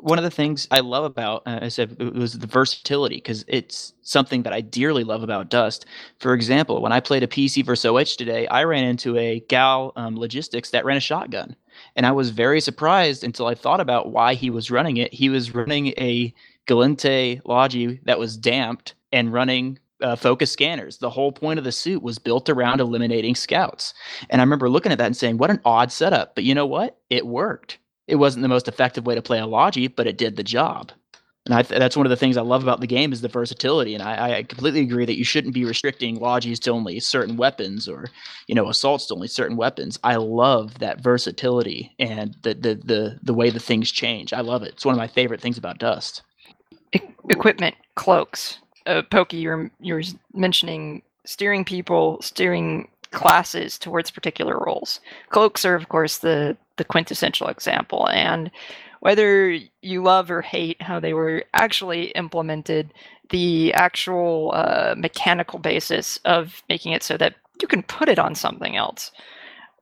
one 0.00 0.18
of 0.18 0.24
the 0.24 0.30
things 0.30 0.68
I 0.70 0.80
love 0.80 1.04
about, 1.04 1.42
uh, 1.46 1.60
I 1.62 1.68
said, 1.68 1.96
it 1.98 2.14
was 2.14 2.38
the 2.38 2.46
versatility 2.46 3.16
because 3.16 3.44
it's 3.48 3.94
something 4.02 4.42
that 4.42 4.52
I 4.52 4.60
dearly 4.60 5.04
love 5.04 5.22
about 5.22 5.48
Dust. 5.48 5.86
For 6.18 6.34
example, 6.34 6.82
when 6.82 6.92
I 6.92 7.00
played 7.00 7.22
a 7.22 7.26
PC 7.26 7.64
versus 7.64 7.86
OH 7.86 8.16
today, 8.16 8.46
I 8.48 8.64
ran 8.64 8.84
into 8.84 9.16
a 9.16 9.40
gal 9.48 9.92
um, 9.96 10.18
logistics 10.18 10.70
that 10.70 10.84
ran 10.84 10.96
a 10.96 11.00
shotgun, 11.00 11.56
and 11.96 12.06
I 12.06 12.12
was 12.12 12.30
very 12.30 12.60
surprised 12.60 13.24
until 13.24 13.46
I 13.46 13.54
thought 13.54 13.80
about 13.80 14.12
why 14.12 14.34
he 14.34 14.50
was 14.50 14.70
running 14.70 14.96
it. 14.98 15.12
He 15.12 15.28
was 15.28 15.54
running 15.54 15.88
a 15.98 16.34
Gallente 16.66 17.40
Logi 17.44 18.00
that 18.04 18.18
was 18.18 18.36
damped 18.36 18.94
and 19.12 19.32
running 19.32 19.78
uh, 20.02 20.16
focus 20.16 20.50
scanners. 20.50 20.98
The 20.98 21.10
whole 21.10 21.32
point 21.32 21.58
of 21.58 21.64
the 21.64 21.72
suit 21.72 22.02
was 22.02 22.18
built 22.18 22.48
around 22.48 22.80
eliminating 22.80 23.34
scouts. 23.34 23.94
And 24.28 24.40
I 24.40 24.44
remember 24.44 24.68
looking 24.68 24.92
at 24.92 24.98
that 24.98 25.06
and 25.06 25.16
saying, 25.16 25.38
what 25.38 25.50
an 25.50 25.60
odd 25.64 25.92
setup. 25.92 26.34
But 26.34 26.44
you 26.44 26.54
know 26.54 26.66
what? 26.66 26.98
It 27.10 27.26
worked. 27.26 27.78
It 28.06 28.16
wasn't 28.16 28.42
the 28.42 28.48
most 28.48 28.68
effective 28.68 29.06
way 29.06 29.14
to 29.14 29.22
play 29.22 29.38
a 29.38 29.46
Logi, 29.46 29.88
but 29.88 30.06
it 30.06 30.18
did 30.18 30.36
the 30.36 30.44
job. 30.44 30.92
And 31.46 31.54
I 31.54 31.62
th- 31.62 31.78
that's 31.78 31.96
one 31.96 32.06
of 32.06 32.10
the 32.10 32.16
things 32.16 32.36
I 32.36 32.42
love 32.42 32.62
about 32.62 32.80
the 32.80 32.86
game 32.86 33.12
is 33.12 33.20
the 33.20 33.28
versatility. 33.28 33.94
And 33.94 34.02
I, 34.02 34.38
I 34.38 34.42
completely 34.44 34.80
agree 34.80 35.04
that 35.04 35.18
you 35.18 35.24
shouldn't 35.24 35.52
be 35.52 35.64
restricting 35.66 36.18
Logis 36.18 36.58
to 36.60 36.70
only 36.70 36.98
certain 37.00 37.36
weapons 37.36 37.86
or, 37.86 38.06
you 38.46 38.54
know, 38.54 38.68
assaults 38.68 39.06
to 39.06 39.14
only 39.14 39.28
certain 39.28 39.56
weapons. 39.56 39.98
I 40.02 40.16
love 40.16 40.78
that 40.78 41.02
versatility 41.02 41.94
and 41.98 42.34
the 42.42 42.54
the 42.54 42.74
the, 42.76 43.18
the 43.22 43.34
way 43.34 43.50
the 43.50 43.60
things 43.60 43.90
change. 43.92 44.32
I 44.32 44.40
love 44.40 44.62
it. 44.62 44.70
It's 44.70 44.86
one 44.86 44.94
of 44.94 44.98
my 44.98 45.06
favorite 45.06 45.42
things 45.42 45.58
about 45.58 45.78
Dust. 45.78 46.22
E- 46.94 47.00
equipment, 47.28 47.74
cloaks. 47.94 48.58
Uh, 48.86 49.02
Pokey, 49.10 49.36
you're 49.38 49.70
you're 49.80 50.02
mentioning 50.32 51.02
steering 51.26 51.64
people, 51.64 52.22
steering 52.22 52.88
classes 53.14 53.78
towards 53.78 54.10
particular 54.10 54.58
roles. 54.58 55.00
Cloaks 55.30 55.64
are, 55.64 55.74
of 55.74 55.88
course, 55.88 56.18
the 56.18 56.56
the 56.76 56.84
quintessential 56.84 57.48
example, 57.48 58.08
and 58.08 58.50
whether 59.00 59.56
you 59.82 60.02
love 60.02 60.30
or 60.30 60.42
hate 60.42 60.80
how 60.82 60.98
they 60.98 61.12
were 61.14 61.44
actually 61.52 62.06
implemented, 62.12 62.92
the 63.30 63.72
actual 63.74 64.52
uh, 64.54 64.94
mechanical 64.96 65.58
basis 65.58 66.18
of 66.24 66.62
making 66.68 66.92
it 66.92 67.02
so 67.02 67.16
that 67.16 67.34
you 67.60 67.68
can 67.68 67.82
put 67.82 68.08
it 68.08 68.18
on 68.18 68.34
something 68.34 68.76
else. 68.76 69.12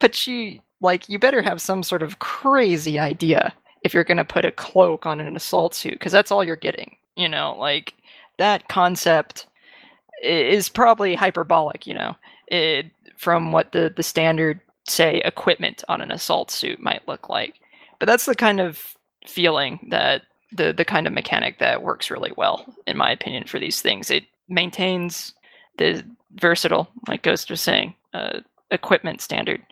But 0.01 0.27
you 0.27 0.61
like 0.81 1.09
you 1.09 1.19
better 1.19 1.43
have 1.43 1.61
some 1.61 1.83
sort 1.83 2.03
of 2.03 2.19
crazy 2.19 2.99
idea 2.99 3.55
if 3.83 3.95
you're 3.95 4.05
going 4.05 4.17
to 4.19 4.25
put 4.25 4.45
a 4.45 4.53
cloak 4.53 5.07
on 5.07 5.21
an 5.21 5.37
assault 5.37 5.75
suit 5.75 5.95
because 5.95 6.13
that's 6.13 6.31
all 6.31 6.45
you're 6.45 6.57
getting. 6.57 6.97
You 7.17 7.29
know, 7.29 7.57
like 7.59 7.95
that 8.39 8.69
concept 8.69 9.47
is 10.23 10.69
probably 10.69 11.15
hyperbolic. 11.15 11.87
You 11.87 11.95
know, 11.95 12.17
it, 12.49 12.87
from 13.17 13.53
what 13.53 13.73
the 13.73 13.93
the 13.95 14.03
standard 14.03 14.61
say 14.89 15.23
equipment 15.25 15.85
on 15.89 16.01
an 16.01 16.11
assault 16.11 16.51
suit 16.51 16.81
might 16.81 17.07
look 17.07 17.29
like. 17.29 17.55
But 17.99 18.07
that's 18.07 18.27
the 18.27 18.35
kind 18.35 18.61
of 18.61 18.95
feeling 19.27 19.87
that 19.91 20.23
the 20.53 20.73
the 20.73 20.85
kind 20.85 21.07
of 21.07 21.13
mechanic 21.13 21.59
that 21.59 21.83
works 21.83 22.11
really 22.11 22.33
well, 22.37 22.65
in 22.87 22.97
my 22.97 23.11
opinion, 23.11 23.47
for 23.47 23.59
these 23.59 23.81
things. 23.81 24.11
It 24.11 24.25
maintains 24.49 25.35
the 25.79 26.05
versatile, 26.35 26.89
like 27.09 27.23
Ghost 27.23 27.51
was 27.51 27.61
saying, 27.61 27.95
uh, 28.13 28.41
equipment 28.71 29.21
standard, 29.21 29.63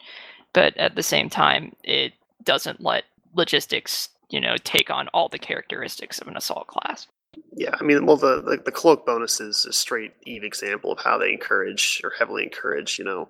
but 0.52 0.76
at 0.76 0.94
the 0.94 1.02
same 1.02 1.28
time, 1.28 1.74
it 1.84 2.12
doesn't 2.44 2.80
let 2.80 3.04
logistics, 3.34 4.08
you 4.30 4.40
know, 4.40 4.56
take 4.64 4.90
on 4.90 5.08
all 5.08 5.28
the 5.28 5.38
characteristics 5.38 6.20
of 6.20 6.28
an 6.28 6.36
assault 6.36 6.66
class. 6.66 7.06
Yeah, 7.52 7.74
I 7.78 7.84
mean, 7.84 8.06
well, 8.06 8.16
the, 8.16 8.42
the, 8.42 8.62
the 8.64 8.72
cloak 8.72 9.06
bonus 9.06 9.40
is 9.40 9.64
a 9.64 9.72
straight 9.72 10.12
Eve 10.26 10.44
example 10.44 10.92
of 10.92 10.98
how 10.98 11.18
they 11.18 11.32
encourage 11.32 12.00
or 12.02 12.12
heavily 12.18 12.42
encourage, 12.42 12.98
you 12.98 13.04
know, 13.04 13.28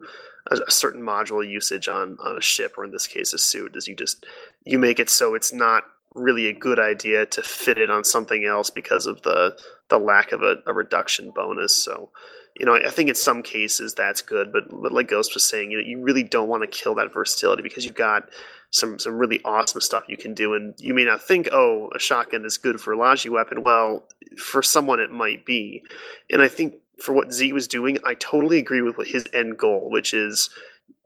a, 0.51 0.57
a, 0.67 0.71
certain 0.71 1.03
module 1.03 1.47
usage 1.47 1.89
on 1.89 2.17
on 2.21 2.39
a 2.39 2.41
ship, 2.41 2.75
or 2.79 2.85
in 2.85 2.93
this 2.93 3.07
case, 3.07 3.35
a 3.35 3.39
suit. 3.39 3.77
Is 3.77 3.87
you 3.89 3.95
just 3.95 4.25
you 4.65 4.79
make 4.79 4.99
it 5.01 5.11
so 5.11 5.35
it's 5.35 5.53
not 5.53 5.85
really 6.15 6.49
a 6.49 6.53
good 6.53 6.79
idea 6.79 7.27
to 7.27 7.43
fit 7.43 7.79
it 7.79 7.91
on 7.91 8.05
something 8.05 8.45
else 8.45 8.71
because 8.71 9.07
of 9.07 9.21
the 9.23 9.57
the 9.89 9.99
lack 9.99 10.33
of 10.33 10.43
a, 10.43 10.57
a 10.67 10.73
reduction 10.73 11.31
bonus. 11.35 11.77
So, 11.77 12.11
you 12.59 12.67
know, 12.67 12.75
I 12.75 12.91
think 12.91 13.09
in 13.09 13.15
some 13.15 13.43
cases 13.43 13.95
that's 13.95 14.23
good, 14.23 14.53
but, 14.53 14.65
but 14.71 14.93
like 14.93 15.09
Ghost 15.09 15.35
was 15.35 15.45
saying, 15.45 15.71
you 15.71 15.79
know, 15.79 15.87
you 15.87 16.01
really 16.03 16.23
don't 16.23 16.49
want 16.49 16.63
to 16.63 16.67
kill 16.67 16.95
that 16.97 17.13
versatility 17.13 17.63
because 17.63 17.85
you've 17.85 17.95
got 17.95 18.29
some 18.71 18.99
some 18.99 19.15
really 19.15 19.41
awesome 19.45 19.81
stuff 19.81 20.05
you 20.09 20.17
can 20.17 20.35
do, 20.35 20.55
and 20.55 20.75
you 20.79 20.95
may 20.95 21.05
not 21.05 21.23
think, 21.23 21.49
oh, 21.53 21.91
a 21.95 21.99
shotgun 21.99 22.45
is 22.45 22.57
good 22.57 22.81
for 22.81 22.93
a 22.93 22.99
Logi 22.99 23.29
weapon. 23.29 23.63
Well, 23.63 24.05
for 24.37 24.63
someone 24.63 25.01
it 25.01 25.11
might 25.11 25.45
be, 25.45 25.83
and 26.31 26.41
I 26.41 26.49
think 26.49 26.75
for 27.01 27.13
what 27.13 27.33
Z 27.33 27.53
was 27.53 27.67
doing, 27.67 27.99
I 28.05 28.15
totally 28.15 28.59
agree 28.59 28.83
with 28.83 28.97
his 29.07 29.27
end 29.33 29.59
goal, 29.59 29.91
which 29.91 30.15
is 30.15 30.51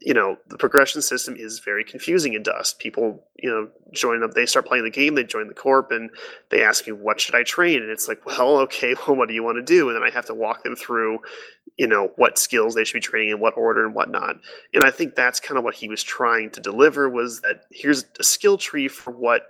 you 0.01 0.15
know 0.15 0.37
the 0.49 0.59
progression 0.59 1.01
system 1.01 1.35
is 1.37 1.61
very 1.61 1.85
confusing 1.85 2.35
in 2.35 2.43
dust. 2.43 2.79
People 2.79 3.25
you 3.37 3.51
know 3.51 3.69
join 3.93 4.23
up 4.23 4.33
they 4.33 4.47
start 4.47 4.67
playing 4.67 4.85
the 4.85 4.91
game 4.91 5.15
they 5.15 5.25
join 5.25 5.49
the 5.49 5.55
corp 5.55 5.91
and 5.91 6.11
they 6.51 6.63
ask 6.63 6.87
you 6.87 6.95
what 6.95 7.21
should 7.21 7.35
i 7.35 7.43
train? 7.43 7.83
And 7.83 7.91
it's 7.91 8.09
like 8.09 8.25
well 8.27 8.59
okay 8.59 8.95
well 9.07 9.17
what 9.17 9.29
do 9.29 9.35
you 9.35 9.43
want 9.43 9.57
to 9.57 9.63
do? 9.63 9.89
And 9.89 9.97
then 9.97 10.03
i 10.03 10.11
have 10.11 10.27
to 10.27 10.35
walk 10.35 10.63
them 10.63 10.77
through 10.77 11.19
you 11.77 11.87
know 11.87 12.13
what 12.17 12.39
skills 12.39 12.75
they 12.75 12.85
should 12.85 12.95
be 12.95 13.01
training 13.01 13.31
in 13.31 13.41
what 13.41 13.57
order 13.57 13.85
and 13.85 13.97
whatnot 13.97 14.37
and 14.75 14.85
i 14.85 14.93
think 14.93 15.17
that's 15.17 15.41
kind 15.41 15.59
of 15.59 15.65
what 15.65 15.75
he 15.75 15.89
was 15.89 16.05
trying 16.05 16.49
to 16.49 16.61
deliver 16.61 17.09
was 17.09 17.41
that 17.41 17.65
here's 17.73 18.05
a 18.21 18.23
skill 18.23 18.57
tree 18.57 18.87
for 18.87 19.11
what 19.11 19.49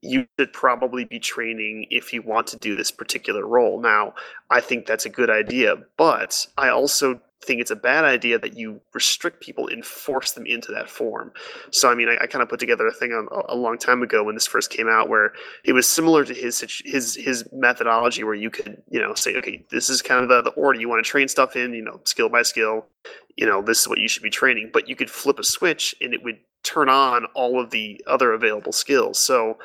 you 0.00 0.26
should 0.38 0.52
probably 0.52 1.04
be 1.04 1.18
training 1.18 1.86
if 1.90 2.12
you 2.12 2.22
want 2.22 2.46
to 2.48 2.56
do 2.56 2.76
this 2.76 2.90
particular 2.90 3.46
role. 3.46 3.80
Now, 3.80 4.14
I 4.50 4.60
think 4.60 4.86
that's 4.86 5.06
a 5.06 5.10
good 5.10 5.30
idea, 5.30 5.76
but 5.96 6.46
I 6.56 6.68
also 6.68 7.20
think 7.44 7.60
it's 7.60 7.70
a 7.70 7.76
bad 7.76 8.04
idea 8.04 8.38
that 8.38 8.56
you 8.56 8.80
restrict 8.94 9.42
people 9.42 9.68
and 9.68 9.84
force 9.84 10.32
them 10.32 10.46
into 10.46 10.72
that 10.72 10.88
form. 10.88 11.32
So, 11.70 11.90
I 11.90 11.94
mean, 11.94 12.08
I, 12.08 12.16
I 12.22 12.26
kind 12.26 12.42
of 12.42 12.48
put 12.48 12.60
together 12.60 12.86
a 12.86 12.92
thing 12.92 13.12
on, 13.12 13.28
a 13.48 13.54
long 13.54 13.78
time 13.78 14.02
ago 14.02 14.24
when 14.24 14.34
this 14.34 14.46
first 14.46 14.70
came 14.70 14.88
out, 14.88 15.08
where 15.08 15.32
it 15.64 15.72
was 15.72 15.88
similar 15.88 16.24
to 16.24 16.34
his 16.34 16.60
his 16.84 17.14
his 17.14 17.44
methodology, 17.52 18.24
where 18.24 18.34
you 18.34 18.50
could, 18.50 18.82
you 18.90 19.00
know, 19.00 19.14
say, 19.14 19.36
okay, 19.36 19.64
this 19.70 19.90
is 19.90 20.02
kind 20.02 20.22
of 20.22 20.28
the, 20.28 20.42
the 20.42 20.56
order 20.56 20.80
you 20.80 20.88
want 20.88 21.04
to 21.04 21.10
train 21.10 21.28
stuff 21.28 21.56
in, 21.56 21.74
you 21.74 21.82
know, 21.82 22.00
skill 22.04 22.28
by 22.28 22.42
skill. 22.42 22.86
You 23.36 23.46
know, 23.46 23.62
this 23.62 23.80
is 23.80 23.88
what 23.88 23.98
you 23.98 24.08
should 24.08 24.22
be 24.22 24.30
training. 24.30 24.70
But 24.72 24.88
you 24.88 24.96
could 24.96 25.10
flip 25.10 25.38
a 25.38 25.44
switch 25.44 25.94
and 26.00 26.14
it 26.14 26.24
would 26.24 26.38
turn 26.62 26.88
on 26.88 27.26
all 27.34 27.60
of 27.60 27.70
the 27.70 28.00
other 28.06 28.32
available 28.32 28.72
skills. 28.72 29.18
So 29.18 29.58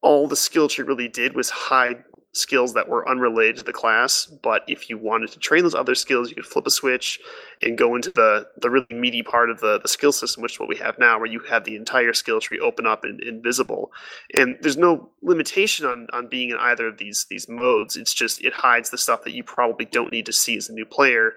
all 0.00 0.28
the 0.28 0.36
skill 0.36 0.68
tree 0.68 0.84
really 0.84 1.08
did 1.08 1.34
was 1.34 1.50
hide 1.50 2.04
skills 2.36 2.74
that 2.74 2.88
were 2.88 3.08
unrelated 3.08 3.56
to 3.56 3.64
the 3.64 3.72
class. 3.72 4.26
But 4.26 4.62
if 4.68 4.88
you 4.90 4.98
wanted 4.98 5.30
to 5.32 5.38
train 5.38 5.62
those 5.62 5.74
other 5.74 5.94
skills, 5.94 6.28
you 6.28 6.36
could 6.36 6.46
flip 6.46 6.66
a 6.66 6.70
switch 6.70 7.20
and 7.62 7.78
go 7.78 7.94
into 7.94 8.10
the 8.10 8.46
the 8.58 8.70
really 8.70 8.86
meaty 8.90 9.22
part 9.22 9.50
of 9.50 9.60
the, 9.60 9.78
the 9.80 9.88
skill 9.88 10.12
system, 10.12 10.42
which 10.42 10.54
is 10.54 10.60
what 10.60 10.68
we 10.68 10.76
have 10.76 10.98
now, 10.98 11.18
where 11.18 11.30
you 11.30 11.40
have 11.40 11.64
the 11.64 11.76
entire 11.76 12.12
skill 12.12 12.40
tree 12.40 12.58
open 12.60 12.86
up 12.86 13.04
and, 13.04 13.20
and 13.20 13.42
visible. 13.42 13.92
And 14.36 14.56
there's 14.60 14.76
no 14.76 15.10
limitation 15.22 15.86
on, 15.86 16.06
on 16.12 16.28
being 16.28 16.50
in 16.50 16.56
either 16.58 16.86
of 16.86 16.98
these 16.98 17.26
these 17.30 17.48
modes. 17.48 17.96
It's 17.96 18.14
just 18.14 18.42
it 18.44 18.52
hides 18.52 18.90
the 18.90 18.98
stuff 18.98 19.24
that 19.24 19.34
you 19.34 19.42
probably 19.42 19.86
don't 19.86 20.12
need 20.12 20.26
to 20.26 20.32
see 20.32 20.56
as 20.56 20.68
a 20.68 20.72
new 20.72 20.84
player. 20.84 21.34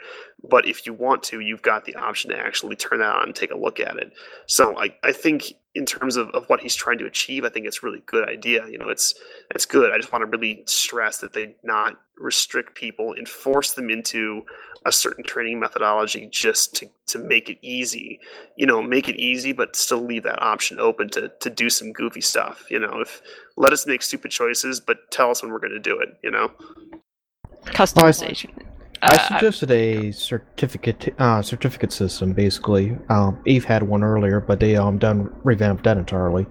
But 0.49 0.65
if 0.67 0.85
you 0.85 0.93
want 0.93 1.23
to, 1.23 1.41
you've 1.41 1.61
got 1.61 1.85
the 1.85 1.95
option 1.95 2.31
to 2.31 2.37
actually 2.37 2.75
turn 2.75 2.99
that 2.99 3.15
on 3.15 3.23
and 3.23 3.35
take 3.35 3.51
a 3.51 3.57
look 3.57 3.79
at 3.79 3.97
it. 3.97 4.13
So 4.47 4.77
I, 4.79 4.95
I 5.03 5.11
think 5.11 5.53
in 5.75 5.85
terms 5.85 6.15
of, 6.15 6.29
of 6.29 6.45
what 6.47 6.61
he's 6.61 6.75
trying 6.75 6.97
to 6.97 7.05
achieve, 7.05 7.45
I 7.45 7.49
think 7.49 7.65
it's 7.65 7.83
a 7.83 7.85
really 7.85 8.01
good 8.05 8.27
idea. 8.27 8.67
You 8.67 8.77
know, 8.77 8.89
it's 8.89 9.13
it's 9.53 9.65
good. 9.65 9.91
I 9.91 9.97
just 9.97 10.11
want 10.11 10.23
to 10.23 10.37
really 10.37 10.63
stress 10.65 11.17
that 11.19 11.33
they 11.33 11.55
not 11.63 11.99
restrict 12.17 12.75
people 12.75 13.13
and 13.13 13.27
force 13.27 13.73
them 13.73 13.89
into 13.89 14.43
a 14.85 14.91
certain 14.91 15.23
training 15.23 15.59
methodology 15.59 16.08
just 16.31 16.75
to, 16.75 16.89
to 17.07 17.19
make 17.19 17.49
it 17.49 17.57
easy. 17.61 18.19
You 18.57 18.65
know, 18.65 18.81
make 18.81 19.07
it 19.09 19.15
easy, 19.17 19.51
but 19.51 19.75
still 19.75 20.01
leave 20.01 20.23
that 20.23 20.41
option 20.41 20.79
open 20.79 21.09
to 21.11 21.31
to 21.39 21.49
do 21.49 21.69
some 21.69 21.91
goofy 21.91 22.21
stuff. 22.21 22.65
You 22.69 22.79
know, 22.79 22.99
if 23.01 23.21
let 23.57 23.73
us 23.73 23.85
make 23.85 24.01
stupid 24.01 24.31
choices, 24.31 24.79
but 24.79 25.11
tell 25.11 25.31
us 25.31 25.41
when 25.41 25.51
we're 25.51 25.59
going 25.59 25.73
to 25.73 25.79
do 25.79 25.99
it. 25.99 26.09
You 26.23 26.31
know, 26.31 26.51
customization. 27.65 28.51
I 29.01 29.15
uh, 29.15 29.27
suggested 29.27 29.71
a 29.71 30.11
certificate 30.11 31.15
uh, 31.19 31.41
certificate 31.41 31.91
system. 31.91 32.33
Basically, 32.33 32.97
um, 33.09 33.41
Eve 33.45 33.65
had 33.65 33.83
one 33.83 34.03
earlier, 34.03 34.39
but 34.39 34.59
they 34.59 34.75
um 34.75 34.97
done 34.97 35.33
revamped 35.43 35.83
that 35.85 35.97
entirely. 35.97 36.45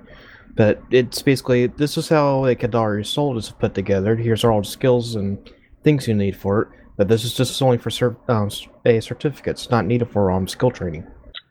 But 0.55 0.83
it's 0.91 1.23
basically 1.23 1.67
this 1.67 1.97
is 1.97 2.09
how 2.09 2.47
a 2.47 2.57
Caldari 2.57 3.07
Soul 3.07 3.39
is 3.39 3.51
put 3.51 3.75
together. 3.75 4.17
Here's 4.17 4.45
all 4.45 4.63
the 4.63 4.67
skills 4.67 5.15
and 5.15 5.39
things 5.85 6.09
you 6.09 6.15
need 6.15 6.37
for 6.37 6.63
it. 6.63 6.69
But 6.99 7.07
this 7.07 7.25
is 7.25 7.33
just 7.33 7.63
only 7.63 7.79
for 7.79 7.91
cert- 7.91 8.29
um, 8.29 8.51
a 8.85 9.01
certificates, 9.01 9.71
not 9.71 9.87
needed 9.87 10.11
for 10.11 10.33
um 10.33 10.49
skill 10.49 10.73
training. 10.73 11.07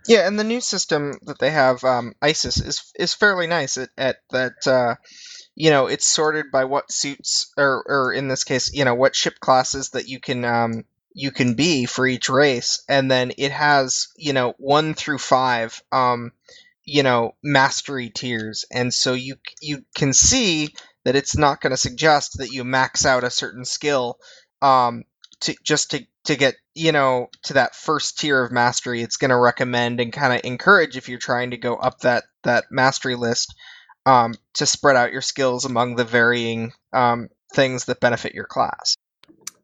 Yeah, 0.05 0.27
and 0.27 0.37
the 0.37 0.43
new 0.43 0.61
system 0.61 1.17
that 1.23 1.39
they 1.39 1.51
have, 1.51 1.83
um, 1.83 2.13
ISIS, 2.21 2.57
is 2.57 2.91
is 2.99 3.13
fairly 3.13 3.47
nice 3.47 3.77
at, 3.77 3.89
at 3.97 4.17
that. 4.31 4.67
Uh, 4.67 4.95
you 5.55 5.69
know, 5.71 5.87
it's 5.87 6.05
sorted 6.05 6.51
by 6.51 6.65
what 6.65 6.91
suits, 6.91 7.51
or, 7.57 7.83
or 7.87 8.13
in 8.13 8.27
this 8.27 8.43
case, 8.43 8.71
you 8.73 8.85
know, 8.85 8.93
what 8.93 9.15
ship 9.15 9.39
classes 9.39 9.89
that 9.91 10.07
you 10.07 10.19
can 10.19 10.43
um, 10.43 10.83
you 11.13 11.31
can 11.31 11.55
be 11.55 11.85
for 11.85 12.05
each 12.05 12.29
race, 12.29 12.83
and 12.89 13.09
then 13.09 13.31
it 13.37 13.51
has 13.51 14.09
you 14.17 14.33
know 14.33 14.53
one 14.57 14.93
through 14.95 15.17
five, 15.17 15.81
um, 15.93 16.33
you 16.83 17.03
know, 17.03 17.31
mastery 17.41 18.09
tiers, 18.09 18.65
and 18.69 18.93
so 18.93 19.13
you 19.13 19.35
you 19.61 19.85
can 19.95 20.11
see 20.11 20.73
that 21.05 21.15
it's 21.15 21.37
not 21.37 21.61
going 21.61 21.71
to 21.71 21.77
suggest 21.77 22.37
that 22.39 22.51
you 22.51 22.65
max 22.65 23.05
out 23.05 23.23
a 23.23 23.29
certain 23.29 23.63
skill 23.63 24.19
um, 24.61 25.03
to 25.41 25.55
just 25.63 25.91
to 25.91 26.05
to 26.25 26.35
get 26.35 26.55
you 26.75 26.91
know 26.91 27.29
to 27.43 27.53
that 27.53 27.75
first 27.75 28.19
tier 28.19 28.43
of 28.43 28.51
mastery. 28.51 29.01
It's 29.01 29.17
going 29.17 29.29
to 29.29 29.37
recommend 29.37 29.99
and 29.99 30.11
kind 30.11 30.33
of 30.33 30.41
encourage 30.43 30.97
if 30.97 31.09
you're 31.09 31.19
trying 31.19 31.51
to 31.51 31.57
go 31.57 31.75
up 31.75 31.99
that 31.99 32.25
that 32.43 32.65
mastery 32.71 33.15
list 33.15 33.53
um, 34.05 34.35
to 34.53 34.65
spread 34.65 34.95
out 34.95 35.11
your 35.11 35.21
skills 35.21 35.65
among 35.65 35.95
the 35.95 36.05
varying 36.05 36.71
um, 36.93 37.29
things 37.53 37.85
that 37.85 37.99
benefit 37.99 38.33
your 38.33 38.45
class. 38.45 38.95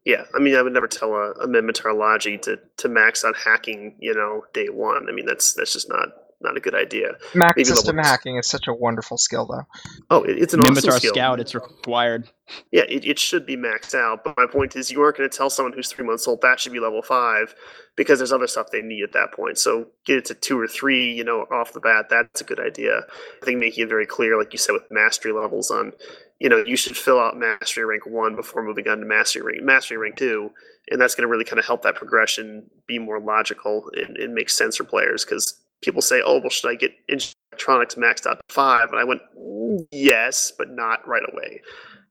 Yeah, 0.04 0.24
I 0.34 0.38
mean, 0.38 0.54
I 0.54 0.60
would 0.60 0.74
never 0.74 0.86
tell 0.86 1.14
a, 1.14 1.32
a 1.32 1.92
Logi 1.94 2.36
to 2.38 2.60
to 2.76 2.88
max 2.88 3.24
out 3.24 3.36
hacking, 3.36 3.96
you 3.98 4.14
know, 4.14 4.44
day 4.52 4.68
one. 4.68 5.08
I 5.08 5.12
mean, 5.12 5.24
that's 5.24 5.54
that's 5.54 5.72
just 5.72 5.88
not 5.88 6.08
not 6.40 6.56
a 6.56 6.60
good 6.60 6.74
idea. 6.74 7.12
Mac 7.34 7.56
Maybe 7.56 7.64
system 7.64 7.98
hacking 7.98 8.36
is 8.36 8.46
such 8.46 8.66
a 8.68 8.74
wonderful 8.74 9.16
skill, 9.16 9.46
though. 9.46 9.66
Oh, 10.10 10.22
it, 10.22 10.38
it's 10.38 10.54
an 10.54 10.60
Minmatar 10.60 10.88
awesome 10.88 10.98
skill. 10.98 11.14
Scout, 11.14 11.40
it's 11.40 11.54
required. 11.54 12.30
Yeah, 12.70 12.82
it, 12.88 13.04
it 13.04 13.18
should 13.18 13.46
be 13.46 13.56
maxed 13.56 13.94
out. 13.94 14.24
But 14.24 14.36
my 14.36 14.46
point 14.46 14.76
is, 14.76 14.90
you 14.90 15.00
aren't 15.02 15.16
going 15.16 15.28
to 15.28 15.36
tell 15.36 15.50
someone 15.50 15.72
who's 15.72 15.90
three 15.90 16.04
months 16.04 16.28
old 16.28 16.40
that 16.42 16.60
should 16.60 16.72
be 16.72 16.80
level 16.80 17.02
five 17.02 17.54
because 17.96 18.18
there's 18.18 18.32
other 18.32 18.46
stuff 18.46 18.70
they 18.70 18.82
need 18.82 19.02
at 19.02 19.12
that 19.12 19.32
point. 19.32 19.58
So 19.58 19.86
get 20.04 20.18
it 20.18 20.24
to 20.26 20.34
two 20.34 20.58
or 20.58 20.66
three, 20.66 21.12
you 21.12 21.24
know, 21.24 21.46
off 21.50 21.72
the 21.72 21.80
bat. 21.80 22.06
That's 22.10 22.40
a 22.40 22.44
good 22.44 22.60
idea. 22.60 23.00
I 23.42 23.44
think 23.44 23.58
making 23.58 23.84
it 23.84 23.88
very 23.88 24.06
clear, 24.06 24.38
like 24.38 24.52
you 24.52 24.58
said, 24.58 24.72
with 24.72 24.90
mastery 24.90 25.32
levels 25.32 25.70
on, 25.70 25.92
you 26.40 26.48
know, 26.48 26.62
you 26.66 26.76
should 26.76 26.96
fill 26.96 27.20
out 27.20 27.38
mastery 27.38 27.84
rank 27.84 28.06
one 28.06 28.36
before 28.36 28.62
moving 28.62 28.88
on 28.88 28.98
to 28.98 29.06
mastery 29.06 29.42
rank 29.42 29.62
mastery 29.62 29.96
rank 29.96 30.16
two, 30.16 30.50
and 30.90 31.00
that's 31.00 31.14
going 31.14 31.22
to 31.22 31.30
really 31.30 31.44
kind 31.44 31.58
of 31.58 31.64
help 31.64 31.82
that 31.82 31.94
progression 31.94 32.64
be 32.86 32.98
more 32.98 33.20
logical 33.20 33.90
and, 33.94 34.16
and 34.16 34.34
make 34.34 34.50
sense 34.50 34.76
for 34.76 34.84
players 34.84 35.24
because 35.24 35.60
people 35.84 36.02
say, 36.02 36.22
"Oh, 36.24 36.38
well, 36.40 36.50
should 36.50 36.70
I 36.70 36.74
get 36.74 36.92
electronics 37.08 37.94
maxed 37.96 38.26
out 38.26 38.40
to 38.48 38.54
five? 38.54 38.90
And 38.90 38.98
I 38.98 39.04
went, 39.04 39.22
"Mm, 39.38 39.86
"Yes, 39.92 40.52
but 40.56 40.70
not 40.70 41.06
right 41.06 41.22
away. 41.32 41.62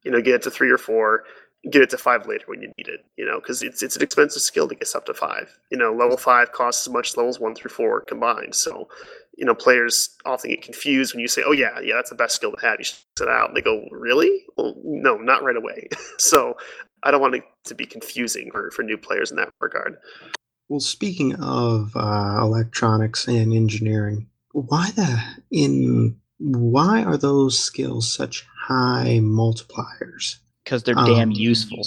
You 0.03 0.11
know, 0.11 0.21
get 0.21 0.35
it 0.35 0.41
to 0.43 0.51
three 0.51 0.69
or 0.71 0.77
four, 0.77 1.23
get 1.71 1.81
it 1.81 1.89
to 1.91 1.97
five 1.97 2.27
later 2.27 2.45
when 2.47 2.61
you 2.61 2.71
need 2.77 2.87
it. 2.87 3.05
You 3.17 3.25
know, 3.25 3.39
because 3.39 3.63
it's 3.63 3.81
it's 3.83 3.95
an 3.95 4.03
expensive 4.03 4.41
skill 4.41 4.67
to 4.67 4.75
get 4.75 4.95
up 4.95 5.05
to 5.05 5.13
five. 5.13 5.57
You 5.71 5.77
know, 5.77 5.93
level 5.93 6.17
five 6.17 6.51
costs 6.51 6.87
as 6.87 6.93
much 6.93 7.09
as 7.09 7.17
levels 7.17 7.39
one 7.39 7.55
through 7.55 7.71
four 7.71 8.01
combined. 8.01 8.55
So, 8.55 8.89
you 9.37 9.45
know, 9.45 9.55
players 9.55 10.15
often 10.25 10.51
get 10.51 10.61
confused 10.61 11.13
when 11.13 11.21
you 11.21 11.27
say, 11.27 11.43
"Oh 11.45 11.51
yeah, 11.53 11.79
yeah, 11.81 11.95
that's 11.95 12.09
the 12.09 12.15
best 12.15 12.35
skill 12.35 12.51
to 12.51 12.61
have. 12.61 12.77
You 12.79 12.85
should 12.85 12.97
set 13.17 13.27
out." 13.29 13.49
And 13.49 13.57
they 13.57 13.61
go, 13.61 13.87
"Really? 13.91 14.43
Well, 14.57 14.75
no, 14.83 15.17
not 15.17 15.43
right 15.43 15.57
away." 15.57 15.87
so, 16.19 16.55
I 17.03 17.11
don't 17.11 17.21
want 17.21 17.35
it 17.35 17.43
to 17.65 17.75
be 17.75 17.85
confusing 17.85 18.51
for 18.51 18.71
for 18.71 18.83
new 18.83 18.97
players 18.97 19.31
in 19.31 19.37
that 19.37 19.49
regard. 19.61 19.97
Well, 20.73 20.79
speaking 20.79 21.35
of 21.35 21.91
uh, 21.95 22.39
electronics 22.41 23.27
and 23.27 23.53
engineering, 23.53 24.25
why 24.53 24.89
the 24.95 25.21
in 25.51 26.17
why 26.39 27.03
are 27.03 27.15
those 27.15 27.59
skills 27.59 28.11
such 28.11 28.43
high 28.59 29.19
multipliers? 29.21 30.37
because 30.63 30.81
they're 30.81 30.95
damn 30.95 31.29
Um, 31.29 31.31
useful. 31.31 31.85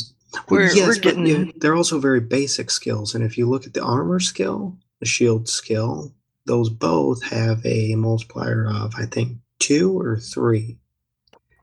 We're- 0.50 0.70
yes, 0.72 0.86
we're 0.86 0.94
but 0.94 1.02
getting- 1.02 1.26
yeah, 1.26 1.52
they're 1.56 1.74
also 1.74 1.98
very 1.98 2.20
basic 2.20 2.70
skills. 2.70 3.12
And 3.16 3.24
if 3.24 3.36
you 3.36 3.48
look 3.48 3.66
at 3.66 3.74
the 3.74 3.82
armor 3.82 4.20
skill, 4.20 4.76
the 5.00 5.06
shield 5.06 5.48
skill, 5.48 6.14
those 6.44 6.70
both 6.70 7.24
have 7.24 7.66
a 7.66 7.96
multiplier 7.96 8.68
of 8.68 8.94
I 8.96 9.06
think 9.06 9.38
two 9.58 9.98
or 9.98 10.16
three. 10.20 10.78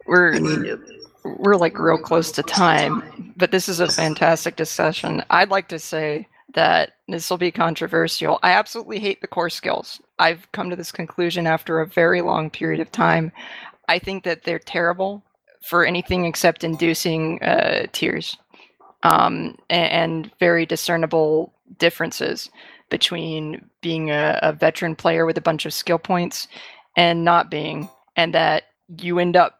We're 0.07 0.35
I 0.35 0.39
mean, 0.39 0.77
we're 1.23 1.55
like 1.55 1.79
real 1.79 1.99
close 1.99 2.33
to 2.33 2.43
time, 2.43 3.33
but 3.37 3.51
this 3.51 3.69
is 3.69 3.79
a 3.79 3.87
fantastic 3.87 4.57
discussion. 4.57 5.23
I'd 5.29 5.51
like 5.51 5.69
to 5.69 5.79
say 5.79 6.27
that 6.55 6.92
this 7.13 7.29
will 7.29 7.37
be 7.37 7.51
controversial. 7.51 8.39
I 8.43 8.51
absolutely 8.51 8.99
hate 8.99 9.21
the 9.21 9.27
core 9.27 9.49
skills. 9.49 10.01
I've 10.19 10.51
come 10.51 10.69
to 10.69 10.75
this 10.75 10.91
conclusion 10.91 11.45
after 11.47 11.79
a 11.79 11.87
very 11.87 12.21
long 12.21 12.49
period 12.49 12.79
of 12.79 12.91
time. 12.91 13.31
I 13.87 13.99
think 13.99 14.23
that 14.23 14.43
they're 14.43 14.59
terrible 14.59 15.23
for 15.61 15.85
anything 15.85 16.25
except 16.25 16.63
inducing 16.63 17.41
uh, 17.43 17.85
tears 17.91 18.37
um, 19.03 19.55
a- 19.69 19.73
and, 19.73 20.31
very 20.39 20.65
discernible 20.65 21.53
differences 21.77 22.49
between 22.89 23.69
being 23.81 24.09
a, 24.11 24.39
a 24.41 24.53
veteran 24.53 24.95
player 24.95 25.25
with 25.25 25.37
a 25.37 25.41
bunch 25.41 25.65
of 25.65 25.73
skill 25.73 25.99
points 25.99 26.47
and 26.97 27.23
not 27.23 27.51
being, 27.51 27.89
and 28.15 28.33
that 28.33 28.63
you 28.99 29.19
end 29.19 29.35
up 29.35 29.59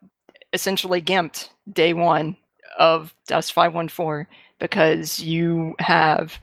essentially 0.54 1.02
gimped 1.02 1.50
day 1.72 1.94
one 1.94 2.36
of 2.78 3.14
Dust 3.28 3.54
514 3.54 4.28
because 4.60 5.20
you 5.20 5.76
have 5.80 6.40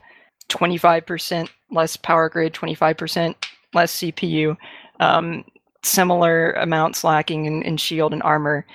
25% 0.51 1.49
less 1.71 1.95
power 1.95 2.29
grid, 2.29 2.53
25% 2.53 3.35
less 3.73 3.97
CPU, 3.97 4.57
um, 4.99 5.43
similar 5.83 6.51
amounts 6.53 7.03
lacking 7.03 7.45
in, 7.45 7.63
in 7.63 7.77
shield 7.77 8.13
and 8.13 8.21
armor. 8.23 8.65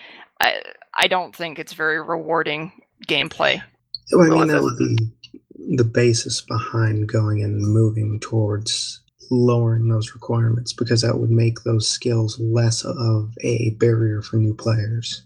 I, 0.41 0.63
I 0.95 1.07
don't 1.07 1.35
think 1.35 1.59
it's 1.59 1.75
very 1.75 2.01
rewarding 2.01 2.73
gameplay. 3.07 3.63
well, 4.13 4.33
I 4.33 4.39
mean 4.39 4.49
that 4.49 4.63
would 4.63 4.79
be 4.79 4.97
the 5.77 5.85
basis 5.85 6.41
behind 6.41 7.09
going 7.09 7.43
and 7.43 7.61
moving 7.61 8.21
towards 8.21 9.01
lowering 9.31 9.89
those 9.89 10.15
requirements 10.15 10.73
because 10.73 11.03
that 11.03 11.19
would 11.19 11.31
make 11.31 11.63
those 11.63 11.89
skills 11.89 12.39
less 12.39 12.85
of 12.85 13.35
a 13.41 13.71
barrier 13.79 14.23
for 14.23 14.37
new 14.37 14.55
players. 14.55 15.25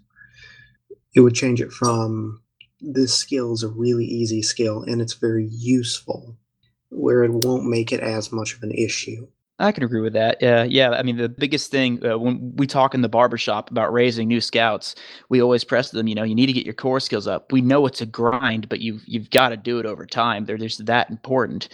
It 1.14 1.20
would 1.20 1.34
change 1.34 1.60
it 1.60 1.72
from 1.72 2.40
this 2.80 3.14
skill 3.14 3.52
is 3.52 3.62
a 3.62 3.68
really 3.68 4.06
easy 4.06 4.42
skill 4.42 4.82
and 4.82 5.02
it's 5.02 5.14
very 5.14 5.46
useful, 5.50 6.36
where 6.90 7.24
it 7.24 7.32
won't 7.32 7.64
make 7.64 7.92
it 7.92 8.00
as 8.00 8.32
much 8.32 8.54
of 8.54 8.62
an 8.62 8.72
issue. 8.72 9.26
I 9.60 9.72
can 9.72 9.84
agree 9.84 10.00
with 10.00 10.14
that. 10.14 10.38
Yeah, 10.40 10.64
yeah. 10.64 10.90
I 10.90 11.02
mean, 11.02 11.18
the 11.18 11.28
biggest 11.28 11.70
thing 11.70 12.04
uh, 12.04 12.18
when 12.18 12.56
we 12.56 12.66
talk 12.66 12.94
in 12.94 13.02
the 13.02 13.10
barbershop 13.10 13.70
about 13.70 13.92
raising 13.92 14.26
new 14.26 14.40
scouts, 14.40 14.94
we 15.28 15.42
always 15.42 15.64
press 15.64 15.90
them. 15.90 16.08
You 16.08 16.14
know, 16.14 16.22
you 16.22 16.34
need 16.34 16.46
to 16.46 16.54
get 16.54 16.64
your 16.64 16.74
core 16.74 16.98
skills 16.98 17.26
up. 17.26 17.52
We 17.52 17.60
know 17.60 17.84
it's 17.84 18.00
a 18.00 18.06
grind, 18.06 18.70
but 18.70 18.80
you've 18.80 19.02
you've 19.06 19.28
got 19.28 19.50
to 19.50 19.58
do 19.58 19.78
it 19.78 19.84
over 19.84 20.06
time. 20.06 20.46
They're 20.46 20.56
just 20.56 20.86
that 20.86 21.10
important. 21.10 21.68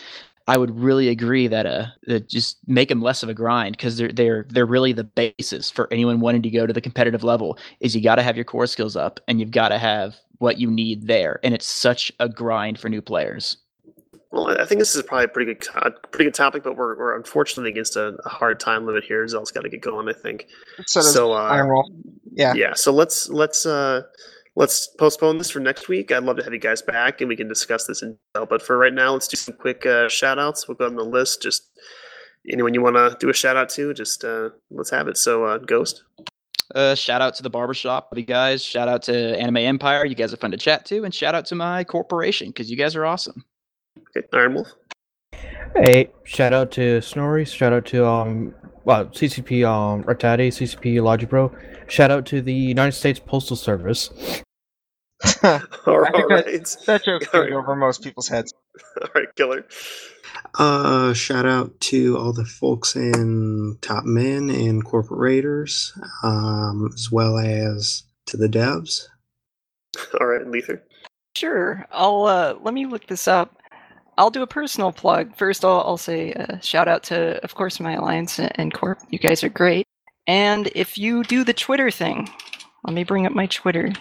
I 0.49 0.59
would 0.59 0.79
really 0.79 1.09
agree 1.09 1.47
that 1.47 1.67
uh, 1.67 1.87
that 2.09 2.29
just 2.29 2.59
make 2.67 2.89
them 2.89 3.03
less 3.03 3.23
of 3.23 3.29
a 3.29 3.35
grind 3.35 3.77
because 3.77 3.97
they're 3.97 4.13
they're 4.13 4.47
they're 4.49 4.67
really 4.67 4.93
the 4.93 5.05
basis 5.05 5.71
for 5.71 5.89
anyone 5.93 6.19
wanting 6.19 6.43
to 6.43 6.51
go 6.51 6.67
to 6.67 6.73
the 6.73 6.81
competitive 6.81 7.23
level. 7.23 7.57
Is 7.79 7.95
you 7.95 8.03
got 8.03 8.17
to 8.17 8.23
have 8.23 8.37
your 8.37 8.45
core 8.45 8.67
skills 8.67 8.97
up 8.97 9.21
and 9.29 9.39
you've 9.39 9.53
got 9.53 9.69
to 9.69 9.79
have 9.79 10.17
what 10.39 10.59
you 10.59 10.71
need 10.71 11.07
there, 11.07 11.39
and 11.45 11.55
it's 11.55 11.67
such 11.67 12.11
a 12.19 12.29
grind 12.29 12.81
for 12.81 12.89
new 12.89 13.03
players. 13.03 13.59
Well, 14.33 14.49
I 14.49 14.63
I 14.63 14.67
think 14.67 14.81
this 14.81 14.95
is 14.95 15.03
probably 15.03 15.25
a 15.25 15.29
pretty 15.29 15.55
good, 15.55 15.67
co- 15.67 15.91
pretty 16.11 16.25
good 16.25 16.35
topic, 16.35 16.63
but 16.65 16.77
we're, 16.77 16.97
we're 16.99 17.17
unfortunately 17.17 17.71
against 17.71 17.97
a, 17.97 18.17
a 18.25 18.29
hard 18.29 18.59
time 18.61 18.87
limit 18.87 19.05
here. 19.05 19.27
Zell's 19.29 19.53
got 19.53 19.63
to 19.63 19.69
get 19.69 19.81
going, 19.81 20.09
I 20.09 20.13
think. 20.13 20.47
So 20.87 21.01
So, 21.01 21.33
uh, 21.33 21.43
Iron 21.43 21.69
Wolf. 21.69 21.87
Yeah. 22.33 22.53
Yeah, 22.55 22.75
so 22.75 22.93
let's 22.93 23.29
let's 23.31 23.65
uh 23.65 24.03
let's 24.57 24.89
postpone 24.99 25.39
this 25.39 25.51
for 25.51 25.61
next 25.61 25.89
week. 25.89 26.13
I'd 26.13 26.25
love 26.25 26.37
to 26.37 26.45
have 26.45 26.53
you 26.53 26.59
guys 26.59 26.83
back 26.83 27.21
and 27.21 27.29
we 27.29 27.37
can 27.37 27.49
discuss 27.49 27.87
this 27.87 28.03
in 28.03 28.19
detail. 28.35 28.47
But 28.47 28.63
for 28.63 28.77
right 28.77 28.93
now, 28.93 29.13
let's 29.13 29.29
do 29.29 29.37
some 29.37 29.55
quick 29.55 29.87
uh, 29.87 30.09
shout 30.09 30.39
outs. 30.39 30.67
We'll 30.67 30.77
go 30.77 30.87
on 30.87 30.97
the 30.97 31.05
list. 31.05 31.43
Just 31.43 31.71
anyone 32.51 32.75
you 32.75 32.83
want 32.83 32.97
to 32.97 33.17
do 33.21 33.31
a 33.31 33.35
shout 33.35 33.57
out 33.57 33.69
to, 33.71 33.95
just 33.95 34.25
uh, 34.25 34.51
let's 34.71 34.91
have 34.91 35.09
it. 35.09 35.17
So, 35.17 35.45
uh, 35.45 35.59
Ghost. 35.59 36.05
Uh, 36.75 36.95
shout 36.95 37.23
out 37.23 37.35
to 37.37 37.43
the 37.43 37.51
barbershop, 37.51 38.09
you 38.17 38.25
guys. 38.25 38.63
Shout 38.63 38.89
out 38.89 39.03
to 39.05 39.39
Anime 39.39 39.59
Empire. 39.59 40.05
You 40.05 40.17
guys 40.17 40.35
are 40.35 40.37
fun 40.37 40.51
to 40.51 40.57
chat 40.57 40.85
to, 40.87 41.05
and 41.05 41.15
shout 41.15 41.35
out 41.35 41.47
to 41.47 41.55
my 41.55 41.85
corporation 41.85 42.49
because 42.49 42.71
you 42.71 42.77
guys 42.77 42.97
are 42.97 43.07
awesome. 43.07 43.45
Okay, 43.99 44.27
Iron 44.33 44.55
Wolf. 44.55 44.69
Hey, 45.75 46.11
shout 46.25 46.53
out 46.53 46.71
to 46.73 47.01
Snorri. 47.01 47.45
Shout 47.45 47.73
out 47.73 47.85
to 47.87 48.07
um, 48.07 48.55
well, 48.85 49.07
CCP 49.07 49.67
um, 49.69 50.05
Rattati, 50.05 50.49
CCP 50.49 50.95
Logibro. 51.01 51.55
Shout 51.89 52.11
out 52.11 52.25
to 52.27 52.41
the 52.41 52.55
United 52.55 52.93
States 52.93 53.19
Postal 53.19 53.57
Service. 53.57 54.11
All 55.43 56.05
I 56.05 56.11
think 56.13 56.31
right, 56.31 56.77
that 56.87 57.03
joke's 57.05 57.27
going 57.29 57.53
over 57.53 57.75
most 57.75 58.03
people's 58.03 58.29
heads. 58.29 58.53
all 59.03 59.09
right, 59.15 59.29
Killer. 59.35 59.67
Uh, 60.59 61.15
shout 61.15 61.47
out 61.47 61.79
to 61.81 62.19
all 62.19 62.33
the 62.33 62.45
folks 62.45 62.95
in 62.95 63.79
Top 63.81 64.05
Men 64.05 64.51
and 64.51 64.85
Corporate 64.85 65.19
Raiders, 65.19 65.93
um, 66.23 66.91
as 66.95 67.11
well 67.11 67.39
as 67.39 68.05
to 68.27 68.37
the 68.37 68.49
devs. 68.49 69.09
All 70.21 70.27
right, 70.27 70.47
Lether. 70.47 70.83
Sure. 71.35 71.87
I'll 71.91 72.25
uh, 72.27 72.55
let 72.63 72.75
me 72.75 72.87
look 72.87 73.07
this 73.07 73.27
up. 73.27 73.57
I'll 74.19 74.31
do 74.31 74.43
a 74.43 74.47
personal 74.47 74.93
plug. 74.93 75.37
First, 75.37 75.65
I'll, 75.65 75.81
I'll 75.81 75.97
say 75.97 76.33
uh, 76.33 76.59
shout 76.61 76.89
out 76.89 77.03
to, 77.05 77.43
of 77.45 77.55
course, 77.55 77.81
my 77.81 77.95
alliance 77.95 78.39
and, 78.39 78.53
and 78.55 78.75
corp. 78.75 78.99
You 79.11 79.19
guys 79.19 79.45
are 79.45 79.49
great. 79.49 79.87
And 80.27 80.71
if 80.75 80.99
you 80.99 81.23
do 81.25 81.45
the 81.45 81.53
Twitter 81.53 81.91
thing, 81.91 82.29
let 82.85 82.95
me 82.95 83.05
bring 83.05 83.27
up 83.27 83.33
my 83.33 83.47
Twitter. 83.47 83.93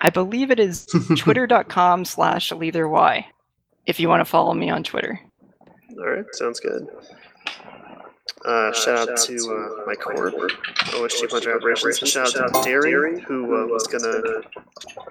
I 0.00 0.10
believe 0.10 0.50
it 0.50 0.60
is 0.60 0.86
twitter.com 1.16 2.04
slash 2.04 2.52
y. 2.52 3.26
If 3.86 3.98
you 3.98 4.08
want 4.08 4.20
to 4.20 4.24
follow 4.24 4.54
me 4.54 4.70
on 4.70 4.84
Twitter. 4.84 5.20
All 5.98 6.10
right, 6.10 6.24
sounds 6.32 6.60
good. 6.60 6.86
Uh, 8.44 8.72
shout 8.72 9.08
out 9.10 9.18
to 9.18 9.34
uh, 9.36 9.84
my 9.86 9.94
corp, 9.94 10.34
OSG 10.34 11.28
Punch 11.28 11.46
Operations. 11.46 12.00
And 12.00 12.08
shout 12.08 12.34
out 12.36 12.54
to 12.54 12.62
Derry, 12.62 13.20
who 13.20 13.44
uh, 13.44 13.66
was 13.66 13.86
gonna 13.86 14.42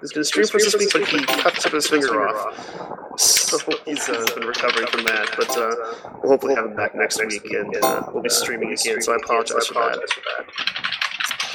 was 0.02 0.10
gonna 0.10 0.24
stream 0.24 0.46
for 0.48 0.56
us 0.56 0.64
this 0.64 0.74
week, 0.74 0.90
but 0.92 1.06
he 1.06 1.24
cut 1.40 1.72
his 1.72 1.86
finger 1.86 2.26
off. 2.28 3.20
So 3.20 3.58
he's 3.84 4.08
uh, 4.08 4.26
been 4.34 4.48
recovering 4.48 4.86
from 4.88 5.04
that. 5.04 5.28
But 5.36 5.50
uh, 5.56 6.18
we'll 6.22 6.32
hopefully 6.32 6.54
have 6.56 6.64
him 6.66 6.74
back 6.74 6.94
next 6.96 7.24
week, 7.24 7.44
and 7.52 7.76
uh, 7.84 8.02
we'll 8.12 8.22
be 8.22 8.28
streaming 8.30 8.72
again. 8.72 9.00
So 9.00 9.12
I 9.12 9.16
apologize 9.16 9.66
for 9.68 9.74
that. 9.74 10.00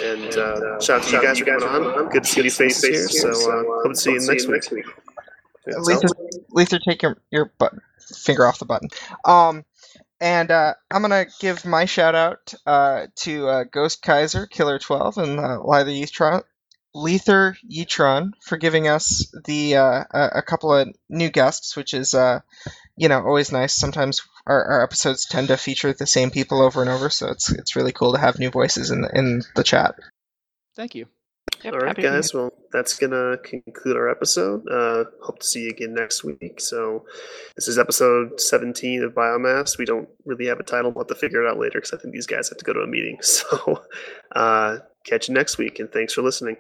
And 0.02 0.38
uh, 0.38 0.80
shout 0.80 1.02
out 1.02 1.08
to 1.08 1.16
you 1.16 1.22
guys 1.22 1.40
for 1.40 1.46
coming 1.46 1.68
on. 1.68 2.10
Good 2.10 2.24
to 2.24 2.30
see 2.30 2.42
these 2.42 2.58
faces 2.58 2.84
here. 3.22 3.34
So 3.34 3.52
uh, 3.52 3.64
hope 3.84 3.94
to 3.94 3.96
see 3.96 4.14
you 4.14 4.26
next 4.28 4.48
week. 4.48 4.64
So- 4.64 4.72
Lether, 5.68 6.08
Lether, 6.52 6.80
take 6.80 7.02
your 7.02 7.18
your 7.32 7.52
button, 7.58 7.82
finger 8.00 8.46
off 8.46 8.60
the 8.60 8.66
button. 8.66 8.88
Um, 9.26 9.66
and 10.26 10.50
uh, 10.50 10.74
I'm 10.90 11.04
gonna 11.04 11.28
give 11.40 11.66
my 11.66 11.86
shout 11.86 12.16
out 12.16 12.54
uh, 12.66 13.06
to 13.18 13.48
uh, 13.48 13.64
Ghost 13.72 14.02
Kaiser, 14.02 14.48
Killer 14.48 14.80
Twelve, 14.80 15.20
and 15.20 15.40
uh, 15.40 15.60
Yetron, 15.60 16.42
Lether 16.96 17.56
Yetron 17.72 18.32
for 18.44 18.58
giving 18.58 18.88
us 18.88 19.32
the 19.46 19.76
uh, 19.76 20.04
a, 20.10 20.30
a 20.38 20.42
couple 20.42 20.74
of 20.74 20.90
new 21.10 21.30
guests, 21.30 21.78
which 21.78 21.94
is 21.94 22.16
uh, 22.16 22.40
you 22.98 23.08
know 23.08 23.22
always 23.24 23.52
nice. 23.52 23.76
Sometimes 23.76 24.24
our, 24.48 24.64
our 24.66 24.84
episodes 24.84 25.28
tend 25.28 25.50
to 25.50 25.58
feature 25.58 25.94
the 25.94 26.08
same 26.08 26.32
people 26.32 26.60
over 26.60 26.82
and 26.82 26.90
over, 26.90 27.12
so 27.12 27.30
it's 27.30 27.52
it's 27.52 27.76
really 27.76 27.92
cool 27.92 28.14
to 28.14 28.20
have 28.20 28.40
new 28.40 28.50
voices 28.50 28.90
in 28.90 29.02
the, 29.02 29.12
in 29.14 29.44
the 29.56 29.64
chat. 29.64 29.94
Thank 30.76 30.96
you. 30.96 31.06
Yep, 31.64 31.74
All 31.74 31.80
right, 31.80 31.96
guys. 31.96 32.34
Well, 32.34 32.54
that's 32.72 32.98
gonna 32.98 33.38
conclude 33.44 33.98
our 33.98 34.10
episode. 34.10 34.68
Uh, 34.70 35.06
hope 35.22 35.40
to 35.40 35.48
see 35.48 35.64
you 35.64 35.70
again 35.70 35.94
next 35.96 36.24
week. 36.24 36.60
So, 36.60 37.06
this 37.56 37.68
is 37.68 37.80
episode 37.80 38.40
17 38.40 39.04
of 39.04 39.14
Biomass. 39.14 39.78
We 39.78 39.86
don't 39.86 40.08
really 40.26 40.46
have 40.46 40.60
a 40.60 40.64
title. 40.64 40.92
We'll 40.92 41.06
have 41.06 41.08
to 41.08 41.16
figure 41.16 41.44
it 41.44 41.50
out 41.50 41.58
later 41.58 41.80
because 41.80 41.94
I 41.94 41.98
think 41.98 42.14
these 42.14 42.28
guys 42.28 42.50
have 42.50 42.60
to 42.60 42.66
go 42.66 42.74
to 42.74 42.82
a 42.82 42.88
meeting. 42.88 43.18
So, 43.24 43.84
uh, 44.36 44.78
catch 45.06 45.28
you 45.28 45.34
next 45.34 45.58
week, 45.58 45.80
and 45.80 45.92
thanks 45.92 46.14
for 46.14 46.22
listening. 46.22 46.58